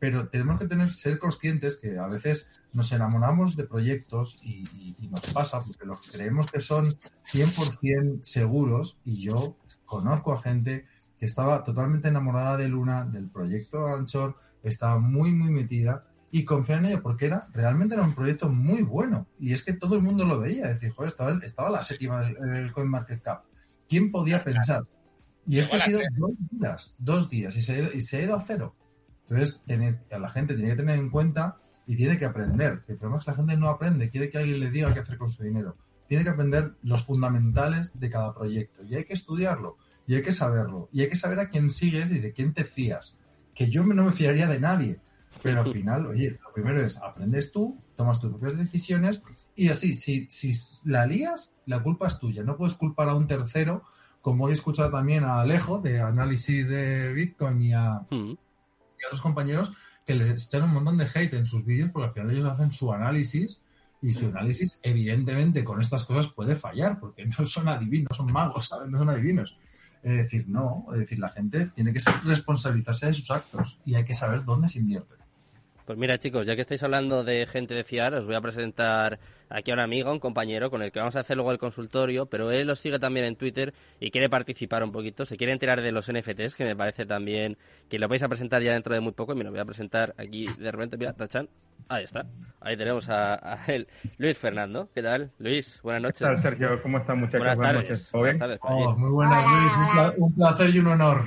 Pero 0.00 0.28
tenemos 0.28 0.58
que 0.60 0.66
tener, 0.68 0.90
ser 0.92 1.18
conscientes 1.18 1.76
que 1.76 1.98
a 1.98 2.06
veces 2.06 2.52
nos 2.72 2.92
enamoramos 2.92 3.56
de 3.56 3.64
proyectos 3.64 4.38
y, 4.42 4.64
y- 4.72 4.94
y 4.98 5.08
nos 5.08 5.26
pasa 5.26 5.64
porque 5.64 5.84
los 5.86 6.00
creemos 6.10 6.46
que 6.50 6.60
son 6.60 6.94
100% 7.32 8.22
seguros 8.22 9.00
y 9.04 9.22
yo 9.22 9.56
conozco 9.84 10.32
a 10.32 10.40
gente 10.40 10.86
que 11.18 11.26
estaba 11.26 11.64
totalmente 11.64 12.08
enamorada 12.08 12.56
de 12.56 12.68
Luna, 12.68 13.04
del 13.04 13.28
proyecto 13.28 13.86
Anchor, 13.88 14.36
estaba 14.62 14.98
muy, 14.98 15.32
muy 15.32 15.50
metida 15.50 16.04
y 16.30 16.44
confiar 16.44 16.80
en 16.80 16.86
ello, 16.86 17.02
porque 17.02 17.26
era 17.26 17.48
realmente 17.52 17.94
era 17.94 18.04
un 18.04 18.14
proyecto 18.14 18.48
muy 18.50 18.82
bueno. 18.82 19.26
Y 19.40 19.52
es 19.52 19.64
que 19.64 19.72
todo 19.72 19.96
el 19.96 20.02
mundo 20.02 20.24
lo 20.24 20.38
veía. 20.38 20.66
Es 20.66 20.74
decir, 20.74 20.90
joder, 20.90 21.08
estaba, 21.08 21.40
estaba 21.44 21.70
la 21.70 21.80
séptima 21.82 22.20
del 22.22 22.70
CoinMarketCap. 22.72 23.44
¿Quién 23.88 24.12
podía 24.12 24.44
pensar? 24.44 24.84
Y 25.46 25.58
es 25.58 25.66
que 25.66 25.76
ha 25.76 25.78
sido 25.86 26.00
dos 26.18 26.30
días, 26.50 26.96
dos 26.98 27.30
días, 27.30 27.56
y 27.56 27.62
se, 27.62 27.90
y 27.96 28.00
se 28.02 28.18
ha 28.18 28.22
ido 28.24 28.36
a 28.36 28.44
cero. 28.46 28.76
Entonces, 29.28 29.64
la 30.10 30.30
gente 30.30 30.54
tiene 30.54 30.70
que 30.70 30.76
tener 30.76 30.98
en 30.98 31.10
cuenta 31.10 31.56
y 31.86 31.96
tiene 31.96 32.18
que 32.18 32.24
aprender. 32.24 32.82
El 32.88 32.96
problema 32.96 33.18
es 33.18 33.24
que 33.24 33.30
la 33.30 33.36
gente 33.36 33.56
no 33.56 33.68
aprende, 33.68 34.10
quiere 34.10 34.30
que 34.30 34.38
alguien 34.38 34.60
le 34.60 34.70
diga 34.70 34.92
qué 34.92 35.00
hacer 35.00 35.18
con 35.18 35.30
su 35.30 35.42
dinero. 35.42 35.76
Tiene 36.06 36.24
que 36.24 36.30
aprender 36.30 36.74
los 36.82 37.04
fundamentales 37.04 37.98
de 37.98 38.10
cada 38.10 38.34
proyecto 38.34 38.84
y 38.84 38.94
hay 38.94 39.04
que 39.04 39.14
estudiarlo 39.14 39.76
y 40.06 40.14
hay 40.14 40.22
que 40.22 40.32
saberlo 40.32 40.88
y 40.92 41.02
hay 41.02 41.08
que 41.08 41.16
saber 41.16 41.40
a 41.40 41.48
quién 41.48 41.68
sigues 41.70 42.10
y 42.12 42.18
de 42.18 42.32
quién 42.32 42.54
te 42.54 42.64
fías. 42.64 43.18
Que 43.54 43.68
yo 43.68 43.84
no 43.84 44.04
me 44.04 44.12
fiaría 44.12 44.46
de 44.46 44.60
nadie, 44.60 45.00
pero 45.42 45.60
al 45.60 45.70
final, 45.70 46.06
oye, 46.06 46.38
lo 46.42 46.52
primero 46.52 46.84
es 46.84 46.96
aprendes 46.98 47.52
tú, 47.52 47.78
tomas 47.96 48.20
tus 48.20 48.30
propias 48.30 48.56
decisiones 48.56 49.22
y 49.54 49.68
así, 49.68 49.94
si, 49.94 50.26
si 50.30 50.52
la 50.90 51.06
lías, 51.06 51.54
la 51.66 51.82
culpa 51.82 52.06
es 52.06 52.18
tuya. 52.18 52.42
No 52.42 52.56
puedes 52.56 52.74
culpar 52.74 53.08
a 53.08 53.14
un 53.14 53.26
tercero, 53.26 53.82
como 54.22 54.48
he 54.48 54.52
escuchado 54.52 54.90
también 54.90 55.24
a 55.24 55.40
Alejo 55.40 55.80
de 55.80 56.00
análisis 56.00 56.68
de 56.68 57.12
Bitcoin 57.12 57.62
y 57.62 57.72
a, 57.72 58.06
mm. 58.10 58.34
A 59.08 59.10
otros 59.10 59.22
compañeros, 59.22 59.72
que 60.06 60.14
les 60.14 60.46
echan 60.46 60.64
un 60.64 60.72
montón 60.72 60.96
de 60.96 61.06
hate 61.12 61.34
en 61.34 61.46
sus 61.46 61.64
vídeos 61.64 61.90
porque 61.92 62.08
al 62.08 62.14
final 62.14 62.30
ellos 62.30 62.46
hacen 62.46 62.72
su 62.72 62.92
análisis 62.92 63.60
y 64.00 64.12
su 64.12 64.26
análisis 64.26 64.80
evidentemente 64.82 65.64
con 65.64 65.80
estas 65.80 66.04
cosas 66.04 66.32
puede 66.32 66.54
fallar 66.54 67.00
porque 67.00 67.26
no 67.26 67.44
son 67.44 67.68
adivinos, 67.68 68.16
son 68.16 68.32
magos, 68.32 68.68
¿sabes? 68.68 68.88
No 68.88 68.98
son 68.98 69.10
adivinos. 69.10 69.56
Es 70.02 70.12
decir, 70.12 70.48
no, 70.48 70.86
es 70.92 71.00
decir, 71.00 71.18
la 71.18 71.28
gente 71.28 71.66
tiene 71.74 71.92
que 71.92 72.00
responsabilizarse 72.24 73.06
de 73.06 73.12
sus 73.12 73.30
actos 73.30 73.80
y 73.84 73.96
hay 73.96 74.04
que 74.04 74.14
saber 74.14 74.44
dónde 74.44 74.68
se 74.68 74.78
invierte. 74.78 75.14
Pues 75.88 75.98
mira, 75.98 76.18
chicos, 76.18 76.46
ya 76.46 76.54
que 76.54 76.60
estáis 76.60 76.82
hablando 76.82 77.24
de 77.24 77.46
gente 77.46 77.72
de 77.72 77.82
fiar, 77.82 78.12
os 78.12 78.26
voy 78.26 78.34
a 78.34 78.42
presentar 78.42 79.18
aquí 79.48 79.70
a 79.70 79.74
un 79.74 79.80
amigo, 79.80 80.12
un 80.12 80.20
compañero, 80.20 80.70
con 80.70 80.82
el 80.82 80.92
que 80.92 80.98
vamos 80.98 81.16
a 81.16 81.20
hacer 81.20 81.38
luego 81.38 81.50
el 81.50 81.56
consultorio, 81.56 82.26
pero 82.26 82.50
él 82.50 82.66
lo 82.66 82.76
sigue 82.76 82.98
también 82.98 83.24
en 83.24 83.36
Twitter 83.36 83.72
y 83.98 84.10
quiere 84.10 84.28
participar 84.28 84.84
un 84.84 84.92
poquito, 84.92 85.24
se 85.24 85.38
quiere 85.38 85.54
enterar 85.54 85.80
de 85.80 85.90
los 85.90 86.12
NFTs, 86.12 86.54
que 86.56 86.66
me 86.66 86.76
parece 86.76 87.06
también 87.06 87.56
que 87.88 87.98
lo 87.98 88.06
vais 88.06 88.22
a 88.22 88.28
presentar 88.28 88.60
ya 88.60 88.74
dentro 88.74 88.92
de 88.92 89.00
muy 89.00 89.12
poco, 89.12 89.32
y 89.32 89.36
me 89.36 89.44
lo 89.44 89.50
voy 89.50 89.60
a 89.60 89.64
presentar 89.64 90.12
aquí 90.18 90.44
de 90.58 90.70
repente, 90.70 90.98
mira, 90.98 91.14
Tachan, 91.14 91.48
ahí 91.88 92.04
está, 92.04 92.26
ahí 92.60 92.76
tenemos 92.76 93.08
a, 93.08 93.58
él, 93.68 93.88
Luis 94.18 94.36
Fernando, 94.36 94.90
¿qué 94.94 95.02
tal? 95.02 95.30
Luis, 95.38 95.80
buenas 95.82 96.02
noches. 96.02 96.18
¿Qué 96.18 96.24
tal, 96.26 96.38
Sergio? 96.38 96.82
¿Cómo 96.82 96.98
están, 96.98 97.18
muchachos? 97.20 97.40
Buenas 97.40 97.58
tardes. 97.58 98.12
Buenas 98.12 98.38
tardes. 98.38 98.58
Oh, 98.60 98.94
muy 98.94 99.10
buenas, 99.10 99.42
Luis, 99.42 100.18
un 100.18 100.34
placer 100.34 100.68
y 100.68 100.80
un 100.80 100.88
honor. 100.88 101.22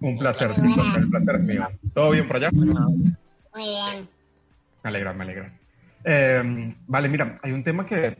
Un 0.00 0.16
placer, 0.16 0.48
un 0.52 1.10
placer 1.10 1.34
es 1.34 1.42
mío. 1.42 1.68
¿Todo 1.92 2.12
bien 2.12 2.26
por 2.26 2.36
allá? 2.36 2.48
Muy 3.54 3.64
bien. 3.64 4.08
Me 4.82 4.90
alegra, 4.90 5.12
me 5.12 5.24
alegra. 5.24 5.52
Eh, 6.04 6.74
vale, 6.86 7.08
mira, 7.08 7.38
hay 7.42 7.52
un 7.52 7.64
tema 7.64 7.84
que 7.86 8.16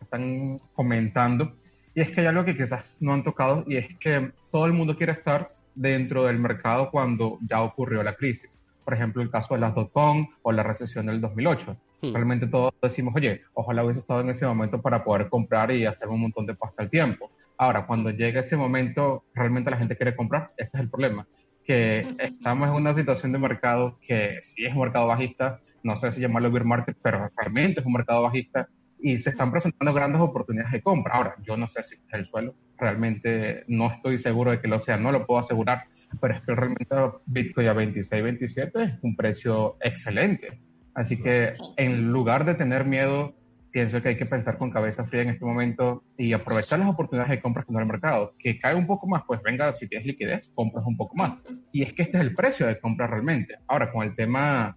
están 0.00 0.58
comentando, 0.74 1.54
y 1.94 2.00
es 2.00 2.10
que 2.10 2.20
hay 2.20 2.26
algo 2.26 2.44
que 2.44 2.56
quizás 2.56 2.84
no 3.00 3.14
han 3.14 3.24
tocado, 3.24 3.64
y 3.66 3.76
es 3.76 3.86
que 3.98 4.32
todo 4.50 4.66
el 4.66 4.72
mundo 4.72 4.96
quiere 4.96 5.12
estar 5.12 5.52
dentro 5.74 6.24
del 6.24 6.38
mercado 6.38 6.90
cuando 6.90 7.38
ya 7.48 7.62
ocurrió 7.62 8.02
la 8.02 8.14
crisis. 8.14 8.50
Por 8.84 8.94
ejemplo, 8.94 9.22
el 9.22 9.30
caso 9.30 9.54
de 9.54 9.60
las 9.60 9.74
dot-com 9.74 10.28
o 10.42 10.52
la 10.52 10.62
recesión 10.62 11.06
del 11.06 11.20
2008. 11.20 11.76
Hmm. 12.00 12.12
Realmente 12.12 12.46
todos 12.46 12.72
decimos, 12.80 13.14
oye, 13.16 13.42
ojalá 13.54 13.84
hubiese 13.84 14.00
estado 14.00 14.20
en 14.20 14.30
ese 14.30 14.46
momento 14.46 14.80
para 14.80 15.04
poder 15.04 15.28
comprar 15.28 15.70
y 15.72 15.84
hacer 15.84 16.08
un 16.08 16.20
montón 16.22 16.46
de 16.46 16.54
pasta 16.54 16.82
al 16.82 16.90
tiempo. 16.90 17.30
Ahora, 17.58 17.86
cuando 17.86 18.10
llega 18.10 18.40
ese 18.40 18.56
momento, 18.56 19.24
realmente 19.34 19.70
la 19.70 19.78
gente 19.78 19.96
quiere 19.96 20.14
comprar, 20.14 20.52
ese 20.56 20.76
es 20.76 20.82
el 20.82 20.88
problema 20.88 21.26
que 21.68 22.00
estamos 22.18 22.66
en 22.66 22.74
una 22.74 22.94
situación 22.94 23.30
de 23.30 23.38
mercado 23.38 23.98
que 24.00 24.38
sí 24.40 24.64
es 24.64 24.72
un 24.72 24.80
mercado 24.80 25.06
bajista, 25.06 25.60
no 25.82 26.00
sé 26.00 26.12
si 26.12 26.20
llamarlo 26.20 26.50
bear 26.50 26.64
market, 26.64 26.96
pero 27.02 27.30
realmente 27.36 27.80
es 27.80 27.86
un 27.86 27.92
mercado 27.92 28.22
bajista 28.22 28.70
y 28.98 29.18
se 29.18 29.30
están 29.30 29.50
presentando 29.50 29.92
grandes 29.92 30.22
oportunidades 30.22 30.72
de 30.72 30.80
compra. 30.80 31.14
Ahora, 31.14 31.34
yo 31.42 31.58
no 31.58 31.68
sé 31.68 31.82
si 31.82 31.96
es 31.96 32.00
el 32.12 32.26
suelo, 32.26 32.54
realmente 32.78 33.64
no 33.68 33.92
estoy 33.92 34.18
seguro 34.18 34.50
de 34.50 34.62
que 34.62 34.68
lo 34.68 34.78
sea, 34.78 34.96
no 34.96 35.12
lo 35.12 35.26
puedo 35.26 35.40
asegurar, 35.40 35.84
pero 36.18 36.34
es 36.34 36.40
que 36.40 36.54
realmente 36.54 36.96
Bitcoin 37.26 37.68
a 37.68 37.74
26, 37.74 38.22
27 38.22 38.82
es 38.82 38.92
un 39.02 39.14
precio 39.14 39.76
excelente. 39.82 40.58
Así 40.94 41.22
que 41.22 41.50
en 41.76 42.10
lugar 42.10 42.46
de 42.46 42.54
tener 42.54 42.86
miedo 42.86 43.34
pienso 43.70 44.00
que 44.02 44.10
hay 44.10 44.16
que 44.16 44.26
pensar 44.26 44.58
con 44.58 44.70
cabeza 44.70 45.04
fría 45.04 45.22
en 45.22 45.30
este 45.30 45.44
momento 45.44 46.04
y 46.16 46.32
aprovechar 46.32 46.78
las 46.78 46.88
oportunidades 46.88 47.30
de 47.30 47.40
compras 47.40 47.66
que 47.66 47.72
no 47.72 47.80
el 47.80 47.86
mercado. 47.86 48.34
Que 48.38 48.58
cae 48.58 48.74
un 48.74 48.86
poco 48.86 49.06
más, 49.06 49.22
pues 49.26 49.42
venga, 49.42 49.74
si 49.76 49.88
tienes 49.88 50.06
liquidez, 50.06 50.48
compras 50.54 50.84
un 50.86 50.96
poco 50.96 51.16
más. 51.16 51.34
Y 51.72 51.82
es 51.82 51.92
que 51.92 52.02
este 52.02 52.16
es 52.18 52.22
el 52.22 52.34
precio 52.34 52.66
de 52.66 52.78
compra 52.78 53.06
realmente. 53.06 53.56
Ahora, 53.66 53.90
con 53.92 54.02
el 54.02 54.14
tema 54.14 54.76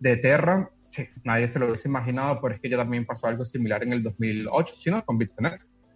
de 0.00 0.16
Terra, 0.16 0.68
nadie 1.24 1.48
se 1.48 1.58
lo 1.58 1.66
hubiese 1.66 1.88
imaginado, 1.88 2.40
pero 2.40 2.54
es 2.54 2.60
que 2.60 2.68
ya 2.68 2.76
también 2.76 3.06
pasó 3.06 3.26
algo 3.26 3.44
similar 3.44 3.82
en 3.82 3.92
el 3.92 4.02
2008, 4.02 4.74
sino 4.78 5.04
con 5.04 5.18
Bitcoin. 5.18 5.52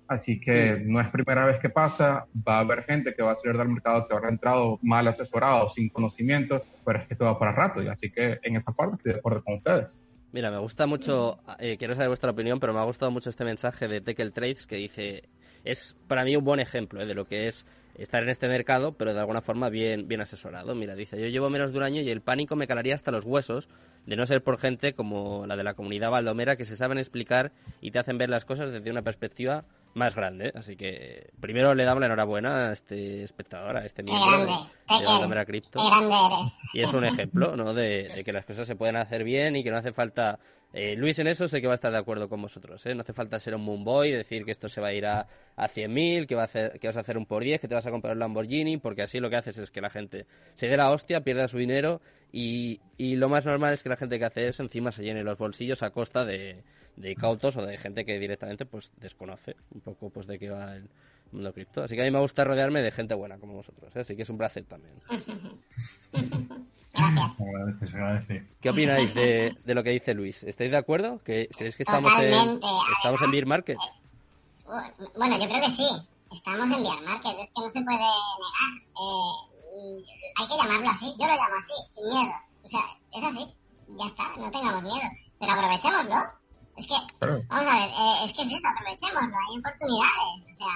Así 0.09 0.38
que 0.38 0.82
no 0.86 1.01
es 1.01 1.09
primera 1.09 1.44
vez 1.47 1.59
que 1.59 1.68
pasa, 1.68 2.26
va 2.47 2.59
a 2.59 2.61
haber 2.61 2.84
gente 2.84 3.12
que 3.12 3.22
va 3.22 3.32
a 3.32 3.36
salir 3.36 3.59
del 3.59 3.68
mercado 3.68 4.07
que 4.07 4.14
habrá 4.14 4.28
entrado 4.28 4.78
mal 4.82 5.09
asesorado, 5.09 5.68
sin 5.70 5.88
conocimientos, 5.88 6.62
pero 6.84 7.01
es 7.01 7.09
que 7.09 7.16
todo 7.16 7.32
va 7.32 7.38
para 7.40 7.53
rato, 7.53 7.82
y 7.82 7.88
así 7.88 8.11
que 8.11 8.38
en 8.42 8.55
esa 8.55 8.70
parte 8.70 8.94
estoy 8.97 9.12
de 9.14 9.18
acuerdo 9.18 9.42
con 9.42 9.55
ustedes. 9.55 9.88
Mira, 10.37 10.51
me 10.51 10.59
gusta 10.59 10.87
mucho, 10.87 11.39
eh, 11.59 11.78
quiero 11.78 11.95
saber 11.95 12.09
vuestra 12.09 12.30
opinión, 12.30 12.61
pero 12.61 12.74
me 12.74 12.80
ha 12.80 12.84
gustado 12.84 13.11
mucho 13.11 13.30
este 13.30 13.43
mensaje 13.43 13.89
de 13.89 14.03
Tekel 14.03 14.34
Trades 14.34 14.66
que 14.66 14.76
dice, 14.76 15.22
es 15.64 15.97
para 16.09 16.24
mí 16.24 16.37
un 16.37 16.45
buen 16.45 16.61
ejemplo 16.61 17.01
eh, 17.01 17.07
de 17.07 17.14
lo 17.14 17.24
que 17.24 17.49
es 17.49 17.64
estar 17.95 18.22
en 18.22 18.28
este 18.28 18.47
mercado, 18.47 18.93
pero 18.93 19.14
de 19.14 19.20
alguna 19.20 19.41
forma 19.41 19.70
bien, 19.70 20.09
bien 20.09 20.20
asesorado. 20.20 20.74
Mira, 20.74 20.95
dice, 20.95 21.18
yo 21.18 21.28
llevo 21.28 21.49
menos 21.49 21.72
de 21.72 21.78
un 21.78 21.84
año 21.84 22.03
y 22.03 22.11
el 22.11 22.20
pánico 22.20 22.55
me 22.55 22.66
calaría 22.66 22.95
hasta 22.95 23.11
los 23.11 23.24
huesos 23.24 23.70
de 24.05 24.14
no 24.14 24.26
ser 24.26 24.43
por 24.43 24.59
gente 24.59 24.93
como 24.93 25.47
la 25.47 25.57
de 25.57 25.64
la 25.64 25.72
comunidad 25.72 26.11
baldomera 26.11 26.57
que 26.57 26.66
se 26.66 26.76
saben 26.76 26.99
explicar 26.99 27.53
y 27.80 27.91
te 27.91 27.99
hacen 27.99 28.18
ver 28.18 28.28
las 28.28 28.45
cosas 28.45 28.70
desde 28.70 28.91
una 28.91 29.01
perspectiva 29.01 29.64
más 29.97 30.14
grande. 30.14 30.53
Así 30.55 30.76
que 30.76 31.30
primero 31.40 31.74
le 31.74 31.84
damos 31.84 32.01
la 32.01 32.07
enhorabuena 32.07 32.68
a 32.68 32.72
este 32.72 33.24
espectador, 33.24 33.78
a 33.78 33.86
este 33.86 34.03
miembro 34.03 34.68
de, 34.88 35.05
Baldomera 35.05 35.44
Crypto. 35.44 35.80
Y 36.72 36.82
es 36.82 36.92
un 36.92 37.05
ejemplo 37.05 37.57
¿no? 37.57 37.74
de, 37.74 38.22
que 38.24 38.32
las 38.32 38.44
cosas 38.44 38.66
se 38.66 38.76
pueden 38.76 38.97
hacer 38.97 39.24
bien 39.24 39.57
y 39.57 39.64
que 39.64 39.70
no 39.70 39.78
hace 39.78 39.92
falta... 39.92 40.38
Eh, 40.73 40.95
Luis 40.95 41.19
en 41.19 41.27
eso 41.27 41.49
sé 41.49 41.61
que 41.61 41.67
va 41.67 41.73
a 41.73 41.77
estar 41.77 41.91
de 41.91 41.99
acuerdo 41.99 42.29
con 42.29 42.43
vosotros. 42.43 42.85
¿eh? 42.87 42.95
No 42.95 43.01
hace 43.01 43.12
falta 43.12 43.39
ser 43.39 43.55
un 43.55 43.62
Moonboy, 43.62 44.11
decir 44.11 44.45
que 44.45 44.51
esto 44.51 44.69
se 44.69 44.81
va 44.81 44.89
a 44.89 44.93
ir 44.93 45.07
a, 45.07 45.27
a 45.57 45.69
100.000, 45.69 46.27
que, 46.27 46.35
va 46.35 46.43
a 46.43 46.45
hacer, 46.45 46.79
que 46.79 46.87
vas 46.87 46.97
a 46.97 47.01
hacer 47.01 47.17
un 47.17 47.25
por 47.25 47.43
10, 47.43 47.61
que 47.61 47.69
te 47.69 47.75
vas 47.75 47.87
a 47.87 47.91
comprar 47.91 48.14
un 48.14 48.19
Lamborghini, 48.19 48.77
porque 48.77 49.03
así 49.03 49.19
lo 49.19 49.31
que 49.31 49.37
haces 49.37 49.57
es 49.59 49.71
que 49.71 49.81
la 49.81 49.91
gente 49.91 50.27
se 50.55 50.69
dé 50.69 50.77
la 50.77 50.91
hostia, 50.91 51.23
pierda 51.23 51.49
su 51.49 51.59
dinero 51.59 52.03
y, 52.31 52.81
y 52.99 53.17
lo 53.17 53.29
más 53.29 53.47
normal 53.47 53.73
es 53.75 53.83
que 53.83 53.89
la 53.89 53.97
gente 53.97 54.19
que 54.19 54.27
hace 54.27 54.49
eso 54.49 54.62
encima 54.62 54.93
se 54.93 55.03
llene 55.03 55.23
los 55.23 55.39
bolsillos 55.39 55.83
a 55.83 55.91
costa 55.91 56.25
de, 56.25 56.62
de 56.97 57.14
cautos 57.14 57.57
o 57.57 57.64
de 57.64 57.79
gente 57.79 58.05
que 58.05 58.19
directamente 58.19 58.67
pues 58.67 58.93
desconoce 58.97 59.57
un 59.71 59.81
poco 59.81 60.11
pues 60.11 60.27
de 60.27 60.39
qué 60.39 60.51
va 60.51 60.77
el 60.77 60.89
mundo 61.33 61.53
cripto. 61.53 61.83
Así 61.83 61.95
que 61.95 62.03
a 62.03 62.05
mí 62.05 62.11
me 62.11 62.21
gusta 62.21 62.45
rodearme 62.45 62.83
de 62.83 62.91
gente 62.91 63.14
buena 63.14 63.39
como 63.39 63.55
vosotros, 63.55 63.95
¿eh? 63.97 64.01
así 64.01 64.17
que 64.17 64.23
es 64.23 64.31
un 64.31 64.39
placer 64.39 64.64
también. 64.64 64.95
¿Qué 68.61 68.70
opináis 68.70 69.14
de, 69.14 69.57
de, 69.64 69.74
lo 69.74 69.82
que 69.82 69.90
dice 69.90 70.14
Luis? 70.14 70.42
¿Estáis 70.42 70.70
de 70.70 70.76
acuerdo? 70.76 71.20
¿Creéis 71.24 71.76
que 71.76 71.82
estamos 71.82 72.12
en, 72.18 72.61
estamos 72.97 73.22
en 73.22 73.30
bear 73.30 73.47
market? 73.47 73.78
Bueno, 74.66 75.38
yo 75.38 75.49
creo 75.49 75.61
que 75.61 75.70
sí. 75.70 75.88
Estamos 76.32 76.76
en 76.76 76.82
bear 76.82 77.03
market. 77.03 77.36
Es 77.40 77.51
que 77.53 77.61
no 77.61 77.70
se 77.70 77.82
puede 77.82 77.99
negar. 77.99 78.12
Eh, 78.97 80.03
hay 80.36 80.47
que 80.49 80.57
llamarlo 80.57 80.90
así. 80.90 81.14
Yo 81.18 81.26
lo 81.26 81.34
llamo 81.34 81.57
así, 81.59 81.94
sin 81.94 82.09
miedo. 82.09 82.34
O 82.62 82.68
sea, 82.68 82.80
es 83.12 83.24
así. 83.24 83.55
Ya 83.99 84.07
está. 84.07 84.36
No 84.38 84.51
tengamos 84.51 84.82
miedo. 84.82 85.09
Pero 85.38 85.53
aprovechémoslo. 85.53 86.36
Es 86.76 86.86
que, 86.86 86.94
vamos 87.20 87.47
a 87.51 87.76
ver, 87.76 87.88
eh, 87.88 88.24
es 88.24 88.32
que 88.34 88.42
es 88.42 88.49
eso, 88.53 88.68
aprovechémoslo, 88.68 89.36
hay 89.36 89.59
oportunidades, 89.59 90.47
o 90.47 90.53
sea, 90.53 90.74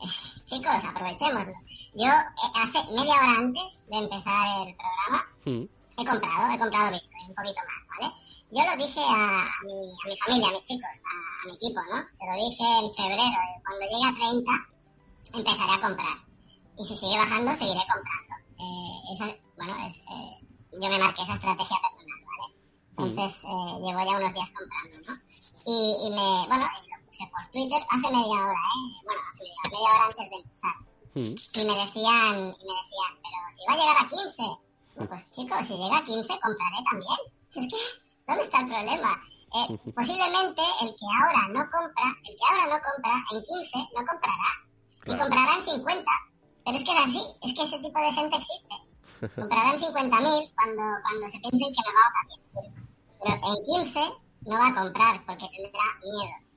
eh, 0.00 0.44
chicos, 0.44 0.84
aprovechémoslo. 0.84 1.54
Yo, 1.98 2.06
eh, 2.06 2.50
hace 2.54 2.78
media 2.94 3.14
hora 3.16 3.34
antes 3.38 3.84
de 3.90 3.96
empezar 3.98 4.68
el 4.68 4.76
programa, 4.76 5.18
mm. 5.46 5.66
he 5.98 6.04
comprado, 6.06 6.54
he 6.54 6.58
comprado 6.60 6.92
Bitcoin, 6.92 7.26
un 7.26 7.34
poquito 7.34 7.60
más, 7.66 7.82
¿vale? 7.90 8.14
Yo 8.54 8.62
lo 8.62 8.86
dije 8.86 9.00
a, 9.02 9.42
mi, 9.66 9.74
a 9.90 10.06
mi 10.06 10.16
familia, 10.16 10.48
a 10.48 10.52
mis 10.52 10.62
chicos, 10.62 10.94
a, 10.94 11.46
mi 11.46 11.54
equipo, 11.54 11.80
¿no? 11.90 11.98
Se 12.14 12.22
lo 12.22 12.34
dije 12.38 12.66
en 12.78 12.94
febrero, 12.94 13.40
cuando 13.66 13.84
llegue 13.90 14.06
a 14.06 14.14
30, 14.14 14.52
empezaré 15.34 15.72
a 15.74 15.80
comprar. 15.88 16.16
Y 16.78 16.84
si 16.86 16.94
sigue 16.94 17.18
bajando, 17.18 17.50
seguiré 17.56 17.82
comprando. 17.82 18.34
Eh, 18.62 18.98
esa, 19.12 19.26
bueno, 19.56 19.74
es, 19.84 20.04
yo 20.78 20.88
me 20.88 20.98
marqué 21.00 21.22
esa 21.22 21.34
estrategia 21.34 21.78
personal, 21.82 22.20
¿vale? 22.30 22.46
Mm. 22.94 23.02
Entonces, 23.10 23.42
llevo 23.42 24.00
ya 24.06 24.18
unos 24.22 24.34
días 24.34 24.50
comprando, 24.54 24.96
¿no? 25.02 25.14
Y, 25.66 26.10
me, 26.14 26.46
bueno, 26.46 26.62
lo 26.62 27.06
puse 27.10 27.26
por 27.26 27.42
Twitter 27.50 27.82
hace 27.90 28.06
media 28.06 28.38
hora, 28.38 28.62
¿eh? 28.70 29.02
Bueno, 29.02 29.20
hace 29.34 29.42
media, 29.42 29.66
media 29.66 29.90
hora 29.90 30.04
antes 30.06 30.30
de 30.30 30.36
empezar. 30.36 30.87
Mm. 31.14 31.20
Y 31.20 31.64
me 31.64 31.74
decían, 31.74 32.56
y 32.58 32.64
me 32.64 32.74
decían, 32.80 33.12
pero 33.22 33.38
si 33.52 33.64
va 33.68 33.74
a 33.74 33.76
llegar 33.76 33.96
a 33.98 34.08
15. 34.08 34.68
Pues 35.08 35.30
chicos, 35.30 35.66
si 35.66 35.76
llega 35.76 35.98
a 35.98 36.04
15 36.04 36.28
compraré 36.28 36.78
también. 36.90 37.18
Es 37.48 37.66
que, 37.66 37.76
¿dónde 38.26 38.44
está 38.44 38.60
el 38.60 38.66
problema? 38.66 39.22
Eh, 39.54 39.92
posiblemente 39.96 40.62
el 40.82 40.88
que 40.90 41.06
ahora 41.16 41.48
no 41.48 41.64
compra, 41.70 42.06
el 42.24 42.36
que 42.36 42.44
ahora 42.44 42.64
no 42.66 42.78
compra 42.84 43.24
en 43.32 43.42
15 43.42 43.78
no 43.96 44.04
comprará. 44.04 44.50
Y 45.06 45.16
comprará 45.16 45.54
en 45.56 45.62
50. 45.62 46.04
Pero 46.64 46.76
es 46.76 46.84
que 46.84 46.92
es 46.92 46.98
así, 46.98 47.22
es 47.42 47.54
que 47.54 47.62
ese 47.64 47.78
tipo 47.78 47.98
de 47.98 48.12
gente 48.12 48.36
existe. 48.36 48.74
comprarán 49.34 49.80
50.000 49.80 50.52
cuando, 50.54 50.82
cuando 51.02 51.28
se 51.28 51.40
piensen 51.40 51.72
que 51.72 51.82
nos 51.86 51.94
vamos 51.96 52.14
a 52.14 52.20
hacer. 52.20 52.40
Pero 53.24 53.34
en 53.48 53.84
15 53.84 54.00
no 54.42 54.58
va 54.58 54.66
a 54.68 54.74
comprar 54.74 55.24
porque 55.24 55.48
tendrá 55.48 55.86
miedo. 56.04 56.48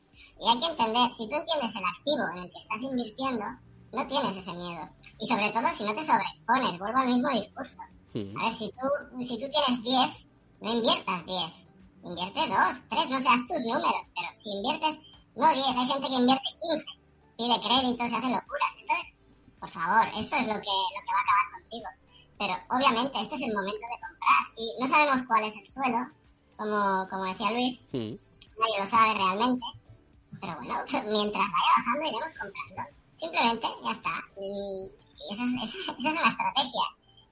Y 0.42 0.50
hay 0.50 0.60
que 0.60 0.66
entender, 0.66 1.12
si 1.16 1.30
tú 1.30 1.36
entiendes 1.36 1.76
el 1.76 1.86
activo 1.86 2.24
en 2.34 2.38
el 2.44 2.52
que 2.52 2.60
estás 2.60 2.82
invirtiendo, 2.82 3.46
no 3.92 4.08
tienes 4.08 4.36
ese 4.36 4.54
miedo. 4.54 4.90
Y 5.20 5.28
sobre 5.28 5.50
todo 5.50 5.68
si 5.70 5.84
no 5.84 5.94
te 5.94 6.04
sobreexpones, 6.04 6.80
vuelvo 6.80 6.98
al 6.98 7.08
mismo 7.08 7.30
discurso. 7.30 7.82
Hmm. 8.14 8.38
A 8.40 8.46
ver, 8.46 8.54
si 8.54 8.72
tú, 8.72 9.24
si 9.24 9.40
tú 9.40 9.46
tienes 9.50 9.84
10, 9.84 10.28
no 10.62 10.74
inviertas 10.74 11.26
10. 11.26 11.68
Invierte 12.04 12.40
2, 12.40 12.58
3, 12.90 13.10
no 13.10 13.22
seas 13.22 13.48
tus 13.48 13.64
números. 13.64 14.08
Pero 14.16 14.28
si 14.34 14.50
inviertes, 14.50 15.00
no 15.36 15.54
10, 15.54 15.66
hay 15.66 15.88
gente 15.88 16.08
que 16.08 16.16
invierte 16.16 16.50
15, 16.62 16.86
pide 17.38 17.62
créditos 17.62 18.14
hace 18.14 18.30
locuras. 18.30 18.74
Entonces, 18.80 19.06
por 19.60 19.70
favor, 19.70 20.08
eso 20.10 20.36
es 20.36 20.48
lo 20.48 20.56
que, 20.60 20.76
lo 20.96 21.02
que 21.04 21.12
va 21.12 21.20
a 21.20 21.26
acabar 21.26 21.62
contigo. 21.62 21.90
Pero 22.40 22.54
obviamente 22.70 23.22
este 23.22 23.36
es 23.36 23.42
el 23.42 23.54
momento 23.54 23.86
de 23.86 24.00
comprar. 24.02 24.42
Y 24.58 24.82
no 24.82 24.88
sabemos 24.88 25.28
cuál 25.28 25.44
es 25.44 25.56
el 25.56 25.68
suelo, 25.68 26.08
como, 26.58 27.08
como 27.10 27.26
decía 27.26 27.52
Luis. 27.52 27.86
Hmm. 27.92 28.16
Nadie 28.58 28.80
lo 28.80 28.86
sabe 28.86 29.14
realmente. 29.14 29.66
Pero 30.40 30.56
bueno, 30.56 30.74
mientras 31.12 31.44
vaya 31.44 31.72
bajando 31.78 32.08
iremos 32.08 32.40
comprando. 32.40 33.01
Simplemente, 33.22 33.68
ya 33.84 33.92
está. 33.92 34.10
Y, 34.36 34.92
esa, 35.32 35.44
es, 35.44 35.76
esa, 35.76 35.92
es 35.92 36.00
una 36.00 36.30
estrategia 36.30 36.86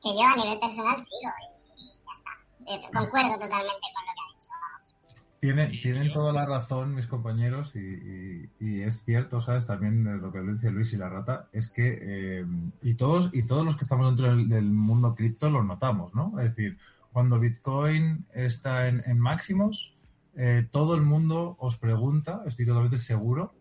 que 0.03 0.09
yo 0.13 0.23
a 0.23 0.35
nivel 0.35 0.59
personal 0.59 0.97
sigo 0.97 1.31
y, 1.75 1.83
ya 1.87 2.13
está. 2.15 2.85
Eh, 2.85 2.91
concuerdo 2.93 3.33
totalmente 3.33 3.87
con 3.95 4.05
lo 4.05 4.13
que 4.13 4.21
ha 4.21 4.35
dicho. 4.35 4.51
Tienen, 5.39 5.81
tienen 5.81 6.13
toda 6.13 6.31
la 6.31 6.45
razón 6.45 6.93
mis 6.93 7.07
compañeros 7.07 7.75
y, 7.75 8.51
y, 8.59 8.81
es 8.83 9.03
cierto, 9.03 9.41
¿sabes? 9.41 9.65
También 9.65 10.21
lo 10.21 10.31
que 10.31 10.41
dice 10.41 10.69
Luis 10.69 10.93
y 10.93 10.97
la 10.97 11.09
rata 11.09 11.49
es 11.53 11.71
que, 11.71 11.97
eh, 11.99 12.45
y 12.83 12.93
todos 12.93 13.31
y 13.33 13.43
todos 13.43 13.65
los 13.65 13.75
que 13.75 13.83
estamos 13.83 14.15
dentro 14.15 14.27
del, 14.27 14.65
mundo 14.65 15.15
cripto 15.15 15.49
lo 15.49 15.63
notamos, 15.63 16.13
¿no? 16.13 16.39
Es 16.39 16.55
decir, 16.55 16.77
cuando 17.11 17.39
Bitcoin 17.39 18.27
está 18.31 18.89
en, 18.89 19.01
en 19.07 19.17
máximos, 19.17 19.95
eh, 20.35 20.67
todo 20.71 20.93
el 20.93 21.01
mundo 21.01 21.55
os 21.59 21.77
pregunta, 21.77 22.43
estoy 22.45 22.67
totalmente 22.67 22.99
seguro, 22.99 23.53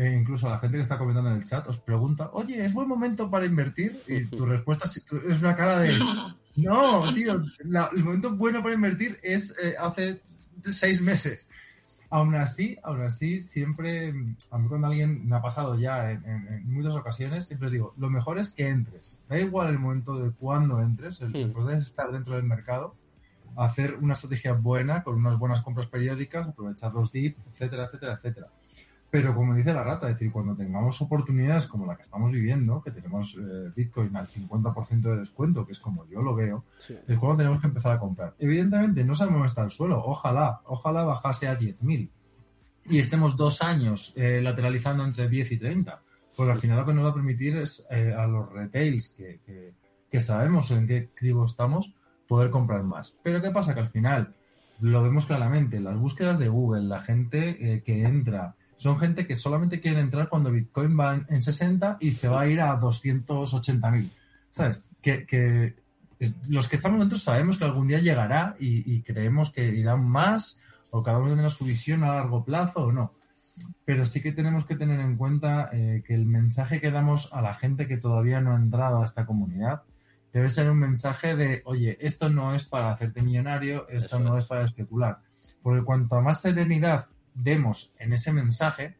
eh, 0.00 0.16
incluso 0.18 0.48
la 0.48 0.58
gente 0.58 0.78
que 0.78 0.82
está 0.82 0.96
comentando 0.96 1.28
en 1.30 1.36
el 1.36 1.44
chat, 1.44 1.68
os 1.68 1.76
pregunta, 1.76 2.30
oye, 2.32 2.64
¿es 2.64 2.72
buen 2.72 2.88
momento 2.88 3.28
para 3.28 3.44
invertir? 3.44 4.02
Y 4.08 4.24
tu 4.34 4.46
respuesta 4.46 4.86
es 4.86 5.42
una 5.42 5.54
cara 5.54 5.80
de, 5.80 5.92
no, 6.56 7.12
tío, 7.12 7.34
el 7.34 8.04
momento 8.04 8.34
bueno 8.34 8.62
para 8.62 8.74
invertir 8.74 9.20
es 9.22 9.54
eh, 9.62 9.74
hace 9.78 10.22
seis 10.62 11.02
meses. 11.02 11.46
Aún 12.08 12.34
así, 12.34 12.78
aún 12.82 13.02
así, 13.02 13.42
siempre, 13.42 14.08
a 14.50 14.58
mí 14.58 14.68
cuando 14.68 14.86
alguien 14.86 15.28
me 15.28 15.36
ha 15.36 15.42
pasado 15.42 15.78
ya 15.78 16.10
en, 16.10 16.62
muchas 16.72 16.96
ocasiones, 16.96 17.46
siempre 17.46 17.66
os 17.66 17.72
digo, 17.72 17.94
lo 17.98 18.08
mejor 18.08 18.38
es 18.38 18.48
que 18.52 18.68
entres. 18.68 19.22
Da 19.28 19.38
igual 19.38 19.68
el 19.68 19.78
momento 19.78 20.18
de 20.18 20.30
cuándo 20.30 20.80
entres, 20.80 21.20
el, 21.20 21.36
el 21.36 21.52
poder 21.52 21.82
estar 21.82 22.10
dentro 22.10 22.36
del 22.36 22.44
mercado, 22.44 22.96
hacer 23.54 23.96
una 23.96 24.14
estrategia 24.14 24.54
buena, 24.54 25.04
con 25.04 25.16
unas 25.16 25.38
buenas 25.38 25.60
compras 25.62 25.88
periódicas, 25.88 26.48
aprovechar 26.48 26.94
los 26.94 27.12
dips, 27.12 27.38
etcétera, 27.52 27.84
etcétera, 27.84 28.14
etcétera. 28.14 28.48
Pero 29.10 29.34
como 29.34 29.54
dice 29.54 29.74
la 29.74 29.82
rata, 29.82 30.08
es 30.08 30.14
decir, 30.14 30.30
cuando 30.30 30.54
tengamos 30.54 31.02
oportunidades 31.02 31.66
como 31.66 31.84
la 31.84 31.96
que 31.96 32.02
estamos 32.02 32.30
viviendo, 32.30 32.80
que 32.80 32.92
tenemos 32.92 33.36
eh, 33.36 33.70
Bitcoin 33.74 34.14
al 34.14 34.28
50% 34.28 35.00
de 35.00 35.16
descuento, 35.16 35.66
que 35.66 35.72
es 35.72 35.80
como 35.80 36.06
yo 36.06 36.22
lo 36.22 36.34
veo, 36.36 36.64
es 37.08 37.18
cuando 37.18 37.38
tenemos 37.38 37.60
que 37.60 37.66
empezar 37.66 37.92
a 37.92 37.98
comprar. 37.98 38.34
Evidentemente 38.38 39.04
no 39.04 39.16
sabemos 39.16 39.38
dónde 39.38 39.48
está 39.48 39.64
el 39.64 39.72
suelo, 39.72 40.00
ojalá, 40.04 40.60
ojalá 40.66 41.02
bajase 41.02 41.48
a 41.48 41.58
10.000 41.58 42.08
y 42.88 42.98
estemos 42.98 43.36
dos 43.36 43.62
años 43.62 44.12
eh, 44.16 44.40
lateralizando 44.40 45.04
entre 45.04 45.28
10 45.28 45.52
y 45.52 45.58
30, 45.58 46.00
porque 46.36 46.52
al 46.52 46.58
final 46.58 46.78
lo 46.78 46.86
que 46.86 46.94
nos 46.94 47.04
va 47.04 47.10
a 47.10 47.14
permitir 47.14 47.56
es 47.56 47.84
eh, 47.90 48.14
a 48.16 48.28
los 48.28 48.48
retails 48.52 49.08
que, 49.08 49.40
que, 49.44 49.74
que 50.08 50.20
sabemos 50.20 50.70
en 50.70 50.86
qué 50.86 51.10
cribo 51.12 51.44
estamos, 51.46 51.94
poder 52.28 52.50
comprar 52.50 52.84
más. 52.84 53.16
Pero 53.24 53.42
¿qué 53.42 53.50
pasa? 53.50 53.74
Que 53.74 53.80
al 53.80 53.88
final 53.88 54.34
lo 54.78 55.02
vemos 55.02 55.26
claramente, 55.26 55.80
las 55.80 55.98
búsquedas 55.98 56.38
de 56.38 56.48
Google, 56.48 56.82
la 56.82 57.00
gente 57.00 57.82
que 57.84 58.04
entra, 58.04 58.54
son 58.80 58.96
gente 58.96 59.26
que 59.26 59.36
solamente 59.36 59.78
quiere 59.78 60.00
entrar 60.00 60.30
cuando 60.30 60.50
Bitcoin 60.50 60.98
va 60.98 61.20
en 61.28 61.42
60 61.42 61.98
y 62.00 62.12
se 62.12 62.28
va 62.28 62.40
a 62.40 62.46
ir 62.46 62.62
a 62.62 62.76
280 62.76 63.90
mil. 63.90 64.10
¿Sabes? 64.50 64.82
Que, 65.02 65.76
los 66.48 66.66
que 66.66 66.76
estamos 66.76 66.98
dentro 66.98 67.18
sabemos 67.18 67.58
que 67.58 67.64
algún 67.64 67.88
día 67.88 67.98
llegará 67.98 68.56
y, 68.58 69.02
creemos 69.02 69.50
que 69.50 69.66
irán 69.66 70.08
más 70.08 70.62
o 70.88 71.02
cada 71.02 71.18
uno 71.18 71.28
tendrá 71.28 71.50
su 71.50 71.66
visión 71.66 72.04
a 72.04 72.14
largo 72.14 72.42
plazo 72.42 72.84
o 72.84 72.92
no. 72.92 73.12
Pero 73.84 74.06
sí 74.06 74.22
que 74.22 74.32
tenemos 74.32 74.64
que 74.64 74.76
tener 74.76 74.98
en 74.98 75.18
cuenta 75.18 75.68
eh, 75.74 76.02
que 76.06 76.14
el 76.14 76.24
mensaje 76.24 76.80
que 76.80 76.90
damos 76.90 77.34
a 77.34 77.42
la 77.42 77.52
gente 77.52 77.86
que 77.86 77.98
todavía 77.98 78.40
no 78.40 78.54
ha 78.54 78.56
entrado 78.56 79.02
a 79.02 79.04
esta 79.04 79.26
comunidad 79.26 79.82
debe 80.32 80.48
ser 80.48 80.70
un 80.70 80.78
mensaje 80.78 81.36
de, 81.36 81.60
oye, 81.66 81.98
esto 82.00 82.30
no 82.30 82.54
es 82.54 82.64
para 82.64 82.92
hacerte 82.92 83.20
millonario, 83.20 83.86
esto 83.90 84.18
no 84.18 84.38
es 84.38 84.46
para 84.46 84.64
especular. 84.64 85.18
Porque 85.62 85.84
cuanto 85.84 86.22
más 86.22 86.40
serenidad 86.40 87.04
demos 87.42 87.94
en 87.98 88.12
ese 88.12 88.32
mensaje 88.32 88.96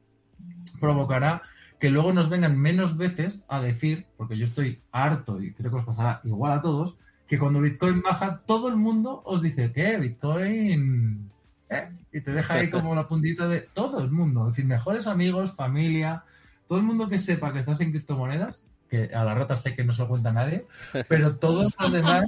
provocará 0.80 1.42
que 1.78 1.90
luego 1.90 2.12
nos 2.12 2.28
vengan 2.28 2.58
menos 2.58 2.96
veces 2.96 3.44
a 3.48 3.60
decir, 3.60 4.06
porque 4.16 4.36
yo 4.36 4.44
estoy 4.44 4.82
harto 4.92 5.40
y 5.42 5.52
creo 5.54 5.70
que 5.70 5.78
os 5.78 5.84
pasará 5.84 6.20
igual 6.24 6.52
a 6.52 6.60
todos, 6.62 6.96
que 7.26 7.38
cuando 7.38 7.60
Bitcoin 7.60 8.02
baja, 8.02 8.42
todo 8.44 8.68
el 8.68 8.76
mundo 8.76 9.22
os 9.24 9.40
dice 9.40 9.72
que 9.72 9.96
Bitcoin. 9.96 11.30
¿eh? 11.70 11.88
Y 12.12 12.20
te 12.20 12.32
deja 12.32 12.54
ahí 12.54 12.68
como 12.68 12.94
la 12.94 13.08
puntita 13.08 13.48
de 13.48 13.60
todo 13.60 14.02
el 14.02 14.10
mundo. 14.10 14.48
Es 14.48 14.54
decir, 14.54 14.66
mejores 14.66 15.06
amigos, 15.06 15.54
familia, 15.54 16.24
todo 16.68 16.78
el 16.78 16.84
mundo 16.84 17.08
que 17.08 17.18
sepa 17.18 17.52
que 17.52 17.60
estás 17.60 17.80
en 17.80 17.92
criptomonedas, 17.92 18.60
que 18.88 19.14
a 19.14 19.24
la 19.24 19.34
rata 19.34 19.54
sé 19.54 19.74
que 19.74 19.84
no 19.84 19.92
se 19.92 20.02
lo 20.02 20.08
cuenta 20.08 20.32
nadie, 20.32 20.66
pero 21.08 21.34
todos 21.36 21.72
los 21.80 21.92
demás 21.92 22.24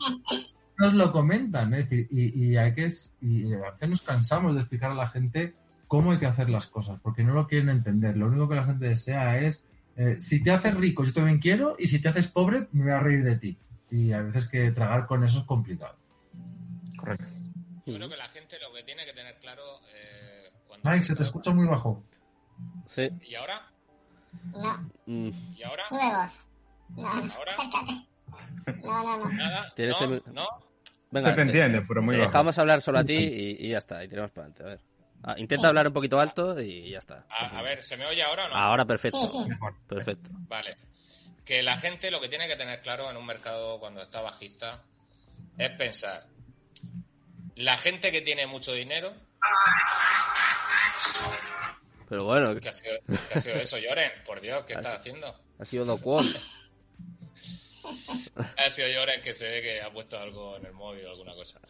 nos 0.78 0.94
lo 0.94 1.12
comentan. 1.12 1.74
Es 1.74 1.90
decir, 1.90 2.08
y, 2.10 2.56
hay 2.56 2.72
que. 2.72 2.90
Y 3.20 3.52
a 3.52 3.70
veces 3.70 3.88
nos 3.88 4.02
cansamos 4.02 4.54
de 4.54 4.60
explicar 4.60 4.92
a 4.92 4.94
la 4.94 5.08
gente 5.08 5.54
cómo 5.92 6.12
hay 6.12 6.18
que 6.18 6.24
hacer 6.24 6.48
las 6.48 6.68
cosas, 6.68 6.98
porque 7.02 7.22
no 7.22 7.34
lo 7.34 7.46
quieren 7.46 7.68
entender. 7.68 8.16
Lo 8.16 8.28
único 8.28 8.48
que 8.48 8.54
la 8.54 8.64
gente 8.64 8.86
desea 8.86 9.38
es, 9.40 9.68
eh, 9.94 10.18
si 10.18 10.42
te 10.42 10.50
haces 10.50 10.74
rico, 10.74 11.04
yo 11.04 11.12
también 11.12 11.38
quiero, 11.38 11.76
y 11.78 11.86
si 11.86 12.00
te 12.00 12.08
haces 12.08 12.28
pobre, 12.28 12.66
me 12.72 12.84
voy 12.84 12.92
a 12.92 12.98
reír 12.98 13.22
de 13.22 13.36
ti. 13.36 13.58
Y 13.90 14.10
a 14.12 14.22
veces 14.22 14.48
que 14.48 14.70
tragar 14.70 15.04
con 15.04 15.22
eso 15.22 15.40
es 15.40 15.44
complicado. 15.44 15.94
Correcto. 16.96 17.26
Yo 17.84 17.94
creo 17.94 18.08
que 18.08 18.16
la 18.16 18.26
gente 18.30 18.56
lo 18.58 18.74
que 18.74 18.84
tiene 18.84 19.04
que 19.04 19.12
tener 19.12 19.36
claro... 19.36 19.62
Eh, 19.94 20.78
Mike, 20.82 21.02
se 21.02 21.14
te 21.14 21.24
escucha 21.24 21.52
muy 21.52 21.66
bajo. 21.66 22.02
Sí. 22.86 23.10
¿Y 23.28 23.34
ahora? 23.34 23.60
No. 24.50 24.90
Mm. 25.04 25.28
¿Y 25.54 25.62
ahora? 25.62 25.82
Voz. 25.90 27.36
¿Ahora? 27.36 27.52
No, 28.82 29.02
no, 29.02 29.18
no. 29.18 29.28
¿Nada? 29.30 29.74
¿No? 29.76 30.32
¿No? 30.32 30.46
Venga, 31.10 31.30
se 31.30 31.36
te 31.36 31.42
entiende, 31.42 31.82
pero 31.86 32.00
muy 32.00 32.16
bajo. 32.16 32.28
Dejamos 32.28 32.56
hablar 32.56 32.80
solo 32.80 33.00
a 33.00 33.04
ti 33.04 33.12
y, 33.12 33.66
y 33.66 33.68
ya 33.68 33.78
está, 33.78 34.02
y 34.02 34.08
tiramos 34.08 34.30
para 34.30 34.46
adelante. 34.46 34.62
A 34.62 34.66
ver. 34.66 34.91
Ah, 35.24 35.34
intenta 35.36 35.68
hablar 35.68 35.86
un 35.86 35.92
poquito 35.92 36.18
alto 36.18 36.60
y 36.60 36.90
ya 36.90 36.98
está. 36.98 37.24
A, 37.30 37.62
ver, 37.62 37.82
¿se 37.82 37.96
me 37.96 38.06
oye 38.06 38.22
ahora 38.22 38.46
o 38.46 38.48
no? 38.48 38.54
Ahora 38.56 38.84
perfecto. 38.84 39.18
Perfecto. 39.88 40.30
Vale. 40.48 40.76
Que 41.44 41.62
la 41.62 41.76
gente 41.78 42.10
lo 42.10 42.20
que 42.20 42.28
tiene 42.28 42.48
que 42.48 42.56
tener 42.56 42.80
claro 42.82 43.10
en 43.10 43.16
un 43.16 43.26
mercado 43.26 43.78
cuando 43.78 44.02
está 44.02 44.20
bajista 44.20 44.82
es 45.58 45.70
pensar, 45.76 46.24
la 47.56 47.76
gente 47.78 48.10
que 48.10 48.22
tiene 48.22 48.46
mucho 48.46 48.72
dinero... 48.72 49.12
Pero 52.08 52.24
bueno... 52.24 52.58
¿Qué 52.60 52.68
ha 52.68 52.72
sido, 52.72 52.94
ha 53.34 53.40
sido 53.40 53.56
eso, 53.56 53.78
Lloren? 53.78 54.10
Por 54.24 54.40
Dios, 54.40 54.64
¿qué 54.66 54.74
estás 54.74 55.00
haciendo? 55.00 55.34
Ha 55.58 55.64
sido 55.64 55.84
Docuón. 55.84 56.26
Ha 58.56 58.70
sido 58.70 58.88
Lloren 58.88 59.22
que 59.22 59.34
se 59.34 59.48
ve 59.48 59.62
que 59.62 59.80
ha 59.80 59.90
puesto 59.92 60.18
algo 60.18 60.56
en 60.56 60.66
el 60.66 60.72
móvil 60.72 61.06
o 61.06 61.10
alguna 61.10 61.34
cosa. 61.34 61.60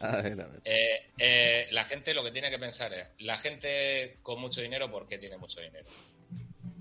Eh, 0.63 1.11
eh, 1.17 1.67
la 1.71 1.85
gente 1.85 2.13
lo 2.13 2.23
que 2.23 2.31
tiene 2.31 2.49
que 2.49 2.59
pensar 2.59 2.93
es, 2.93 3.07
la 3.19 3.37
gente 3.37 4.17
con 4.21 4.39
mucho 4.39 4.61
dinero, 4.61 4.91
¿por 4.91 5.07
qué 5.07 5.17
tiene 5.17 5.37
mucho 5.37 5.59
dinero? 5.61 5.85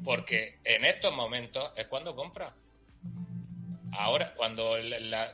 Porque 0.05 0.59
en 0.65 0.85
estos 0.85 1.15
momentos 1.15 1.73
es 1.77 1.87
cuando 1.87 2.15
compra. 2.15 2.55
Ahora, 3.93 4.33
cuando, 4.35 4.77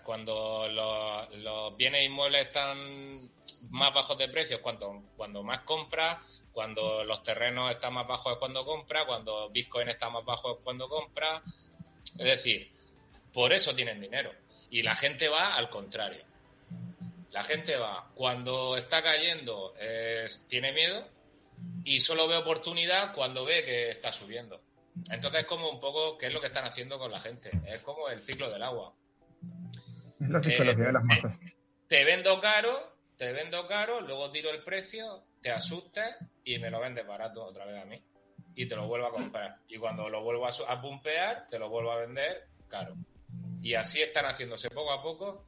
cuando 0.03 0.69
los, 0.69 1.77
bienes 1.77 2.05
inmuebles 2.05 2.47
están 2.49 3.31
más 3.71 3.95
bajos 3.95 4.19
de 4.19 4.29
precios, 4.29 4.61
cuando, 4.61 5.05
cuando 5.17 5.43
más 5.45 5.61
compra, 5.61 6.21
cuando 6.53 7.05
los 7.05 7.23
terrenos 7.23 7.71
están 7.71 7.95
más 7.95 8.09
bajos 8.09 8.33
es 8.33 8.39
cuando 8.41 8.65
compra, 8.65 9.07
cuando 9.07 9.49
Bitcoin 9.51 9.89
está 9.91 10.11
más 10.11 10.25
bajo 10.25 10.55
es 10.55 10.59
cuando 10.65 10.89
compra. 10.89 11.41
Es 12.19 12.25
decir, 12.25 12.73
por 13.39 13.53
eso 13.53 13.73
tienen 13.73 14.01
dinero. 14.01 14.33
Y 14.69 14.83
la 14.83 14.97
gente 14.97 15.29
va 15.29 15.55
al 15.55 15.71
contrario. 15.71 16.25
La 17.31 17.45
gente 17.45 17.77
va, 17.77 18.11
cuando 18.13 18.77
está 18.77 19.01
cayendo, 19.01 19.75
tiene 20.49 20.73
miedo 20.73 21.07
y 21.85 22.01
solo 22.01 22.27
ve 22.27 22.37
oportunidad 22.37 23.15
cuando 23.15 23.45
ve 23.45 23.65
que 23.65 23.91
está 23.91 24.11
subiendo. 24.11 24.61
Entonces 25.09 25.43
es 25.43 25.47
como 25.47 25.71
un 25.71 25.79
poco 25.79 26.19
qué 26.19 26.27
es 26.27 26.35
lo 26.35 26.41
que 26.41 26.49
están 26.49 26.65
haciendo 26.65 26.99
con 26.99 27.13
la 27.13 27.21
gente. 27.21 27.53
Es 27.65 27.79
como 27.83 28.09
el 28.09 28.21
ciclo 28.23 28.51
del 28.51 28.61
agua. 28.61 28.93
la 30.19 30.43
psicología 30.43 30.87
de 30.87 30.93
las 30.95 31.05
masas. 31.05 31.39
Te 31.87 32.03
vendo 32.03 32.41
caro, 32.41 32.93
te 33.17 33.31
vendo 33.31 33.69
caro, 33.69 34.01
luego 34.01 34.33
tiro 34.33 34.51
el 34.51 34.65
precio, 34.65 35.23
te 35.41 35.53
asustes 35.53 36.17
y 36.43 36.59
me 36.59 36.71
lo 36.71 36.81
vendes 36.81 37.07
barato 37.07 37.45
otra 37.45 37.67
vez 37.67 37.81
a 37.81 37.85
mí. 37.85 38.03
Y 38.57 38.67
te 38.67 38.75
lo 38.75 38.89
vuelvo 38.89 39.07
a 39.07 39.13
comprar. 39.13 39.59
Y 39.69 39.79
cuando 39.79 40.09
lo 40.09 40.25
vuelvo 40.25 40.45
a, 40.45 40.51
a 40.67 40.81
pumpear, 40.81 41.47
te 41.49 41.57
lo 41.61 41.69
vuelvo 41.69 41.93
a 41.93 42.01
vender 42.01 42.49
caro. 42.67 42.97
Y 43.63 43.75
así 43.75 44.01
están 44.01 44.27
haciéndose 44.27 44.71
poco 44.71 44.93
a 44.93 45.03
poco 45.03 45.45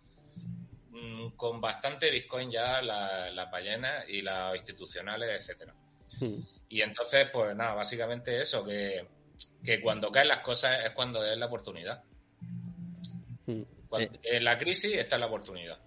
mm, 0.90 1.28
con 1.36 1.60
bastante 1.60 2.10
Bitcoin 2.10 2.50
ya 2.50 2.82
las 2.82 3.50
ballenas 3.50 4.04
y 4.08 4.22
las 4.22 4.56
institucionales, 4.56 5.40
etcétera. 5.40 5.74
Hmm. 6.18 6.40
Y 6.68 6.82
entonces, 6.82 7.28
pues 7.32 7.56
nada, 7.56 7.74
básicamente 7.74 8.40
eso, 8.40 8.64
que, 8.64 9.06
cuando 9.82 10.10
caen 10.10 10.28
las 10.28 10.42
cosas 10.42 10.84
es 10.84 10.92
cuando 10.92 11.24
es 11.24 11.36
la 11.36 11.46
oportunidad. 11.46 12.02
Hmm. 13.46 13.62
Eh. 13.98 14.08
en 14.22 14.44
la 14.44 14.56
crisis 14.56 14.94
está 14.94 15.18
la 15.18 15.26
oportunidad. 15.26 15.78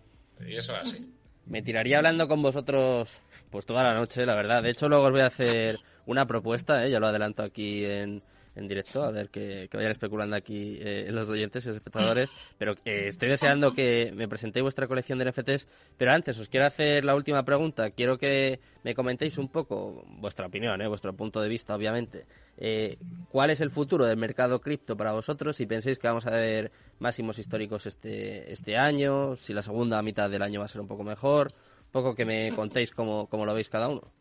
Y 0.46 0.58
eso 0.58 0.74
es 0.74 0.80
así. 0.80 1.14
Me 1.46 1.62
tiraría 1.62 1.98
hablando 1.98 2.28
con 2.28 2.42
vosotros 2.42 3.22
pues 3.50 3.66
toda 3.66 3.84
la 3.84 3.94
noche, 3.94 4.26
la 4.26 4.36
verdad. 4.36 4.64
De 4.64 4.72
hecho, 4.72 4.90
luego 4.90 5.06
os 5.06 5.12
voy 5.12 5.22
a 5.22 5.28
hacer 5.28 5.80
una 6.06 6.26
propuesta, 6.26 6.86
¿eh? 6.86 6.90
ya 6.90 7.00
lo 7.00 7.08
adelanto 7.08 7.44
aquí 7.44 7.86
en, 7.86 8.24
en 8.56 8.68
directo, 8.68 9.04
a 9.04 9.12
ver 9.12 9.30
que, 9.30 9.70
vayan 9.74 9.92
especulando 9.92 10.36
aquí 10.36 10.78
eh, 10.80 11.08
los 11.12 11.30
oyentes 11.30 11.66
y 11.66 11.68
los 11.70 11.78
espectadores. 11.78 12.30
Pero 12.58 12.74
eh, 12.86 13.08
estoy 13.08 13.30
deseando 13.30 13.74
que 13.74 14.12
me 14.16 14.28
presentéis 14.28 14.64
vuestra 14.64 14.88
colección 14.88 15.20
de 15.20 15.26
NFTs. 15.26 15.68
Pero 15.98 16.12
antes, 16.12 16.40
os 16.40 16.50
quiero 16.50 16.66
hacer 16.66 17.04
la 17.06 17.16
última 17.16 17.44
pregunta. 17.44 17.92
Quiero 17.92 18.18
que 18.18 18.60
me 18.84 18.94
comentéis 18.94 19.38
un 19.38 19.50
poco 19.50 20.04
vuestra 20.08 20.48
opinión, 20.48 20.82
eh, 20.82 20.88
vuestro 20.88 21.14
punto 21.14 21.42
de 21.42 21.50
vista, 21.50 21.76
obviamente. 21.76 22.26
Eh, 22.58 22.98
¿Cuál 23.30 23.50
es 23.50 23.62
el 23.62 23.72
futuro 23.72 24.06
del 24.06 24.18
mercado 24.18 24.62
cripto 24.62 24.96
para 24.96 25.14
vosotros? 25.14 25.56
Si 25.56 25.66
pensáis 25.66 25.98
que 25.98 26.08
vamos 26.08 26.28
a 26.28 26.32
ver 26.32 26.72
máximos 27.00 27.40
históricos 27.40 27.86
este, 27.86 28.52
este 28.52 28.78
año, 28.78 29.36
si 29.38 29.54
la 29.54 29.62
segunda 29.64 30.02
mitad 30.02 30.30
del 30.30 30.44
año 30.44 30.60
va 30.60 30.66
a 30.66 30.70
ser 30.70 30.82
un 30.82 30.88
poco 30.88 31.04
mejor. 31.04 31.52
Poco 31.92 32.16
que 32.16 32.26
me 32.26 32.52
contéis 32.56 32.92
cómo, 32.92 33.28
cómo 33.28 33.46
lo 33.46 33.54
veis 33.54 33.70
cada 33.70 33.88
uno. 33.88 34.12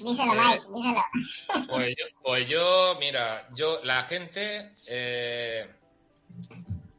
Díselo, 0.00 0.34
Mike, 0.34 0.62
díselo. 0.74 1.02
Pues 1.68 1.94
yo, 1.96 2.04
pues 2.22 2.48
yo, 2.48 2.96
mira, 2.98 3.48
yo, 3.54 3.80
la 3.84 4.04
gente 4.04 4.72
eh, 4.86 5.68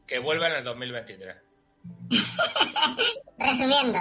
que 0.06 0.18
vuelva 0.18 0.48
en 0.48 0.56
el 0.56 0.64
2023. 0.64 1.36
Resumiendo. 3.38 3.98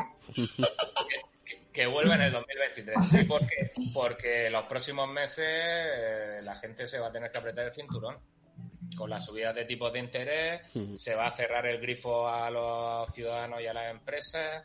Que, 1.73 1.87
vuelva 1.87 2.15
en 2.15 2.21
el 2.21 2.31
2023. 2.31 3.05
Sí, 3.05 3.23
porque, 3.23 3.71
porque 3.93 4.49
los 4.49 4.65
próximos 4.65 5.09
meses 5.09 5.47
eh, 5.47 6.41
la 6.43 6.55
gente 6.57 6.85
se 6.85 6.99
va 6.99 7.07
a 7.07 7.11
tener 7.11 7.31
que 7.31 7.37
apretar 7.37 7.65
el 7.65 7.73
cinturón. 7.73 8.17
Con 8.95 9.09
las 9.09 9.25
subidas 9.25 9.55
de 9.55 9.65
tipos 9.65 9.91
de 9.93 9.99
interés, 9.99 10.61
se 10.95 11.15
va 11.15 11.27
a 11.27 11.31
cerrar 11.31 11.65
el 11.65 11.79
grifo 11.79 12.27
a 12.27 12.51
los 12.51 13.09
ciudadanos 13.13 13.61
y 13.61 13.65
a 13.65 13.73
las 13.73 13.89
empresas. 13.89 14.63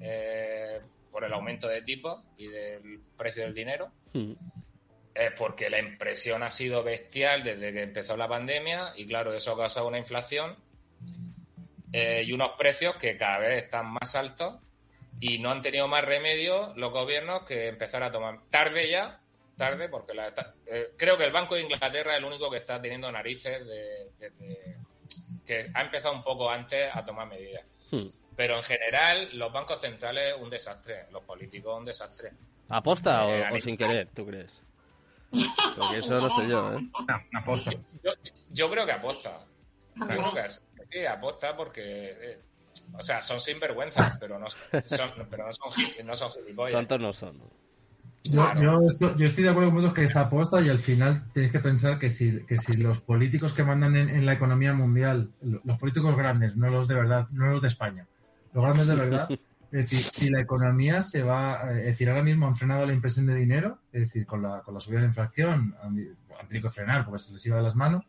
Eh, 0.00 0.80
por 1.10 1.24
el 1.24 1.32
aumento 1.32 1.68
de 1.68 1.82
tipo 1.82 2.22
y 2.36 2.46
del 2.48 3.00
precio 3.16 3.42
del 3.42 3.54
dinero. 3.54 3.90
Hmm. 4.12 4.32
Es 5.14 5.32
porque 5.32 5.68
la 5.68 5.80
impresión 5.80 6.42
ha 6.42 6.50
sido 6.50 6.82
bestial 6.82 7.42
desde 7.42 7.72
que 7.72 7.82
empezó 7.82 8.16
la 8.16 8.28
pandemia 8.28 8.92
y 8.96 9.06
claro, 9.06 9.34
eso 9.34 9.52
ha 9.52 9.56
causado 9.56 9.88
una 9.88 9.98
inflación 9.98 10.56
eh, 11.92 12.22
y 12.24 12.32
unos 12.32 12.52
precios 12.56 12.96
que 12.96 13.16
cada 13.16 13.38
vez 13.38 13.64
están 13.64 13.86
más 13.90 14.14
altos 14.14 14.58
y 15.18 15.38
no 15.38 15.50
han 15.50 15.62
tenido 15.62 15.88
más 15.88 16.04
remedio 16.04 16.72
los 16.76 16.92
gobiernos 16.92 17.42
que 17.42 17.68
empezar 17.68 18.02
a 18.02 18.12
tomar 18.12 18.40
tarde 18.50 18.88
ya, 18.88 19.20
tarde, 19.56 19.88
porque 19.88 20.14
la, 20.14 20.32
eh, 20.66 20.92
creo 20.96 21.18
que 21.18 21.24
el 21.24 21.32
Banco 21.32 21.54
de 21.54 21.62
Inglaterra 21.62 22.12
es 22.12 22.18
el 22.18 22.24
único 22.24 22.50
que 22.50 22.58
está 22.58 22.80
teniendo 22.80 23.10
narices 23.10 23.66
de, 23.66 24.10
que 25.44 25.70
ha 25.74 25.82
empezado 25.82 26.14
un 26.14 26.22
poco 26.22 26.48
antes 26.48 26.88
a 26.94 27.04
tomar 27.04 27.26
medidas. 27.26 27.64
Hmm. 27.90 28.06
Pero 28.40 28.56
en 28.56 28.62
general, 28.62 29.28
los 29.34 29.52
bancos 29.52 29.82
centrales 29.82 30.34
un 30.40 30.48
desastre, 30.48 31.04
los 31.12 31.22
políticos 31.24 31.78
un 31.78 31.84
desastre. 31.84 32.32
¿Aposta 32.70 33.26
o, 33.26 33.34
eh, 33.34 33.60
sin 33.60 33.76
querer, 33.76 34.08
tú 34.14 34.24
crees? 34.24 34.50
Porque 35.76 35.98
eso 35.98 36.18
no 36.18 36.30
sé 36.30 36.48
yo, 36.48 36.72
¿eh? 36.72 36.78
No, 37.06 37.38
aposta. 37.38 37.72
Yo, 38.48 38.70
creo 38.70 38.86
que 38.86 38.92
aposta. 38.92 39.44
Creo 39.92 40.32
que 40.32 40.48
sí, 40.48 41.04
aposta 41.04 41.54
porque... 41.54 41.82
Eh, 41.84 42.38
o 42.98 43.02
sea, 43.02 43.20
son 43.20 43.42
sinvergüenzas, 43.42 44.16
pero 44.18 44.38
no 44.38 44.48
son, 44.48 45.10
pero 45.28 45.46
no 45.46 45.52
son, 45.52 46.06
no 46.06 46.16
son 46.16 46.32
gilipollas. 46.32 46.72
¿Cuántos 46.72 46.98
no 46.98 47.12
son? 47.12 47.42
Yo, 48.24 48.54
yo, 48.54 48.80
estoy, 48.86 49.12
yo, 49.18 49.26
estoy, 49.26 49.44
de 49.44 49.50
acuerdo 49.50 49.68
con 49.68 49.76
vosotros 49.76 49.98
que 49.98 50.04
es 50.04 50.16
aposta 50.16 50.62
y 50.62 50.70
al 50.70 50.78
final 50.78 51.30
tenéis 51.34 51.52
que 51.52 51.60
pensar 51.60 51.98
que 51.98 52.08
si, 52.08 52.42
que 52.46 52.56
si 52.56 52.74
los 52.78 53.00
políticos 53.00 53.52
que 53.52 53.64
mandan 53.64 53.96
en, 53.96 54.08
en, 54.08 54.24
la 54.24 54.32
economía 54.32 54.72
mundial, 54.72 55.30
los 55.42 55.78
políticos 55.78 56.16
grandes, 56.16 56.56
no 56.56 56.70
los 56.70 56.88
de 56.88 56.94
verdad, 56.94 57.28
no 57.32 57.46
los 57.46 57.60
de 57.60 57.68
España, 57.68 58.06
lo 58.52 58.62
grande 58.62 58.82
es 58.82 58.88
de 58.88 58.96
verdad. 58.96 59.28
Es 59.72 59.88
decir, 59.88 60.02
si 60.02 60.28
la 60.30 60.40
economía 60.40 61.00
se 61.00 61.22
va, 61.22 61.70
es 61.70 61.84
decir, 61.84 62.08
ahora 62.08 62.24
mismo 62.24 62.48
han 62.48 62.56
frenado 62.56 62.84
la 62.84 62.92
impresión 62.92 63.26
de 63.26 63.36
dinero, 63.36 63.78
es 63.92 64.00
decir, 64.00 64.26
con 64.26 64.42
la, 64.42 64.62
con 64.62 64.74
la 64.74 64.80
subida 64.80 64.98
de 64.98 65.02
la 65.02 65.10
inflación, 65.10 65.76
han, 65.80 65.94
tenido 66.48 66.68
que 66.68 66.74
frenar 66.74 67.04
porque 67.04 67.22
se 67.22 67.32
les 67.32 67.46
iba 67.46 67.58
de 67.58 67.62
las 67.62 67.76
manos. 67.76 68.04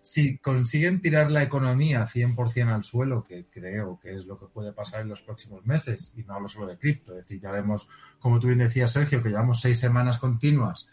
Si 0.00 0.38
consiguen 0.38 1.00
tirar 1.00 1.30
la 1.30 1.44
economía 1.44 2.04
100% 2.04 2.74
al 2.74 2.82
suelo, 2.82 3.22
que 3.22 3.44
creo 3.44 4.00
que 4.02 4.16
es 4.16 4.26
lo 4.26 4.36
que 4.36 4.46
puede 4.46 4.72
pasar 4.72 5.02
en 5.02 5.08
los 5.08 5.22
próximos 5.22 5.64
meses, 5.64 6.12
y 6.16 6.24
no 6.24 6.34
hablo 6.34 6.48
solo 6.48 6.66
de 6.66 6.76
cripto, 6.76 7.12
es 7.12 7.18
decir, 7.18 7.38
ya 7.38 7.52
vemos, 7.52 7.88
como 8.18 8.40
tú 8.40 8.48
bien 8.48 8.58
decías, 8.58 8.92
Sergio, 8.92 9.22
que 9.22 9.28
llevamos 9.28 9.60
seis 9.60 9.78
semanas 9.78 10.18
continuas 10.18 10.88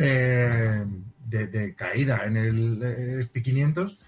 eh, 0.00 0.84
de, 1.30 1.74
caída 1.74 2.24
en 2.24 2.36
el 2.36 2.80
SP500, 2.80 3.98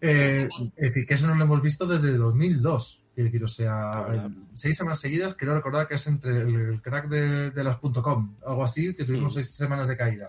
eh, 0.00 0.48
es 0.76 0.88
decir, 0.88 1.06
que 1.06 1.14
eso 1.14 1.26
no 1.26 1.34
lo 1.34 1.44
hemos 1.44 1.62
visto 1.62 1.86
desde 1.86 2.16
2002. 2.16 3.06
Es 3.16 3.24
decir, 3.24 3.42
o 3.42 3.48
sea, 3.48 4.30
seis 4.54 4.76
semanas 4.76 5.00
seguidas, 5.00 5.34
quiero 5.34 5.54
recordar 5.54 5.88
que 5.88 5.96
es 5.96 6.06
entre 6.06 6.42
el, 6.42 6.80
crack 6.80 7.08
de, 7.08 7.64
las 7.64 7.78
.com, 7.78 8.36
algo 8.46 8.62
así, 8.62 8.94
que 8.94 9.04
tuvimos 9.04 9.34
seis 9.34 9.50
semanas 9.50 9.88
de 9.88 9.96
caída. 9.96 10.28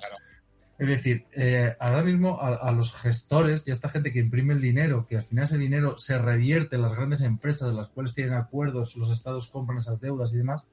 Es 0.80 0.88
decir, 0.88 1.26
eh, 1.34 1.76
ahora 1.78 2.02
mismo 2.04 2.42
a, 2.42 2.72
los 2.72 2.94
gestores 2.96 3.68
y 3.68 3.72
a 3.72 3.74
esta 3.74 3.90
gente 3.90 4.14
que 4.14 4.20
imprime 4.20 4.54
el 4.54 4.62
dinero, 4.62 5.06
que 5.08 5.18
al 5.18 5.24
final 5.24 5.44
ese 5.44 5.58
dinero 5.58 5.98
se 5.98 6.18
revierte 6.18 6.78
en 6.78 6.82
las 6.82 6.96
grandes 6.96 7.22
empresas 7.22 7.68
de 7.68 7.76
las 7.76 7.90
cuales 7.90 8.16
tienen 8.16 8.34
acuerdos, 8.34 8.96
los 8.96 9.12
estados 9.12 9.50
compran 9.50 9.80
esas 9.80 10.00
deudas 10.00 10.32
y 10.34 10.38
demás, 10.38 10.66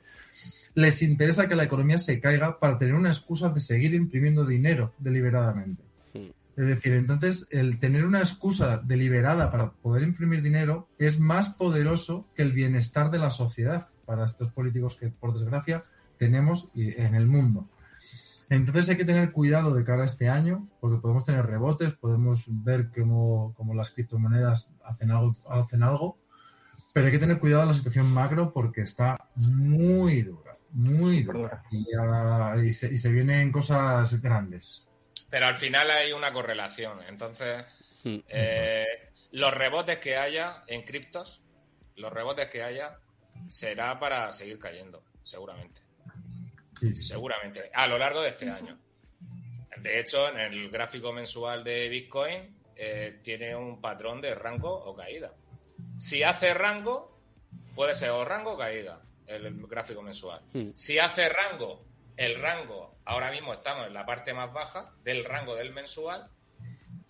les 0.76 1.00
interesa 1.00 1.48
que 1.48 1.56
la 1.56 1.64
economía 1.64 1.96
se 1.96 2.20
caiga 2.20 2.60
para 2.60 2.78
tener 2.78 2.94
una 2.94 3.08
excusa 3.08 3.48
de 3.48 3.60
seguir 3.60 3.94
imprimiendo 3.94 4.44
dinero 4.44 4.92
deliberadamente. 4.98 5.82
Es 6.14 6.66
decir, 6.66 6.92
entonces 6.92 7.48
el 7.50 7.78
tener 7.78 8.04
una 8.04 8.20
excusa 8.20 8.78
deliberada 8.78 9.50
para 9.50 9.70
poder 9.70 10.02
imprimir 10.02 10.42
dinero 10.42 10.88
es 10.98 11.18
más 11.18 11.50
poderoso 11.50 12.26
que 12.34 12.42
el 12.42 12.52
bienestar 12.52 13.10
de 13.10 13.18
la 13.18 13.30
sociedad 13.30 13.88
para 14.04 14.26
estos 14.26 14.52
políticos 14.52 14.96
que, 14.96 15.08
por 15.08 15.32
desgracia, 15.32 15.84
tenemos 16.18 16.70
en 16.74 17.14
el 17.14 17.26
mundo. 17.26 17.68
Entonces 18.50 18.88
hay 18.90 18.96
que 18.96 19.04
tener 19.04 19.32
cuidado 19.32 19.74
de 19.74 19.82
cara 19.82 20.02
a 20.02 20.06
este 20.06 20.28
año, 20.28 20.68
porque 20.80 21.00
podemos 21.00 21.24
tener 21.24 21.44
rebotes, 21.46 21.94
podemos 21.94 22.46
ver 22.64 22.90
cómo, 22.94 23.54
las 23.74 23.90
criptomonedas 23.90 24.72
hacen 24.84 25.10
algo, 25.10 25.34
hacen 25.48 25.82
algo, 25.82 26.18
pero 26.92 27.06
hay 27.06 27.12
que 27.12 27.18
tener 27.18 27.38
cuidado 27.38 27.62
de 27.62 27.68
la 27.68 27.74
situación 27.74 28.10
macro 28.10 28.52
porque 28.52 28.82
está 28.82 29.28
muy 29.34 30.22
dura, 30.22 30.45
muy 30.70 31.22
dura. 31.22 31.62
y 31.70 32.72
se 32.72 33.12
vienen 33.12 33.52
cosas 33.52 34.20
grandes. 34.20 34.86
Pero 35.30 35.46
al 35.46 35.56
final 35.56 35.90
hay 35.90 36.12
una 36.12 36.32
correlación. 36.32 36.98
Entonces, 37.08 37.64
mm, 38.04 38.18
eh, 38.28 38.86
los 39.32 39.52
rebotes 39.52 39.98
que 39.98 40.16
haya 40.16 40.62
en 40.66 40.82
criptos, 40.82 41.40
los 41.96 42.12
rebotes 42.12 42.48
que 42.48 42.62
haya, 42.62 42.98
será 43.48 43.98
para 43.98 44.32
seguir 44.32 44.58
cayendo, 44.58 45.02
seguramente. 45.22 45.80
Seguramente, 46.94 47.70
a 47.72 47.86
lo 47.86 47.98
largo 47.98 48.20
de 48.22 48.30
este 48.30 48.50
año. 48.50 48.78
De 49.78 50.00
hecho, 50.00 50.28
en 50.28 50.38
el 50.40 50.70
gráfico 50.70 51.12
mensual 51.12 51.64
de 51.64 51.88
Bitcoin 51.88 52.56
eh, 52.76 53.20
tiene 53.22 53.56
un 53.56 53.80
patrón 53.80 54.20
de 54.20 54.34
rango 54.34 54.72
o 54.72 54.94
caída. 54.94 55.32
Si 55.98 56.22
hace 56.22 56.54
rango, 56.54 57.18
puede 57.74 57.94
ser 57.94 58.10
o 58.10 58.24
rango 58.24 58.52
o 58.52 58.58
caída, 58.58 59.00
el, 59.26 59.66
gráfico 59.66 60.02
mensual. 60.02 60.40
Mm. 60.52 60.70
Si 60.74 60.98
hace 60.98 61.28
rango 61.28 61.84
el 62.16 62.40
rango, 62.40 62.96
ahora 63.04 63.30
mismo 63.30 63.52
estamos 63.52 63.86
en 63.86 63.94
la 63.94 64.06
parte 64.06 64.32
más 64.32 64.52
baja 64.52 64.92
del 65.04 65.24
rango 65.24 65.54
del 65.54 65.72
mensual, 65.72 66.28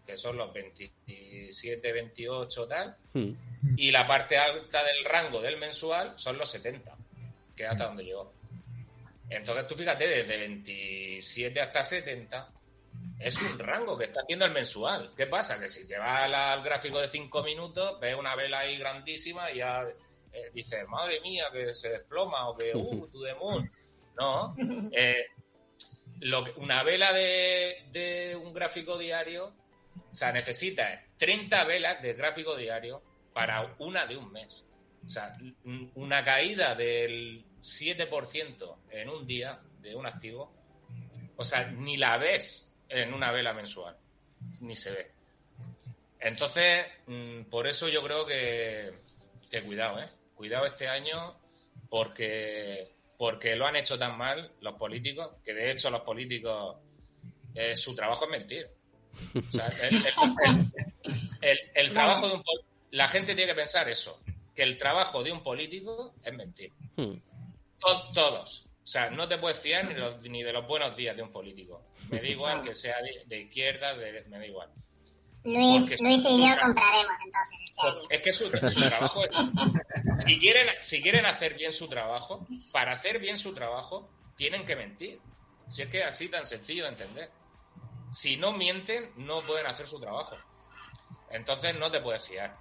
que 0.04 0.16
son 0.16 0.36
los 0.36 0.52
27, 0.52 1.92
28 1.92 2.68
tal, 2.68 2.96
hmm. 3.12 3.30
y 3.76 3.90
la 3.90 4.06
parte 4.06 4.36
alta 4.36 4.82
del 4.84 5.04
rango 5.04 5.40
del 5.40 5.58
mensual 5.58 6.14
son 6.16 6.38
los 6.38 6.50
70, 6.50 6.92
que 7.54 7.64
es 7.64 7.70
hasta 7.70 7.86
donde 7.86 8.04
llegó. 8.04 8.32
Entonces 9.28 9.66
tú 9.66 9.74
fíjate, 9.74 10.06
desde 10.06 10.38
27 10.38 11.60
hasta 11.60 11.82
70 11.82 12.50
es 13.18 13.42
un 13.42 13.58
rango 13.58 13.98
que 13.98 14.04
está 14.04 14.20
haciendo 14.20 14.44
el 14.44 14.52
mensual. 14.52 15.12
¿Qué 15.16 15.26
pasa? 15.26 15.58
Que 15.58 15.68
si 15.68 15.86
te 15.86 15.98
vas 15.98 16.32
al, 16.32 16.62
gráfico 16.62 17.00
de 17.00 17.08
5 17.08 17.42
minutos, 17.42 17.98
ves 18.00 18.16
una 18.16 18.36
vela 18.36 18.60
ahí 18.60 18.78
grandísima 18.78 19.50
y 19.50 19.58
ya 19.58 19.84
eh, 20.36 20.50
dices, 20.52 20.86
madre 20.88 21.20
mía, 21.20 21.46
que 21.52 21.74
se 21.74 21.90
desploma 21.90 22.48
o 22.48 22.56
que, 22.56 22.74
uh, 22.74 23.08
moon. 23.38 23.70
No. 24.18 24.54
Eh, 24.92 25.26
lo 26.20 26.44
una 26.56 26.82
vela 26.82 27.12
de, 27.12 28.38
un 28.42 28.54
gráfico 28.54 28.96
diario, 28.96 29.52
o 30.10 30.14
sea, 30.14 30.32
necesita 30.32 31.04
30 31.18 31.64
velas 31.64 32.00
de 32.00 32.14
gráfico 32.14 32.56
diario 32.56 33.02
para 33.34 33.74
una 33.78 34.06
de 34.06 34.16
un 34.16 34.32
mes. 34.32 34.64
O 35.04 35.08
sea, 35.08 35.36
una 35.94 36.24
caída 36.24 36.74
del 36.74 37.44
7% 37.60 38.76
en 38.90 39.08
un 39.10 39.26
día 39.26 39.60
de 39.80 39.94
un 39.94 40.06
activo, 40.06 40.52
o 41.36 41.44
sea, 41.44 41.70
ni 41.70 41.98
la 41.98 42.16
ves 42.16 42.72
en 42.88 43.12
una 43.12 43.30
vela 43.32 43.52
mensual, 43.52 43.96
ni 44.60 44.74
se 44.74 44.92
ve. 44.92 45.10
Entonces, 46.18 46.86
mm, 47.06 47.42
por 47.50 47.66
eso 47.66 47.88
yo 47.88 48.02
creo 48.02 48.24
que, 48.24 48.94
que 49.50 49.62
cuidado, 49.62 50.00
¿eh? 50.00 50.08
Cuidado 50.36 50.66
este 50.66 50.86
año 50.86 51.36
porque, 51.88 52.94
porque 53.18 53.56
lo 53.56 53.66
han 53.66 53.76
hecho 53.76 53.98
tan 53.98 54.16
mal 54.16 54.52
los 54.60 54.74
políticos, 54.74 55.36
que 55.42 55.54
de 55.54 55.72
hecho 55.72 55.90
los 55.90 56.02
políticos, 56.02 56.76
eh, 57.54 57.74
su 57.74 57.94
trabajo 57.94 58.26
es 58.26 58.30
mentir. 58.30 58.70
O 59.34 59.52
sea, 59.52 59.68
el, 61.40 61.58
el, 61.74 61.92
trabajo 61.92 62.28
de 62.28 62.34
un 62.34 62.42
la 62.90 63.08
gente 63.08 63.34
tiene 63.34 63.52
que 63.52 63.56
pensar 63.56 63.88
eso, 63.88 64.20
que 64.54 64.62
el 64.62 64.78
trabajo 64.78 65.22
de 65.22 65.32
un 65.32 65.42
político 65.42 66.14
es 66.22 66.34
mentir. 66.34 66.72
Hmm. 66.96 67.18
Todos. 68.14 68.66
O 68.82 68.86
sea, 68.86 69.10
no 69.10 69.26
te 69.26 69.38
puedes 69.38 69.58
fiar 69.58 69.84
ni, 69.84 70.28
ni, 70.30 70.42
de 70.42 70.52
los 70.52 70.66
buenos 70.66 70.96
días 70.96 71.16
de 71.16 71.22
un 71.22 71.32
político. 71.32 71.88
Me 72.10 72.20
da 72.20 72.28
igual 72.28 72.62
que 72.62 72.74
sea 72.74 72.96
de, 73.26 73.40
izquierda, 73.40 73.94
me 73.94 74.38
da 74.38 74.46
igual. 74.46 74.70
Luis, 75.46 76.00
Luis 76.00 76.24
y 76.24 76.42
yo 76.42 76.54
compraremos 76.60 77.14
entonces 77.24 77.58
este 77.64 77.88
año. 77.88 77.98
Es 78.10 78.22
que 78.22 78.32
su, 78.32 78.50
trabajo 78.88 79.24
es... 79.24 79.30
Si 80.24 80.38
quieren, 80.38 80.66
si 80.80 81.00
quieren 81.00 81.26
hacer 81.26 81.54
bien 81.54 81.72
su 81.72 81.88
trabajo, 81.88 82.38
para 82.72 82.92
hacer 82.92 83.18
bien 83.20 83.38
su 83.38 83.54
trabajo, 83.54 84.10
tienen 84.36 84.66
que 84.66 84.76
mentir. 84.76 85.20
Si 85.68 85.82
es 85.82 85.88
que 85.88 86.00
es 86.00 86.06
así 86.06 86.28
tan 86.28 86.44
sencillo 86.44 86.84
de 86.84 86.90
entender. 86.90 87.30
Si 88.12 88.36
no 88.36 88.52
mienten, 88.52 89.12
no 89.16 89.40
pueden 89.40 89.66
hacer 89.66 89.86
su 89.88 90.00
trabajo. 90.00 90.36
Entonces 91.30 91.74
no 91.78 91.90
te 91.90 92.00
puedes 92.00 92.26
fiar. 92.26 92.56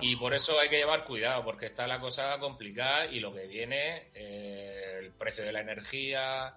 Y 0.00 0.16
por 0.16 0.34
eso 0.34 0.58
hay 0.58 0.68
que 0.68 0.76
llevar 0.76 1.04
cuidado, 1.04 1.44
porque 1.44 1.66
está 1.66 1.86
la 1.86 1.98
cosa 1.98 2.38
complicada 2.38 3.06
y 3.06 3.20
lo 3.20 3.32
que 3.32 3.46
viene, 3.46 4.10
eh, 4.14 4.98
el 5.00 5.12
precio 5.12 5.44
de 5.44 5.52
la 5.52 5.60
energía, 5.60 6.54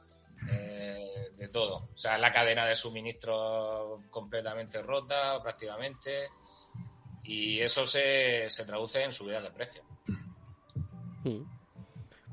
eh, 0.52 1.32
de 1.38 1.48
todo. 1.48 1.90
O 1.94 1.98
sea, 1.98 2.18
la 2.18 2.32
cadena 2.32 2.66
de 2.66 2.76
suministro 2.76 4.02
completamente 4.10 4.82
rota, 4.82 5.42
prácticamente. 5.42 6.30
Y 7.24 7.60
eso 7.60 7.88
se, 7.88 8.50
se 8.50 8.66
traduce 8.66 9.04
en 9.04 9.12
subidas 9.12 9.44
de 9.44 9.52
precio. 9.52 9.82
Hmm. 11.24 11.44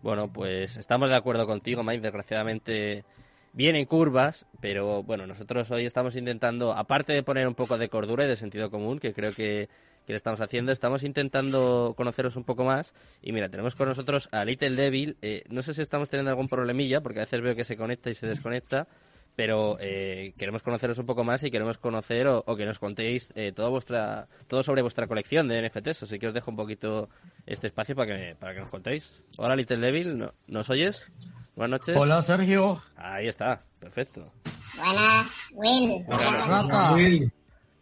Bueno, 0.03 0.33
pues 0.33 0.77
estamos 0.77 1.09
de 1.09 1.17
acuerdo 1.17 1.47
contigo, 1.47 1.83
Mike. 1.83 2.03
Desgraciadamente 2.03 3.05
vienen 3.53 3.87
curvas, 3.87 4.47
pero 4.61 5.03
bueno, 5.03 5.27
nosotros 5.27 5.71
hoy 5.71 5.85
estamos 5.85 6.17
intentando, 6.17 6.73
aparte 6.73 7.13
de 7.13 7.23
poner 7.23 7.47
un 7.47 7.55
poco 7.55 7.79
de 7.79 7.89
cordura 7.89 8.25
y 8.25 8.29
de 8.29 8.37
sentido 8.37 8.71
común, 8.71 8.99
que 8.99 9.13
creo 9.13 9.33
que 9.33 9.69
que 10.07 10.13
le 10.13 10.17
estamos 10.17 10.41
haciendo. 10.41 10.73
Estamos 10.73 11.05
intentando 11.05 11.95
conoceros 11.97 12.37
un 12.37 12.45
poco 12.45 12.65
más. 12.65 12.93
Y 13.23 13.33
mira, 13.33 13.49
tenemos 13.49 13.75
con 13.75 13.89
nosotros 13.89 14.29
a 14.33 14.45
Little 14.45 14.71
Devil. 14.71 15.17
Eh, 15.23 15.45
no 15.49 15.63
sé 15.63 15.75
si 15.75 15.83
estamos 15.83 16.09
teniendo 16.09 16.31
algún 16.31 16.49
problemilla, 16.49 17.01
porque 17.01 17.21
a 17.21 17.23
veces 17.25 17.41
veo 17.43 17.55
que 17.55 17.65
se 17.65 17.77
conecta 17.77 18.11
y 18.11 18.15
se 18.15 18.27
desconecta. 18.27 18.87
Pero 19.35 19.79
eh, 19.81 20.35
queremos 20.39 20.63
conoceros 20.63 20.99
un 20.99 21.07
poco 21.07 21.25
más 21.25 21.43
y 21.45 21.51
queremos 21.51 21.79
conocer 21.79 22.27
o, 22.27 22.45
que 22.55 22.67
nos 22.67 22.79
contéis 22.79 23.33
eh, 23.35 23.53
todo, 23.53 23.71
vuestra, 23.71 24.29
todo 24.47 24.63
sobre 24.63 24.83
vuestra 24.83 25.07
colección 25.07 25.49
de 25.49 25.67
NFTs. 25.67 26.03
Así 26.03 26.19
que 26.19 26.29
os 26.29 26.35
dejo 26.35 26.51
un 26.51 26.57
poquito 26.57 27.09
este 27.47 27.69
espacio 27.69 27.97
para 27.97 28.15
que, 28.15 28.35
para 28.35 28.53
que 28.53 28.61
nos 28.61 28.71
contéis. 28.71 29.25
Hola, 29.39 29.57
Little 29.57 29.79
Devil, 29.79 30.05
¿nos 30.49 30.69
oyes? 30.69 31.11
Buenas 31.57 31.81
noches. 31.81 31.97
Hola, 31.97 32.23
Sergio. 32.23 32.83
Ahí 32.97 33.29
está, 33.29 33.63
perfecto. 33.81 34.33
Buenas, 34.77 35.27
Will. 35.55 36.05
Buenas, 36.07 36.93
Will. 36.93 37.33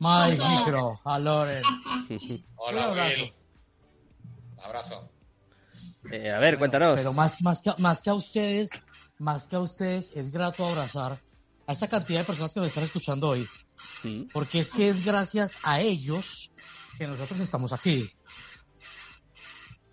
Mike 0.01 0.43
Micro, 0.43 0.99
a 1.05 1.19
Loren. 1.19 1.63
Hola, 2.57 2.85
abrazo. 2.85 3.35
Abrazo. 4.65 5.11
Eh, 6.11 6.31
a 6.31 6.39
ver, 6.39 6.59
cuéntanos. 6.59 6.97
Pero 6.97 7.13
más, 7.13 7.43
más, 7.43 7.61
que, 7.63 7.71
más 7.77 8.01
que 8.01 8.09
a 8.09 8.15
ustedes, 8.15 8.87
más 9.19 9.47
que 9.47 9.57
a 9.57 9.61
ustedes, 9.61 10.11
es 10.17 10.31
grato 10.31 10.67
abrazar 10.67 11.21
a 11.67 11.73
esta 11.73 11.87
cantidad 11.87 12.21
de 12.21 12.25
personas 12.25 12.55
que 12.55 12.61
me 12.61 12.67
están 12.67 12.85
escuchando 12.85 13.29
hoy. 13.29 13.47
Porque 14.33 14.61
es 14.61 14.71
que 14.71 14.89
es 14.89 15.05
gracias 15.05 15.59
a 15.63 15.81
ellos 15.81 16.51
que 16.97 17.07
nosotros 17.07 17.39
estamos 17.39 17.75
aquí. 17.75 18.11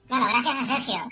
Bueno, 0.07 0.25
gracias 0.25 0.69
a 0.69 0.73
Sergio. 0.73 1.09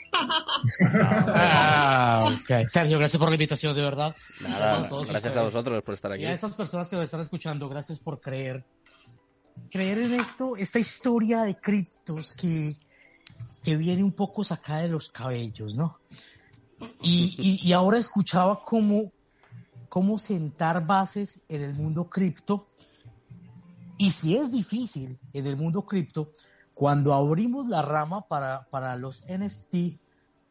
ah, 1.35 2.34
okay. 2.41 2.65
Sergio, 2.69 2.97
gracias 2.97 3.19
por 3.19 3.27
la 3.27 3.35
invitación, 3.35 3.76
de 3.76 3.81
verdad. 3.81 4.15
Nada, 4.39 4.88
gracias 4.88 5.35
a 5.35 5.41
vosotros 5.41 5.84
por 5.84 5.93
estar 5.95 6.13
aquí. 6.13 6.23
Y 6.23 6.27
a 6.27 6.34
esas 6.34 6.55
personas 6.55 6.89
que 6.89 6.95
me 6.95 7.03
están 7.03 7.19
escuchando, 7.19 7.67
gracias 7.67 7.99
por 7.99 8.22
creer 8.22 8.63
creer 9.69 9.99
en 9.99 10.14
esto, 10.15 10.56
esta 10.56 10.80
historia 10.80 11.44
de 11.44 11.56
criptos 11.56 12.34
que, 12.36 12.72
que 13.64 13.76
viene 13.76 14.03
un 14.03 14.11
poco 14.11 14.44
sacada 14.44 14.82
de 14.82 14.90
los 14.90 15.10
cabellos, 15.10 15.76
¿no? 15.76 15.99
Y, 17.02 17.60
y, 17.64 17.73
ahora 17.73 17.98
escuchaba 17.98 18.60
cómo, 18.64 19.03
cómo 19.88 20.19
sentar 20.19 20.86
bases 20.86 21.41
en 21.48 21.61
el 21.61 21.73
mundo 21.73 22.10
cripto. 22.10 22.65
Y 23.98 24.11
si 24.11 24.36
es 24.36 24.52
difícil 24.52 25.18
en 25.32 25.48
el 25.48 25.56
mundo 25.56 25.84
cripto, 25.84 26.32
cuando 26.73 27.14
abrimos 27.14 27.69
la 27.69 27.82
rama 27.82 28.27
para, 28.27 28.68
para 28.69 28.98
los 28.98 29.23
NFT, 29.23 29.98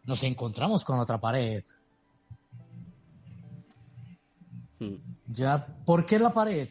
nos 0.05 0.23
encontramos 0.23 0.85
con 0.85 0.99
otra 0.99 1.21
pared. 1.21 1.63
Hmm. 4.79 4.97
Ya, 5.27 5.67
¿por 5.85 6.07
qué 6.07 6.19
la 6.19 6.33
pared? 6.33 6.71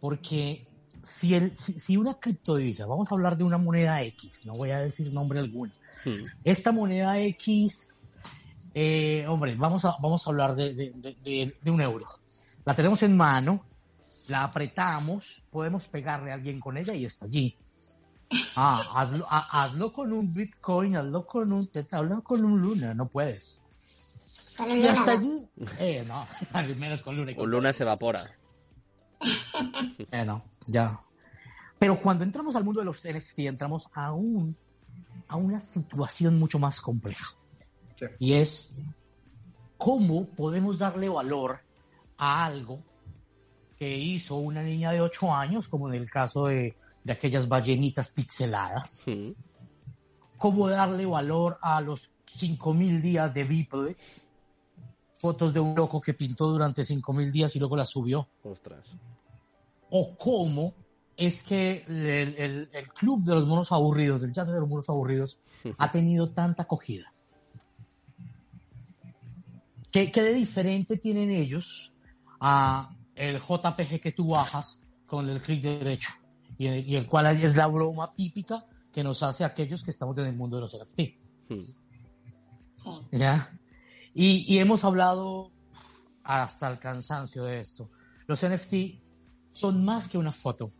Porque 0.00 0.66
si, 1.02 1.34
el, 1.34 1.56
si, 1.56 1.96
una 1.96 2.14
criptodivisa, 2.14 2.86
vamos 2.86 3.10
a 3.10 3.14
hablar 3.14 3.36
de 3.36 3.44
una 3.44 3.58
moneda 3.58 4.02
X, 4.02 4.44
no 4.44 4.54
voy 4.54 4.70
a 4.70 4.80
decir 4.80 5.12
nombre 5.12 5.40
alguno, 5.40 5.72
hmm. 6.04 6.12
esta 6.44 6.72
moneda 6.72 7.20
X, 7.20 7.88
eh, 8.74 9.26
hombre, 9.28 9.54
vamos 9.56 9.84
a, 9.84 9.96
vamos 10.00 10.26
a 10.26 10.30
hablar 10.30 10.54
de, 10.54 10.74
de, 10.74 11.54
de, 11.60 11.70
un 11.70 11.80
euro. 11.80 12.06
La 12.64 12.74
tenemos 12.74 13.02
en 13.02 13.16
mano, 13.16 13.64
la 14.28 14.44
apretamos, 14.44 15.42
podemos 15.50 15.88
pegarle 15.88 16.30
a 16.30 16.34
alguien 16.34 16.60
con 16.60 16.76
ella 16.76 16.94
y 16.94 17.04
está 17.04 17.26
allí. 17.26 17.56
Ah, 18.56 18.82
hazlo, 18.94 19.26
hazlo 19.28 19.92
con 19.92 20.12
un 20.12 20.32
Bitcoin, 20.32 20.96
hazlo 20.96 21.26
con 21.26 21.52
un 21.52 21.66
Teta, 21.66 21.98
hazlo 21.98 22.22
con 22.22 22.44
un 22.44 22.60
Luna, 22.60 22.94
no 22.94 23.08
puedes. 23.08 23.56
Y 24.68 24.86
hasta 24.86 25.12
allí, 25.12 25.48
eh, 25.78 26.04
no, 26.06 26.26
al 26.52 26.76
menos 26.76 27.02
con 27.02 27.16
Luna. 27.16 27.34
Con 27.34 27.50
Luna 27.50 27.72
se 27.72 27.82
evapora. 27.82 28.30
Bueno, 30.10 30.42
ya. 30.66 31.00
Pero 31.78 32.00
cuando 32.00 32.24
entramos 32.24 32.54
al 32.54 32.64
mundo 32.64 32.80
de 32.80 32.86
los 32.86 33.02
NFT, 33.04 33.40
entramos 33.40 33.88
a, 33.92 34.12
un, 34.12 34.56
a 35.26 35.36
una 35.36 35.58
situación 35.58 36.38
mucho 36.38 36.58
más 36.58 36.80
compleja. 36.80 37.34
Y 38.18 38.34
es 38.34 38.80
cómo 39.76 40.28
podemos 40.30 40.78
darle 40.78 41.08
valor 41.08 41.60
a 42.18 42.44
algo 42.44 42.78
que 43.76 43.96
hizo 43.96 44.36
una 44.36 44.62
niña 44.62 44.92
de 44.92 45.00
8 45.00 45.34
años, 45.34 45.68
como 45.68 45.88
en 45.88 45.94
el 45.94 46.08
caso 46.08 46.46
de, 46.46 46.76
de 47.02 47.12
aquellas 47.12 47.48
ballenitas 47.48 48.10
pixeladas. 48.10 49.02
Cómo 50.36 50.68
darle 50.68 51.06
valor 51.06 51.58
a 51.62 51.80
los 51.80 52.10
5.000 52.26 53.00
días 53.00 53.34
de 53.34 53.44
Beeple, 53.44 53.96
fotos 55.18 55.52
de 55.52 55.60
un 55.60 55.74
loco 55.74 56.00
que 56.00 56.14
pintó 56.14 56.48
durante 56.48 56.82
5.000 56.82 57.30
días 57.32 57.56
y 57.56 57.58
luego 57.58 57.76
las 57.76 57.90
subió. 57.90 58.28
Ostras 58.44 58.94
o 59.94 60.16
cómo 60.16 60.74
es 61.16 61.44
que 61.44 61.84
el, 61.86 62.88
club 62.94 63.22
de 63.22 63.34
los 63.34 63.46
monos 63.46 63.70
aburridos, 63.72 64.22
del 64.22 64.32
chat 64.32 64.48
de 64.48 64.58
los 64.58 64.68
monos 64.68 64.88
aburridos, 64.88 65.40
ha 65.76 65.90
tenido 65.92 66.30
tanta 66.30 66.62
acogida. 66.62 67.12
¿Qué, 69.90 70.10
de 70.10 70.32
diferente 70.32 70.96
tienen 70.96 71.30
ellos 71.30 71.92
a 72.40 72.96
el 73.14 73.38
JPG 73.38 74.00
que 74.00 74.12
tú 74.12 74.28
bajas 74.28 74.80
con 75.06 75.28
el 75.28 75.42
clic 75.42 75.62
derecho? 75.62 76.08
Y 76.56 76.68
el, 76.68 76.94
el, 76.94 77.06
cual 77.06 77.26
es 77.26 77.54
la 77.54 77.66
broma 77.66 78.10
típica 78.16 78.64
que 78.90 79.04
nos 79.04 79.22
hace 79.22 79.44
aquellos 79.44 79.82
que 79.82 79.90
estamos 79.90 80.16
en 80.16 80.26
el 80.26 80.34
mundo 80.34 80.56
de 80.56 80.62
los 80.62 80.74
NFT. 80.74 81.00
¿Ya? 83.12 83.58
Y, 84.14 84.54
y 84.54 84.58
hemos 84.58 84.84
hablado 84.84 85.50
hasta 86.24 86.68
el 86.68 86.78
cansancio 86.78 87.44
de 87.44 87.60
esto. 87.60 87.90
Los 88.26 88.42
NFT 88.46 89.02
son 89.52 89.84
más 89.84 90.08
que 90.08 90.18
una 90.18 90.32
foto. 90.32 90.70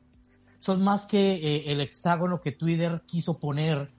Son 0.61 0.83
más 0.83 1.07
que 1.07 1.35
eh, 1.35 1.73
el 1.73 1.81
hexágono 1.81 2.41
que 2.41 2.53
Twitter 2.53 3.03
quiso 3.07 3.39
poner. 3.39 3.91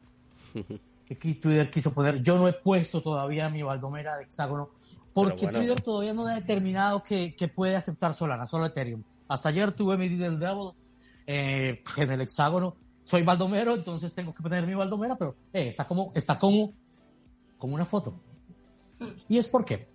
que 1.06 1.16
Twitter 1.16 1.70
quiso 1.70 1.94
poner. 1.94 2.22
Yo 2.22 2.38
no 2.38 2.48
he 2.48 2.54
puesto 2.54 3.02
todavía 3.02 3.50
mi 3.50 3.62
Valdomera 3.62 4.18
de 4.18 4.24
hexágono 4.24 4.70
porque 5.14 5.48
Twitter 5.48 5.80
todavía 5.80 6.14
no 6.14 6.26
ha 6.26 6.36
determinado 6.36 7.04
que, 7.04 7.36
que, 7.36 7.48
puede 7.48 7.76
aceptar 7.76 8.14
Solana, 8.14 8.48
solo 8.48 8.66
Ethereum. 8.66 9.04
Hasta 9.28 9.50
ayer 9.50 9.72
tuve 9.72 9.95
mi 9.95 10.10
Diddle 10.10 10.38
Devil 10.38 10.72
eh, 11.28 11.80
en 11.98 12.12
el 12.12 12.22
hexágono. 12.22 12.76
Soy 13.06 13.22
Valdomero, 13.22 13.76
entonces 13.76 14.14
tengo 14.14 14.34
que 14.34 14.41
poner 14.41 14.66
mi 14.66 14.74
Valdomera, 14.74 15.16
pero 15.16 15.36
eh, 15.54 15.68
está 15.68 15.86
como, 15.86 16.12
está 16.16 16.40
como, 16.40 16.74
como 17.60 17.76
una 17.76 17.86
foto. 17.86 18.20
Y 19.28 19.38
es 19.38 19.48
porque, 19.50 19.86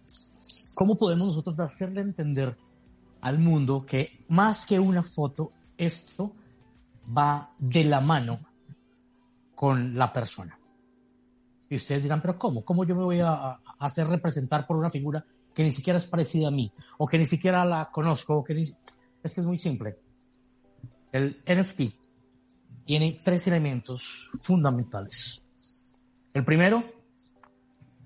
¿cómo 0.75 0.97
podemos 0.97 1.29
nosotros 1.29 1.59
hacerle 1.59 2.01
entender 2.03 2.57
al 3.21 3.39
mundo 3.39 3.85
que 3.85 4.19
más 4.29 4.67
que 4.67 4.79
una 4.79 5.03
foto, 5.03 5.53
esto 5.77 6.35
va 7.17 7.55
de 7.59 7.85
la 7.85 8.01
mano 8.01 8.41
con 9.55 9.97
la 9.97 10.13
persona. 10.13 10.59
Y 11.71 11.77
ustedes 11.77 12.03
dirán, 12.03 12.21
pero 12.21 12.39
¿cómo? 12.39 12.65
¿Cómo 12.65 12.85
yo 12.85 12.95
me 12.95 13.05
voy 13.05 13.21
a, 13.21 13.61
hacer 13.79 14.07
representar 14.07 14.67
por 14.67 14.77
una 14.77 14.91
figura 14.91 15.25
que 15.55 15.63
ni 15.63 15.71
siquiera 15.71 15.99
es 15.99 16.07
parecida 16.07 16.49
a 16.49 16.51
mí? 16.51 16.73
O 16.99 17.07
que 17.07 17.19
ni 17.19 17.27
siquiera 17.27 17.65
la 17.65 17.91
conozco. 17.91 18.43
que 18.43 18.61
Es 18.61 19.35
que 19.35 19.41
es 19.41 19.47
muy 19.47 19.59
simple. 19.59 19.99
El 21.13 21.43
NFT 21.47 21.83
tiene 22.85 23.19
tres 23.23 23.47
elementos 23.47 24.29
fundamentales. 24.41 25.43
El 26.33 26.45
primero, 26.45 26.85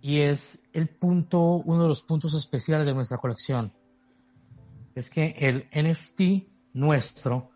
y 0.01 0.21
es 0.21 0.65
el 0.73 0.89
punto, 0.89 1.41
uno 1.41 1.83
de 1.83 1.89
los 1.89 2.03
puntos 2.03 2.35
especiales 2.35 2.87
de 2.87 2.95
nuestra 2.95 3.19
colección, 3.19 3.73
es 4.95 5.11
que 5.11 5.35
el 5.39 5.69
NFT 5.73 6.49
nuestro 6.75 7.51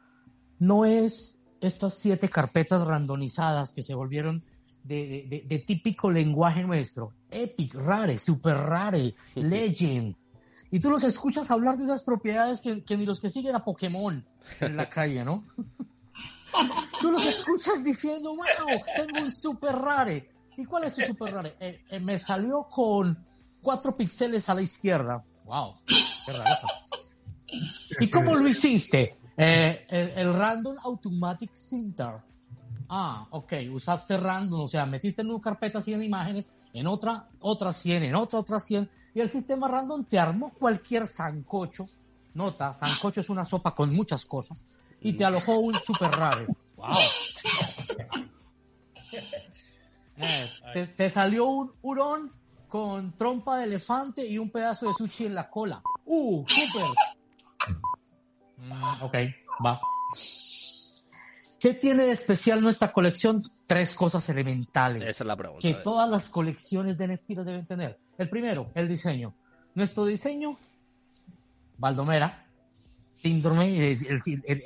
no 0.59 0.85
es 0.85 1.43
estas 1.61 1.95
siete 1.95 2.29
carpetas 2.29 2.87
randomizadas 2.87 3.73
que 3.73 3.83
se 3.83 3.95
volvieron 3.95 4.45
de, 4.85 5.65
típico 5.67 6.11
lenguaje 6.11 6.63
nuestro. 6.63 7.13
Epic, 7.31 7.75
rare, 7.75 8.19
super 8.19 8.57
rare, 8.57 9.15
legend. 9.35 10.15
Y 10.71 10.81
tú 10.81 10.91
los 10.91 11.05
escuchas 11.05 11.51
hablar 11.51 11.77
de 11.77 11.85
esas 11.85 12.03
propiedades 12.03 12.61
que, 12.61 12.85
que 12.85 12.97
ni 12.97 13.07
los 13.07 13.21
que 13.21 13.29
siguen 13.29 13.55
a 13.55 13.65
Pokémon 13.65 14.25
en 14.61 14.77
la 14.77 14.89
calle, 14.89 15.25
¿no? 15.25 15.45
Tú 17.01 17.11
los 17.11 17.25
escuchas 17.25 17.85
diciendo, 17.85 18.35
bueno, 18.35 18.83
tengo 18.97 19.25
un 19.25 19.33
super 19.33 19.75
rare. 19.77 20.31
¿Y 20.57 20.65
cuál 20.65 20.85
es 20.85 20.95
tu 20.95 21.03
super 21.03 21.35
rare? 21.35 21.55
Eh, 21.61 21.85
eh, 21.91 22.01
me 22.01 22.19
salió 22.19 22.65
con 22.65 23.27
cuatro 23.61 23.95
píxeles 23.95 24.49
a 24.49 24.55
la 24.55 24.63
izquierda. 24.63 25.23
Wow, 25.45 25.77
qué 26.25 26.33
raro 26.33 26.57
¿Y 28.01 28.09
cómo 28.11 28.35
lo 28.35 28.49
hiciste? 28.49 29.17
Eh, 29.37 29.87
el, 30.17 30.33
Random 30.33 30.77
Automatic 30.83 31.55
Center. 31.55 32.15
Ah, 32.89 33.27
ok, 33.31 33.53
usaste 33.73 34.17
random, 34.17 34.61
o 34.61 34.69
sea, 34.69 34.87
metiste 34.87 35.23
en 35.23 35.31
una 35.31 35.41
carpeta 35.41 35.81
100 35.81 36.03
imágenes, 36.03 36.51
en 36.73 36.87
otra, 36.87 37.29
otra 37.41 37.73
100, 37.73 38.05
en 38.05 38.15
otra, 38.15 38.39
otra 38.39 38.61
100, 38.61 38.89
y 39.15 39.21
el 39.21 39.29
sistema 39.29 39.67
random 39.67 40.05
te 40.05 40.19
armó 40.19 40.51
cualquier 40.59 41.07
sancocho. 41.07 41.89
Nota, 42.35 42.73
sancocho 42.75 43.21
es 43.21 43.29
una 43.29 43.45
sopa 43.45 43.75
con 43.75 43.95
muchas 43.95 44.25
cosas 44.25 44.65
y 45.01 45.13
te 45.15 45.25
alojó 45.25 45.59
un 45.59 45.75
super 45.75 46.11
raro. 46.11 46.47
¡Wow! 46.77 46.97
Eh, 50.19 50.87
te, 50.97 51.11
salió 51.11 51.45
un 51.45 51.73
hurón 51.83 52.33
con 52.69 53.13
trompa 53.17 53.59
de 53.59 53.65
elefante 53.65 54.27
y 54.27 54.39
un 54.39 54.51
pedazo 54.51 54.87
de 54.87 54.95
sushi 54.95 55.27
en 55.27 55.35
la 55.35 55.51
cola. 55.51 55.83
¡Uh! 56.07 56.45
¡Super! 56.49 56.85
Mm, 58.67 59.03
ok, 59.05 59.15
va. 59.65 59.81
¿Qué 61.59 61.75
tiene 61.75 62.05
de 62.05 62.13
especial 62.13 62.61
nuestra 62.61 62.93
colección? 62.93 63.41
Tres 63.67 63.95
cosas 63.95 64.29
elementales. 64.29 65.03
Esa 65.03 65.25
es 65.25 65.27
la 65.27 65.37
pregunta. 65.37 65.61
Que 65.63 65.75
todas 65.75 66.09
las 66.09 66.29
colecciones 66.29 66.99
de 66.99 67.09
NFT 67.09 67.29
deben 67.31 67.67
tener. 67.67 67.99
El 68.19 68.29
primero, 68.29 68.71
el 68.75 68.89
diseño. 68.89 69.35
Nuestro 69.75 70.05
diseño, 70.05 70.59
Baldomera, 71.79 72.47
síndrome, 73.13 73.99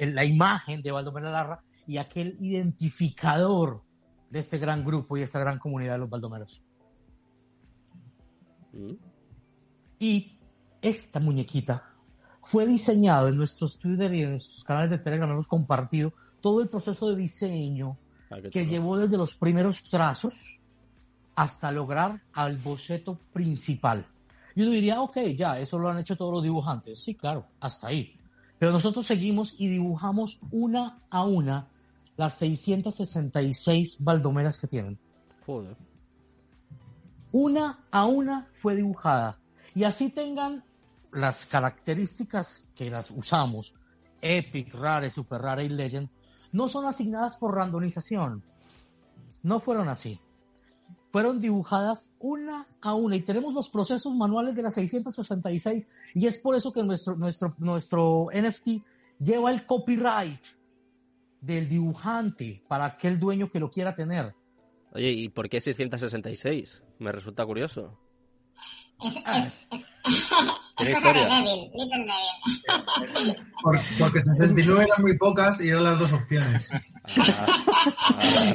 la 0.00 0.24
imagen 0.24 0.82
de 0.82 0.90
Baldomero 0.90 1.30
Larra 1.30 1.62
y 1.86 1.98
aquel 1.98 2.36
identificador 2.40 3.82
de 4.28 4.38
este 4.38 4.58
gran 4.58 4.84
grupo 4.84 5.16
y 5.16 5.22
esta 5.22 5.38
gran 5.40 5.58
comunidad 5.58 5.94
de 5.94 5.98
los 5.98 6.10
baldomeros. 6.10 6.62
Mm. 8.72 8.94
Y 9.98 10.38
esta 10.80 11.20
muñequita 11.20 11.89
fue 12.42 12.66
diseñado 12.66 13.28
en 13.28 13.36
nuestros 13.36 13.78
Twitter 13.78 14.12
y 14.14 14.22
en 14.22 14.30
nuestros 14.30 14.64
canales 14.64 14.90
de 14.90 14.98
Telegram, 14.98 15.30
hemos 15.30 15.48
compartido 15.48 16.12
todo 16.40 16.60
el 16.60 16.68
proceso 16.68 17.10
de 17.10 17.16
diseño 17.16 17.96
ah, 18.30 18.36
que 18.50 18.66
llevó 18.66 18.98
desde 18.98 19.16
los 19.16 19.34
primeros 19.34 19.82
trazos 19.84 20.60
hasta 21.36 21.70
lograr 21.72 22.22
al 22.32 22.58
boceto 22.58 23.18
principal. 23.32 24.06
Y 24.54 24.62
uno 24.62 24.72
diría, 24.72 25.00
ok, 25.00 25.18
ya, 25.36 25.58
eso 25.58 25.78
lo 25.78 25.88
han 25.88 25.98
hecho 25.98 26.16
todos 26.16 26.32
los 26.32 26.42
dibujantes. 26.42 27.02
Sí, 27.02 27.14
claro, 27.14 27.46
hasta 27.60 27.88
ahí. 27.88 28.14
Pero 28.58 28.72
nosotros 28.72 29.06
seguimos 29.06 29.54
y 29.58 29.68
dibujamos 29.68 30.40
una 30.52 30.98
a 31.08 31.24
una 31.24 31.68
las 32.16 32.36
666 32.36 33.98
baldomeras 34.00 34.58
que 34.58 34.66
tienen. 34.66 34.98
Joder. 35.46 35.76
Una 37.32 37.80
a 37.90 38.06
una 38.06 38.48
fue 38.60 38.76
dibujada. 38.76 39.38
Y 39.74 39.84
así 39.84 40.10
tengan 40.10 40.62
las 41.12 41.46
características 41.46 42.68
que 42.74 42.90
las 42.90 43.10
usamos, 43.10 43.74
Epic, 44.20 44.74
Rare, 44.74 45.10
Super 45.10 45.42
Rare 45.42 45.64
y 45.64 45.68
Legend, 45.68 46.08
no 46.52 46.68
son 46.68 46.86
asignadas 46.86 47.36
por 47.36 47.54
randomización. 47.54 48.42
No 49.44 49.60
fueron 49.60 49.88
así 49.88 50.20
fueron 51.10 51.40
dibujadas 51.40 52.06
una 52.18 52.64
a 52.82 52.94
una 52.94 53.16
y 53.16 53.22
tenemos 53.22 53.52
los 53.52 53.68
procesos 53.68 54.14
manuales 54.14 54.54
de 54.54 54.62
las 54.62 54.74
666 54.74 55.88
y 56.14 56.26
es 56.26 56.38
por 56.38 56.54
eso 56.54 56.72
que 56.72 56.82
nuestro, 56.82 57.16
nuestro, 57.16 57.54
nuestro 57.58 58.28
NFT 58.32 58.82
lleva 59.18 59.50
el 59.50 59.66
copyright 59.66 60.40
del 61.40 61.68
dibujante 61.68 62.62
para 62.68 62.84
aquel 62.84 63.18
dueño 63.18 63.50
que 63.50 63.60
lo 63.60 63.70
quiera 63.70 63.94
tener. 63.94 64.34
Oye, 64.92 65.10
¿y 65.10 65.28
por 65.28 65.48
qué 65.48 65.60
666? 65.60 66.82
Me 66.98 67.12
resulta 67.12 67.44
curioso. 67.46 67.98
Ah. 69.24 69.46
porque 73.98 74.20
69 74.20 74.84
eran 74.84 75.02
muy 75.02 75.16
pocas 75.16 75.58
y 75.60 75.68
eran 75.68 75.84
las 75.84 75.98
dos 75.98 76.12
opciones. 76.12 76.70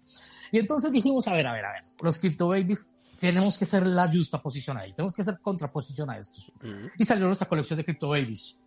Y 0.52 0.60
entonces 0.60 0.92
dijimos, 0.92 1.26
a 1.30 1.34
ver, 1.34 1.48
a 1.48 1.54
ver, 1.54 1.64
a 1.64 1.72
ver, 1.72 1.84
los 2.02 2.20
Crypto 2.20 2.50
Babies 2.50 2.92
tenemos 3.18 3.58
que 3.58 3.66
ser 3.66 3.88
la 3.88 4.12
justa 4.12 4.42
posición 4.42 4.76
ahí, 4.76 4.92
tenemos 4.92 5.16
que 5.16 5.24
ser 5.24 5.40
contraposición 5.40 6.10
a 6.10 6.18
estos. 6.18 6.52
Y 6.98 7.06
salió 7.06 7.28
nuestra 7.28 7.48
colección 7.48 7.78
de 7.78 7.86
Crypto 7.86 8.10
Babies. 8.10 8.60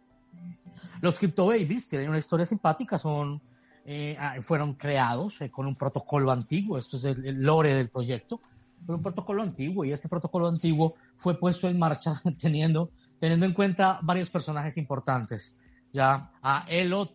Los 1.02 1.18
Crypto 1.18 1.48
Babies 1.48 1.86
tienen 1.86 2.08
una 2.08 2.18
historia 2.18 2.46
simpática, 2.46 2.98
son, 2.98 3.38
eh, 3.84 4.16
ah, 4.18 4.36
fueron 4.40 4.72
creados 4.72 5.38
eh, 5.42 5.50
con 5.50 5.66
un 5.66 5.76
protocolo 5.76 6.32
antiguo, 6.32 6.78
esto 6.78 6.96
es 6.96 7.04
el 7.04 7.42
lore 7.42 7.74
del 7.74 7.90
proyecto, 7.90 8.40
un 8.86 9.02
protocolo 9.02 9.42
antiguo 9.42 9.84
y 9.84 9.92
este 9.92 10.08
protocolo 10.08 10.48
antiguo 10.48 10.94
fue 11.16 11.38
puesto 11.38 11.68
en 11.68 11.78
marcha 11.78 12.20
teniendo, 12.40 12.90
teniendo 13.18 13.46
en 13.46 13.52
cuenta 13.52 13.98
varios 14.02 14.30
personajes 14.30 14.76
importantes. 14.76 15.54
Ya 15.92 16.30
a 16.42 16.66
Elot 16.68 17.14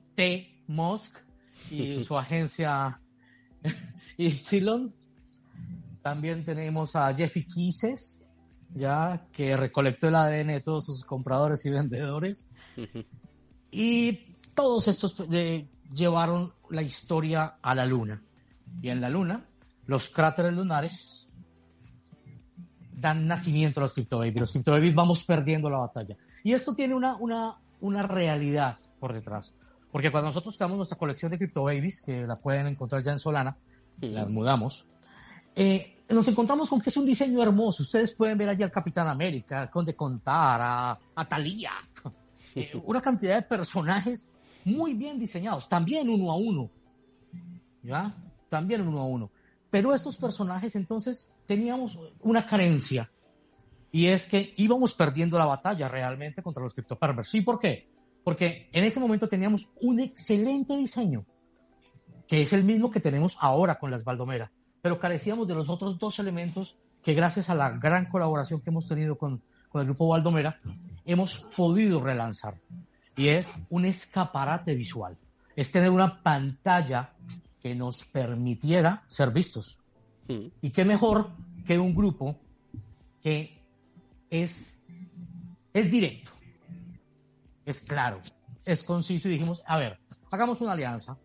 Musk 0.67 1.17
y 1.69 2.03
su 2.07 2.17
agencia 2.17 2.99
Epsilon. 4.17 4.93
También 6.01 6.43
tenemos 6.43 6.95
a 6.95 7.13
Jeffy 7.13 7.45
Quises, 7.45 8.23
ya 8.75 9.25
que 9.31 9.55
recolectó 9.55 10.09
el 10.09 10.15
ADN 10.15 10.47
de 10.47 10.61
todos 10.61 10.85
sus 10.85 11.05
compradores 11.05 11.65
y 11.65 11.69
vendedores. 11.69 12.49
Y 13.71 14.19
todos 14.53 14.89
estos 14.89 15.15
eh, 15.31 15.65
llevaron 15.93 16.53
la 16.69 16.81
historia 16.81 17.55
a 17.61 17.73
la 17.73 17.85
luna. 17.85 18.21
Y 18.81 18.89
en 18.89 18.99
la 18.99 19.09
luna, 19.09 19.45
los 19.85 20.09
cráteres 20.09 20.53
lunares 20.53 21.22
dan 22.95 23.27
nacimiento 23.27 23.79
a 23.79 23.83
los 23.83 23.93
CryptoBabies. 23.93 24.39
Los 24.39 24.51
CryptoBabies 24.51 24.95
vamos 24.95 25.25
perdiendo 25.25 25.69
la 25.69 25.79
batalla. 25.79 26.15
Y 26.43 26.53
esto 26.53 26.73
tiene 26.75 26.95
una, 26.95 27.15
una, 27.17 27.57
una 27.81 28.03
realidad 28.03 28.77
por 28.99 29.13
detrás. 29.13 29.53
Porque 29.91 30.11
cuando 30.11 30.29
nosotros 30.29 30.57
creamos 30.57 30.77
nuestra 30.77 30.97
colección 30.97 31.31
de 31.31 31.37
CryptoBabies, 31.37 32.01
que 32.01 32.23
la 32.23 32.37
pueden 32.37 32.67
encontrar 32.67 33.03
ya 33.03 33.11
en 33.11 33.19
Solana, 33.19 33.57
las 33.99 34.29
mudamos, 34.29 34.87
eh, 35.55 35.97
nos 36.09 36.27
encontramos 36.27 36.69
con 36.69 36.81
que 36.81 36.89
es 36.89 36.97
un 36.97 37.05
diseño 37.05 37.41
hermoso. 37.41 37.83
Ustedes 37.83 38.13
pueden 38.13 38.37
ver 38.37 38.49
allí 38.49 38.63
al 38.63 38.71
Capitán 38.71 39.07
América, 39.07 39.61
al 39.61 39.69
Conde 39.69 39.95
Contar, 39.95 40.59
a, 40.61 40.99
a 41.15 41.25
Talía. 41.25 41.71
Eh, 42.55 42.71
una 42.85 43.01
cantidad 43.01 43.33
de 43.33 43.41
personajes 43.41 44.31
muy 44.65 44.93
bien 44.93 45.17
diseñados, 45.17 45.67
también 45.67 46.07
uno 46.07 46.31
a 46.31 46.35
uno. 46.35 46.69
¿Ya? 47.81 48.15
También 48.47 48.87
uno 48.87 48.99
a 48.99 49.05
uno. 49.05 49.31
Pero 49.73 49.91
estos 49.91 50.17
personajes 50.17 50.75
entonces 50.75 51.33
teníamos 51.47 51.97
una 52.19 52.45
carencia 52.45 53.07
y 53.91 54.05
es 54.05 54.27
que 54.27 54.51
íbamos 54.57 54.93
perdiendo 54.93 55.35
la 55.35 55.45
batalla 55.45 55.87
realmente 55.87 56.43
contra 56.43 56.61
los 56.61 56.75
criptoperversos. 56.75 57.33
¿Y 57.33 57.41
por 57.41 57.57
qué? 57.57 57.89
Porque 58.23 58.69
en 58.71 58.83
ese 58.83 58.99
momento 58.99 59.27
teníamos 59.27 59.67
un 59.81 59.99
excelente 59.99 60.77
diseño, 60.77 61.25
que 62.27 62.43
es 62.43 62.53
el 62.53 62.63
mismo 62.63 62.91
que 62.91 62.99
tenemos 62.99 63.35
ahora 63.39 63.79
con 63.79 63.89
las 63.89 64.03
Baldomera, 64.03 64.51
pero 64.79 64.99
carecíamos 64.99 65.47
de 65.47 65.55
los 65.55 65.67
otros 65.71 65.97
dos 65.97 66.19
elementos 66.19 66.77
que 67.01 67.15
gracias 67.15 67.49
a 67.49 67.55
la 67.55 67.71
gran 67.71 68.05
colaboración 68.05 68.61
que 68.61 68.69
hemos 68.69 68.85
tenido 68.85 69.17
con, 69.17 69.41
con 69.69 69.81
el 69.81 69.87
grupo 69.87 70.07
Baldomera, 70.07 70.59
hemos 71.03 71.47
podido 71.57 71.99
relanzar. 71.99 72.61
Y 73.17 73.29
es 73.29 73.51
un 73.71 73.85
escaparate 73.85 74.75
visual. 74.75 75.17
Es 75.55 75.71
tener 75.71 75.89
una 75.89 76.21
pantalla 76.21 77.15
que 77.63 77.73
nos 77.73 78.03
permitiera 78.03 79.05
ser 79.07 79.31
vistos. 79.31 79.79
Mm. 80.27 80.47
Y 80.61 80.69
qué 80.71 80.83
mejor 80.83 81.29
que 81.65 81.79
un 81.79 81.95
grupo 81.95 82.35
que 83.21 83.57
es, 84.29 84.81
es 85.73 85.89
directo, 85.89 86.29
es 87.65 87.79
claro, 87.79 88.19
es 88.65 88.83
conciso 88.83 89.29
y 89.29 89.31
dijimos, 89.31 89.63
a 89.65 89.77
ver, 89.77 89.97
hagamos 90.29 90.59
una 90.59 90.73
alianza, 90.73 91.17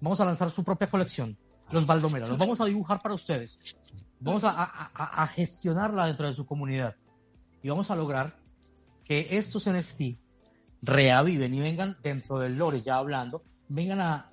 vamos 0.00 0.20
a 0.20 0.24
lanzar 0.24 0.50
su 0.50 0.64
propia 0.64 0.90
colección, 0.90 1.38
los 1.70 1.86
Baldomera, 1.86 2.26
los 2.26 2.36
vamos 2.36 2.60
a 2.60 2.64
dibujar 2.64 3.00
para 3.00 3.14
ustedes, 3.14 3.56
vamos 4.18 4.42
a, 4.42 4.50
a, 4.50 5.22
a 5.22 5.26
gestionarla 5.28 6.06
dentro 6.06 6.26
de 6.26 6.34
su 6.34 6.44
comunidad 6.44 6.96
y 7.62 7.68
vamos 7.68 7.92
a 7.92 7.96
lograr 7.96 8.36
que 9.04 9.28
estos 9.30 9.70
NFT 9.70 10.18
reaviven 10.82 11.54
y 11.54 11.60
vengan 11.60 11.96
dentro 12.02 12.40
del 12.40 12.56
lore 12.58 12.82
ya 12.82 12.96
hablando, 12.96 13.44
vengan 13.68 14.00
a 14.00 14.32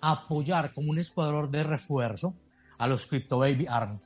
apoyar 0.00 0.70
como 0.72 0.90
un 0.90 0.98
escuadrón 0.98 1.50
de 1.50 1.62
refuerzo 1.62 2.34
a 2.78 2.86
los 2.86 3.06
Crypto 3.06 3.38
Baby 3.38 3.66
Army. 3.68 3.98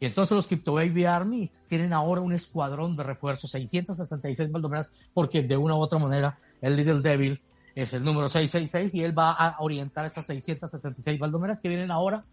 Y 0.00 0.06
entonces 0.06 0.34
los 0.34 0.46
Crypto 0.46 0.74
Baby 0.74 1.04
Army 1.04 1.50
tienen 1.68 1.92
ahora 1.92 2.22
un 2.22 2.32
escuadrón 2.32 2.96
de 2.96 3.02
refuerzo, 3.02 3.46
666 3.46 4.50
baldomeras, 4.50 4.90
porque 5.12 5.42
de 5.42 5.56
una 5.56 5.74
u 5.74 5.78
otra 5.78 5.98
manera 5.98 6.38
el 6.62 6.74
Little 6.74 7.00
Devil 7.00 7.40
es 7.74 7.92
el 7.92 8.04
número 8.04 8.28
666 8.28 8.94
y 8.94 9.04
él 9.04 9.16
va 9.16 9.32
a 9.32 9.56
orientar 9.60 10.06
esas 10.06 10.26
666 10.26 11.18
baldomeras 11.18 11.60
que 11.60 11.68
vienen 11.68 11.90
ahora 11.90 12.24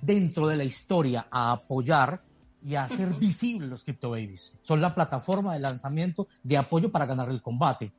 dentro 0.00 0.46
de 0.46 0.56
la 0.56 0.64
historia 0.64 1.26
a 1.30 1.52
apoyar 1.52 2.22
y 2.62 2.76
a 2.76 2.84
hacer 2.84 3.14
visibles 3.18 3.68
los 3.68 3.82
Crypto 3.82 4.10
Babies. 4.10 4.56
Son 4.62 4.80
la 4.80 4.94
plataforma 4.94 5.54
de 5.54 5.60
lanzamiento 5.60 6.28
de 6.42 6.56
apoyo 6.56 6.90
para 6.90 7.06
ganar 7.06 7.28
el 7.30 7.42
combate. 7.42 7.92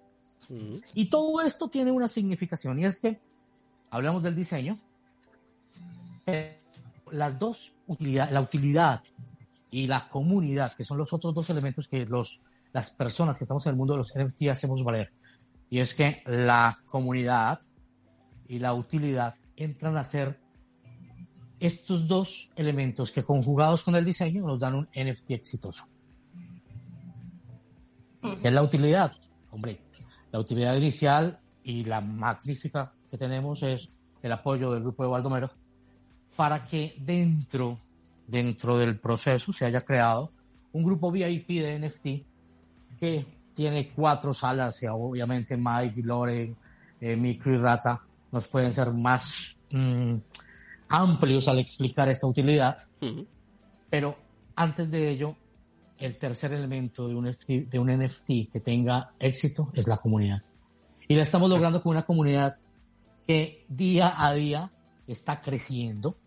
Y 0.93 1.09
todo 1.09 1.41
esto 1.41 1.67
tiene 1.67 1.91
una 1.91 2.07
significación 2.07 2.79
y 2.79 2.85
es 2.85 3.01
que 3.01 3.19
hablamos 3.89 4.23
del 4.23 4.35
diseño, 4.35 4.77
las 7.11 7.39
dos 7.39 7.73
utilidades, 7.87 8.33
la 8.33 8.41
utilidad 8.41 9.01
y 9.71 9.87
la 9.87 10.07
comunidad, 10.07 10.73
que 10.73 10.83
son 10.83 10.97
los 10.97 11.13
otros 11.13 11.33
dos 11.33 11.49
elementos 11.49 11.87
que 11.87 12.05
los, 12.05 12.41
las 12.73 12.89
personas 12.91 13.37
que 13.37 13.43
estamos 13.43 13.65
en 13.65 13.71
el 13.71 13.75
mundo 13.77 13.93
de 13.93 13.97
los 13.97 14.13
NFT 14.15 14.49
hacemos 14.49 14.83
valer. 14.83 15.11
Y 15.69 15.79
es 15.79 15.93
que 15.93 16.21
la 16.25 16.79
comunidad 16.85 17.59
y 18.47 18.59
la 18.59 18.73
utilidad 18.73 19.35
entran 19.55 19.97
a 19.97 20.03
ser 20.03 20.39
estos 21.59 22.07
dos 22.07 22.49
elementos 22.55 23.11
que 23.11 23.23
conjugados 23.23 23.83
con 23.83 23.95
el 23.95 24.05
diseño 24.05 24.45
nos 24.45 24.59
dan 24.59 24.75
un 24.75 24.89
NFT 24.95 25.31
exitoso. 25.31 25.85
¿Qué 28.41 28.47
es 28.47 28.53
la 28.53 28.61
utilidad? 28.61 29.13
Hombre, 29.51 29.77
la 30.31 30.39
utilidad 30.39 30.75
inicial 30.75 31.39
y 31.63 31.83
la 31.83 32.01
magnífica 32.01 32.93
que 33.09 33.17
tenemos 33.17 33.63
es 33.63 33.89
el 34.21 34.31
apoyo 34.31 34.71
del 34.71 34.83
grupo 34.83 35.03
de 35.03 35.09
Baldomero 35.09 35.51
para 36.35 36.65
que 36.65 36.95
dentro, 36.99 37.77
dentro 38.27 38.77
del 38.77 38.99
proceso 38.99 39.51
se 39.51 39.65
haya 39.65 39.79
creado 39.79 40.31
un 40.73 40.83
grupo 40.83 41.11
VIP 41.11 41.47
de 41.47 41.79
NFT 41.79 42.05
que 42.99 43.25
tiene 43.53 43.89
cuatro 43.89 44.33
salas 44.33 44.81
y 44.83 44.87
obviamente 44.87 45.57
Mike, 45.57 46.03
Loren, 46.03 46.55
eh, 47.01 47.15
Micro 47.15 47.55
y 47.55 47.57
Rata 47.57 48.01
nos 48.31 48.47
pueden 48.47 48.71
ser 48.71 48.91
más 48.91 49.55
mm, 49.71 50.15
amplios 50.89 51.47
al 51.47 51.59
explicar 51.59 52.09
esta 52.09 52.27
utilidad. 52.27 52.77
Pero 53.89 54.15
antes 54.55 54.91
de 54.91 55.09
ello, 55.09 55.35
el 55.97 56.17
tercer 56.17 56.53
elemento 56.53 57.07
de 57.07 57.15
un, 57.15 57.35
de 57.47 57.79
un 57.79 57.87
NFT 57.87 58.51
que 58.51 58.59
tenga 58.59 59.11
éxito 59.19 59.65
es 59.73 59.87
la 59.87 59.97
comunidad. 59.97 60.43
Y 61.07 61.15
la 61.15 61.23
estamos 61.23 61.49
logrando 61.49 61.81
con 61.81 61.91
una 61.91 62.05
comunidad 62.05 62.59
que 63.27 63.65
día 63.67 64.13
a 64.17 64.33
día 64.33 64.71
está 65.05 65.41
creciendo, 65.41 66.17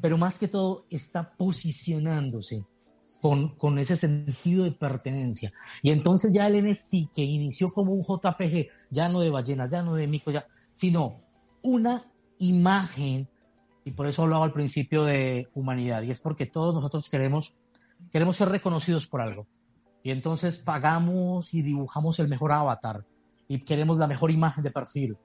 pero 0.00 0.18
más 0.18 0.38
que 0.38 0.48
todo 0.48 0.86
está 0.90 1.36
posicionándose 1.36 2.64
con, 3.20 3.50
con 3.56 3.78
ese 3.78 3.96
sentido 3.96 4.64
de 4.64 4.72
pertenencia. 4.72 5.52
Y 5.82 5.90
entonces 5.90 6.32
ya 6.34 6.48
el 6.48 6.64
NFT 6.64 7.12
que 7.14 7.22
inició 7.22 7.66
como 7.72 7.92
un 7.92 8.02
JPG, 8.02 8.68
ya 8.90 9.08
no 9.08 9.20
de 9.20 9.30
ballenas, 9.30 9.70
ya 9.70 9.82
no 9.82 9.94
de 9.94 10.06
mico, 10.08 10.30
ya, 10.30 10.44
sino 10.74 11.12
una 11.62 12.00
imagen, 12.38 13.28
y 13.84 13.92
por 13.92 14.08
eso 14.08 14.22
hablaba 14.22 14.44
al 14.44 14.52
principio 14.52 15.04
de 15.04 15.48
humanidad, 15.54 16.02
y 16.02 16.10
es 16.10 16.20
porque 16.20 16.46
todos 16.46 16.74
nosotros 16.74 17.08
queremos, 17.08 17.56
queremos 18.10 18.36
ser 18.36 18.48
reconocidos 18.48 19.06
por 19.06 19.20
algo. 19.20 19.46
Y 20.02 20.10
entonces 20.10 20.56
pagamos 20.56 21.54
y 21.54 21.62
dibujamos 21.62 22.18
el 22.18 22.28
mejor 22.28 22.52
avatar, 22.52 23.04
y 23.46 23.60
queremos 23.60 23.98
la 23.98 24.08
mejor 24.08 24.32
imagen 24.32 24.64
de 24.64 24.70
perfil. 24.72 25.16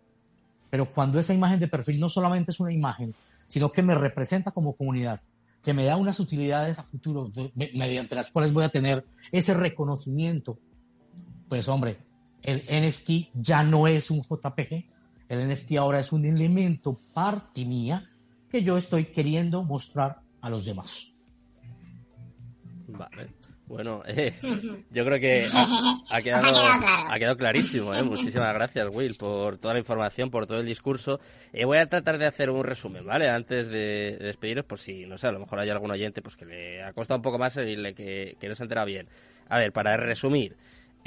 Pero 0.69 0.91
cuando 0.91 1.19
esa 1.19 1.34
imagen 1.34 1.60
de 1.60 1.68
perfil 1.68 1.99
no 1.99 2.10
solamente 2.10 2.52
es 2.52 2.60
una 2.60 2.73
imagen, 2.73 3.14
sino 3.38 3.69
que 3.69 3.81
me 3.81 3.94
representa 3.94 4.52
como 4.52 4.76
comunidad, 4.76 5.22
que 5.64 5.73
me 5.73 5.85
da 5.85 5.98
unas 5.98 6.19
utilidades 6.19 6.77
a 6.77 6.84
futuro 6.84 7.30
mediante 7.56 8.15
las 8.15 8.31
cuales 8.31 8.53
voy 8.53 8.64
a 8.64 8.69
tener 8.69 9.06
ese 9.31 9.53
reconocimiento, 9.53 10.60
pues 11.48 11.68
hombre, 11.68 11.98
el 12.44 12.64
NFT 12.69 13.31
ya 13.34 13.64
no 13.64 13.88
es 13.88 14.11
un 14.11 14.22
JPG, 14.22 14.85
el 15.30 15.52
NFT 15.52 15.73
ahora 15.77 15.99
es 15.99 16.11
un 16.11 16.26
elemento 16.26 16.99
parte 17.14 17.65
mía 17.65 18.10
que 18.49 18.64
yo 18.64 18.77
estoy 18.77 19.06
queriendo 19.06 19.64
mostrar 19.64 20.22
a 20.41 20.49
los 20.49 20.65
demás. 20.65 21.07
Vale. 22.88 23.30
Bueno, 23.69 24.02
eh, 24.07 24.34
yo 24.91 25.06
creo 25.06 25.19
que 25.19 25.45
ha, 26.10 26.22
quedado, 26.22 26.56
ha 26.56 27.19
quedado 27.19 27.38
clarísimo. 27.38 27.94
Eh. 27.94 28.03
Muchísimas 28.03 28.53
gracias, 28.53 28.88
Will, 28.91 29.15
por 29.15 29.57
toda 29.60 29.73
la 29.73 29.80
información, 29.80 30.30
por 30.30 30.48
todo 30.48 30.60
el 30.60 30.65
discurso. 30.65 31.19
Eh, 31.52 31.65
voy 31.65 31.77
a 31.77 31.85
tratar 31.85 32.18
de 32.18 32.26
hacer 32.26 32.49
un 32.49 32.64
resumen, 32.64 33.06
¿vale? 33.06 33.30
Antes 33.30 33.69
de, 33.69 34.18
despediros, 34.19 34.65
por 34.65 34.80
si, 34.80 35.06
no 35.06 35.18
sé, 35.18 35.27
a 35.27 35.31
lo 35.31 35.39
mejor 35.39 35.60
hay 35.60 35.69
algún 35.69 35.91
oyente 35.91 36.22
pues 36.22 36.35
que 36.35 36.45
le 36.45 36.84
ha 36.84 36.94
costado 36.94 37.18
un 37.18 37.23
poco 37.23 37.38
más 37.38 37.53
seguirle, 37.53 37.94
que, 37.94 38.38
que 38.39 38.48
no 38.48 38.56
se 38.56 38.64
entera 38.64 38.85
bien. 38.85 39.07
A 39.49 39.57
ver, 39.57 39.72
para 39.72 39.95
resumir, 39.98 40.56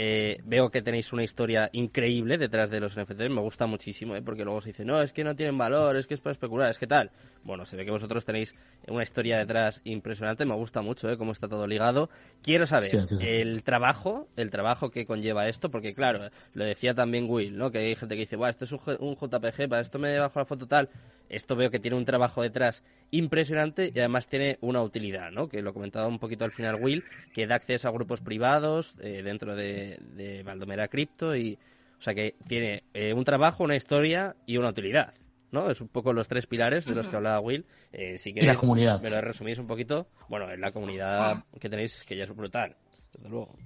eh, 0.03 0.41
veo 0.45 0.71
que 0.71 0.81
tenéis 0.81 1.13
una 1.13 1.23
historia 1.23 1.69
increíble 1.73 2.39
detrás 2.39 2.71
de 2.71 2.81
los 2.81 2.97
NFTs, 2.97 3.29
me 3.29 3.43
gusta 3.43 3.67
muchísimo, 3.67 4.17
¿eh? 4.17 4.23
porque 4.23 4.45
luego 4.45 4.63
se 4.63 4.71
dice, 4.71 4.83
no, 4.83 5.03
es 5.03 5.13
que 5.13 5.25
no 5.25 5.37
tienen 5.37 5.59
valor, 5.59 5.95
es 5.99 6.07
que 6.07 6.15
es 6.15 6.21
para 6.21 6.33
especular, 6.33 6.71
es 6.71 6.79
que 6.79 6.87
tal. 6.87 7.11
Bueno, 7.43 7.65
se 7.65 7.77
ve 7.77 7.85
que 7.85 7.91
vosotros 7.91 8.25
tenéis 8.25 8.55
una 8.87 9.03
historia 9.03 9.39
detrás 9.39 9.81
impresionante, 9.85 10.45
me 10.45 10.55
gusta 10.55 10.83
mucho 10.83 11.09
¿eh? 11.09 11.17
cómo 11.17 11.33
está 11.33 11.49
todo 11.49 11.67
ligado. 11.67 12.11
Quiero 12.43 12.67
saber 12.67 12.91
el 13.23 13.63
trabajo, 13.63 14.29
el 14.37 14.51
trabajo 14.51 14.91
que 14.91 15.07
conlleva 15.07 15.49
esto, 15.49 15.71
porque 15.71 15.93
claro, 15.93 16.21
lo 16.55 16.65
decía 16.65 16.95
también 16.95 17.27
Will, 17.29 17.57
¿no? 17.57 17.71
que 17.71 17.79
hay 17.79 17.95
gente 17.95 18.15
que 18.15 18.23
dice, 18.23 18.37
Buah, 18.37 18.51
esto 18.51 18.65
es 18.65 18.73
un, 18.73 18.81
un 19.01 19.17
JPG, 19.17 19.69
para 19.69 19.81
esto 19.81 19.99
me 19.99 20.19
bajo 20.19 20.39
la 20.39 20.45
foto 20.45 20.67
tal. 20.67 20.91
Esto 21.31 21.55
veo 21.55 21.71
que 21.71 21.79
tiene 21.79 21.97
un 21.97 22.05
trabajo 22.05 22.43
detrás 22.43 22.83
impresionante 23.13 23.93
y 23.95 23.99
además 24.01 24.29
tiene 24.29 24.59
una 24.61 24.83
utilidad, 24.83 25.31
¿no? 25.31 25.49
Que 25.49 25.63
lo 25.63 25.73
comentaba 25.73 26.09
un 26.09 26.19
poquito 26.19 26.45
al 26.45 26.51
final 26.51 26.83
Will, 26.83 27.05
que 27.33 27.47
da 27.47 27.55
acceso 27.55 27.89
a 27.89 27.93
grupos 27.93 28.21
privados 28.21 28.97
eh, 29.01 29.23
dentro 29.23 29.55
de, 29.55 29.99
de 30.17 30.43
Valdomera 30.43 30.89
Crypto 30.89 31.37
y, 31.37 31.57
o 31.99 32.03
sea, 32.03 32.15
que 32.15 32.35
tiene 32.49 32.83
eh, 32.95 33.15
un 33.15 33.25
trabajo, 33.25 33.63
una 33.63 33.77
historia 33.77 34.35
y 34.45 34.57
una 34.57 34.71
utilidad. 34.71 35.15
¿No? 35.53 35.71
Es 35.71 35.81
un 35.81 35.89
poco 35.89 36.13
los 36.13 36.29
tres 36.29 36.47
pilares 36.47 36.85
de 36.85 36.95
los 36.95 37.09
que 37.09 37.17
hablaba 37.17 37.41
Will. 37.41 37.67
Eh, 37.93 38.19
si 38.19 38.31
y 38.31 38.41
la 38.41 38.57
comunidad. 38.57 39.01
Me 39.01 39.11
lo 39.11 39.21
resumís 39.21 39.59
un 39.59 39.67
poquito. 39.67 40.09
Bueno, 40.29 40.51
en 40.51 40.61
la 40.61 40.73
comunidad 40.73 41.45
que 41.61 41.69
tenéis, 41.69 42.05
que 42.05 42.17
ya 42.17 42.25
es 42.25 42.35
brutal, 42.35 42.77
desde 43.13 43.29
luego. 43.29 43.57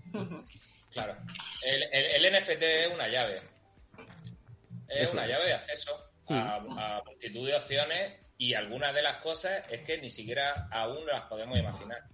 Claro. 0.92 1.16
El, 1.64 1.82
el, 1.92 2.32
NFT 2.32 2.62
es 2.62 2.94
una 2.94 3.08
llave. 3.08 3.42
Es 4.88 5.12
una 5.12 5.26
llave 5.26 5.46
de 5.46 5.54
acceso 5.54 5.90
a, 6.28 7.02
multitud 7.04 7.46
de 7.46 7.56
opciones 7.56 8.20
y 8.38 8.54
algunas 8.54 8.94
de 8.94 9.02
las 9.02 9.20
cosas 9.22 9.64
es 9.70 9.80
que 9.80 10.00
ni 10.00 10.10
siquiera 10.10 10.68
aún 10.70 11.04
las 11.06 11.22
podemos 11.22 11.58
imaginar. 11.58 12.04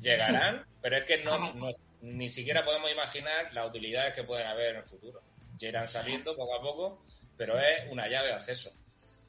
Llegarán, 0.00 0.64
pero 0.80 0.96
es 0.98 1.04
que 1.04 1.24
no, 1.24 1.54
ni 2.02 2.28
siquiera 2.28 2.64
podemos 2.64 2.90
imaginar 2.92 3.52
las 3.52 3.68
utilidades 3.68 4.14
que 4.14 4.24
pueden 4.24 4.46
haber 4.46 4.70
en 4.70 4.76
el 4.76 4.84
futuro. 4.84 5.20
Ya 5.58 5.68
irán 5.68 5.88
saliendo 5.88 6.36
poco 6.36 6.54
a 6.54 6.60
poco, 6.60 7.04
pero 7.36 7.58
es 7.58 7.90
una 7.90 8.08
llave 8.08 8.28
de 8.28 8.34
acceso. 8.34 8.72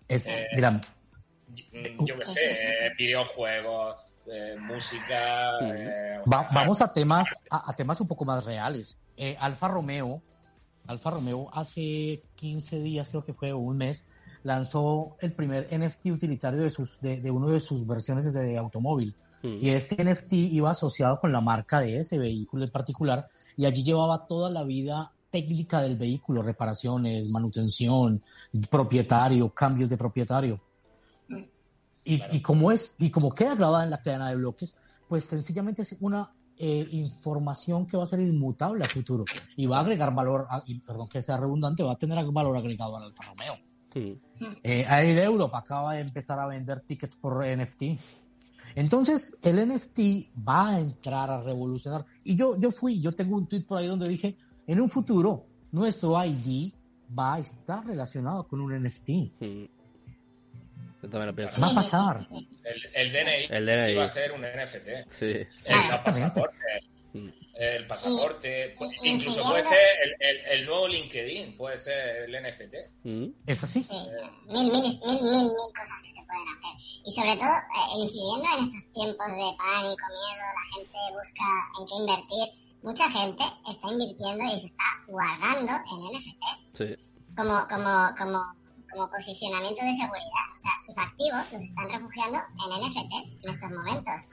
Es, 0.07 0.27
eh, 0.27 0.47
mira, 0.55 0.71
mm, 0.71 2.05
yo 2.05 2.15
qué 2.15 2.27
sé, 2.27 2.91
videojuegos, 2.97 3.97
eh, 4.33 4.55
música. 4.59 5.59
Eh, 5.61 6.21
vamos 6.25 6.81
a 6.81 6.93
temas, 6.93 7.27
a, 7.49 7.75
temas 7.75 7.99
un 8.01 8.07
poco 8.07 8.25
más 8.25 8.45
reales. 8.45 8.99
Alfa 9.39 9.67
Romeo 9.69 10.21
Alfa 10.87 11.09
Romeo 11.09 11.49
hace 11.53 12.23
15 12.35 12.81
días, 12.81 13.09
creo 13.09 13.23
que 13.23 13.33
fue 13.33 13.53
un 13.53 13.77
mes, 13.77 14.09
lanzó 14.43 15.17
el 15.19 15.33
primer 15.33 15.67
NFT 15.71 16.07
utilitario 16.07 16.61
de, 16.61 16.69
sus, 16.69 16.99
de, 17.01 17.31
uno 17.31 17.49
de 17.49 17.59
sus 17.59 17.87
versiones 17.87 18.31
de 18.33 18.57
automóvil. 18.57 19.15
Mm. 19.41 19.65
Y 19.65 19.69
este 19.69 20.03
NFT 20.03 20.33
iba 20.33 20.71
asociado 20.71 21.19
con 21.19 21.31
la 21.31 21.41
marca 21.41 21.79
de 21.79 21.97
ese 21.97 22.19
vehículo 22.19 22.63
en 22.63 22.71
particular 22.71 23.27
y 23.57 23.65
allí 23.65 23.83
llevaba 23.83 24.27
toda 24.27 24.49
la 24.49 24.63
vida 24.63 25.11
técnica 25.35 25.81
del 25.81 25.97
vehículo, 25.97 26.41
reparaciones, 26.41 27.29
manutención, 27.29 28.23
propietario, 28.69 29.49
cambios 29.49 29.89
de 29.89 29.97
propietario. 29.97 30.61
Y, 32.05 32.21
y 32.31 32.39
como 32.39 32.71
es, 32.71 32.95
y 32.99 33.11
como 33.11 33.31
queda 33.31 33.55
grabada 33.55 33.83
en 33.83 33.89
la 33.89 34.01
cadena 34.01 34.29
de 34.29 34.37
bloques, 34.37 34.77
pues 35.09 35.25
sencillamente 35.25 35.81
es 35.81 35.93
una 35.99 36.31
eh, 36.57 36.87
información 36.91 37.85
que 37.85 37.97
va 37.97 38.03
a 38.03 38.07
ser 38.07 38.21
inmutable 38.21 38.85
a 38.85 38.87
futuro 38.87 39.25
y 39.57 39.65
va 39.65 39.79
a 39.79 39.81
agregar 39.81 40.15
valor, 40.15 40.47
y, 40.67 40.79
perdón 40.79 41.09
que 41.09 41.21
sea 41.21 41.35
redundante, 41.35 41.83
va 41.83 41.91
a 41.91 41.97
tener 41.97 42.23
valor 42.31 42.55
agregado 42.55 42.95
al 42.95 43.03
Alfa 43.03 43.25
Romeo. 43.25 43.57
Sí. 43.91 44.17
Eh, 44.63 44.85
Air 44.87 45.19
Europa 45.19 45.57
acaba 45.57 45.95
de 45.95 45.99
empezar 45.99 46.39
a 46.39 46.47
vender 46.47 46.79
tickets 46.79 47.17
por 47.17 47.45
NFT. 47.45 47.83
Entonces, 48.75 49.35
el 49.41 49.67
NFT 49.67 50.31
va 50.47 50.69
a 50.69 50.79
entrar 50.79 51.29
a 51.29 51.41
revolucionar. 51.41 52.05
Y 52.23 52.35
yo, 52.35 52.57
yo 52.57 52.71
fui, 52.71 53.01
yo 53.01 53.11
tengo 53.11 53.35
un 53.35 53.47
tweet 53.47 53.63
por 53.63 53.77
ahí 53.77 53.87
donde 53.87 54.07
dije, 54.07 54.37
en 54.67 54.81
un 54.81 54.89
futuro, 54.89 55.45
nuestro 55.71 56.23
ID 56.23 56.73
va 57.17 57.35
a 57.35 57.39
estar 57.39 57.85
relacionado 57.85 58.47
con 58.47 58.61
un 58.61 58.73
NFT. 58.83 59.09
Va 61.13 61.67
a 61.67 61.75
pasar. 61.75 62.21
El, 62.93 63.11
DNI, 63.11 63.45
el 63.49 63.65
DNI 63.65 63.95
va 63.95 64.03
a 64.05 64.07
ser 64.07 64.31
un 64.31 64.41
NFT. 64.41 65.09
Sí. 65.09 65.25
El 65.65 66.01
pasaporte. 66.03 66.55
El 67.55 67.87
pasaporte. 67.87 68.75
incluso 69.03 69.41
puede 69.43 69.63
ser 69.63 69.79
el, 70.19 70.37
el, 70.59 70.65
nuevo 70.65 70.87
LinkedIn, 70.87 71.55
puede 71.55 71.77
ser 71.77 72.23
el 72.23 72.43
NFT. 72.43 72.75
Mm. 73.03 73.25
¿Es 73.45 73.63
así? 73.63 73.87
Mil, 74.47 74.71
mil, 74.71 74.81
mil, 74.81 75.23
mil, 75.23 75.49
cosas 75.73 76.01
que 76.03 76.11
se 76.11 76.21
pueden 76.25 76.47
hacer. 76.49 76.75
Y 77.05 77.11
sobre 77.11 77.35
todo, 77.35 77.55
eh, 77.55 78.03
incidiendo 78.03 78.57
en 78.57 78.63
estos 78.65 78.93
tiempos 78.93 79.27
de 79.27 79.55
pánico, 79.57 80.05
miedo, 80.11 80.45
la 80.51 80.65
gente 80.75 80.99
busca 81.13 81.47
en 81.79 81.85
qué 81.85 81.95
invertir. 81.95 82.64
Mucha 82.85 83.09
gente 83.09 83.43
está 83.69 83.91
invirtiendo 83.91 84.43
y 84.45 84.59
se 84.59 84.67
está 84.67 84.83
guardando 85.07 85.73
en 85.73 86.17
NFTs. 86.17 86.77
Sí. 86.77 86.95
Como, 87.35 87.67
como, 87.67 88.15
como 88.17 88.55
como 88.95 89.09
posicionamiento 89.09 89.83
de 89.83 89.93
seguridad. 89.93 90.45
O 90.55 90.59
sea, 90.59 90.71
sus 90.85 90.97
activos 90.97 91.43
los 91.51 91.61
están 91.61 91.89
refugiando 91.89 92.39
en 92.39 92.69
NFTs 92.81 93.39
en 93.43 93.49
estos 93.49 93.71
momentos. 93.71 94.29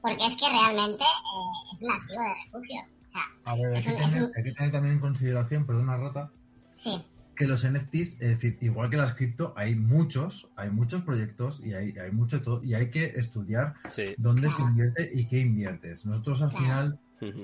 Porque 0.00 0.26
es 0.26 0.36
que 0.36 0.48
realmente 0.50 1.04
eh, 1.04 1.72
es 1.72 1.82
un 1.82 1.92
activo 1.92 2.22
de 2.22 2.34
refugio. 2.44 2.80
O 3.04 3.08
sea, 3.08 3.22
a 3.44 3.54
ver, 3.54 3.76
hay, 3.76 3.82
que 3.82 4.52
tener, 4.52 4.72
también 4.72 4.94
en 4.94 5.00
consideración, 5.00 5.66
perdona 5.66 5.96
Rata, 5.96 6.30
sí. 6.76 7.02
que 7.36 7.46
los 7.46 7.64
NFTs, 7.64 7.94
es 7.94 8.18
decir, 8.18 8.58
igual 8.60 8.90
que 8.90 8.96
las 8.96 9.14
cripto, 9.14 9.54
hay 9.56 9.74
muchos, 9.74 10.50
hay 10.56 10.70
muchos 10.70 11.02
proyectos 11.02 11.60
y 11.62 11.74
hay, 11.74 11.96
hay 11.98 12.10
mucho 12.10 12.42
todo, 12.42 12.62
y 12.64 12.74
hay 12.74 12.90
que 12.90 13.04
estudiar 13.04 13.74
dónde 14.16 14.48
se 14.48 14.62
invierte 14.62 15.10
y 15.12 15.26
qué 15.28 15.38
inviertes. 15.38 16.06
Nosotros 16.06 16.42
al 16.42 16.52
final 16.52 16.98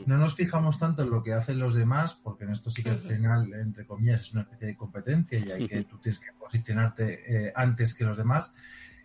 no 0.06 0.18
nos 0.18 0.34
fijamos 0.34 0.78
tanto 0.78 1.02
en 1.02 1.10
lo 1.10 1.22
que 1.22 1.32
hacen 1.32 1.58
los 1.58 1.74
demás, 1.74 2.14
porque 2.14 2.44
en 2.44 2.50
esto 2.50 2.70
sí 2.70 2.82
que 2.82 2.90
al 2.90 2.98
final, 2.98 3.52
entre 3.54 3.86
comillas, 3.86 4.20
es 4.20 4.32
una 4.32 4.42
especie 4.42 4.68
de 4.68 4.76
competencia 4.76 5.38
y 5.38 5.50
hay 5.50 5.68
que, 5.68 5.84
tú 5.84 5.98
tienes 5.98 6.18
que 6.18 6.32
posicionarte 6.38 7.46
eh, 7.46 7.52
antes 7.54 7.94
que 7.94 8.04
los 8.04 8.16
demás. 8.16 8.52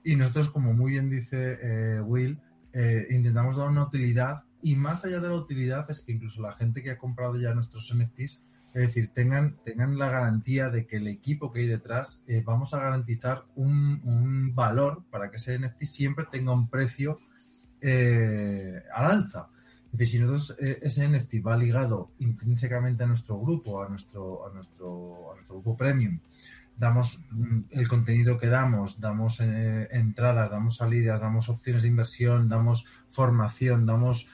Y 0.04 0.16
nosotros, 0.16 0.50
como 0.50 0.74
muy 0.74 0.94
bien 0.94 1.10
dice 1.10 1.60
eh, 1.62 2.02
Will, 2.02 2.40
eh, 2.74 3.08
intentamos 3.12 3.58
dar 3.58 3.70
una 3.70 3.84
utilidad 3.84 4.44
y 4.62 4.76
más 4.76 5.06
allá 5.06 5.20
de 5.20 5.30
la 5.30 5.36
utilidad 5.36 5.90
es 5.92 6.02
que 6.02 6.14
incluso 6.14 6.42
la 6.42 6.54
gente 6.54 6.82
que 6.82 6.92
ha 6.92 6.98
comprado 6.98 7.38
ya 7.38 7.54
nuestros 7.54 7.94
NFTs, 7.94 8.40
es 8.74 8.82
decir, 8.82 9.10
tengan, 9.10 9.58
tengan 9.64 10.00
la 10.00 10.10
garantía 10.10 10.70
de 10.70 10.88
que 10.88 10.98
el 10.98 11.08
equipo 11.08 11.52
que 11.52 11.60
hay 11.60 11.68
detrás 11.68 12.24
vamos 12.44 12.74
a 12.74 12.80
garantizar 12.80 13.44
un, 13.54 14.02
un, 14.04 14.56
valor 14.56 15.04
para 15.12 15.30
que 15.30 15.36
ese 15.38 15.60
NFT 15.60 15.84
siempre 15.84 16.26
tenga 16.32 16.54
un 16.54 16.68
precio 16.70 17.18
al 17.84 19.06
alza. 19.06 19.50
Es 19.94 20.00
decir, 20.00 20.22
si 20.22 20.26
nosotros 20.26 20.58
eh, 20.60 20.80
ese 20.82 21.08
NFT 21.08 21.36
va 21.46 21.56
ligado 21.56 22.10
intrínsecamente 22.18 23.04
a 23.04 23.08
nuestro 23.08 23.40
grupo, 23.40 23.84
a 23.84 23.88
nuestro, 23.88 24.48
a 24.48 24.52
nuestro, 24.52 25.32
a 25.32 25.36
nuestro 25.36 25.56
grupo 25.58 25.78
premium, 25.78 26.20
damos 26.76 27.24
mm, 27.30 27.60
el 27.70 27.88
contenido 27.88 28.40
que 28.40 28.48
damos, 28.48 29.00
damos 29.00 29.40
eh, 29.42 29.88
entradas, 29.92 30.50
damos 30.50 30.78
salidas, 30.78 31.22
damos 31.22 31.48
opciones 31.48 31.84
de 31.84 31.90
inversión, 31.90 32.50
damos 32.50 32.88
formación, 33.12 33.86
damos 33.86 34.28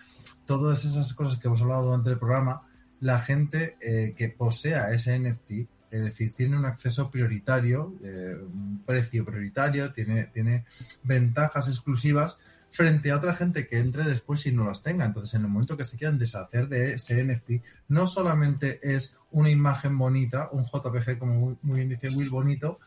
todas 0.45 0.85
esas 0.85 1.13
cosas 1.13 1.41
que 1.41 1.49
hemos 1.49 1.61
hablado 1.61 1.83
durante 1.83 2.11
el 2.11 2.17
programa, 2.17 2.61
la 3.01 3.19
gente 3.19 3.75
eh, 3.81 4.13
que 4.15 4.29
posea 4.29 4.93
ese 4.93 5.19
NFT, 5.19 5.51
es 5.91 6.05
decir, 6.05 6.31
tiene 6.37 6.57
un 6.57 6.65
acceso 6.65 7.09
prioritario, 7.09 7.95
un 8.01 8.83
precio 8.85 9.25
prioritario, 9.25 9.91
tiene, 9.91 10.27
tiene 10.27 10.65
ventajas 11.03 11.67
exclusivas 11.67 12.37
frente 12.71 13.11
a 13.11 13.17
otra 13.17 13.35
gente 13.35 13.67
que 13.67 13.79
entre 13.79 14.03
después 14.03 14.45
y 14.45 14.51
no 14.51 14.65
las 14.65 14.83
tenga. 14.83 15.05
Entonces, 15.05 15.33
en 15.35 15.41
el 15.41 15.47
momento 15.47 15.77
que 15.77 15.83
se 15.83 15.97
quieran 15.97 16.17
deshacer 16.17 16.67
de 16.67 16.93
ese 16.93 17.23
NFT, 17.23 17.63
no 17.89 18.07
solamente 18.07 18.79
es 18.81 19.17
una 19.31 19.49
imagen 19.49 19.97
bonita, 19.97 20.49
un 20.51 20.65
JPG, 20.65 21.17
como 21.17 21.57
muy 21.61 21.77
bien 21.77 21.89
dice 21.89 22.09
Will, 22.15 22.29
bonito, 22.29 22.79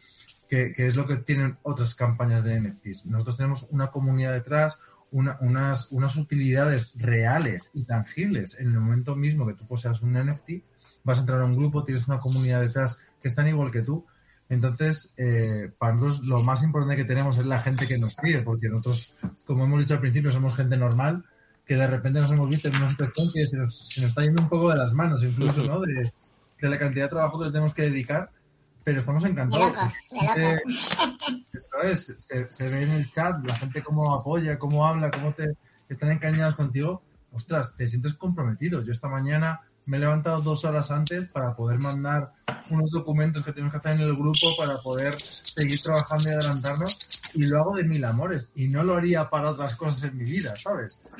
que, 0.48 0.72
es 0.76 0.96
lo 0.96 1.06
que 1.06 1.16
tienen 1.16 1.56
otras 1.62 1.94
campañas 1.94 2.44
de 2.44 2.60
NFTs. 2.60 3.06
Nosotros 3.06 3.38
tenemos 3.38 3.62
una 3.70 3.86
comunidad 3.86 4.32
detrás, 4.32 4.78
unas, 5.10 5.90
unas 5.90 6.16
utilidades 6.16 6.92
reales 6.94 7.70
y 7.74 7.84
tangibles. 7.84 8.58
En 8.58 8.68
el 8.68 8.78
momento 8.78 9.16
mismo 9.16 9.46
que 9.46 9.54
tú 9.54 9.66
poseas 9.66 10.02
un 10.02 10.12
NFT, 10.12 10.50
vas 11.04 11.18
a 11.18 11.20
entrar 11.22 11.40
a 11.40 11.46
un 11.46 11.56
grupo, 11.56 11.84
tienes 11.84 12.06
una 12.06 12.20
comunidad 12.20 12.60
detrás 12.60 12.98
que 13.22 13.28
están 13.28 13.48
igual 13.48 13.70
que 13.70 13.82
tú 13.82 14.04
entonces, 14.52 15.14
eh, 15.16 15.70
para 15.78 15.94
nosotros 15.94 16.26
lo 16.26 16.42
más 16.42 16.62
importante 16.62 16.96
que 16.96 17.08
tenemos 17.08 17.38
es 17.38 17.46
la 17.46 17.58
gente 17.58 17.86
que 17.86 17.96
nos 17.96 18.14
sigue, 18.16 18.42
porque 18.42 18.68
nosotros, 18.68 19.18
como 19.46 19.64
hemos 19.64 19.80
dicho 19.80 19.94
al 19.94 20.00
principio, 20.00 20.30
somos 20.30 20.54
gente 20.54 20.76
normal, 20.76 21.24
que 21.64 21.74
de 21.74 21.86
repente 21.86 22.20
nos 22.20 22.30
hemos 22.32 22.50
visto 22.50 22.68
en 22.68 22.76
una 22.76 22.86
situación 22.86 23.30
que 23.32 23.46
se 23.46 23.56
nos, 23.56 23.96
está 23.96 24.22
yendo 24.22 24.42
un 24.42 24.50
poco 24.50 24.70
de 24.70 24.76
las 24.76 24.92
manos, 24.92 25.24
incluso, 25.24 25.64
¿no? 25.64 25.80
De, 25.80 25.94
la 26.68 26.78
cantidad 26.78 27.06
de 27.06 27.10
trabajo 27.10 27.38
que 27.38 27.46
le 27.46 27.50
tenemos 27.50 27.72
que 27.72 27.82
dedicar, 27.82 28.30
pero 28.84 28.98
estamos 28.98 29.24
encantados. 29.24 29.72
Eh, 30.36 30.58
eso 31.52 31.82
es, 31.82 32.06
se, 32.18 32.46
se, 32.52 32.76
ve 32.76 32.84
en 32.84 32.90
el 32.90 33.10
chat 33.10 33.42
la 33.48 33.56
gente 33.56 33.82
cómo 33.82 34.14
apoya, 34.14 34.58
cómo 34.58 34.86
habla, 34.86 35.10
cómo 35.10 35.32
te 35.32 35.44
están 35.88 36.12
encañados 36.12 36.54
contigo 36.54 37.02
ostras, 37.32 37.74
te 37.76 37.86
sientes 37.86 38.14
comprometido. 38.14 38.80
Yo 38.84 38.92
esta 38.92 39.08
mañana 39.08 39.60
me 39.88 39.96
he 39.96 40.00
levantado 40.00 40.40
dos 40.40 40.64
horas 40.64 40.90
antes 40.90 41.26
para 41.28 41.54
poder 41.54 41.80
mandar 41.80 42.32
unos 42.70 42.90
documentos 42.90 43.44
que 43.44 43.52
tenemos 43.52 43.72
que 43.72 43.78
hacer 43.78 43.92
en 43.92 44.00
el 44.00 44.14
grupo 44.14 44.56
para 44.56 44.74
poder 44.76 45.12
seguir 45.20 45.80
trabajando 45.80 46.28
y 46.28 46.32
adelantarnos 46.32 46.98
y 47.34 47.46
lo 47.46 47.60
hago 47.60 47.76
de 47.76 47.84
mil 47.84 48.04
amores 48.04 48.50
y 48.54 48.68
no 48.68 48.82
lo 48.82 48.96
haría 48.96 49.28
para 49.28 49.50
otras 49.50 49.74
cosas 49.76 50.04
en 50.04 50.18
mi 50.18 50.24
vida, 50.24 50.54
¿sabes? 50.56 51.14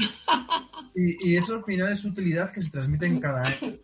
Y, 0.95 1.37
eso 1.37 1.55
al 1.55 1.65
final 1.65 1.93
es 1.93 2.05
utilidad 2.05 2.53
que 2.53 2.61
se 2.61 2.71
transmite 2.71 3.07
en 3.07 3.21
cada 3.21 3.47
año. 3.47 3.77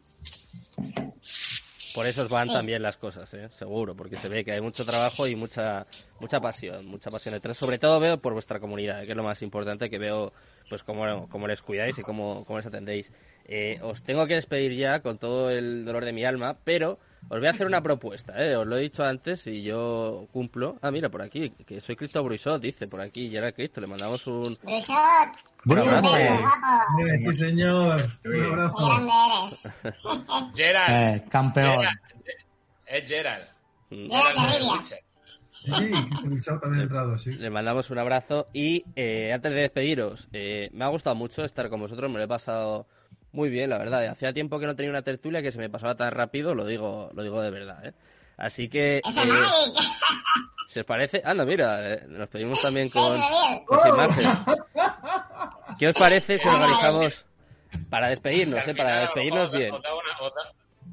Por 1.94 2.06
eso 2.06 2.28
van 2.28 2.48
también 2.48 2.82
las 2.82 2.96
cosas, 2.96 3.32
¿eh? 3.34 3.48
seguro, 3.50 3.96
porque 3.96 4.16
se 4.16 4.28
ve 4.28 4.44
que 4.44 4.52
hay 4.52 4.60
mucho 4.60 4.84
trabajo 4.84 5.26
y 5.26 5.34
mucha 5.34 5.86
mucha 6.20 6.38
pasión, 6.38 6.86
mucha 6.86 7.10
pasión 7.10 7.34
detrás. 7.34 7.56
Sobre 7.56 7.78
todo 7.78 7.98
veo 7.98 8.18
por 8.18 8.34
vuestra 8.34 8.60
comunidad, 8.60 9.04
que 9.04 9.12
es 9.12 9.16
lo 9.16 9.24
más 9.24 9.42
importante 9.42 9.90
que 9.90 9.98
veo 9.98 10.32
pues 10.68 10.82
cómo, 10.82 11.28
cómo 11.28 11.48
les 11.48 11.62
cuidáis 11.62 11.98
y 11.98 12.02
cómo, 12.02 12.44
cómo 12.44 12.58
les 12.58 12.66
atendéis. 12.66 13.10
Eh, 13.46 13.80
os 13.82 14.02
tengo 14.02 14.26
que 14.26 14.34
despedir 14.34 14.74
ya 14.74 15.00
con 15.00 15.18
todo 15.18 15.50
el 15.50 15.84
dolor 15.84 16.04
de 16.04 16.12
mi 16.12 16.24
alma, 16.24 16.58
pero 16.62 16.98
os 17.28 17.38
voy 17.38 17.46
a 17.46 17.50
hacer 17.50 17.66
una 17.66 17.82
propuesta, 17.82 18.32
¿eh? 18.42 18.56
os 18.56 18.66
lo 18.66 18.76
he 18.76 18.82
dicho 18.82 19.04
antes 19.04 19.46
y 19.46 19.62
yo 19.62 20.26
cumplo. 20.32 20.78
Ah, 20.82 20.90
mira, 20.90 21.08
por 21.08 21.22
aquí, 21.22 21.50
que 21.50 21.80
soy 21.80 21.96
Cristo 21.96 22.22
Bruisot, 22.22 22.60
dice 22.60 22.86
por 22.90 23.02
aquí, 23.02 23.28
Gerard 23.28 23.54
Cristo, 23.54 23.80
le 23.80 23.86
mandamos 23.86 24.26
un... 24.26 24.52
Bruisot, 25.64 25.88
abrazo. 25.88 26.14
Sí, 27.18 27.34
señor, 27.34 28.10
un 28.24 28.44
abrazo. 28.44 29.50
Gerard. 30.54 31.16
Eh, 31.16 31.24
campeón. 31.28 31.84
Es 32.86 33.08
Gerard. 33.08 33.48
Gerard 33.90 34.36
Sí, 35.64 35.90
también 36.60 36.82
entrado, 36.82 37.18
sí. 37.18 37.32
Le 37.32 37.50
mandamos 37.50 37.90
un 37.90 37.98
abrazo 37.98 38.46
y 38.52 38.84
eh, 38.96 39.32
antes 39.32 39.52
de 39.52 39.60
despediros, 39.62 40.28
eh, 40.32 40.70
me 40.72 40.84
ha 40.84 40.88
gustado 40.88 41.16
mucho 41.16 41.44
estar 41.44 41.68
con 41.68 41.80
vosotros, 41.80 42.10
me 42.10 42.18
lo 42.18 42.24
he 42.24 42.28
pasado 42.28 42.86
muy 43.32 43.48
bien, 43.48 43.70
la 43.70 43.78
verdad. 43.78 44.06
Hacía 44.06 44.32
tiempo 44.32 44.58
que 44.58 44.66
no 44.66 44.76
tenía 44.76 44.90
una 44.90 45.02
tertulia 45.02 45.42
que 45.42 45.52
se 45.52 45.58
me 45.58 45.70
pasaba 45.70 45.94
tan 45.96 46.10
rápido, 46.10 46.54
lo 46.54 46.66
digo, 46.66 47.10
lo 47.14 47.22
digo 47.22 47.40
de 47.42 47.50
verdad, 47.50 47.86
¿eh? 47.86 47.92
Así 48.36 48.68
que... 48.68 48.98
Eh, 48.98 49.02
¿Se 50.68 50.80
os 50.80 50.86
parece? 50.86 51.22
Ah, 51.24 51.34
no, 51.34 51.44
mira, 51.44 51.96
nos 52.06 52.28
pedimos 52.28 52.60
también 52.60 52.88
con, 52.88 53.18
con 53.64 53.88
imágenes. 53.88 54.38
¿Qué 55.78 55.88
os 55.88 55.94
parece 55.94 56.38
si 56.38 56.46
organizamos 56.46 57.24
para 57.90 58.08
despedirnos, 58.08 58.66
eh? 58.68 58.74
Para 58.74 59.00
despedirnos 59.00 59.50
bien. 59.50 59.74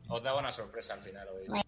Os 0.08 0.24
da 0.24 0.36
una 0.36 0.52
sorpresa 0.52 0.94
al 0.94 1.02
final 1.02 1.28
hoy. 1.30 1.62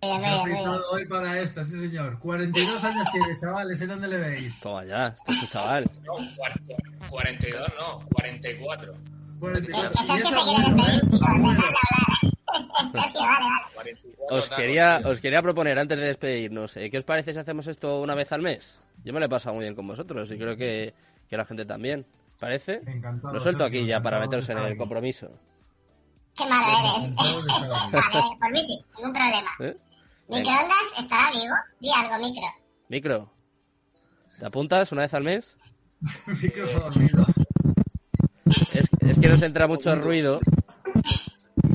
Hoy 0.91 1.06
para 1.07 1.39
esta, 1.39 1.64
sí 1.64 1.80
señor. 1.80 2.19
42 2.19 2.84
años 2.84 3.07
tiene, 3.11 3.38
chavales, 3.39 3.81
¿en 3.81 3.89
dónde 3.89 4.07
le 4.07 4.18
veis? 4.18 4.60
Toma 4.61 4.85
ya, 4.85 5.15
este 5.27 5.48
chaval. 5.48 5.89
No, 6.03 7.10
42 7.10 7.73
no, 7.80 8.06
44. 8.14 8.94
44. 9.39 9.91
Os 14.30 14.49
quería, 14.49 15.01
os 15.05 15.19
quería 15.19 15.41
proponer 15.41 15.80
antes 15.80 15.97
de 15.97 16.05
despedirnos, 16.05 16.76
¿eh? 16.77 16.89
¿qué 16.89 16.97
os 16.97 17.03
parece 17.03 17.31
si 17.31 17.39
hacemos 17.39 17.68
esto 17.68 18.01
una 18.01 18.15
vez 18.15 18.31
al 18.34 18.41
mes? 18.41 18.81
Yo 19.03 19.14
me 19.14 19.19
lo 19.19 19.27
he 19.27 19.30
pasado 19.30 19.55
muy 19.55 19.64
bien 19.64 19.76
con 19.76 19.88
vosotros 19.88 20.30
y 20.31 20.38
creo 20.38 20.57
que, 20.57 20.93
que 21.30 21.38
la 21.38 21.45
gente 21.45 21.65
también. 21.65 22.05
¿Parece? 22.39 22.81
Encantado, 22.85 23.34
lo 23.34 23.39
suelto 23.39 23.64
aquí 23.64 23.85
ya 23.85 24.01
para 24.01 24.19
meteros 24.19 24.49
en 24.49 24.57
el 24.57 24.77
compromiso. 24.77 25.30
Qué 26.35 26.45
malo 26.45 26.68
eres. 26.68 27.15
vale, 27.15 28.38
por 28.39 28.51
mí 28.51 28.61
sí, 28.65 28.84
ningún 28.97 29.14
problema. 29.14 29.49
¿Eh? 29.59 29.77
¿Microondas 30.27 30.99
estará 30.99 31.31
vivo? 31.31 31.55
Di 31.80 31.91
algo, 31.91 32.18
micro. 32.19 32.47
Micro. 32.89 33.31
¿Te 34.39 34.45
apuntas 34.45 34.91
una 34.91 35.03
vez 35.03 35.14
al 35.14 35.23
mes? 35.23 35.55
micro 36.41 36.68
dormido. 36.68 37.26
Es, 38.49 38.89
es, 39.01 39.19
que 39.19 39.27
nos 39.27 39.41
entra 39.41 39.67
mucho 39.67 39.95
ruido. 39.95 40.39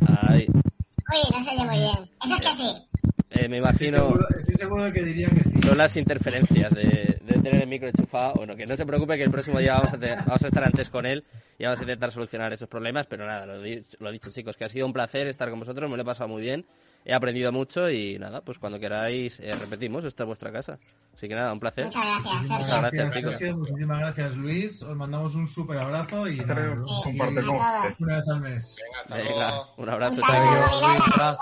Ay. 0.06 0.46
Uy, 0.48 1.38
no 1.38 1.44
se 1.44 1.50
oye 1.50 1.64
muy 1.64 1.78
bien. 1.78 2.10
Eso 2.24 2.34
es 2.34 2.40
que 2.40 2.54
sí. 2.56 2.88
Eh, 3.30 3.48
me 3.48 3.58
imagino. 3.58 4.14
Estoy 4.36 4.54
seguro, 4.54 4.84
de 4.84 4.92
que 4.92 5.02
diría 5.02 5.28
que 5.28 5.44
sí. 5.44 5.58
Son 5.60 5.78
las 5.78 5.96
interferencias 5.96 6.72
de, 6.74 7.20
tener 7.42 7.62
el 7.62 7.68
micro 7.68 7.88
enchufado. 7.88 8.34
Bueno, 8.34 8.54
que 8.56 8.66
no 8.66 8.76
se 8.76 8.86
preocupe 8.86 9.16
que 9.16 9.24
el 9.24 9.30
próximo 9.30 9.58
día 9.58 9.74
vamos 9.74 9.94
a, 9.94 9.96
vamos 9.96 10.42
a 10.44 10.46
estar 10.46 10.64
antes 10.64 10.90
con 10.90 11.06
él 11.06 11.24
y 11.58 11.64
vamos 11.64 11.80
a 11.80 11.82
intentar 11.82 12.10
solucionar 12.10 12.52
esos 12.52 12.68
problemas. 12.68 13.06
Pero 13.06 13.26
nada, 13.26 13.46
lo, 13.46 13.56
lo 13.56 13.66
he 14.08 14.12
dicho, 14.12 14.30
chicos, 14.30 14.56
que 14.56 14.64
ha 14.64 14.68
sido 14.68 14.86
un 14.86 14.92
placer 14.92 15.26
estar 15.26 15.50
con 15.50 15.58
vosotros. 15.58 15.90
Me 15.90 15.96
lo 15.96 16.02
he 16.02 16.06
pasado 16.06 16.28
muy 16.28 16.42
bien 16.42 16.64
he 17.04 17.14
aprendido 17.14 17.52
mucho 17.52 17.90
y 17.90 18.18
nada, 18.18 18.40
pues 18.40 18.58
cuando 18.58 18.78
queráis 18.78 19.40
eh, 19.40 19.52
repetimos, 19.54 20.04
esta 20.04 20.22
es 20.22 20.26
vuestra 20.26 20.52
casa. 20.52 20.78
Así 21.14 21.28
que 21.28 21.34
nada, 21.34 21.52
un 21.52 21.60
placer. 21.60 21.86
Muchas 21.86 22.04
gracias, 22.04 22.60
Muchas 22.60 22.80
gracias, 22.80 23.14
chicos. 23.14 23.58
Muchísimas 23.58 23.98
gracias, 23.98 24.36
Luis. 24.36 24.82
Os 24.82 24.96
mandamos 24.96 25.34
un 25.34 25.48
súper 25.48 25.78
abrazo 25.78 26.28
y 26.28 26.38
nada, 26.38 26.74
compartimos 27.04 27.54
una 27.98 28.16
vez 28.16 28.28
al 28.28 28.40
mes. 28.40 28.76
Venga, 29.08 29.52
un 29.78 29.88
abrazo. 29.88 30.22
Gracias. 30.26 31.38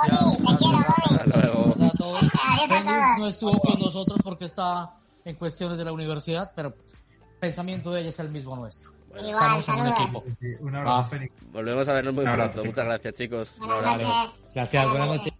Hasta 1.11 1.41
luego. 1.41 1.75
Félix 2.69 3.19
no 3.19 3.29
estuvo 3.29 3.61
con 3.61 3.81
nosotros 3.81 4.19
porque 4.23 4.47
está 4.47 4.95
en 5.25 5.35
cuestiones 5.37 5.77
de 5.77 5.85
la 5.85 5.93
universidad, 5.93 6.53
pero 6.55 6.69
el 6.69 6.75
pensamiento 7.39 7.91
de 7.91 8.01
ella 8.01 8.11
es 8.11 8.21
el 8.21 8.31
mismo 8.31 8.57
nuestro. 8.57 8.93
Estamos 9.15 9.69
en 9.69 9.75
un 9.75 9.89
equipo. 9.89 10.23
un 10.61 10.77
abrazo, 10.77 11.11
Félix. 11.11 11.37
Volvemos 11.53 11.89
a 11.89 11.93
vernos 11.93 12.15
muy 12.15 12.25
pronto. 12.25 12.65
Muchas 12.65 12.85
gracias, 12.85 13.15
chicos. 13.15 13.53
Un 13.61 13.71
abrazo. 13.71 14.33
Gracias, 14.55 14.89
buenas 14.89 15.09
noches. 15.09 15.40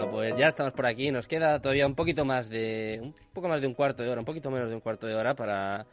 Bueno, 0.00 0.12
pues 0.12 0.36
ya 0.36 0.48
estamos 0.48 0.72
por 0.72 0.86
aquí. 0.86 1.10
Nos 1.10 1.26
queda 1.26 1.60
todavía 1.60 1.86
un 1.86 1.94
poquito 1.94 2.24
más 2.24 2.48
de. 2.48 3.00
un 3.02 3.14
poco 3.32 3.48
más 3.48 3.60
de 3.60 3.66
un 3.66 3.74
cuarto 3.74 4.02
de 4.02 4.08
hora, 4.08 4.20
un 4.20 4.26
poquito 4.26 4.50
menos 4.50 4.68
de 4.68 4.74
un 4.74 4.80
cuarto 4.80 5.06
de 5.06 5.14
hora 5.14 5.34
para, 5.34 5.86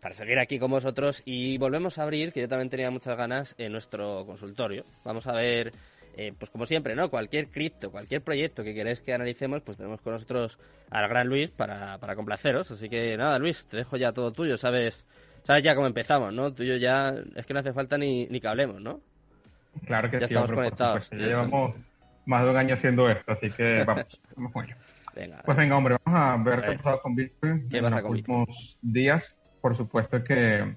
para 0.00 0.14
seguir 0.14 0.38
aquí 0.38 0.58
con 0.58 0.70
vosotros. 0.70 1.22
Y 1.24 1.58
volvemos 1.58 1.98
a 1.98 2.04
abrir, 2.04 2.32
que 2.32 2.40
yo 2.40 2.48
también 2.48 2.70
tenía 2.70 2.90
muchas 2.90 3.16
ganas, 3.16 3.54
en 3.58 3.72
nuestro 3.72 4.24
consultorio. 4.26 4.84
Vamos 5.04 5.26
a 5.26 5.32
ver 5.32 5.72
eh, 6.16 6.32
pues 6.38 6.50
como 6.50 6.66
siempre, 6.66 6.94
¿no? 6.94 7.10
Cualquier 7.10 7.48
cripto, 7.48 7.90
cualquier 7.90 8.22
proyecto 8.22 8.62
que 8.62 8.74
queréis 8.74 9.00
que 9.00 9.12
analicemos, 9.12 9.62
pues 9.62 9.76
tenemos 9.76 10.00
con 10.00 10.12
nosotros 10.12 10.58
al 10.90 11.08
gran 11.08 11.26
Luis 11.26 11.50
para, 11.50 11.98
para 11.98 12.14
complaceros. 12.14 12.70
Así 12.70 12.88
que 12.88 13.16
nada, 13.16 13.38
Luis, 13.38 13.66
te 13.66 13.78
dejo 13.78 13.96
ya 13.96 14.12
todo 14.12 14.30
tuyo. 14.30 14.56
Sabes, 14.56 15.04
sabes 15.42 15.64
ya 15.64 15.74
cómo 15.74 15.86
empezamos, 15.86 16.32
¿no? 16.32 16.52
Tuyo 16.52 16.76
ya 16.76 17.14
es 17.34 17.44
que 17.46 17.54
no 17.54 17.60
hace 17.60 17.72
falta 17.72 17.98
ni, 17.98 18.26
ni 18.26 18.40
que 18.40 18.48
hablemos, 18.48 18.80
¿no? 18.80 19.00
Claro 19.86 20.10
que 20.10 20.20
ya 20.20 20.28
sí, 20.28 20.34
estamos 20.34 20.52
conectados. 20.52 21.10
Ya 21.10 21.16
llevamos 21.16 21.74
más 22.26 22.44
de 22.44 22.50
un 22.50 22.56
año 22.56 22.74
haciendo 22.74 23.08
esto, 23.10 23.32
así 23.32 23.50
que 23.50 23.84
vamos, 23.86 24.20
vamos 24.36 24.52
con 24.52 24.64
ello. 24.64 24.76
Pues 25.44 25.56
venga, 25.58 25.76
hombre, 25.76 25.96
vamos 26.04 26.20
a 26.20 26.36
ver 26.42 26.62
qué 26.62 26.72
ha 26.72 26.76
pasado 26.76 27.02
con 27.02 27.14
Bitcoin 27.14 27.68
en 27.70 27.82
los 27.82 28.02
últimos 28.04 28.78
días. 28.80 29.36
Por 29.60 29.76
supuesto 29.76 30.24
que 30.24 30.74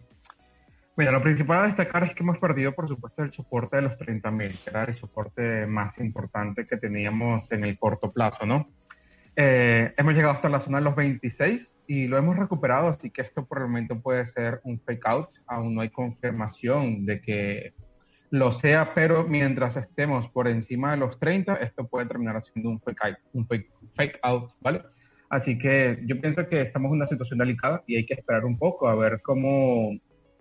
Mira, 0.98 1.12
lo 1.12 1.22
principal 1.22 1.60
a 1.64 1.68
destacar 1.68 2.06
es 2.06 2.16
que 2.16 2.24
hemos 2.24 2.38
perdido, 2.38 2.72
por 2.74 2.88
supuesto, 2.88 3.22
el 3.22 3.34
soporte 3.34 3.76
de 3.76 3.82
los 3.82 3.98
30.000, 3.98 4.64
que 4.64 4.70
era 4.70 4.84
el 4.86 4.96
soporte 4.96 5.66
más 5.68 5.98
importante 6.00 6.66
que 6.66 6.78
teníamos 6.78 7.52
en 7.52 7.66
el 7.66 7.78
corto 7.78 8.14
plazo, 8.14 8.46
¿no? 8.46 8.70
Eh, 9.36 9.94
hemos 9.98 10.14
llegado 10.14 10.36
hasta 10.36 10.48
la 10.48 10.62
zona 10.62 10.78
de 10.78 10.86
los 10.86 10.96
26 10.96 11.74
y 11.88 12.08
lo 12.08 12.18
hemos 12.18 12.38
recuperado, 12.38 12.88
así 12.88 13.10
que 13.10 13.24
esto 13.24 13.46
por 13.46 13.58
el 13.58 13.66
momento 13.66 14.00
puede 14.00 14.26
ser 14.28 14.62
un 14.64 14.80
fake 14.80 15.06
out. 15.06 15.30
Aún 15.48 15.76
no 15.76 15.82
hay 15.82 15.90
confirmación 15.90 17.06
de 17.06 17.20
que 17.20 17.74
lo 18.30 18.52
sea, 18.52 18.94
pero 18.94 19.26
mientras 19.28 19.78
estemos 19.78 20.30
por 20.30 20.48
encima 20.48 20.92
de 20.92 20.98
los 20.98 21.20
30, 21.20 21.56
esto 21.56 21.88
puede 21.88 22.08
terminar 22.08 22.44
siendo 22.44 22.70
un 22.70 22.82
fake 22.82 23.06
out, 23.06 23.18
un 23.34 23.48
fake, 23.48 23.70
fake 23.96 24.20
out, 24.24 24.52
¿vale? 24.62 24.82
Así 25.30 25.58
que 25.58 26.00
yo 26.06 26.20
pienso 26.20 26.48
que 26.48 26.62
estamos 26.62 26.90
en 26.90 26.98
una 26.98 27.08
situación 27.08 27.40
delicada 27.40 27.84
y 27.88 27.98
hay 27.98 28.06
que 28.06 28.14
esperar 28.14 28.46
un 28.46 28.58
poco 28.58 28.88
a 28.88 28.96
ver 28.96 29.22
cómo 29.22 29.92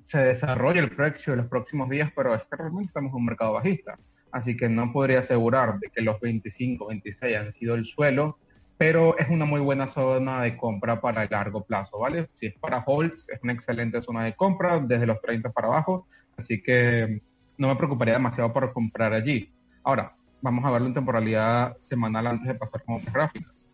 se 0.07 0.19
desarrolla 0.19 0.81
el 0.81 0.95
precio 0.95 1.33
en 1.33 1.41
los 1.41 1.49
próximos 1.49 1.89
días, 1.89 2.13
pero 2.15 2.35
es 2.35 2.43
que 2.43 2.57
realmente 2.57 2.89
estamos 2.89 3.11
en 3.11 3.17
un 3.17 3.25
mercado 3.25 3.53
bajista. 3.53 3.99
Así 4.31 4.57
que 4.57 4.69
no 4.69 4.93
podría 4.93 5.21
asegurar 5.21 5.79
de 5.79 5.89
que 5.91 6.03
los 6.03 6.21
25, 6.21 6.87
26 6.87 7.37
han 7.37 7.53
sido 7.55 7.75
el 7.75 7.87
suelo, 7.87 8.39
pero 8.77 9.17
es 9.19 9.29
una 9.29 9.45
muy 9.45 9.61
buena 9.61 9.87
zona 9.87 10.43
de 10.43 10.57
compra 10.57 11.01
para 11.01 11.23
el 11.23 11.29
largo 11.31 11.65
plazo, 11.65 11.99
¿vale? 11.99 12.29
Si 12.35 12.47
es 12.47 12.55
para 12.59 12.83
holds, 12.85 13.25
es 13.29 13.41
una 13.43 13.53
excelente 13.53 14.03
zona 14.03 14.25
de 14.25 14.35
compra 14.35 14.81
desde 14.81 15.07
los 15.07 15.21
30 15.23 15.51
para 15.53 15.69
abajo, 15.69 16.09
así 16.37 16.61
que 16.61 17.21
no 17.59 17.69
me 17.69 17.77
preocuparía 17.77 18.15
demasiado 18.15 18.53
por 18.53 18.73
comprar 18.73 19.13
allí. 19.13 19.51
Ahora, 19.83 20.15
vamos 20.43 20.65
a 20.65 20.71
verlo 20.71 20.89
en 20.89 20.95
temporalidad 20.95 21.77
semanal 21.79 22.27
antes 22.27 22.49
de 22.49 22.55
pasar 22.55 22.83
con 22.85 22.97
otras 22.97 23.15
gráficas. 23.15 23.65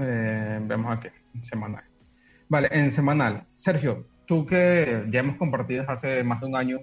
Eh, 0.00 0.60
vemos 0.62 0.96
aquí, 0.96 1.08
semanal. 1.40 1.84
Vale, 2.48 2.68
en 2.72 2.90
semanal. 2.90 3.44
Sergio, 3.56 4.06
tú 4.26 4.46
que 4.46 5.06
ya 5.10 5.20
hemos 5.20 5.36
compartido 5.36 5.84
hace 5.88 6.22
más 6.24 6.40
de 6.40 6.46
un 6.46 6.56
año 6.56 6.78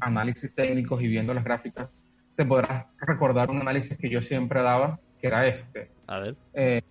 análisis 0.00 0.52
técnicos 0.54 1.00
y 1.00 1.06
viendo 1.06 1.32
las 1.32 1.44
gráficas, 1.44 1.88
te 2.36 2.44
podrás 2.44 2.86
recordar 2.98 3.50
un 3.50 3.60
análisis 3.60 3.96
que 3.96 4.10
yo 4.10 4.20
siempre 4.20 4.62
daba, 4.62 4.98
que 5.20 5.28
era 5.28 5.46
este. 5.46 5.90
A 6.06 6.18
ver. 6.18 6.36
Eh, 6.54 6.82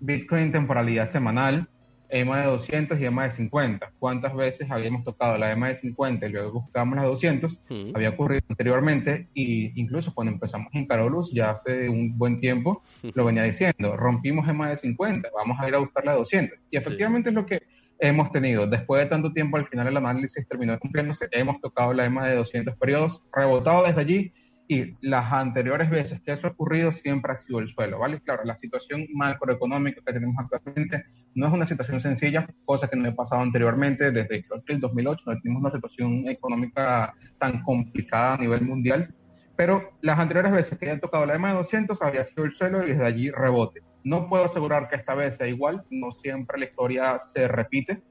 Bitcoin 0.00 0.50
temporalidad 0.50 1.08
semanal, 1.10 1.68
EMA 2.08 2.40
de 2.42 2.46
200 2.46 3.00
y 3.00 3.04
EMA 3.04 3.24
de 3.24 3.30
50. 3.32 3.92
¿Cuántas 3.98 4.34
veces 4.34 4.70
habíamos 4.70 5.04
tocado 5.04 5.38
la 5.38 5.52
EMA 5.52 5.68
de 5.68 5.74
50 5.76 6.26
y 6.26 6.28
luego 6.30 6.60
buscábamos 6.60 6.96
la 6.96 7.02
de 7.02 7.08
200? 7.08 7.58
Había 7.94 8.10
ocurrido 8.10 8.42
anteriormente 8.48 9.28
y 9.34 9.78
incluso 9.80 10.14
cuando 10.14 10.32
empezamos 10.32 10.68
en 10.74 10.86
Carolus, 10.86 11.32
ya 11.32 11.50
hace 11.50 11.88
un 11.88 12.16
buen 12.16 12.40
tiempo, 12.40 12.82
lo 13.14 13.24
venía 13.26 13.42
diciendo, 13.42 13.96
rompimos 13.96 14.48
EMA 14.48 14.70
de 14.70 14.76
50, 14.76 15.28
vamos 15.34 15.58
a 15.60 15.68
ir 15.68 15.74
a 15.74 15.78
buscar 15.78 16.04
la 16.04 16.12
de 16.12 16.18
200. 16.18 16.58
Y 16.70 16.76
efectivamente 16.76 17.30
es 17.30 17.34
lo 17.34 17.46
que 17.46 17.62
hemos 17.98 18.30
tenido. 18.32 18.66
Después 18.66 19.02
de 19.02 19.10
tanto 19.10 19.32
tiempo, 19.32 19.56
al 19.56 19.66
final 19.66 19.86
el 19.86 19.96
análisis 19.96 20.46
terminó 20.48 20.78
cumpliéndose. 20.78 21.28
Hemos 21.30 21.60
tocado 21.60 21.92
la 21.92 22.04
EMA 22.04 22.28
de 22.28 22.36
200 22.36 22.76
periodos, 22.76 23.22
rebotado 23.32 23.84
desde 23.84 24.00
allí 24.00 24.32
y 24.66 24.96
las 25.02 25.30
anteriores 25.32 25.90
veces 25.90 26.20
que 26.22 26.32
eso 26.32 26.46
ha 26.46 26.50
ocurrido 26.50 26.90
siempre 26.92 27.32
ha 27.32 27.36
sido 27.36 27.58
el 27.58 27.68
suelo, 27.68 27.98
¿vale? 27.98 28.20
Claro, 28.20 28.44
la 28.44 28.56
situación 28.56 29.06
macroeconómica 29.12 30.00
que 30.04 30.12
tenemos 30.12 30.36
actualmente 30.38 31.04
no 31.34 31.48
es 31.48 31.52
una 31.52 31.66
situación 31.66 32.00
sencilla, 32.00 32.46
cosa 32.64 32.88
que 32.88 32.96
no 32.96 33.08
ha 33.08 33.14
pasado 33.14 33.42
anteriormente, 33.42 34.10
desde 34.10 34.44
el 34.68 34.80
2008 34.80 35.22
no 35.26 35.40
tenemos 35.40 35.60
una 35.60 35.70
situación 35.70 36.28
económica 36.28 37.14
tan 37.38 37.62
complicada 37.62 38.34
a 38.34 38.38
nivel 38.38 38.62
mundial, 38.62 39.14
pero 39.56 39.90
las 40.00 40.18
anteriores 40.18 40.52
veces 40.52 40.78
que 40.78 40.90
han 40.90 41.00
tocado 41.00 41.26
la 41.26 41.34
EMA 41.34 41.50
de 41.50 41.56
200 41.56 42.00
había 42.02 42.24
sido 42.24 42.44
el 42.44 42.54
suelo 42.54 42.84
y 42.84 42.90
desde 42.90 43.04
allí 43.04 43.30
rebote. 43.30 43.82
No 44.02 44.28
puedo 44.28 44.44
asegurar 44.44 44.88
que 44.88 44.96
esta 44.96 45.14
vez 45.14 45.36
sea 45.36 45.46
igual, 45.46 45.84
no 45.90 46.10
siempre 46.12 46.58
la 46.58 46.64
historia 46.66 47.18
se 47.18 47.48
repite, 47.48 48.02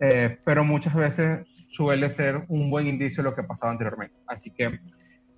eh, 0.00 0.38
pero 0.44 0.64
muchas 0.64 0.94
veces 0.94 1.46
suele 1.68 2.10
ser 2.10 2.44
un 2.48 2.70
buen 2.70 2.86
indicio 2.86 3.22
de 3.22 3.30
lo 3.30 3.36
que 3.36 3.42
pasaba 3.42 3.72
anteriormente. 3.72 4.16
Así 4.26 4.50
que 4.50 4.78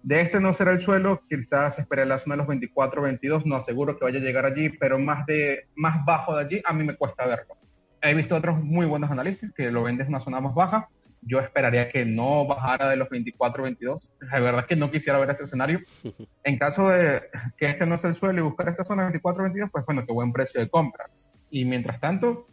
de 0.03 0.21
este 0.21 0.41
no 0.41 0.53
será 0.53 0.73
el 0.73 0.81
suelo, 0.81 1.23
quizás 1.29 1.79
espere 1.79 2.07
la 2.07 2.19
zona 2.19 2.35
de 2.35 2.39
los 2.39 2.47
24, 2.47 3.03
22, 3.03 3.47
no 3.47 3.57
aseguro 3.57 3.99
que 3.99 4.05
vaya 4.05 4.19
a 4.19 4.23
llegar 4.23 4.47
allí, 4.47 4.69
pero 4.69 4.99
más, 4.99 5.27
de, 5.27 5.67
más 5.75 6.05
bajo 6.05 6.37
de 6.37 6.45
allí 6.45 6.63
a 6.65 6.73
mí 6.73 6.85
me 6.85 6.97
cuesta 6.97 7.27
verlo. 7.27 7.57
He 8.01 8.15
visto 8.15 8.37
otros 8.37 8.63
muy 8.63 8.87
buenos 8.87 9.11
analistas 9.11 9.53
que 9.55 9.71
lo 9.71 9.83
ven 9.83 9.97
desde 9.97 10.11
una 10.11 10.21
zona 10.21 10.41
más 10.41 10.55
baja, 10.55 10.89
yo 11.23 11.41
esperaría 11.41 11.91
que 11.91 12.05
no 12.05 12.47
bajara 12.47 12.89
de 12.91 12.97
los 12.97 13.09
24, 13.09 13.63
22. 13.65 14.03
La 14.21 14.41
verdad 14.41 14.61
es 14.63 14.67
que 14.67 14.77
no 14.77 14.91
quisiera 14.91 15.19
ver 15.19 15.31
ese 15.31 15.45
escenario. 15.45 15.81
En 16.45 16.59
caso 16.59 16.89
de 16.89 17.23
que 17.59 17.67
este 17.67 17.85
no 17.85 17.99
sea 17.99 18.11
el 18.11 18.17
suelo 18.17 18.39
y 18.39 18.43
buscar 18.43 18.69
esta 18.69 18.85
zona 18.85 19.03
24, 19.03 19.43
22, 19.43 19.71
pues 19.71 19.85
bueno, 19.85 20.07
qué 20.07 20.13
buen 20.13 20.33
precio 20.33 20.61
de 20.61 20.69
compra. 20.69 21.11
Y 21.51 21.65
mientras 21.65 22.01
tanto, 22.01 22.47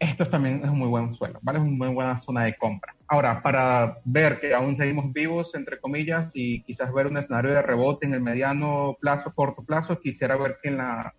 esto 0.00 0.26
también 0.28 0.62
es 0.64 0.70
un 0.70 0.78
muy 0.78 0.88
buen 0.88 1.14
suelo, 1.14 1.38
¿vale? 1.42 1.58
Es 1.58 1.64
una 1.64 1.76
muy 1.76 1.94
buena 1.94 2.20
zona 2.22 2.44
de 2.44 2.56
compra. 2.56 2.96
Ahora, 3.06 3.42
para 3.42 3.98
ver 4.04 4.40
que 4.40 4.54
aún 4.54 4.74
seguimos 4.74 5.12
vivos, 5.12 5.54
entre 5.54 5.78
comillas, 5.78 6.30
y 6.32 6.62
quizás 6.62 6.92
ver 6.92 7.06
un 7.06 7.18
escenario 7.18 7.52
de 7.52 7.60
rebote 7.60 8.06
en 8.06 8.14
el 8.14 8.22
mediano 8.22 8.96
plazo, 8.98 9.34
corto 9.34 9.62
plazo, 9.62 10.00
quisiera 10.00 10.36
ver 10.36 10.56
que 10.62 10.70
en 10.70 10.78
la 10.78 11.12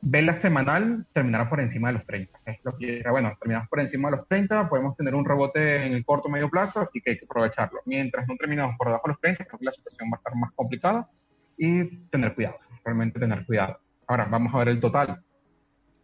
vela 0.00 0.32
semanal 0.32 1.04
terminará 1.12 1.50
por 1.50 1.60
encima 1.60 1.88
de 1.88 1.94
los 1.94 2.06
30. 2.06 2.38
Es 2.46 2.58
lo 2.64 2.74
que, 2.78 3.02
bueno, 3.10 3.32
terminamos 3.38 3.68
por 3.68 3.80
encima 3.80 4.10
de 4.10 4.16
los 4.16 4.28
30, 4.28 4.68
podemos 4.70 4.96
tener 4.96 5.14
un 5.14 5.24
rebote 5.24 5.84
en 5.84 5.92
el 5.92 6.04
corto 6.04 6.30
medio 6.30 6.48
plazo, 6.48 6.80
así 6.80 7.02
que 7.02 7.10
hay 7.10 7.18
que 7.18 7.26
aprovecharlo. 7.26 7.80
Mientras 7.84 8.26
no 8.26 8.34
terminamos 8.36 8.76
por 8.78 8.86
debajo 8.86 9.08
de 9.08 9.12
los 9.12 9.20
30, 9.20 9.44
creo 9.44 9.58
que 9.58 9.64
la 9.66 9.72
situación 9.72 10.08
va 10.10 10.16
a 10.16 10.18
estar 10.18 10.34
más 10.36 10.52
complicada 10.54 11.06
y 11.58 11.84
tener 12.08 12.34
cuidado, 12.34 12.56
realmente 12.82 13.20
tener 13.20 13.44
cuidado. 13.44 13.78
Ahora, 14.06 14.24
vamos 14.24 14.54
a 14.54 14.58
ver 14.58 14.68
el 14.68 14.80
total. 14.80 15.22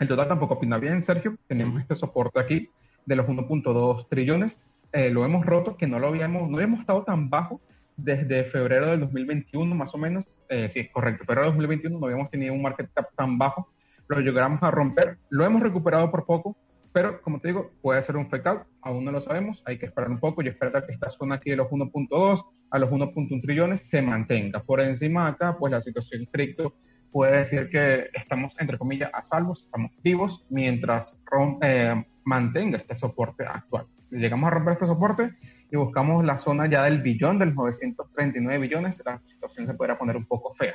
El 0.03 0.09
total 0.09 0.27
tampoco 0.27 0.55
opina 0.55 0.79
bien, 0.79 1.01
Sergio. 1.01 1.37
Tenemos 1.47 1.81
este 1.81 1.95
soporte 1.95 2.41
aquí 2.41 2.69
de 3.07 3.15
los 3.15 3.25
1.2 3.25 4.09
trillones. 4.09 4.59
Eh, 4.93 5.11
lo 5.11 5.25
hemos 5.25 5.47
roto, 5.47 5.77
que 5.77 5.87
no 5.87 6.01
lo 6.01 6.09
habíamos, 6.09 6.51
no 6.51 6.57
habíamos 6.57 6.81
estado 6.81 7.05
tan 7.05 7.31
bajo 7.31 7.61
desde 7.97 8.43
febrero 8.43 8.89
del 8.89 8.99
2021, 8.99 9.73
más 9.77 9.95
o 9.95 9.99
menos. 9.99 10.25
Eh, 10.49 10.69
sí, 10.71 10.89
correcto. 10.89 11.25
Febrero 11.25 11.43
del 11.43 11.51
2021 11.53 12.01
no 12.01 12.07
habíamos 12.07 12.31
tenido 12.33 12.53
un 12.53 12.63
market 12.63 12.91
cap 12.93 13.11
tan 13.17 13.39
bajo. 13.39 13.69
Lo 14.09 14.19
llegamos 14.19 14.61
a 14.65 14.73
romper. 14.73 15.19
Lo 15.31 15.45
hemos 15.45 15.63
recuperado 15.63 16.11
por 16.11 16.27
poco, 16.27 16.57
pero 16.93 17.23
como 17.23 17.39
te 17.39 17.47
digo, 17.47 17.71
puede 17.81 18.03
ser 18.03 18.17
un 18.17 18.29
fake 18.29 18.47
out. 18.47 18.63
Aún 18.81 19.05
no 19.05 19.13
lo 19.13 19.21
sabemos. 19.21 19.63
Hay 19.67 19.79
que 19.79 19.87
esperar 19.87 20.11
un 20.11 20.19
poco. 20.19 20.43
Yo 20.43 20.51
espero 20.51 20.85
que 20.85 20.95
esta 20.95 21.11
zona 21.11 21.37
aquí 21.37 21.51
de 21.51 21.57
los 21.59 21.69
1.2 21.69 22.45
a 22.73 22.79
los 22.81 22.91
1.1 22.91 23.41
trillones 23.41 23.83
se 23.83 24.03
mantenga. 24.03 24.65
Por 24.65 24.81
encima 24.81 25.29
acá, 25.29 25.57
pues 25.57 25.71
la 25.71 25.81
situación 25.81 26.27
cripto 26.33 26.75
puede 27.13 27.39
decir 27.39 27.69
que 27.69 28.09
estamos, 28.15 28.55
entre 28.59 28.79
comillas, 28.79 29.11
a 29.13 29.23
salvo, 29.23 29.53
estamos 29.53 29.93
vivos, 30.03 30.45
mientras 30.49 31.15
eh, 31.61 32.05
mantenga 32.25 32.79
este 32.79 32.95
soporte 32.95 33.45
actual. 33.45 33.87
Llegamos 34.11 34.49
a 34.49 34.51
romper 34.51 34.73
este 34.75 34.87
soporte 34.87 35.35
y 35.71 35.77
buscamos 35.77 36.25
la 36.25 36.39
zona 36.39 36.67
ya 36.69 36.83
del 36.85 37.03
billón, 37.03 37.39
de 37.39 37.47
los 37.47 37.55
939 37.55 38.59
billones, 38.59 39.03
la 39.05 39.21
situación 39.27 39.67
se 39.67 39.75
podrá 39.75 39.99
poner 39.99 40.17
un 40.17 40.25
poco 40.25 40.55
fea. 40.55 40.75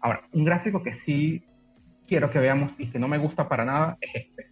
Ahora, 0.00 0.22
un 0.32 0.44
gráfico 0.44 0.82
que 0.82 0.92
sí 0.92 1.42
quiero 2.06 2.30
que 2.30 2.38
veamos 2.38 2.72
y 2.78 2.90
que 2.90 2.98
no 2.98 3.08
me 3.08 3.18
gusta 3.18 3.48
para 3.48 3.64
nada 3.64 3.98
es 4.00 4.10
este. 4.14 4.46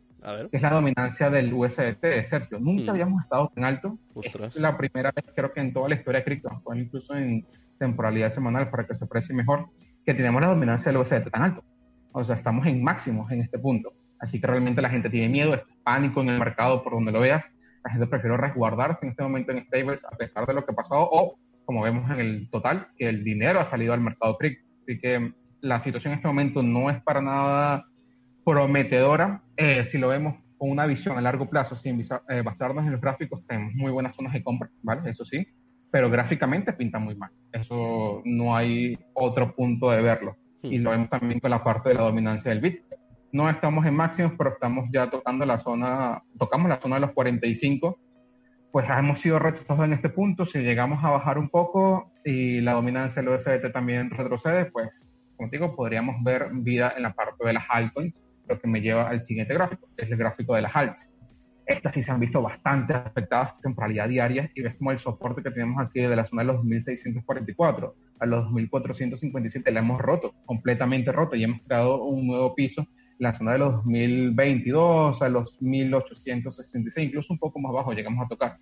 Que 0.51 0.57
es 0.57 0.63
la 0.63 0.71
dominancia 0.71 1.29
del 1.29 1.53
USDT, 1.53 2.25
Sergio. 2.25 2.59
Nunca 2.59 2.87
mm. 2.87 2.91
habíamos 2.91 3.23
estado 3.23 3.53
tan 3.55 3.65
alto. 3.65 3.99
Es 4.23 4.57
la 4.57 4.77
primera 4.77 5.13
vez, 5.15 5.27
creo 5.37 5.53
que 5.53 5.61
en 5.61 5.75
toda 5.75 5.91
la 5.91 5.97
historia 5.97 6.21
de 6.21 6.25
cripto, 6.25 6.63
incluso 6.75 7.15
en 7.15 7.47
temporalidad 7.79 8.31
semanal 8.31 8.71
para 8.71 8.87
que 8.87 8.95
se 8.95 9.05
aprecie 9.05 9.35
mejor, 9.35 9.69
que 10.05 10.15
tenemos 10.15 10.43
la 10.43 10.49
dominancia 10.49 10.93
del 10.93 11.01
USDT 11.01 11.31
tan 11.31 11.43
alto. 11.43 11.65
O 12.13 12.25
sea, 12.25 12.37
estamos 12.37 12.67
en 12.67 12.83
máximos 12.83 13.31
en 13.33 13.41
este 13.41 13.59
punto. 13.59 13.93
Así 14.19 14.41
que 14.41 14.47
realmente 14.47 14.81
la 14.81 14.91
gente 14.91 15.11
tiene 15.11 15.29
miedo, 15.29 15.55
es 15.55 15.63
pánico 15.83 16.21
en 16.21 16.31
el 16.31 16.39
mercado 16.39 16.83
por 16.83 16.95
donde 16.95 17.13
lo 17.13 17.21
veas. 17.21 17.45
La 17.85 17.91
gente 17.91 18.07
prefiere 18.07 18.37
resguardarse 18.37 19.05
en 19.05 19.11
este 19.11 19.23
momento 19.23 19.53
en 19.53 19.65
stables 19.65 20.05
a 20.05 20.17
pesar 20.17 20.47
de 20.47 20.55
lo 20.55 20.65
que 20.65 20.73
ha 20.73 20.75
pasado 20.75 21.09
o, 21.11 21.39
como 21.65 21.83
vemos 21.83 22.11
en 22.11 22.21
el 22.21 22.49
total, 22.51 22.89
que 22.97 23.09
el 23.09 23.25
dinero 23.25 23.61
ha 23.61 23.65
salido 23.65 23.93
al 23.93 24.01
mercado 24.01 24.37
cripto. 24.39 24.65
Así 24.81 24.99
que 24.99 25.33
la 25.61 25.81
situación 25.81 26.13
en 26.13 26.19
este 26.19 26.29
momento 26.29 26.63
no 26.63 26.91
es 26.91 27.03
para 27.03 27.21
nada 27.21 27.87
prometedora. 28.45 29.43
Eh, 29.57 29.85
si 29.87 29.99
lo 29.99 30.09
vemos 30.09 30.37
con 30.59 30.71
una 30.71 30.87
visión 30.87 31.19
a 31.19 31.21
largo 31.21 31.49
plazo, 31.49 31.77
sin 31.77 32.01
eh, 32.01 32.43
basarnos 32.43 32.85
en 32.85 32.93
los 32.93 33.01
gráficos, 33.01 33.45
tenemos 33.47 33.75
muy 33.75 33.91
buenas 33.91 34.15
zonas 34.15 34.33
de 34.33 34.43
compra, 34.43 34.71
¿vale? 34.83 35.11
Eso 35.11 35.25
sí, 35.25 35.47
pero 35.95 36.11
gráficamente 36.11 36.73
pinta 36.73 36.99
muy 36.99 37.15
mal. 37.15 37.31
Eso 37.53 38.21
no 38.25 38.57
hay 38.57 38.99
otro 39.13 39.55
punto 39.55 39.93
de 39.93 40.03
verlo. 40.03 40.37
Y 40.61 40.79
lo 40.79 40.91
vemos 40.91 41.09
también 41.09 41.39
con 41.39 41.53
la 41.53 41.63
parte 41.63 41.91
de 41.91 41.95
la 41.95 42.03
dominancia 42.03 42.51
del 42.51 42.61
Bitcoin. 42.61 43.01
No 43.31 43.49
estamos 43.49 43.87
en 43.87 43.95
máximos, 43.95 44.33
pero 44.37 44.51
estamos 44.51 44.89
ya 44.93 45.09
tocando 45.09 45.47
la 45.47 45.57
zona, 45.57 46.21
tocamos 46.37 46.69
la 46.69 46.81
zona 46.81 46.97
de 46.97 47.03
los 47.03 47.13
45. 47.13 47.97
Pues 48.73 48.87
hemos 48.91 49.21
sido 49.21 49.39
rechazados 49.39 49.85
en 49.85 49.93
este 49.93 50.09
punto. 50.09 50.47
Si 50.47 50.59
llegamos 50.59 50.99
a 51.05 51.11
bajar 51.11 51.39
un 51.39 51.49
poco 51.49 52.11
y 52.25 52.61
la 52.61 52.73
dominancia 52.73 53.23
del 53.23 53.33
USDT 53.33 53.73
también 53.73 54.11
retrocede, 54.11 54.65
pues, 54.65 54.91
como 55.37 55.49
digo, 55.49 55.77
podríamos 55.77 56.17
ver 56.25 56.49
vida 56.55 56.93
en 56.97 57.05
la 57.05 57.13
parte 57.13 57.47
de 57.47 57.53
las 57.53 57.67
altcoins, 57.69 58.21
lo 58.49 58.59
que 58.59 58.67
me 58.67 58.81
lleva 58.81 59.11
al 59.11 59.25
siguiente 59.25 59.55
gráfico, 59.55 59.87
que 59.97 60.07
es 60.07 60.11
el 60.11 60.17
gráfico 60.19 60.57
de 60.57 60.63
las 60.63 60.75
altas 60.75 61.14
estas 61.67 61.95
sí 61.95 62.03
se 62.03 62.11
han 62.11 62.21
visto 62.21 62.43
bastante 62.43 62.93
afectadas 62.93 63.61
temporalidad 63.61 64.09
diaria 64.09 64.51
y 64.55 64.63
ves 64.63 64.75
como 64.77 64.91
el 64.91 64.99
soporte 64.99 65.43
que 65.43 65.51
tenemos 65.51 65.81
aquí 65.81 66.01
de 66.01 66.15
la 66.15 66.27
zona 66.27 66.43
de 66.43 66.49
los 66.49 66.57
2644 66.57 67.95
a 68.21 68.27
los 68.27 68.45
2457 68.45 69.71
la 69.71 69.81
hemos 69.81 70.01
roto, 70.01 70.35
completamente 70.45 71.11
roto 71.11 71.37
y 71.37 71.45
hemos 71.45 71.63
creado 71.63 72.03
un 72.03 72.27
nuevo 72.27 72.55
piso 72.55 72.83
en 72.83 72.89
la 73.19 73.35
zona 73.35 73.53
de 73.53 73.59
los 73.59 73.75
2022 73.77 75.23
a 75.23 75.29
los 75.29 75.61
1866, 75.63 77.09
incluso 77.09 77.33
un 77.33 77.39
poco 77.39 77.59
más 77.61 77.73
bajo 77.73 77.93
llegamos 77.93 78.25
a 78.25 78.29
tocar. 78.29 78.59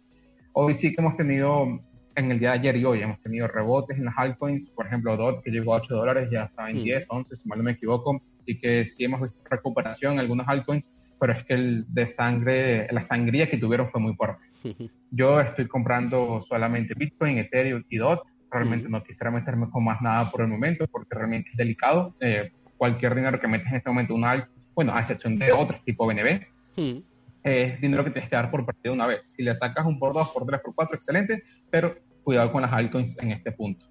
Hoy 0.52 0.74
sí 0.74 0.92
que 0.92 1.00
hemos 1.00 1.16
tenido, 1.16 1.80
en 2.14 2.30
el 2.30 2.38
día 2.38 2.50
de 2.50 2.58
ayer 2.58 2.76
y 2.76 2.84
hoy, 2.84 3.02
hemos 3.02 3.20
tenido 3.20 3.48
rebotes 3.48 3.96
en 3.98 4.04
las 4.04 4.14
altcoins, 4.16 4.70
por 4.70 4.86
ejemplo, 4.86 5.16
DOT 5.16 5.42
que 5.42 5.50
llegó 5.50 5.74
a 5.74 5.78
8 5.78 5.94
dólares, 5.94 6.28
ya 6.30 6.44
está 6.44 6.70
en 6.70 6.84
10, 6.84 7.06
11, 7.08 7.36
si 7.36 7.48
mal 7.48 7.58
no 7.58 7.64
me 7.64 7.72
equivoco, 7.72 8.20
así 8.42 8.58
que 8.58 8.84
sí 8.84 9.04
hemos 9.04 9.22
visto 9.22 9.38
recuperación 9.50 10.14
en 10.14 10.18
algunas 10.20 10.46
altcoins 10.48 10.90
pero 11.22 11.34
es 11.34 11.44
que 11.44 11.54
el 11.54 11.84
de 11.86 12.08
sangre, 12.08 12.88
la 12.90 13.00
sangría 13.00 13.48
que 13.48 13.56
tuvieron 13.56 13.88
fue 13.88 14.00
muy 14.00 14.12
fuerte. 14.16 14.42
Yo 15.12 15.38
estoy 15.38 15.68
comprando 15.68 16.44
solamente 16.48 16.94
Bitcoin, 16.96 17.38
Ethereum 17.38 17.84
y 17.88 17.96
DOT. 17.96 18.26
Realmente 18.50 18.88
no 18.88 19.04
quisiera 19.04 19.30
meterme 19.30 19.70
con 19.70 19.84
más 19.84 20.02
nada 20.02 20.28
por 20.32 20.40
el 20.40 20.48
momento 20.48 20.84
porque 20.90 21.14
realmente 21.14 21.50
es 21.50 21.56
delicado. 21.56 22.16
Eh, 22.18 22.50
cualquier 22.76 23.14
dinero 23.14 23.38
que 23.38 23.46
metes 23.46 23.68
en 23.68 23.76
este 23.76 23.88
momento, 23.88 24.16
una, 24.16 24.48
bueno, 24.74 24.96
a 24.96 25.00
excepción 25.00 25.38
de 25.38 25.52
otros 25.52 25.84
tipo 25.84 26.08
BNB, 26.08 26.40
es 27.44 27.80
dinero 27.80 28.02
que 28.02 28.10
tienes 28.10 28.28
que 28.28 28.34
dar 28.34 28.50
por 28.50 28.66
partido 28.66 28.92
una 28.92 29.06
vez. 29.06 29.20
Si 29.36 29.44
le 29.44 29.54
sacas 29.54 29.86
un 29.86 30.00
por 30.00 30.12
dos, 30.12 30.28
por 30.30 30.44
tres, 30.44 30.60
por 30.60 30.74
cuatro, 30.74 30.96
excelente, 30.96 31.44
pero 31.70 31.94
cuidado 32.24 32.50
con 32.50 32.62
las 32.62 32.72
altcoins 32.72 33.16
en 33.20 33.30
este 33.30 33.52
punto. 33.52 33.86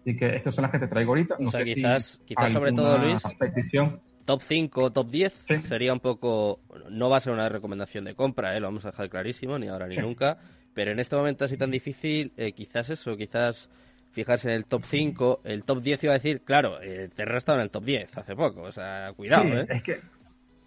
Así 0.00 0.16
que 0.16 0.34
estas 0.34 0.52
son 0.52 0.62
las 0.62 0.72
que 0.72 0.80
te 0.80 0.88
traigo 0.88 1.12
ahorita. 1.12 1.36
No 1.38 1.46
o 1.46 1.50
sea, 1.52 1.62
quizás, 1.62 2.20
quizás 2.24 2.50
sobre 2.50 2.72
todo, 2.72 2.98
Luis, 2.98 3.22
petición 3.38 4.00
top 4.24 4.42
5 4.42 4.82
o 4.82 4.92
top 4.92 5.10
10 5.10 5.46
sería 5.62 5.92
un 5.92 6.00
poco. 6.00 6.60
No 6.90 7.10
va 7.10 7.18
a 7.18 7.20
ser 7.20 7.32
una 7.32 7.48
recomendación 7.48 8.04
de 8.04 8.14
compra, 8.14 8.56
¿eh? 8.56 8.60
lo 8.60 8.66
vamos 8.66 8.84
a 8.84 8.90
dejar 8.90 9.08
clarísimo, 9.08 9.58
ni 9.58 9.68
ahora 9.68 9.86
ni 9.86 9.96
nunca. 9.96 10.38
Pero 10.74 10.90
en 10.90 10.98
este 10.98 11.16
momento 11.16 11.44
así 11.44 11.56
tan 11.56 11.70
difícil, 11.70 12.32
eh, 12.36 12.52
quizás 12.52 12.90
eso, 12.90 13.16
quizás 13.16 13.70
fijarse 14.12 14.48
en 14.48 14.56
el 14.56 14.64
top 14.64 14.84
5. 14.84 15.40
El 15.44 15.64
top 15.64 15.82
10 15.82 16.04
iba 16.04 16.12
a 16.12 16.18
decir, 16.18 16.42
claro, 16.42 16.80
eh, 16.82 17.08
Terra 17.14 17.38
estaba 17.38 17.58
en 17.58 17.64
el 17.64 17.70
top 17.70 17.84
10 17.84 18.18
hace 18.18 18.34
poco, 18.34 18.62
o 18.62 18.72
sea, 18.72 19.12
cuidado, 19.14 19.60
¿eh? 19.60 19.66
Es 19.68 19.82
que 19.82 20.00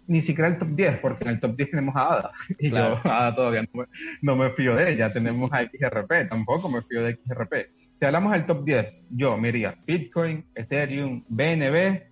ni 0.06 0.22
siquiera 0.22 0.48
el 0.48 0.58
top 0.58 0.68
10, 0.68 0.98
porque 1.00 1.24
en 1.24 1.30
el 1.30 1.40
top 1.40 1.56
10 1.56 1.70
tenemos 1.70 1.94
a 1.94 2.14
Ada. 2.14 2.32
Y 2.58 2.70
yo, 2.70 2.98
Ada 3.04 3.34
todavía 3.34 3.62
no 3.62 3.82
me, 3.82 3.86
no 4.22 4.36
me 4.36 4.50
fío 4.50 4.74
de 4.74 4.92
ella. 4.92 5.12
Tenemos 5.12 5.52
a 5.52 5.62
XRP, 5.62 6.28
tampoco 6.28 6.70
me 6.70 6.82
fío 6.82 7.02
de 7.02 7.16
XRP. 7.16 7.54
Si 7.98 8.04
hablamos 8.04 8.32
del 8.32 8.46
top 8.46 8.64
10, 8.64 8.86
yo 9.10 9.36
me 9.36 9.48
iría 9.48 9.76
Bitcoin, 9.86 10.44
Ethereum, 10.54 11.24
BNB, 11.28 12.07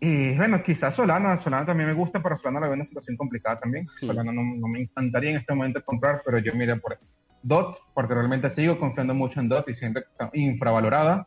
y 0.00 0.36
bueno, 0.36 0.62
quizás 0.62 0.94
Solana, 0.94 1.38
Solana 1.38 1.66
también 1.66 1.88
me 1.88 1.94
gusta, 1.94 2.22
pero 2.22 2.36
Solana 2.36 2.60
la 2.60 2.66
veo 2.66 2.74
en 2.74 2.80
una 2.80 2.88
situación 2.88 3.16
complicada 3.16 3.58
también. 3.58 3.86
Solana 3.98 4.32
no, 4.32 4.42
me 4.42 4.82
encantaría 4.82 5.30
en 5.30 5.36
este 5.36 5.52
momento 5.54 5.84
comprar, 5.84 6.22
pero 6.24 6.38
yo 6.38 6.54
miré 6.54 6.76
por 6.76 6.98
DOT, 7.42 7.78
porque 7.94 8.14
realmente 8.14 8.50
sigo 8.50 8.78
confiando 8.78 9.14
mucho 9.14 9.40
en 9.40 9.48
DOT 9.48 9.68
y 9.68 9.74
siento 9.74 10.00
que 10.00 10.06
está 10.08 10.30
infravalorada. 10.34 11.26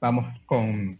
Vamos 0.00 0.26
con, 0.46 0.98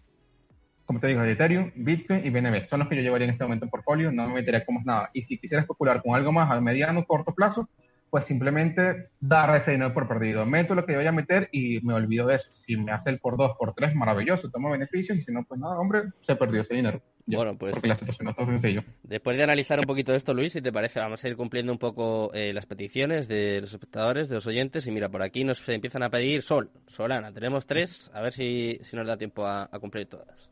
como 0.85 1.01
te 1.01 1.09
digo, 1.09 1.23
Ethereum, 1.25 1.73
Bitcoin 1.75 2.25
y 2.25 2.31
BNB. 2.31 2.69
Son 2.69 2.79
los 2.79 2.89
que 2.89 2.97
yo 2.97 3.03
llevaría 3.03 3.27
en 3.27 3.33
este 3.33 3.45
momento 3.45 3.65
en 3.65 3.71
portfolio, 3.71 4.13
no 4.13 4.29
me 4.29 4.35
metería 4.35 4.65
como 4.65 4.81
nada. 4.85 5.11
Y 5.13 5.23
si 5.23 5.39
quisiera 5.39 5.63
especular 5.63 6.03
con 6.03 6.15
algo 6.15 6.31
más 6.31 6.51
a 6.51 6.61
mediano 6.61 7.01
o 7.01 7.05
corto 7.05 7.35
plazo, 7.35 7.69
pues 8.11 8.25
simplemente 8.25 9.11
dar 9.21 9.55
ese 9.57 9.73
dinero 9.73 9.93
por 9.93 10.09
perdido. 10.09 10.47
Meto 10.47 10.75
lo 10.75 10.87
que 10.87 10.93
yo 10.93 10.99
voy 10.99 11.07
a 11.07 11.13
meter 11.13 11.49
y 11.53 11.81
me 11.83 11.95
olvido 11.95 12.27
de 12.27 12.37
eso. 12.37 12.49
Si 12.67 12.77
me 12.77 12.93
hace 12.93 13.11
el 13.11 13.19
por 13.19 13.37
dos, 13.37 13.53
por 13.59 13.75
tres, 13.75 13.95
maravilloso, 13.95 14.51
tomo 14.51 14.71
beneficios 14.71 15.19
y 15.19 15.23
si 15.23 15.33
no, 15.33 15.45
pues 15.45 15.61
nada, 15.61 15.79
hombre, 15.79 16.05
se 16.23 16.37
perdió 16.37 16.63
ese 16.63 16.75
dinero. 16.75 17.03
bueno, 17.27 17.57
pues. 17.57 17.73
Porque 17.73 17.89
la 17.89 17.97
situación 17.97 18.25
no 18.25 18.31
está 18.31 18.47
sencillo. 18.47 18.83
Después 19.03 19.37
de 19.37 19.43
analizar 19.43 19.79
un 19.79 19.87
poquito 19.87 20.15
esto, 20.15 20.33
Luis, 20.33 20.53
si 20.53 20.63
te 20.63 20.73
parece, 20.73 21.01
vamos 21.01 21.23
a 21.23 21.29
ir 21.29 21.37
cumpliendo 21.37 21.73
un 21.73 21.79
poco 21.79 22.33
eh, 22.33 22.53
las 22.53 22.67
peticiones 22.67 23.29
de 23.29 23.61
los 23.61 23.73
espectadores, 23.73 24.29
de 24.29 24.37
los 24.37 24.47
oyentes. 24.47 24.87
Y 24.87 24.91
mira, 24.91 25.09
por 25.09 25.23
aquí 25.23 25.45
nos 25.45 25.67
empiezan 25.69 26.03
a 26.03 26.11
pedir 26.11 26.43
Sol, 26.43 26.71
Solana. 26.87 27.33
Tenemos 27.33 27.67
tres, 27.67 28.11
a 28.15 28.23
ver 28.23 28.33
si, 28.33 28.79
si 28.83 28.97
nos 28.97 29.07
da 29.07 29.17
tiempo 29.17 29.47
a, 29.47 29.69
cumplir 29.81 30.07
todas. 30.07 30.51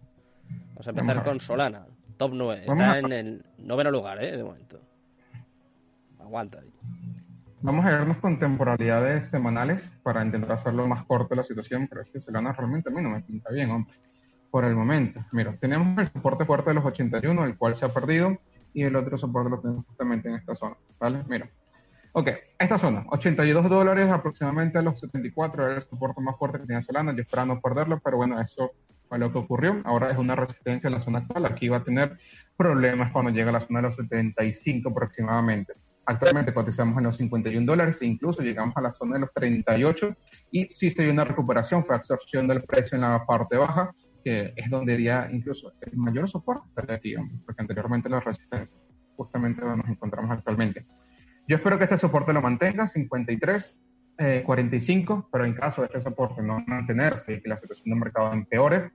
Vamos 0.69 0.87
a 0.87 0.91
empezar 0.91 1.25
con 1.25 1.41
Solana, 1.41 1.87
top 2.19 2.33
9. 2.35 2.65
Está 2.67 2.99
en 2.99 3.13
el 3.13 3.45
noveno 3.59 3.91
lugar, 3.91 4.23
¿eh? 4.23 4.37
De 4.37 4.45
momento. 4.45 4.81
Aguanta. 6.21 6.61
Vamos 7.67 7.85
a 7.85 7.89
vernos 7.89 8.19
con 8.19 8.39
temporalidades 8.39 9.27
semanales 9.27 9.83
para 10.05 10.25
intentar 10.25 10.53
hacerlo 10.53 10.87
más 10.87 11.05
corto 11.05 11.35
la 11.35 11.43
situación, 11.43 11.89
pero 11.89 12.03
es 12.03 12.09
que 12.11 12.21
Solana 12.21 12.53
realmente 12.53 12.91
a 12.91 12.93
mí 12.93 13.03
no 13.03 13.11
me 13.11 13.23
pinta 13.23 13.51
bien, 13.51 13.73
hombre. 13.73 13.93
Por 14.53 14.65
el 14.65 14.77
momento, 14.77 15.25
mira, 15.33 15.53
tenemos 15.59 15.99
el 15.99 16.13
soporte 16.13 16.45
fuerte 16.45 16.71
de 16.71 16.75
los 16.75 16.85
81, 16.85 17.45
el 17.45 17.59
cual 17.59 17.75
se 17.75 17.85
ha 17.85 17.93
perdido, 17.93 18.39
y 18.73 18.85
el 18.85 18.95
otro 18.95 19.19
soporte 19.19 19.51
lo 19.51 19.59
tenemos 19.59 19.85
justamente 19.85 20.29
en 20.29 20.37
esta 20.37 20.55
zona, 20.55 20.77
¿vale? 21.01 21.25
Mira. 21.29 21.49
Ok, 22.13 22.29
esta 22.57 22.79
zona, 22.79 23.05
82 23.09 23.69
dólares 23.69 24.13
aproximadamente 24.13 24.79
a 24.79 24.83
los 24.83 25.01
74, 25.01 25.67
era 25.67 25.77
el 25.79 25.83
soporte 25.89 26.21
más 26.21 26.39
fuerte 26.39 26.61
que 26.61 26.67
tenía 26.67 26.83
Solana, 26.83 27.17
yo 27.17 27.23
esperaba 27.23 27.47
no 27.47 27.61
perderlo, 27.61 27.99
pero 27.99 28.17
bueno, 28.17 28.41
eso 28.41 28.71
fue 29.09 29.19
lo 29.19 29.33
que 29.33 29.39
ocurrió. 29.39 29.83
Ahora 29.85 30.13
es 30.13 30.19
una 30.19 30.37
resistencia 30.37 30.87
en 30.87 30.95
la 30.95 31.03
zona 31.03 31.19
actual, 31.19 31.45
aquí 31.47 31.69
va 31.69 31.79
a 31.79 31.83
tener 31.83 32.17
problemas 32.57 33.11
cuando 33.11 33.33
llegue 33.33 33.49
a 33.49 33.53
la 33.53 33.67
zona 33.67 33.81
de 33.81 33.89
los 33.89 33.97
75 33.97 34.89
aproximadamente. 34.89 35.75
Actualmente 36.09 36.55
cotizamos 36.55 36.97
en 36.99 37.05
los 37.05 37.17
51 37.17 37.67
dólares 37.67 38.01
e 38.01 38.07
incluso 38.07 38.41
llegamos 38.41 38.77
a 38.77 38.81
la 38.81 38.93
zona 38.93 39.15
de 39.15 39.21
los 39.23 39.33
38 39.35 40.17
y 40.53 40.67
sí 40.69 40.89
se 40.89 41.03
dio 41.03 41.13
una 41.13 41.25
recuperación, 41.25 41.85
fue 41.85 41.97
absorción 41.97 42.47
del 42.47 42.63
precio 42.63 42.95
en 42.95 43.03
la 43.03 43.27
parte 43.27 43.57
baja, 43.57 43.93
que 44.25 44.53
es 44.55 44.71
donde 44.71 44.93
diría 44.93 45.29
incluso 45.33 45.73
el 45.81 45.97
mayor 45.97 46.31
soporte 46.31 46.69
relativo, 46.77 47.25
porque 47.45 47.63
anteriormente 47.63 48.09
la 48.09 48.21
resistencia, 48.21 48.77
justamente 49.17 49.61
donde 49.61 49.79
nos 49.79 49.89
encontramos 49.89 50.31
actualmente. 50.31 50.87
Yo 51.49 51.57
espero 51.57 51.77
que 51.77 51.85
este 51.85 51.99
soporte 51.99 52.33
lo 52.33 52.41
mantenga, 52.41 52.87
53, 52.87 53.75
45, 54.45 55.15
eh, 55.19 55.29
pero 55.31 55.45
en 55.45 55.55
caso 55.55 55.83
de 55.83 55.89
este 55.89 56.01
soporte 56.01 56.41
no 56.41 56.63
mantenerse 56.67 57.35
y 57.35 57.43
que 57.43 57.49
la 57.49 57.59
situación 57.59 57.85
del 57.91 57.99
mercado 57.99 58.33
empeore, 58.33 58.93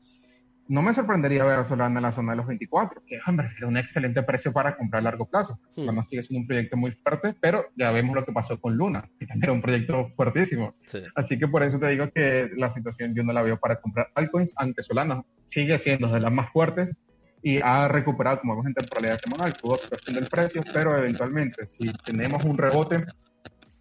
no 0.71 0.81
me 0.81 0.93
sorprendería 0.93 1.43
ver 1.43 1.59
a 1.59 1.65
Solana 1.65 1.99
en 1.99 2.03
la 2.03 2.13
zona 2.13 2.31
de 2.31 2.37
los 2.37 2.47
24, 2.47 3.03
que 3.05 3.19
hombre, 3.27 3.49
sería 3.49 3.67
un 3.67 3.75
excelente 3.75 4.23
precio 4.23 4.53
para 4.53 4.77
comprar 4.77 5.01
a 5.01 5.03
largo 5.03 5.25
plazo. 5.25 5.59
Hmm. 5.75 5.81
Solana 5.81 6.03
sigue 6.05 6.23
siendo 6.23 6.39
un 6.39 6.47
proyecto 6.47 6.77
muy 6.77 6.93
fuerte, 6.93 7.35
pero 7.41 7.65
ya 7.75 7.91
vemos 7.91 8.15
lo 8.15 8.23
que 8.23 8.31
pasó 8.31 8.57
con 8.57 8.77
Luna, 8.77 9.03
que 9.19 9.27
también 9.27 9.43
era 9.43 9.51
un 9.51 9.61
proyecto 9.61 10.13
fuertísimo. 10.15 10.73
Así 11.13 11.37
que 11.37 11.49
por 11.49 11.63
eso 11.63 11.77
te 11.77 11.87
digo 11.87 12.09
que 12.11 12.51
la 12.55 12.69
situación 12.69 13.13
yo 13.13 13.21
no 13.21 13.33
la 13.33 13.41
veo 13.41 13.59
para 13.59 13.81
comprar 13.81 14.11
altcoins, 14.15 14.53
aunque 14.55 14.81
Solana 14.81 15.25
sigue 15.49 15.77
siendo 15.77 16.07
de 16.07 16.21
las 16.21 16.31
más 16.31 16.49
fuertes 16.51 16.95
y 17.43 17.59
ha 17.61 17.89
recuperado, 17.89 18.39
como 18.39 18.53
vemos 18.53 18.67
en 18.67 18.73
temporalidad 18.73 19.19
semanal, 19.19 19.53
tuvo 19.61 19.77
cuestión 19.89 20.15
del 20.15 20.27
precio, 20.27 20.61
pero 20.73 20.97
eventualmente, 20.97 21.65
si 21.65 21.91
tenemos 22.05 22.45
un 22.45 22.57
rebote 22.57 22.95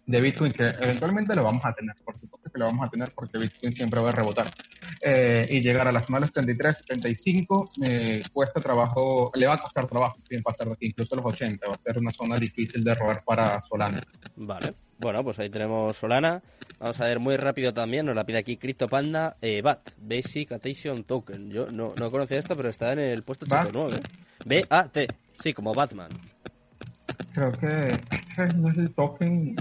de 0.05 0.21
Bitcoin, 0.21 0.51
que 0.51 0.63
eventualmente 0.63 1.35
lo 1.35 1.43
vamos 1.43 1.63
a 1.65 1.73
tener, 1.73 1.95
por 2.03 2.19
supuesto 2.19 2.49
que 2.51 2.59
lo 2.59 2.65
vamos 2.65 2.87
a 2.87 2.89
tener 2.89 3.11
porque 3.15 3.37
Bitcoin 3.37 3.73
siempre 3.73 4.01
va 4.01 4.09
a 4.09 4.13
rebotar. 4.13 4.47
Eh, 5.01 5.47
y 5.49 5.61
llegar 5.61 5.87
a 5.87 5.91
las 5.91 6.09
malas 6.09 6.31
33, 6.31 6.85
35, 6.87 7.69
eh, 7.83 8.21
cuesta 8.33 8.59
trabajo, 8.59 9.31
le 9.35 9.47
va 9.47 9.55
a 9.55 9.61
costar 9.61 9.87
trabajo 9.87 10.17
sin 10.27 10.41
pasar 10.41 10.67
de 10.67 10.73
aquí, 10.73 10.87
incluso 10.87 11.15
los 11.15 11.25
80, 11.25 11.67
va 11.67 11.75
a 11.75 11.81
ser 11.81 11.97
una 11.97 12.11
zona 12.11 12.37
difícil 12.37 12.83
de 12.83 12.93
robar 12.93 13.23
para 13.23 13.61
Solana. 13.69 14.01
Vale, 14.35 14.73
bueno, 14.99 15.23
pues 15.23 15.39
ahí 15.39 15.49
tenemos 15.49 15.95
Solana. 15.97 16.41
Vamos 16.79 16.99
a 16.99 17.05
ver 17.05 17.19
muy 17.19 17.37
rápido 17.37 17.73
también, 17.73 18.05
nos 18.05 18.15
la 18.15 18.23
pide 18.23 18.39
aquí 18.39 18.57
CryptoPanda, 18.57 19.37
eh, 19.41 19.61
BAT, 19.61 19.91
Basic 19.97 20.51
Attention 20.51 21.03
Token. 21.03 21.49
Yo 21.51 21.67
no, 21.67 21.93
no 21.97 22.11
conocía 22.11 22.39
esto, 22.39 22.55
pero 22.55 22.69
está 22.69 22.93
en 22.93 22.99
el 22.99 23.23
puesto 23.23 23.45
89. 23.45 23.99
B-A-T, 24.45 25.07
sí, 25.37 25.53
como 25.53 25.73
Batman. 25.73 26.09
Creo 27.33 27.51
que 27.53 27.67
este 27.87 28.53
no 28.57 28.69
es 28.69 28.77
el 28.77 28.91
token 28.93 29.55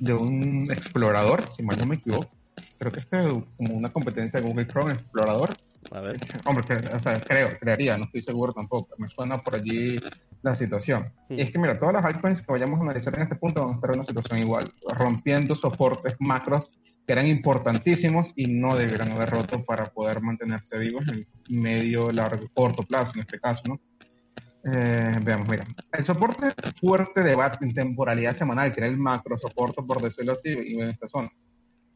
de 0.00 0.14
un 0.14 0.70
explorador, 0.70 1.42
si 1.54 1.62
mal 1.62 1.78
no 1.78 1.86
me 1.86 1.96
equivoco. 1.96 2.30
Creo 2.78 2.92
que 2.92 3.00
es 3.00 3.06
como 3.06 3.74
una 3.74 3.92
competencia 3.92 4.40
de 4.40 4.46
Google 4.46 4.66
Chrome 4.66 4.94
Explorador. 4.94 5.50
A 5.92 6.00
ver. 6.00 6.16
Hombre, 6.44 6.64
o 6.94 6.98
sea, 6.98 7.20
creo, 7.20 7.58
creería, 7.58 7.96
no 7.96 8.04
estoy 8.04 8.22
seguro 8.22 8.52
tampoco. 8.52 8.94
Me 8.98 9.08
suena 9.08 9.38
por 9.38 9.54
allí 9.54 9.96
la 10.42 10.54
situación. 10.54 11.12
Hmm. 11.28 11.38
Y 11.38 11.42
es 11.42 11.50
que, 11.50 11.58
mira, 11.58 11.78
todas 11.78 11.94
las 11.94 12.04
altcoins 12.04 12.42
que 12.42 12.52
vayamos 12.52 12.78
a 12.78 12.82
analizar 12.82 13.14
en 13.14 13.22
este 13.22 13.36
punto 13.36 13.60
van 13.60 13.72
a 13.72 13.74
estar 13.74 13.90
en 13.90 13.96
una 13.96 14.06
situación 14.06 14.38
igual, 14.40 14.72
rompiendo 14.96 15.54
soportes 15.54 16.16
macros 16.18 16.72
que 17.06 17.12
eran 17.12 17.26
importantísimos 17.26 18.30
y 18.36 18.46
no 18.46 18.76
debieran 18.76 19.10
haber 19.12 19.30
roto 19.30 19.64
para 19.64 19.86
poder 19.86 20.20
mantenerse 20.20 20.78
vivos 20.78 21.04
en 21.08 21.26
medio, 21.60 22.10
largo, 22.10 22.46
corto 22.54 22.82
plazo, 22.82 23.12
en 23.14 23.20
este 23.20 23.40
caso, 23.40 23.62
¿no? 23.66 23.80
Eh, 24.64 25.12
veamos, 25.24 25.48
mira. 25.48 25.64
El 25.92 26.04
soporte 26.04 26.48
fuerte 26.78 27.22
de 27.22 27.34
BAT 27.34 27.62
en 27.62 27.72
temporalidad 27.72 28.36
semanal, 28.36 28.72
que 28.72 28.80
era 28.80 28.88
el 28.88 28.98
macro 28.98 29.38
soporte, 29.38 29.82
por 29.82 30.02
decirlo 30.02 30.32
así, 30.32 30.50
y 30.50 30.80
en 30.80 30.90
esta 30.90 31.08
zona. 31.08 31.30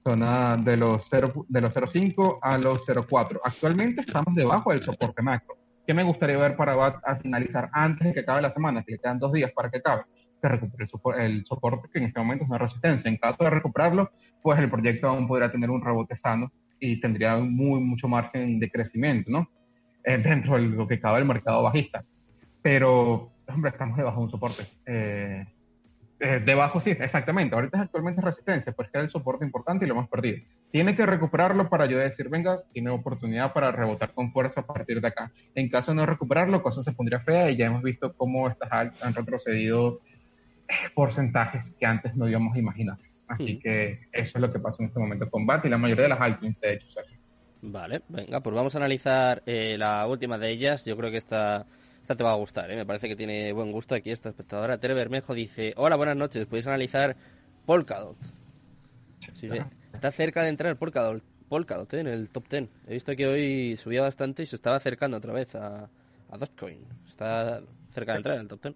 Zona 0.02 0.56
de 0.56 0.76
los 0.76 1.06
0, 1.08 1.46
de 1.48 1.60
los 1.60 1.74
0.5 1.74 2.38
a 2.40 2.58
los 2.58 2.86
0.4. 2.86 3.40
Actualmente 3.44 4.02
estamos 4.02 4.34
debajo 4.34 4.70
del 4.70 4.82
soporte 4.82 5.22
macro. 5.22 5.56
¿Qué 5.86 5.92
me 5.92 6.02
gustaría 6.02 6.38
ver 6.38 6.56
para 6.56 6.74
BAT 6.74 6.96
al 7.04 7.20
finalizar 7.20 7.68
antes 7.72 8.06
de 8.06 8.14
que 8.14 8.20
acabe 8.20 8.42
la 8.42 8.52
semana? 8.52 8.82
Que 8.82 8.92
le 8.92 8.98
quedan 8.98 9.18
dos 9.18 9.32
días 9.32 9.52
para 9.52 9.70
que 9.70 9.78
acabe. 9.78 10.02
Que 10.40 10.48
recupere 10.48 10.88
el, 11.24 11.44
soporte, 11.46 11.88
que 11.92 11.98
en 11.98 12.06
este 12.06 12.20
momento 12.20 12.44
es 12.44 12.50
una 12.50 12.58
resistencia. 12.58 13.08
En 13.08 13.18
caso 13.18 13.44
de 13.44 13.50
recuperarlo, 13.50 14.10
pues 14.42 14.58
el 14.58 14.70
proyecto 14.70 15.08
aún 15.08 15.26
podría 15.26 15.50
tener 15.50 15.70
un 15.70 15.84
rebote 15.84 16.16
sano 16.16 16.50
y 16.80 17.00
tendría 17.00 17.36
muy, 17.36 17.80
mucho 17.80 18.08
margen 18.08 18.58
de 18.58 18.70
crecimiento, 18.70 19.30
¿no? 19.30 19.48
Eh, 20.02 20.18
dentro 20.18 20.56
de 20.56 20.62
lo 20.62 20.86
que 20.86 21.00
cabe 21.00 21.18
el 21.18 21.24
mercado 21.24 21.62
bajista 21.62 22.04
pero, 22.64 23.30
hombre, 23.46 23.72
estamos 23.72 23.98
debajo 23.98 24.20
de 24.20 24.24
un 24.24 24.30
soporte. 24.30 24.62
Eh, 24.86 25.44
eh, 26.18 26.42
debajo 26.42 26.80
sí, 26.80 26.92
exactamente. 26.92 27.54
Ahorita 27.54 27.76
es 27.76 27.82
actualmente 27.82 28.22
resistencia, 28.22 28.72
pues 28.72 28.88
que 28.88 28.96
era 28.96 29.04
el 29.04 29.10
soporte 29.10 29.44
importante 29.44 29.84
y 29.84 29.88
lo 29.88 29.92
hemos 29.92 30.08
perdido. 30.08 30.38
Tiene 30.72 30.96
que 30.96 31.04
recuperarlo 31.04 31.68
para 31.68 31.84
yo 31.84 31.98
decir, 31.98 32.30
venga, 32.30 32.62
tiene 32.72 32.88
oportunidad 32.88 33.52
para 33.52 33.70
rebotar 33.70 34.14
con 34.14 34.32
fuerza 34.32 34.62
a 34.62 34.66
partir 34.66 35.02
de 35.02 35.08
acá. 35.08 35.30
En 35.54 35.68
caso 35.68 35.90
de 35.90 35.96
no 35.96 36.06
recuperarlo, 36.06 36.62
cosa 36.62 36.82
se 36.82 36.92
pondría 36.92 37.20
fea 37.20 37.50
y 37.50 37.58
ya 37.58 37.66
hemos 37.66 37.82
visto 37.82 38.14
cómo 38.14 38.48
estas 38.48 38.72
han 38.72 39.14
retrocedido 39.14 40.00
eh, 40.66 40.72
porcentajes 40.94 41.70
que 41.78 41.84
antes 41.84 42.16
no 42.16 42.26
íbamos 42.26 42.56
a 42.56 42.60
imaginar. 42.60 42.96
Así 43.28 43.58
que 43.58 44.08
eso 44.10 44.38
es 44.38 44.40
lo 44.40 44.50
que 44.50 44.58
pasa 44.58 44.82
en 44.82 44.88
este 44.88 45.00
momento 45.00 45.28
con 45.28 45.44
BAT 45.44 45.66
y 45.66 45.68
la 45.68 45.76
mayoría 45.76 46.04
de 46.04 46.08
las 46.08 46.20
altcoins, 46.22 46.58
de 46.60 46.72
hecho. 46.72 46.86
Vale, 47.60 48.00
venga, 48.08 48.40
pues 48.40 48.56
vamos 48.56 48.74
a 48.74 48.78
analizar 48.78 49.42
la 49.44 50.06
última 50.06 50.38
de 50.38 50.48
ellas. 50.48 50.86
Yo 50.86 50.96
creo 50.96 51.10
que 51.10 51.18
esta 51.18 51.66
esta 52.04 52.16
te 52.16 52.22
va 52.22 52.32
a 52.32 52.36
gustar, 52.36 52.70
¿eh? 52.70 52.76
me 52.76 52.84
parece 52.84 53.08
que 53.08 53.16
tiene 53.16 53.50
buen 53.54 53.72
gusto 53.72 53.94
aquí 53.94 54.10
esta 54.10 54.28
espectadora. 54.28 54.76
Tere 54.76 54.92
Bermejo 54.92 55.32
dice, 55.32 55.72
hola, 55.78 55.96
buenas 55.96 56.18
noches, 56.18 56.44
podéis 56.44 56.66
analizar 56.66 57.16
Polkadot. 57.64 58.18
está 59.90 60.12
cerca 60.12 60.42
de 60.42 60.50
entrar 60.50 60.76
Polkadot, 60.76 61.22
Polkadot 61.48 61.94
¿eh? 61.94 62.00
en 62.00 62.08
el 62.08 62.28
top 62.28 62.46
10. 62.50 62.68
He 62.88 62.92
visto 62.92 63.16
que 63.16 63.26
hoy 63.26 63.76
subía 63.78 64.02
bastante 64.02 64.42
y 64.42 64.46
se 64.46 64.56
estaba 64.56 64.76
acercando 64.76 65.16
otra 65.16 65.32
vez 65.32 65.54
a, 65.54 65.88
a 66.30 66.36
Dogecoin. 66.36 66.84
Está 67.08 67.62
cerca 67.88 68.12
de 68.12 68.18
entrar 68.18 68.34
en 68.34 68.42
el 68.42 68.48
top 68.48 68.62
10. 68.64 68.74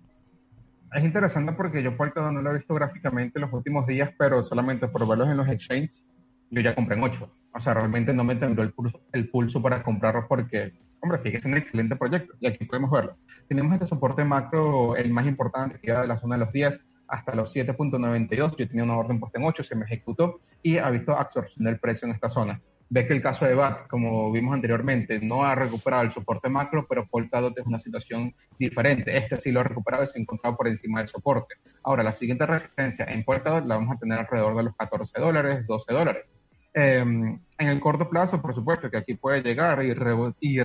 Es 0.95 1.05
interesante 1.05 1.53
porque 1.53 1.83
yo 1.83 1.95
Polkadot 1.99 2.33
no 2.33 2.41
lo 2.41 2.53
he 2.53 2.57
visto 2.57 2.73
gráficamente 2.73 3.39
en 3.39 3.43
los 3.43 3.53
últimos 3.53 3.87
días, 3.87 4.09
pero 4.17 4.43
solamente 4.43 4.89
por 4.89 5.07
verlos 5.07 5.29
en 5.29 5.37
los 5.37 5.49
exchanges, 5.49 6.03
yo 6.49 6.63
ya 6.63 6.75
compré 6.75 6.97
en 6.97 7.03
8. 7.03 7.31
O 7.59 7.61
sea, 7.61 7.75
realmente 7.75 8.15
no 8.15 8.23
me 8.23 8.37
tembló 8.37 8.63
el 8.63 8.73
pulso, 8.73 9.01
el 9.13 9.29
pulso 9.29 9.61
para 9.61 9.83
comprarlos 9.83 10.27
porque 10.29 10.73
hombre, 11.01 11.19
sí 11.19 11.31
que 11.31 11.39
es 11.39 11.45
un 11.45 11.57
excelente 11.57 11.97
proyecto 11.97 12.35
y 12.41 12.47
aquí 12.47 12.65
podemos 12.65 12.91
verlo. 12.91 13.17
Tenemos 13.49 13.73
este 13.73 13.87
soporte 13.87 14.25
macro, 14.25 14.95
el 14.95 15.11
más 15.11 15.27
importante, 15.27 15.81
que 15.81 15.91
era 15.91 16.03
de 16.03 16.07
la 16.07 16.19
zona 16.19 16.37
de 16.37 16.45
los 16.45 16.53
10 16.53 16.85
hasta 17.09 17.35
los 17.35 17.55
7.92. 17.55 18.57
Yo 18.57 18.69
tenía 18.69 18.85
una 18.85 18.97
orden 18.97 19.19
puesta 19.19 19.41
en 19.41 19.47
8, 19.47 19.65
se 19.65 19.75
me 19.75 19.87
ejecutó 19.87 20.41
y 20.63 20.79
ha 20.79 20.89
visto 20.91 21.17
absorción 21.17 21.65
del 21.65 21.81
precio 21.81 22.07
en 22.07 22.15
esta 22.15 22.31
zona. 22.31 22.61
Ve 22.91 23.07
que 23.07 23.13
el 23.13 23.23
caso 23.23 23.45
de 23.45 23.55
BAT, 23.55 23.89
como 23.89 24.33
vimos 24.33 24.55
anteriormente, 24.55 25.19
no 25.21 25.45
ha 25.45 25.55
recuperado 25.57 26.05
el 26.05 26.13
soporte 26.13 26.49
macro, 26.49 26.87
pero 26.89 27.07
Polkadot 27.07 27.59
es 27.59 27.67
una 27.67 27.81
situación 27.81 28.35
diferente. 28.59 29.15
Este 29.17 29.37
sí 29.37 29.51
lo 29.51 29.61
ha 29.61 29.65
recuperado 29.65 30.05
y 30.05 30.07
se 30.07 30.19
ha 30.19 30.23
encontrado 30.23 30.57
por 30.57 30.69
encima 30.69 31.01
del 31.01 31.09
soporte. 31.09 31.57
Ahora, 31.83 32.03
la 32.03 32.13
siguiente 32.13 32.47
resistencia 32.47 33.05
en 33.07 33.25
Polkadot 33.25 33.67
la 33.67 33.75
vamos 33.75 33.95
a 33.95 33.99
tener 33.99 34.19
alrededor 34.19 34.57
de 34.57 34.63
los 34.63 34.77
14 34.77 35.21
dólares, 35.21 35.67
12 35.67 35.93
dólares. 35.93 36.25
Em, 36.75 37.41
en 37.59 37.69
el 37.69 37.81
corto 37.81 38.09
plazo, 38.09 38.41
por 38.41 38.55
supuesto, 38.55 38.91
que 38.91 38.99
aquí 38.99 39.15
puede 39.15 39.43
llegar 39.43 39.83
y, 39.83 39.95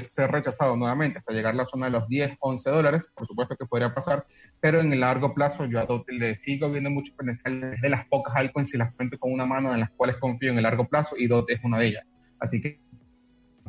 ser 0.10 0.32
rechazado 0.32 0.76
nuevamente 0.76 1.20
hasta 1.20 1.34
llegar 1.34 1.54
a 1.54 1.58
la 1.58 1.66
zona 1.66 1.86
de 1.88 1.94
los 1.94 2.08
10, 2.08 2.38
11 2.40 2.70
dólares, 2.70 3.04
por 3.16 3.26
supuesto 3.26 3.56
que 3.56 3.66
podría 3.66 3.94
pasar, 3.94 4.26
pero 4.60 4.82
en 4.82 4.92
el 4.92 5.00
largo 5.00 5.34
plazo 5.34 5.66
yo 5.66 5.80
a 5.80 5.86
Dotel 5.86 6.20
le 6.20 6.36
sigo 6.38 6.70
viendo 6.70 6.90
mucho 6.90 7.14
potencial 7.16 7.78
de 7.82 7.90
las 7.90 8.06
pocas 8.08 8.36
altcoins 8.36 8.74
y 8.74 8.78
las 8.78 8.94
cuento 8.94 9.18
con 9.18 9.32
una 9.32 9.46
mano 9.46 9.74
en 9.74 9.80
las 9.80 9.90
cuales 9.92 10.18
confío 10.18 10.52
en 10.52 10.58
el 10.58 10.64
largo 10.64 10.88
plazo 10.88 11.16
y 11.18 11.28
Dot 11.28 11.50
es 11.50 11.64
una 11.64 11.80
de 11.80 11.88
ellas. 11.88 12.06
Así 12.40 12.62
que 12.62 12.80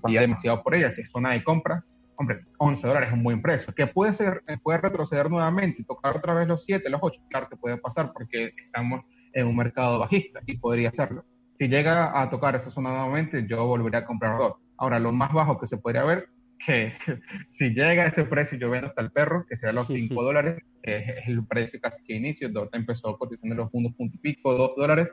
ya 0.09 0.21
demasiado 0.21 0.63
por 0.63 0.75
ella, 0.75 0.91
si 0.91 1.01
es 1.01 1.11
zona 1.11 1.31
de 1.33 1.43
compra, 1.43 1.83
hombre, 2.17 2.41
11 2.59 2.87
dólares 2.87 3.09
es 3.09 3.15
un 3.15 3.23
buen 3.23 3.41
precio. 3.41 3.75
Que 3.75 3.87
puede 3.87 4.13
ser, 4.13 4.43
puede 4.63 4.79
retroceder 4.79 5.31
nuevamente 5.31 5.81
y 5.81 5.85
tocar 5.85 6.17
otra 6.17 6.35
vez 6.35 6.47
los 6.47 6.65
7, 6.65 6.91
los 6.91 7.01
8, 7.03 7.23
claro 7.31 7.49
que 7.49 7.57
puede 7.57 7.79
pasar 7.79 8.13
porque 8.13 8.53
estamos 8.67 9.03
en 9.33 9.47
un 9.47 9.57
mercado 9.57 9.99
bajista 9.99 10.41
y 10.47 10.59
podría 10.59 10.91
hacerlo 10.91 11.25
si 11.59 11.69
llega 11.69 12.21
a 12.21 12.31
tocar 12.31 12.57
esa 12.57 12.71
zona 12.71 12.91
nuevamente, 12.91 13.47
yo 13.47 13.67
volvería 13.67 14.01
a 14.01 14.05
comprar 14.05 14.39
dos. 14.39 14.55
Ahora, 14.77 14.99
lo 14.99 15.13
más 15.13 15.33
bajo 15.33 15.59
que 15.59 15.67
se 15.67 15.77
podría 15.77 16.05
ver, 16.05 16.29
que, 16.67 16.93
si 17.51 17.71
llega 17.71 18.05
a 18.05 18.07
ese 18.07 18.25
precio, 18.25 18.59
yo 18.59 18.71
vendo 18.71 18.89
hasta 18.89 19.03
el 19.03 19.11
perro, 19.11 19.47
que 19.47 19.57
sea 19.57 19.73
los 19.73 19.87
5 19.87 20.23
dólares, 20.23 20.63
que 20.83 20.97
es 20.99 21.29
el 21.29 21.45
precio 21.47 21.81
casi 21.81 22.03
que 22.05 22.15
inicio, 22.15 22.49
Dota 22.49 22.77
empezó 22.77 23.17
cotizando 23.17 23.55
los 23.55 23.69
1 23.73 23.95
punto 23.97 24.17
y 24.17 24.19
pico, 24.19 24.55
2 24.55 24.77
dólares. 24.77 25.09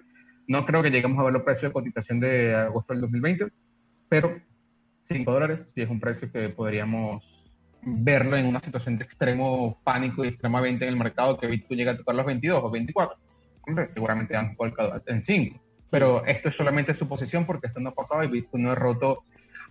No 0.47 0.65
creo 0.65 0.81
que 0.81 0.89
lleguemos 0.89 1.19
a 1.19 1.23
ver 1.23 1.33
los 1.33 1.43
precios 1.43 1.69
de 1.69 1.73
cotización 1.73 2.19
de 2.19 2.55
agosto 2.55 2.93
del 2.93 3.01
2020, 3.01 3.47
pero 4.09 4.35
5 5.09 5.31
dólares 5.31 5.61
sí 5.73 5.81
es 5.81 5.89
un 5.89 5.99
precio 5.99 6.31
que 6.31 6.49
podríamos 6.49 7.23
verlo 7.83 8.37
en 8.37 8.45
una 8.45 8.59
situación 8.59 8.97
de 8.97 9.05
extremo 9.05 9.79
pánico 9.83 10.23
y 10.23 10.29
extremadamente 10.29 10.85
en 10.85 10.91
el 10.91 10.99
mercado 10.99 11.37
que 11.37 11.47
Bitcoin 11.47 11.79
llega 11.79 11.91
a 11.93 11.97
tocar 11.97 12.15
los 12.15 12.25
22 12.25 12.63
o 12.63 12.69
24. 12.69 13.17
Hombre, 13.67 13.89
seguramente 13.91 14.35
han 14.35 14.55
colocado 14.55 15.01
en 15.05 15.21
5 15.21 15.59
pero 15.91 16.25
esto 16.25 16.49
es 16.49 16.55
solamente 16.55 16.95
suposición 16.95 17.45
porque 17.45 17.67
esto 17.67 17.79
no 17.79 17.89
ha 17.89 17.93
pasado 17.93 18.23
y 18.23 18.27
Bitcoin 18.27 18.63
no 18.63 18.71
ha 18.71 18.75
roto 18.75 19.23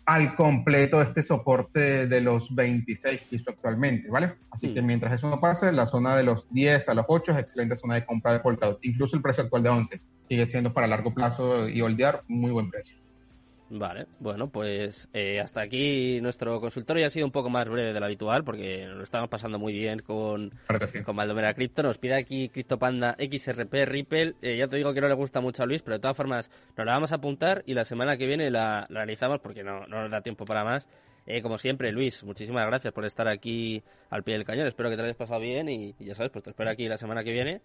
al 0.05 0.35
completo 0.37 1.03
este 1.03 1.23
soporte 1.23 2.07
de 2.07 2.21
los 2.21 2.55
26 2.55 3.23
que 3.23 3.37
hizo 3.37 3.51
actualmente, 3.51 4.09
¿vale? 4.09 4.35
Así 4.51 4.73
que 4.73 4.83
mientras 4.83 5.13
eso 5.13 5.29
no 5.29 5.41
pase, 5.41 5.73
la 5.73 5.87
zona 5.87 6.17
de 6.17 6.23
los 6.23 6.49
10 6.53 6.89
a 6.89 6.95
los 6.95 7.07
8 7.09 7.33
es 7.33 7.39
excelente 7.39 7.77
zona 7.77 7.95
de 7.95 8.05
compra 8.05 8.33
de 8.33 8.41
Polkadot. 8.41 8.79
Incluso 8.83 9.17
el 9.17 9.23
precio 9.23 9.45
actual 9.45 9.63
de 9.63 9.69
11 9.71 10.01
sigue 10.29 10.47
siendo 10.47 10.73
para 10.73 10.87
largo 10.87 11.15
plazo 11.15 11.69
y 11.69 11.81
holdear 11.81 12.23
muy 12.29 12.51
buen 12.51 12.71
precio. 12.71 12.97
Vale, 13.73 14.07
bueno, 14.19 14.51
pues 14.51 15.09
eh, 15.13 15.39
hasta 15.39 15.61
aquí 15.61 16.21
nuestro 16.21 16.61
consultorio 16.61 17.07
ha 17.07 17.11
sido 17.11 17.25
un 17.25 17.31
poco 17.31 17.51
más 17.51 17.69
breve 17.69 17.93
de 17.93 18.01
lo 18.01 18.07
habitual 18.07 18.43
porque 18.43 18.85
lo 18.87 19.05
estamos 19.05 19.29
pasando 19.29 19.61
muy 19.61 19.73
bien 19.73 20.01
con, 20.01 20.53
con 21.05 21.15
Valdomera 21.15 21.55
Cripto. 21.55 21.85
Nos 21.85 21.97
pide 21.97 22.17
aquí 22.17 22.49
CryptoPanda 22.49 23.17
XRP 23.17 23.73
Ripple. 23.85 24.35
Eh, 24.43 24.57
ya 24.57 24.67
te 24.67 24.77
digo 24.77 24.93
que 24.93 25.01
no 25.01 25.07
le 25.07 25.15
gusta 25.15 25.41
mucho 25.41 25.63
a 25.63 25.67
Luis, 25.67 25.83
pero 25.83 25.95
de 25.95 26.01
todas 26.01 26.17
formas 26.17 26.51
nos 26.77 26.85
la 26.85 26.95
vamos 26.95 27.13
a 27.13 27.17
apuntar 27.17 27.63
y 27.65 27.75
la 27.75 27.85
semana 27.85 28.17
que 28.17 28.27
viene 28.27 28.51
la, 28.51 28.87
la 28.89 29.03
analizamos 29.03 29.39
porque 29.39 29.63
no, 29.63 29.87
no, 29.87 30.03
nos 30.03 30.11
da 30.11 30.21
tiempo 30.21 30.45
para 30.45 30.65
más. 30.65 30.89
Eh, 31.27 31.43
como 31.43 31.59
siempre, 31.59 31.93
Luis, 31.93 32.25
muchísimas 32.25 32.67
gracias 32.67 32.93
por 32.93 33.05
estar 33.05 33.29
aquí 33.29 33.83
al 34.09 34.25
pie 34.25 34.35
del 34.35 34.45
cañón. 34.45 34.67
Espero 34.67 34.91
que 34.91 34.97
te 34.97 35.03
lo 35.03 35.07
hayas 35.07 35.17
pasado 35.17 35.39
bien 35.39 35.69
y, 35.69 35.95
ya 36.01 36.17
sabes, 36.17 36.33
pues 36.33 36.43
te 36.43 36.51
espero 36.51 36.71
aquí 36.71 36.89
la 36.89 36.97
semana 36.97 37.23
que 37.23 37.33
viene. 37.33 37.61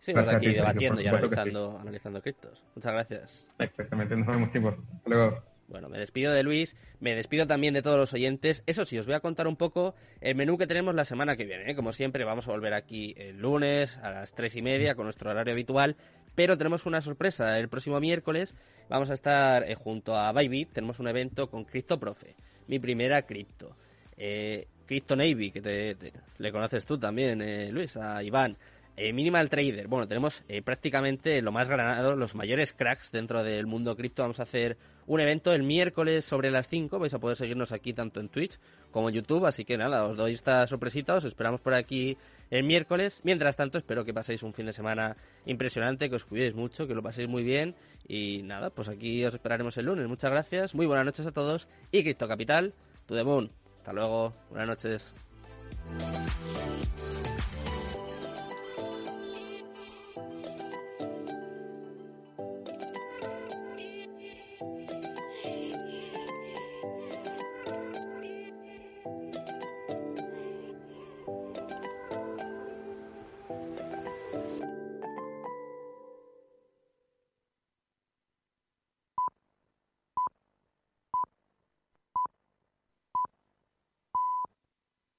Seguimos 0.00 0.28
aquí 0.28 0.52
debatiendo 0.52 1.00
y 1.00 1.06
analizando, 1.06 1.78
analizando 1.78 2.22
criptos. 2.22 2.62
Muchas 2.74 2.92
gracias. 2.92 3.46
Exactamente, 3.58 4.16
nos 4.16 4.26
vemos, 4.26 4.52
chicos. 4.52 4.74
Hasta 4.96 5.10
luego. 5.10 5.42
Bueno, 5.68 5.88
me 5.88 5.98
despido 5.98 6.32
de 6.32 6.44
Luis, 6.44 6.76
me 7.00 7.16
despido 7.16 7.46
también 7.46 7.74
de 7.74 7.82
todos 7.82 7.98
los 7.98 8.14
oyentes. 8.14 8.62
Eso 8.66 8.84
sí, 8.84 8.98
os 8.98 9.06
voy 9.06 9.16
a 9.16 9.20
contar 9.20 9.48
un 9.48 9.56
poco 9.56 9.96
el 10.20 10.36
menú 10.36 10.56
que 10.56 10.68
tenemos 10.68 10.94
la 10.94 11.04
semana 11.04 11.36
que 11.36 11.44
viene. 11.44 11.70
¿eh? 11.70 11.74
Como 11.74 11.92
siempre, 11.92 12.24
vamos 12.24 12.46
a 12.46 12.52
volver 12.52 12.72
aquí 12.72 13.14
el 13.16 13.38
lunes 13.38 13.98
a 13.98 14.10
las 14.10 14.32
tres 14.32 14.54
y 14.54 14.62
media 14.62 14.94
con 14.94 15.04
nuestro 15.04 15.30
horario 15.30 15.52
habitual. 15.52 15.96
Pero 16.36 16.56
tenemos 16.56 16.86
una 16.86 17.00
sorpresa. 17.00 17.58
El 17.58 17.68
próximo 17.68 17.98
miércoles 17.98 18.54
vamos 18.88 19.10
a 19.10 19.14
estar 19.14 19.64
eh, 19.64 19.74
junto 19.74 20.14
a 20.14 20.30
Bybit. 20.32 20.72
Tenemos 20.72 21.00
un 21.00 21.08
evento 21.08 21.50
con 21.50 21.64
CryptoProfe, 21.64 22.36
mi 22.68 22.78
primera 22.78 23.22
cripto. 23.22 23.76
Eh, 24.16 24.68
Crypto 24.86 25.16
Navy, 25.16 25.50
que 25.50 25.60
te, 25.60 25.96
le 26.38 26.52
conoces 26.52 26.86
tú 26.86 26.96
también, 26.96 27.42
eh, 27.42 27.72
Luis, 27.72 27.96
a 27.96 28.22
Iván. 28.22 28.56
Eh, 28.98 29.12
Minimal 29.12 29.50
Trader, 29.50 29.88
bueno, 29.88 30.08
tenemos 30.08 30.42
eh, 30.48 30.62
prácticamente 30.62 31.42
lo 31.42 31.52
más 31.52 31.68
granado, 31.68 32.16
los 32.16 32.34
mayores 32.34 32.72
cracks 32.72 33.12
dentro 33.12 33.42
del 33.42 33.66
mundo 33.66 33.94
cripto. 33.94 34.22
Vamos 34.22 34.40
a 34.40 34.44
hacer 34.44 34.78
un 35.06 35.20
evento 35.20 35.52
el 35.52 35.64
miércoles 35.64 36.24
sobre 36.24 36.50
las 36.50 36.68
5. 36.70 36.98
Vais 36.98 37.12
a 37.12 37.18
poder 37.18 37.36
seguirnos 37.36 37.72
aquí 37.72 37.92
tanto 37.92 38.20
en 38.20 38.30
Twitch 38.30 38.58
como 38.90 39.10
en 39.10 39.16
YouTube. 39.16 39.44
Así 39.44 39.66
que 39.66 39.76
nada, 39.76 40.06
os 40.06 40.16
doy 40.16 40.32
esta 40.32 40.66
sorpresita. 40.66 41.14
Os 41.14 41.26
esperamos 41.26 41.60
por 41.60 41.74
aquí 41.74 42.16
el 42.50 42.64
miércoles. 42.64 43.20
Mientras 43.22 43.54
tanto, 43.56 43.76
espero 43.76 44.02
que 44.02 44.14
paséis 44.14 44.42
un 44.42 44.54
fin 44.54 44.64
de 44.64 44.72
semana 44.72 45.14
impresionante, 45.44 46.08
que 46.08 46.16
os 46.16 46.24
cuidéis 46.24 46.54
mucho, 46.54 46.86
que 46.86 46.94
lo 46.94 47.02
paséis 47.02 47.28
muy 47.28 47.44
bien. 47.44 47.74
Y 48.08 48.42
nada, 48.44 48.70
pues 48.70 48.88
aquí 48.88 49.22
os 49.26 49.34
esperaremos 49.34 49.76
el 49.76 49.84
lunes. 49.86 50.08
Muchas 50.08 50.30
gracias, 50.30 50.74
muy 50.74 50.86
buenas 50.86 51.04
noches 51.04 51.26
a 51.26 51.32
todos. 51.32 51.68
Y 51.92 52.02
Cripto 52.02 52.26
Capital, 52.26 52.72
to 53.04 53.14
the 53.14 53.24
moon. 53.24 53.50
Hasta 53.80 53.92
luego, 53.92 54.32
buenas 54.48 54.68
noches. 54.68 55.14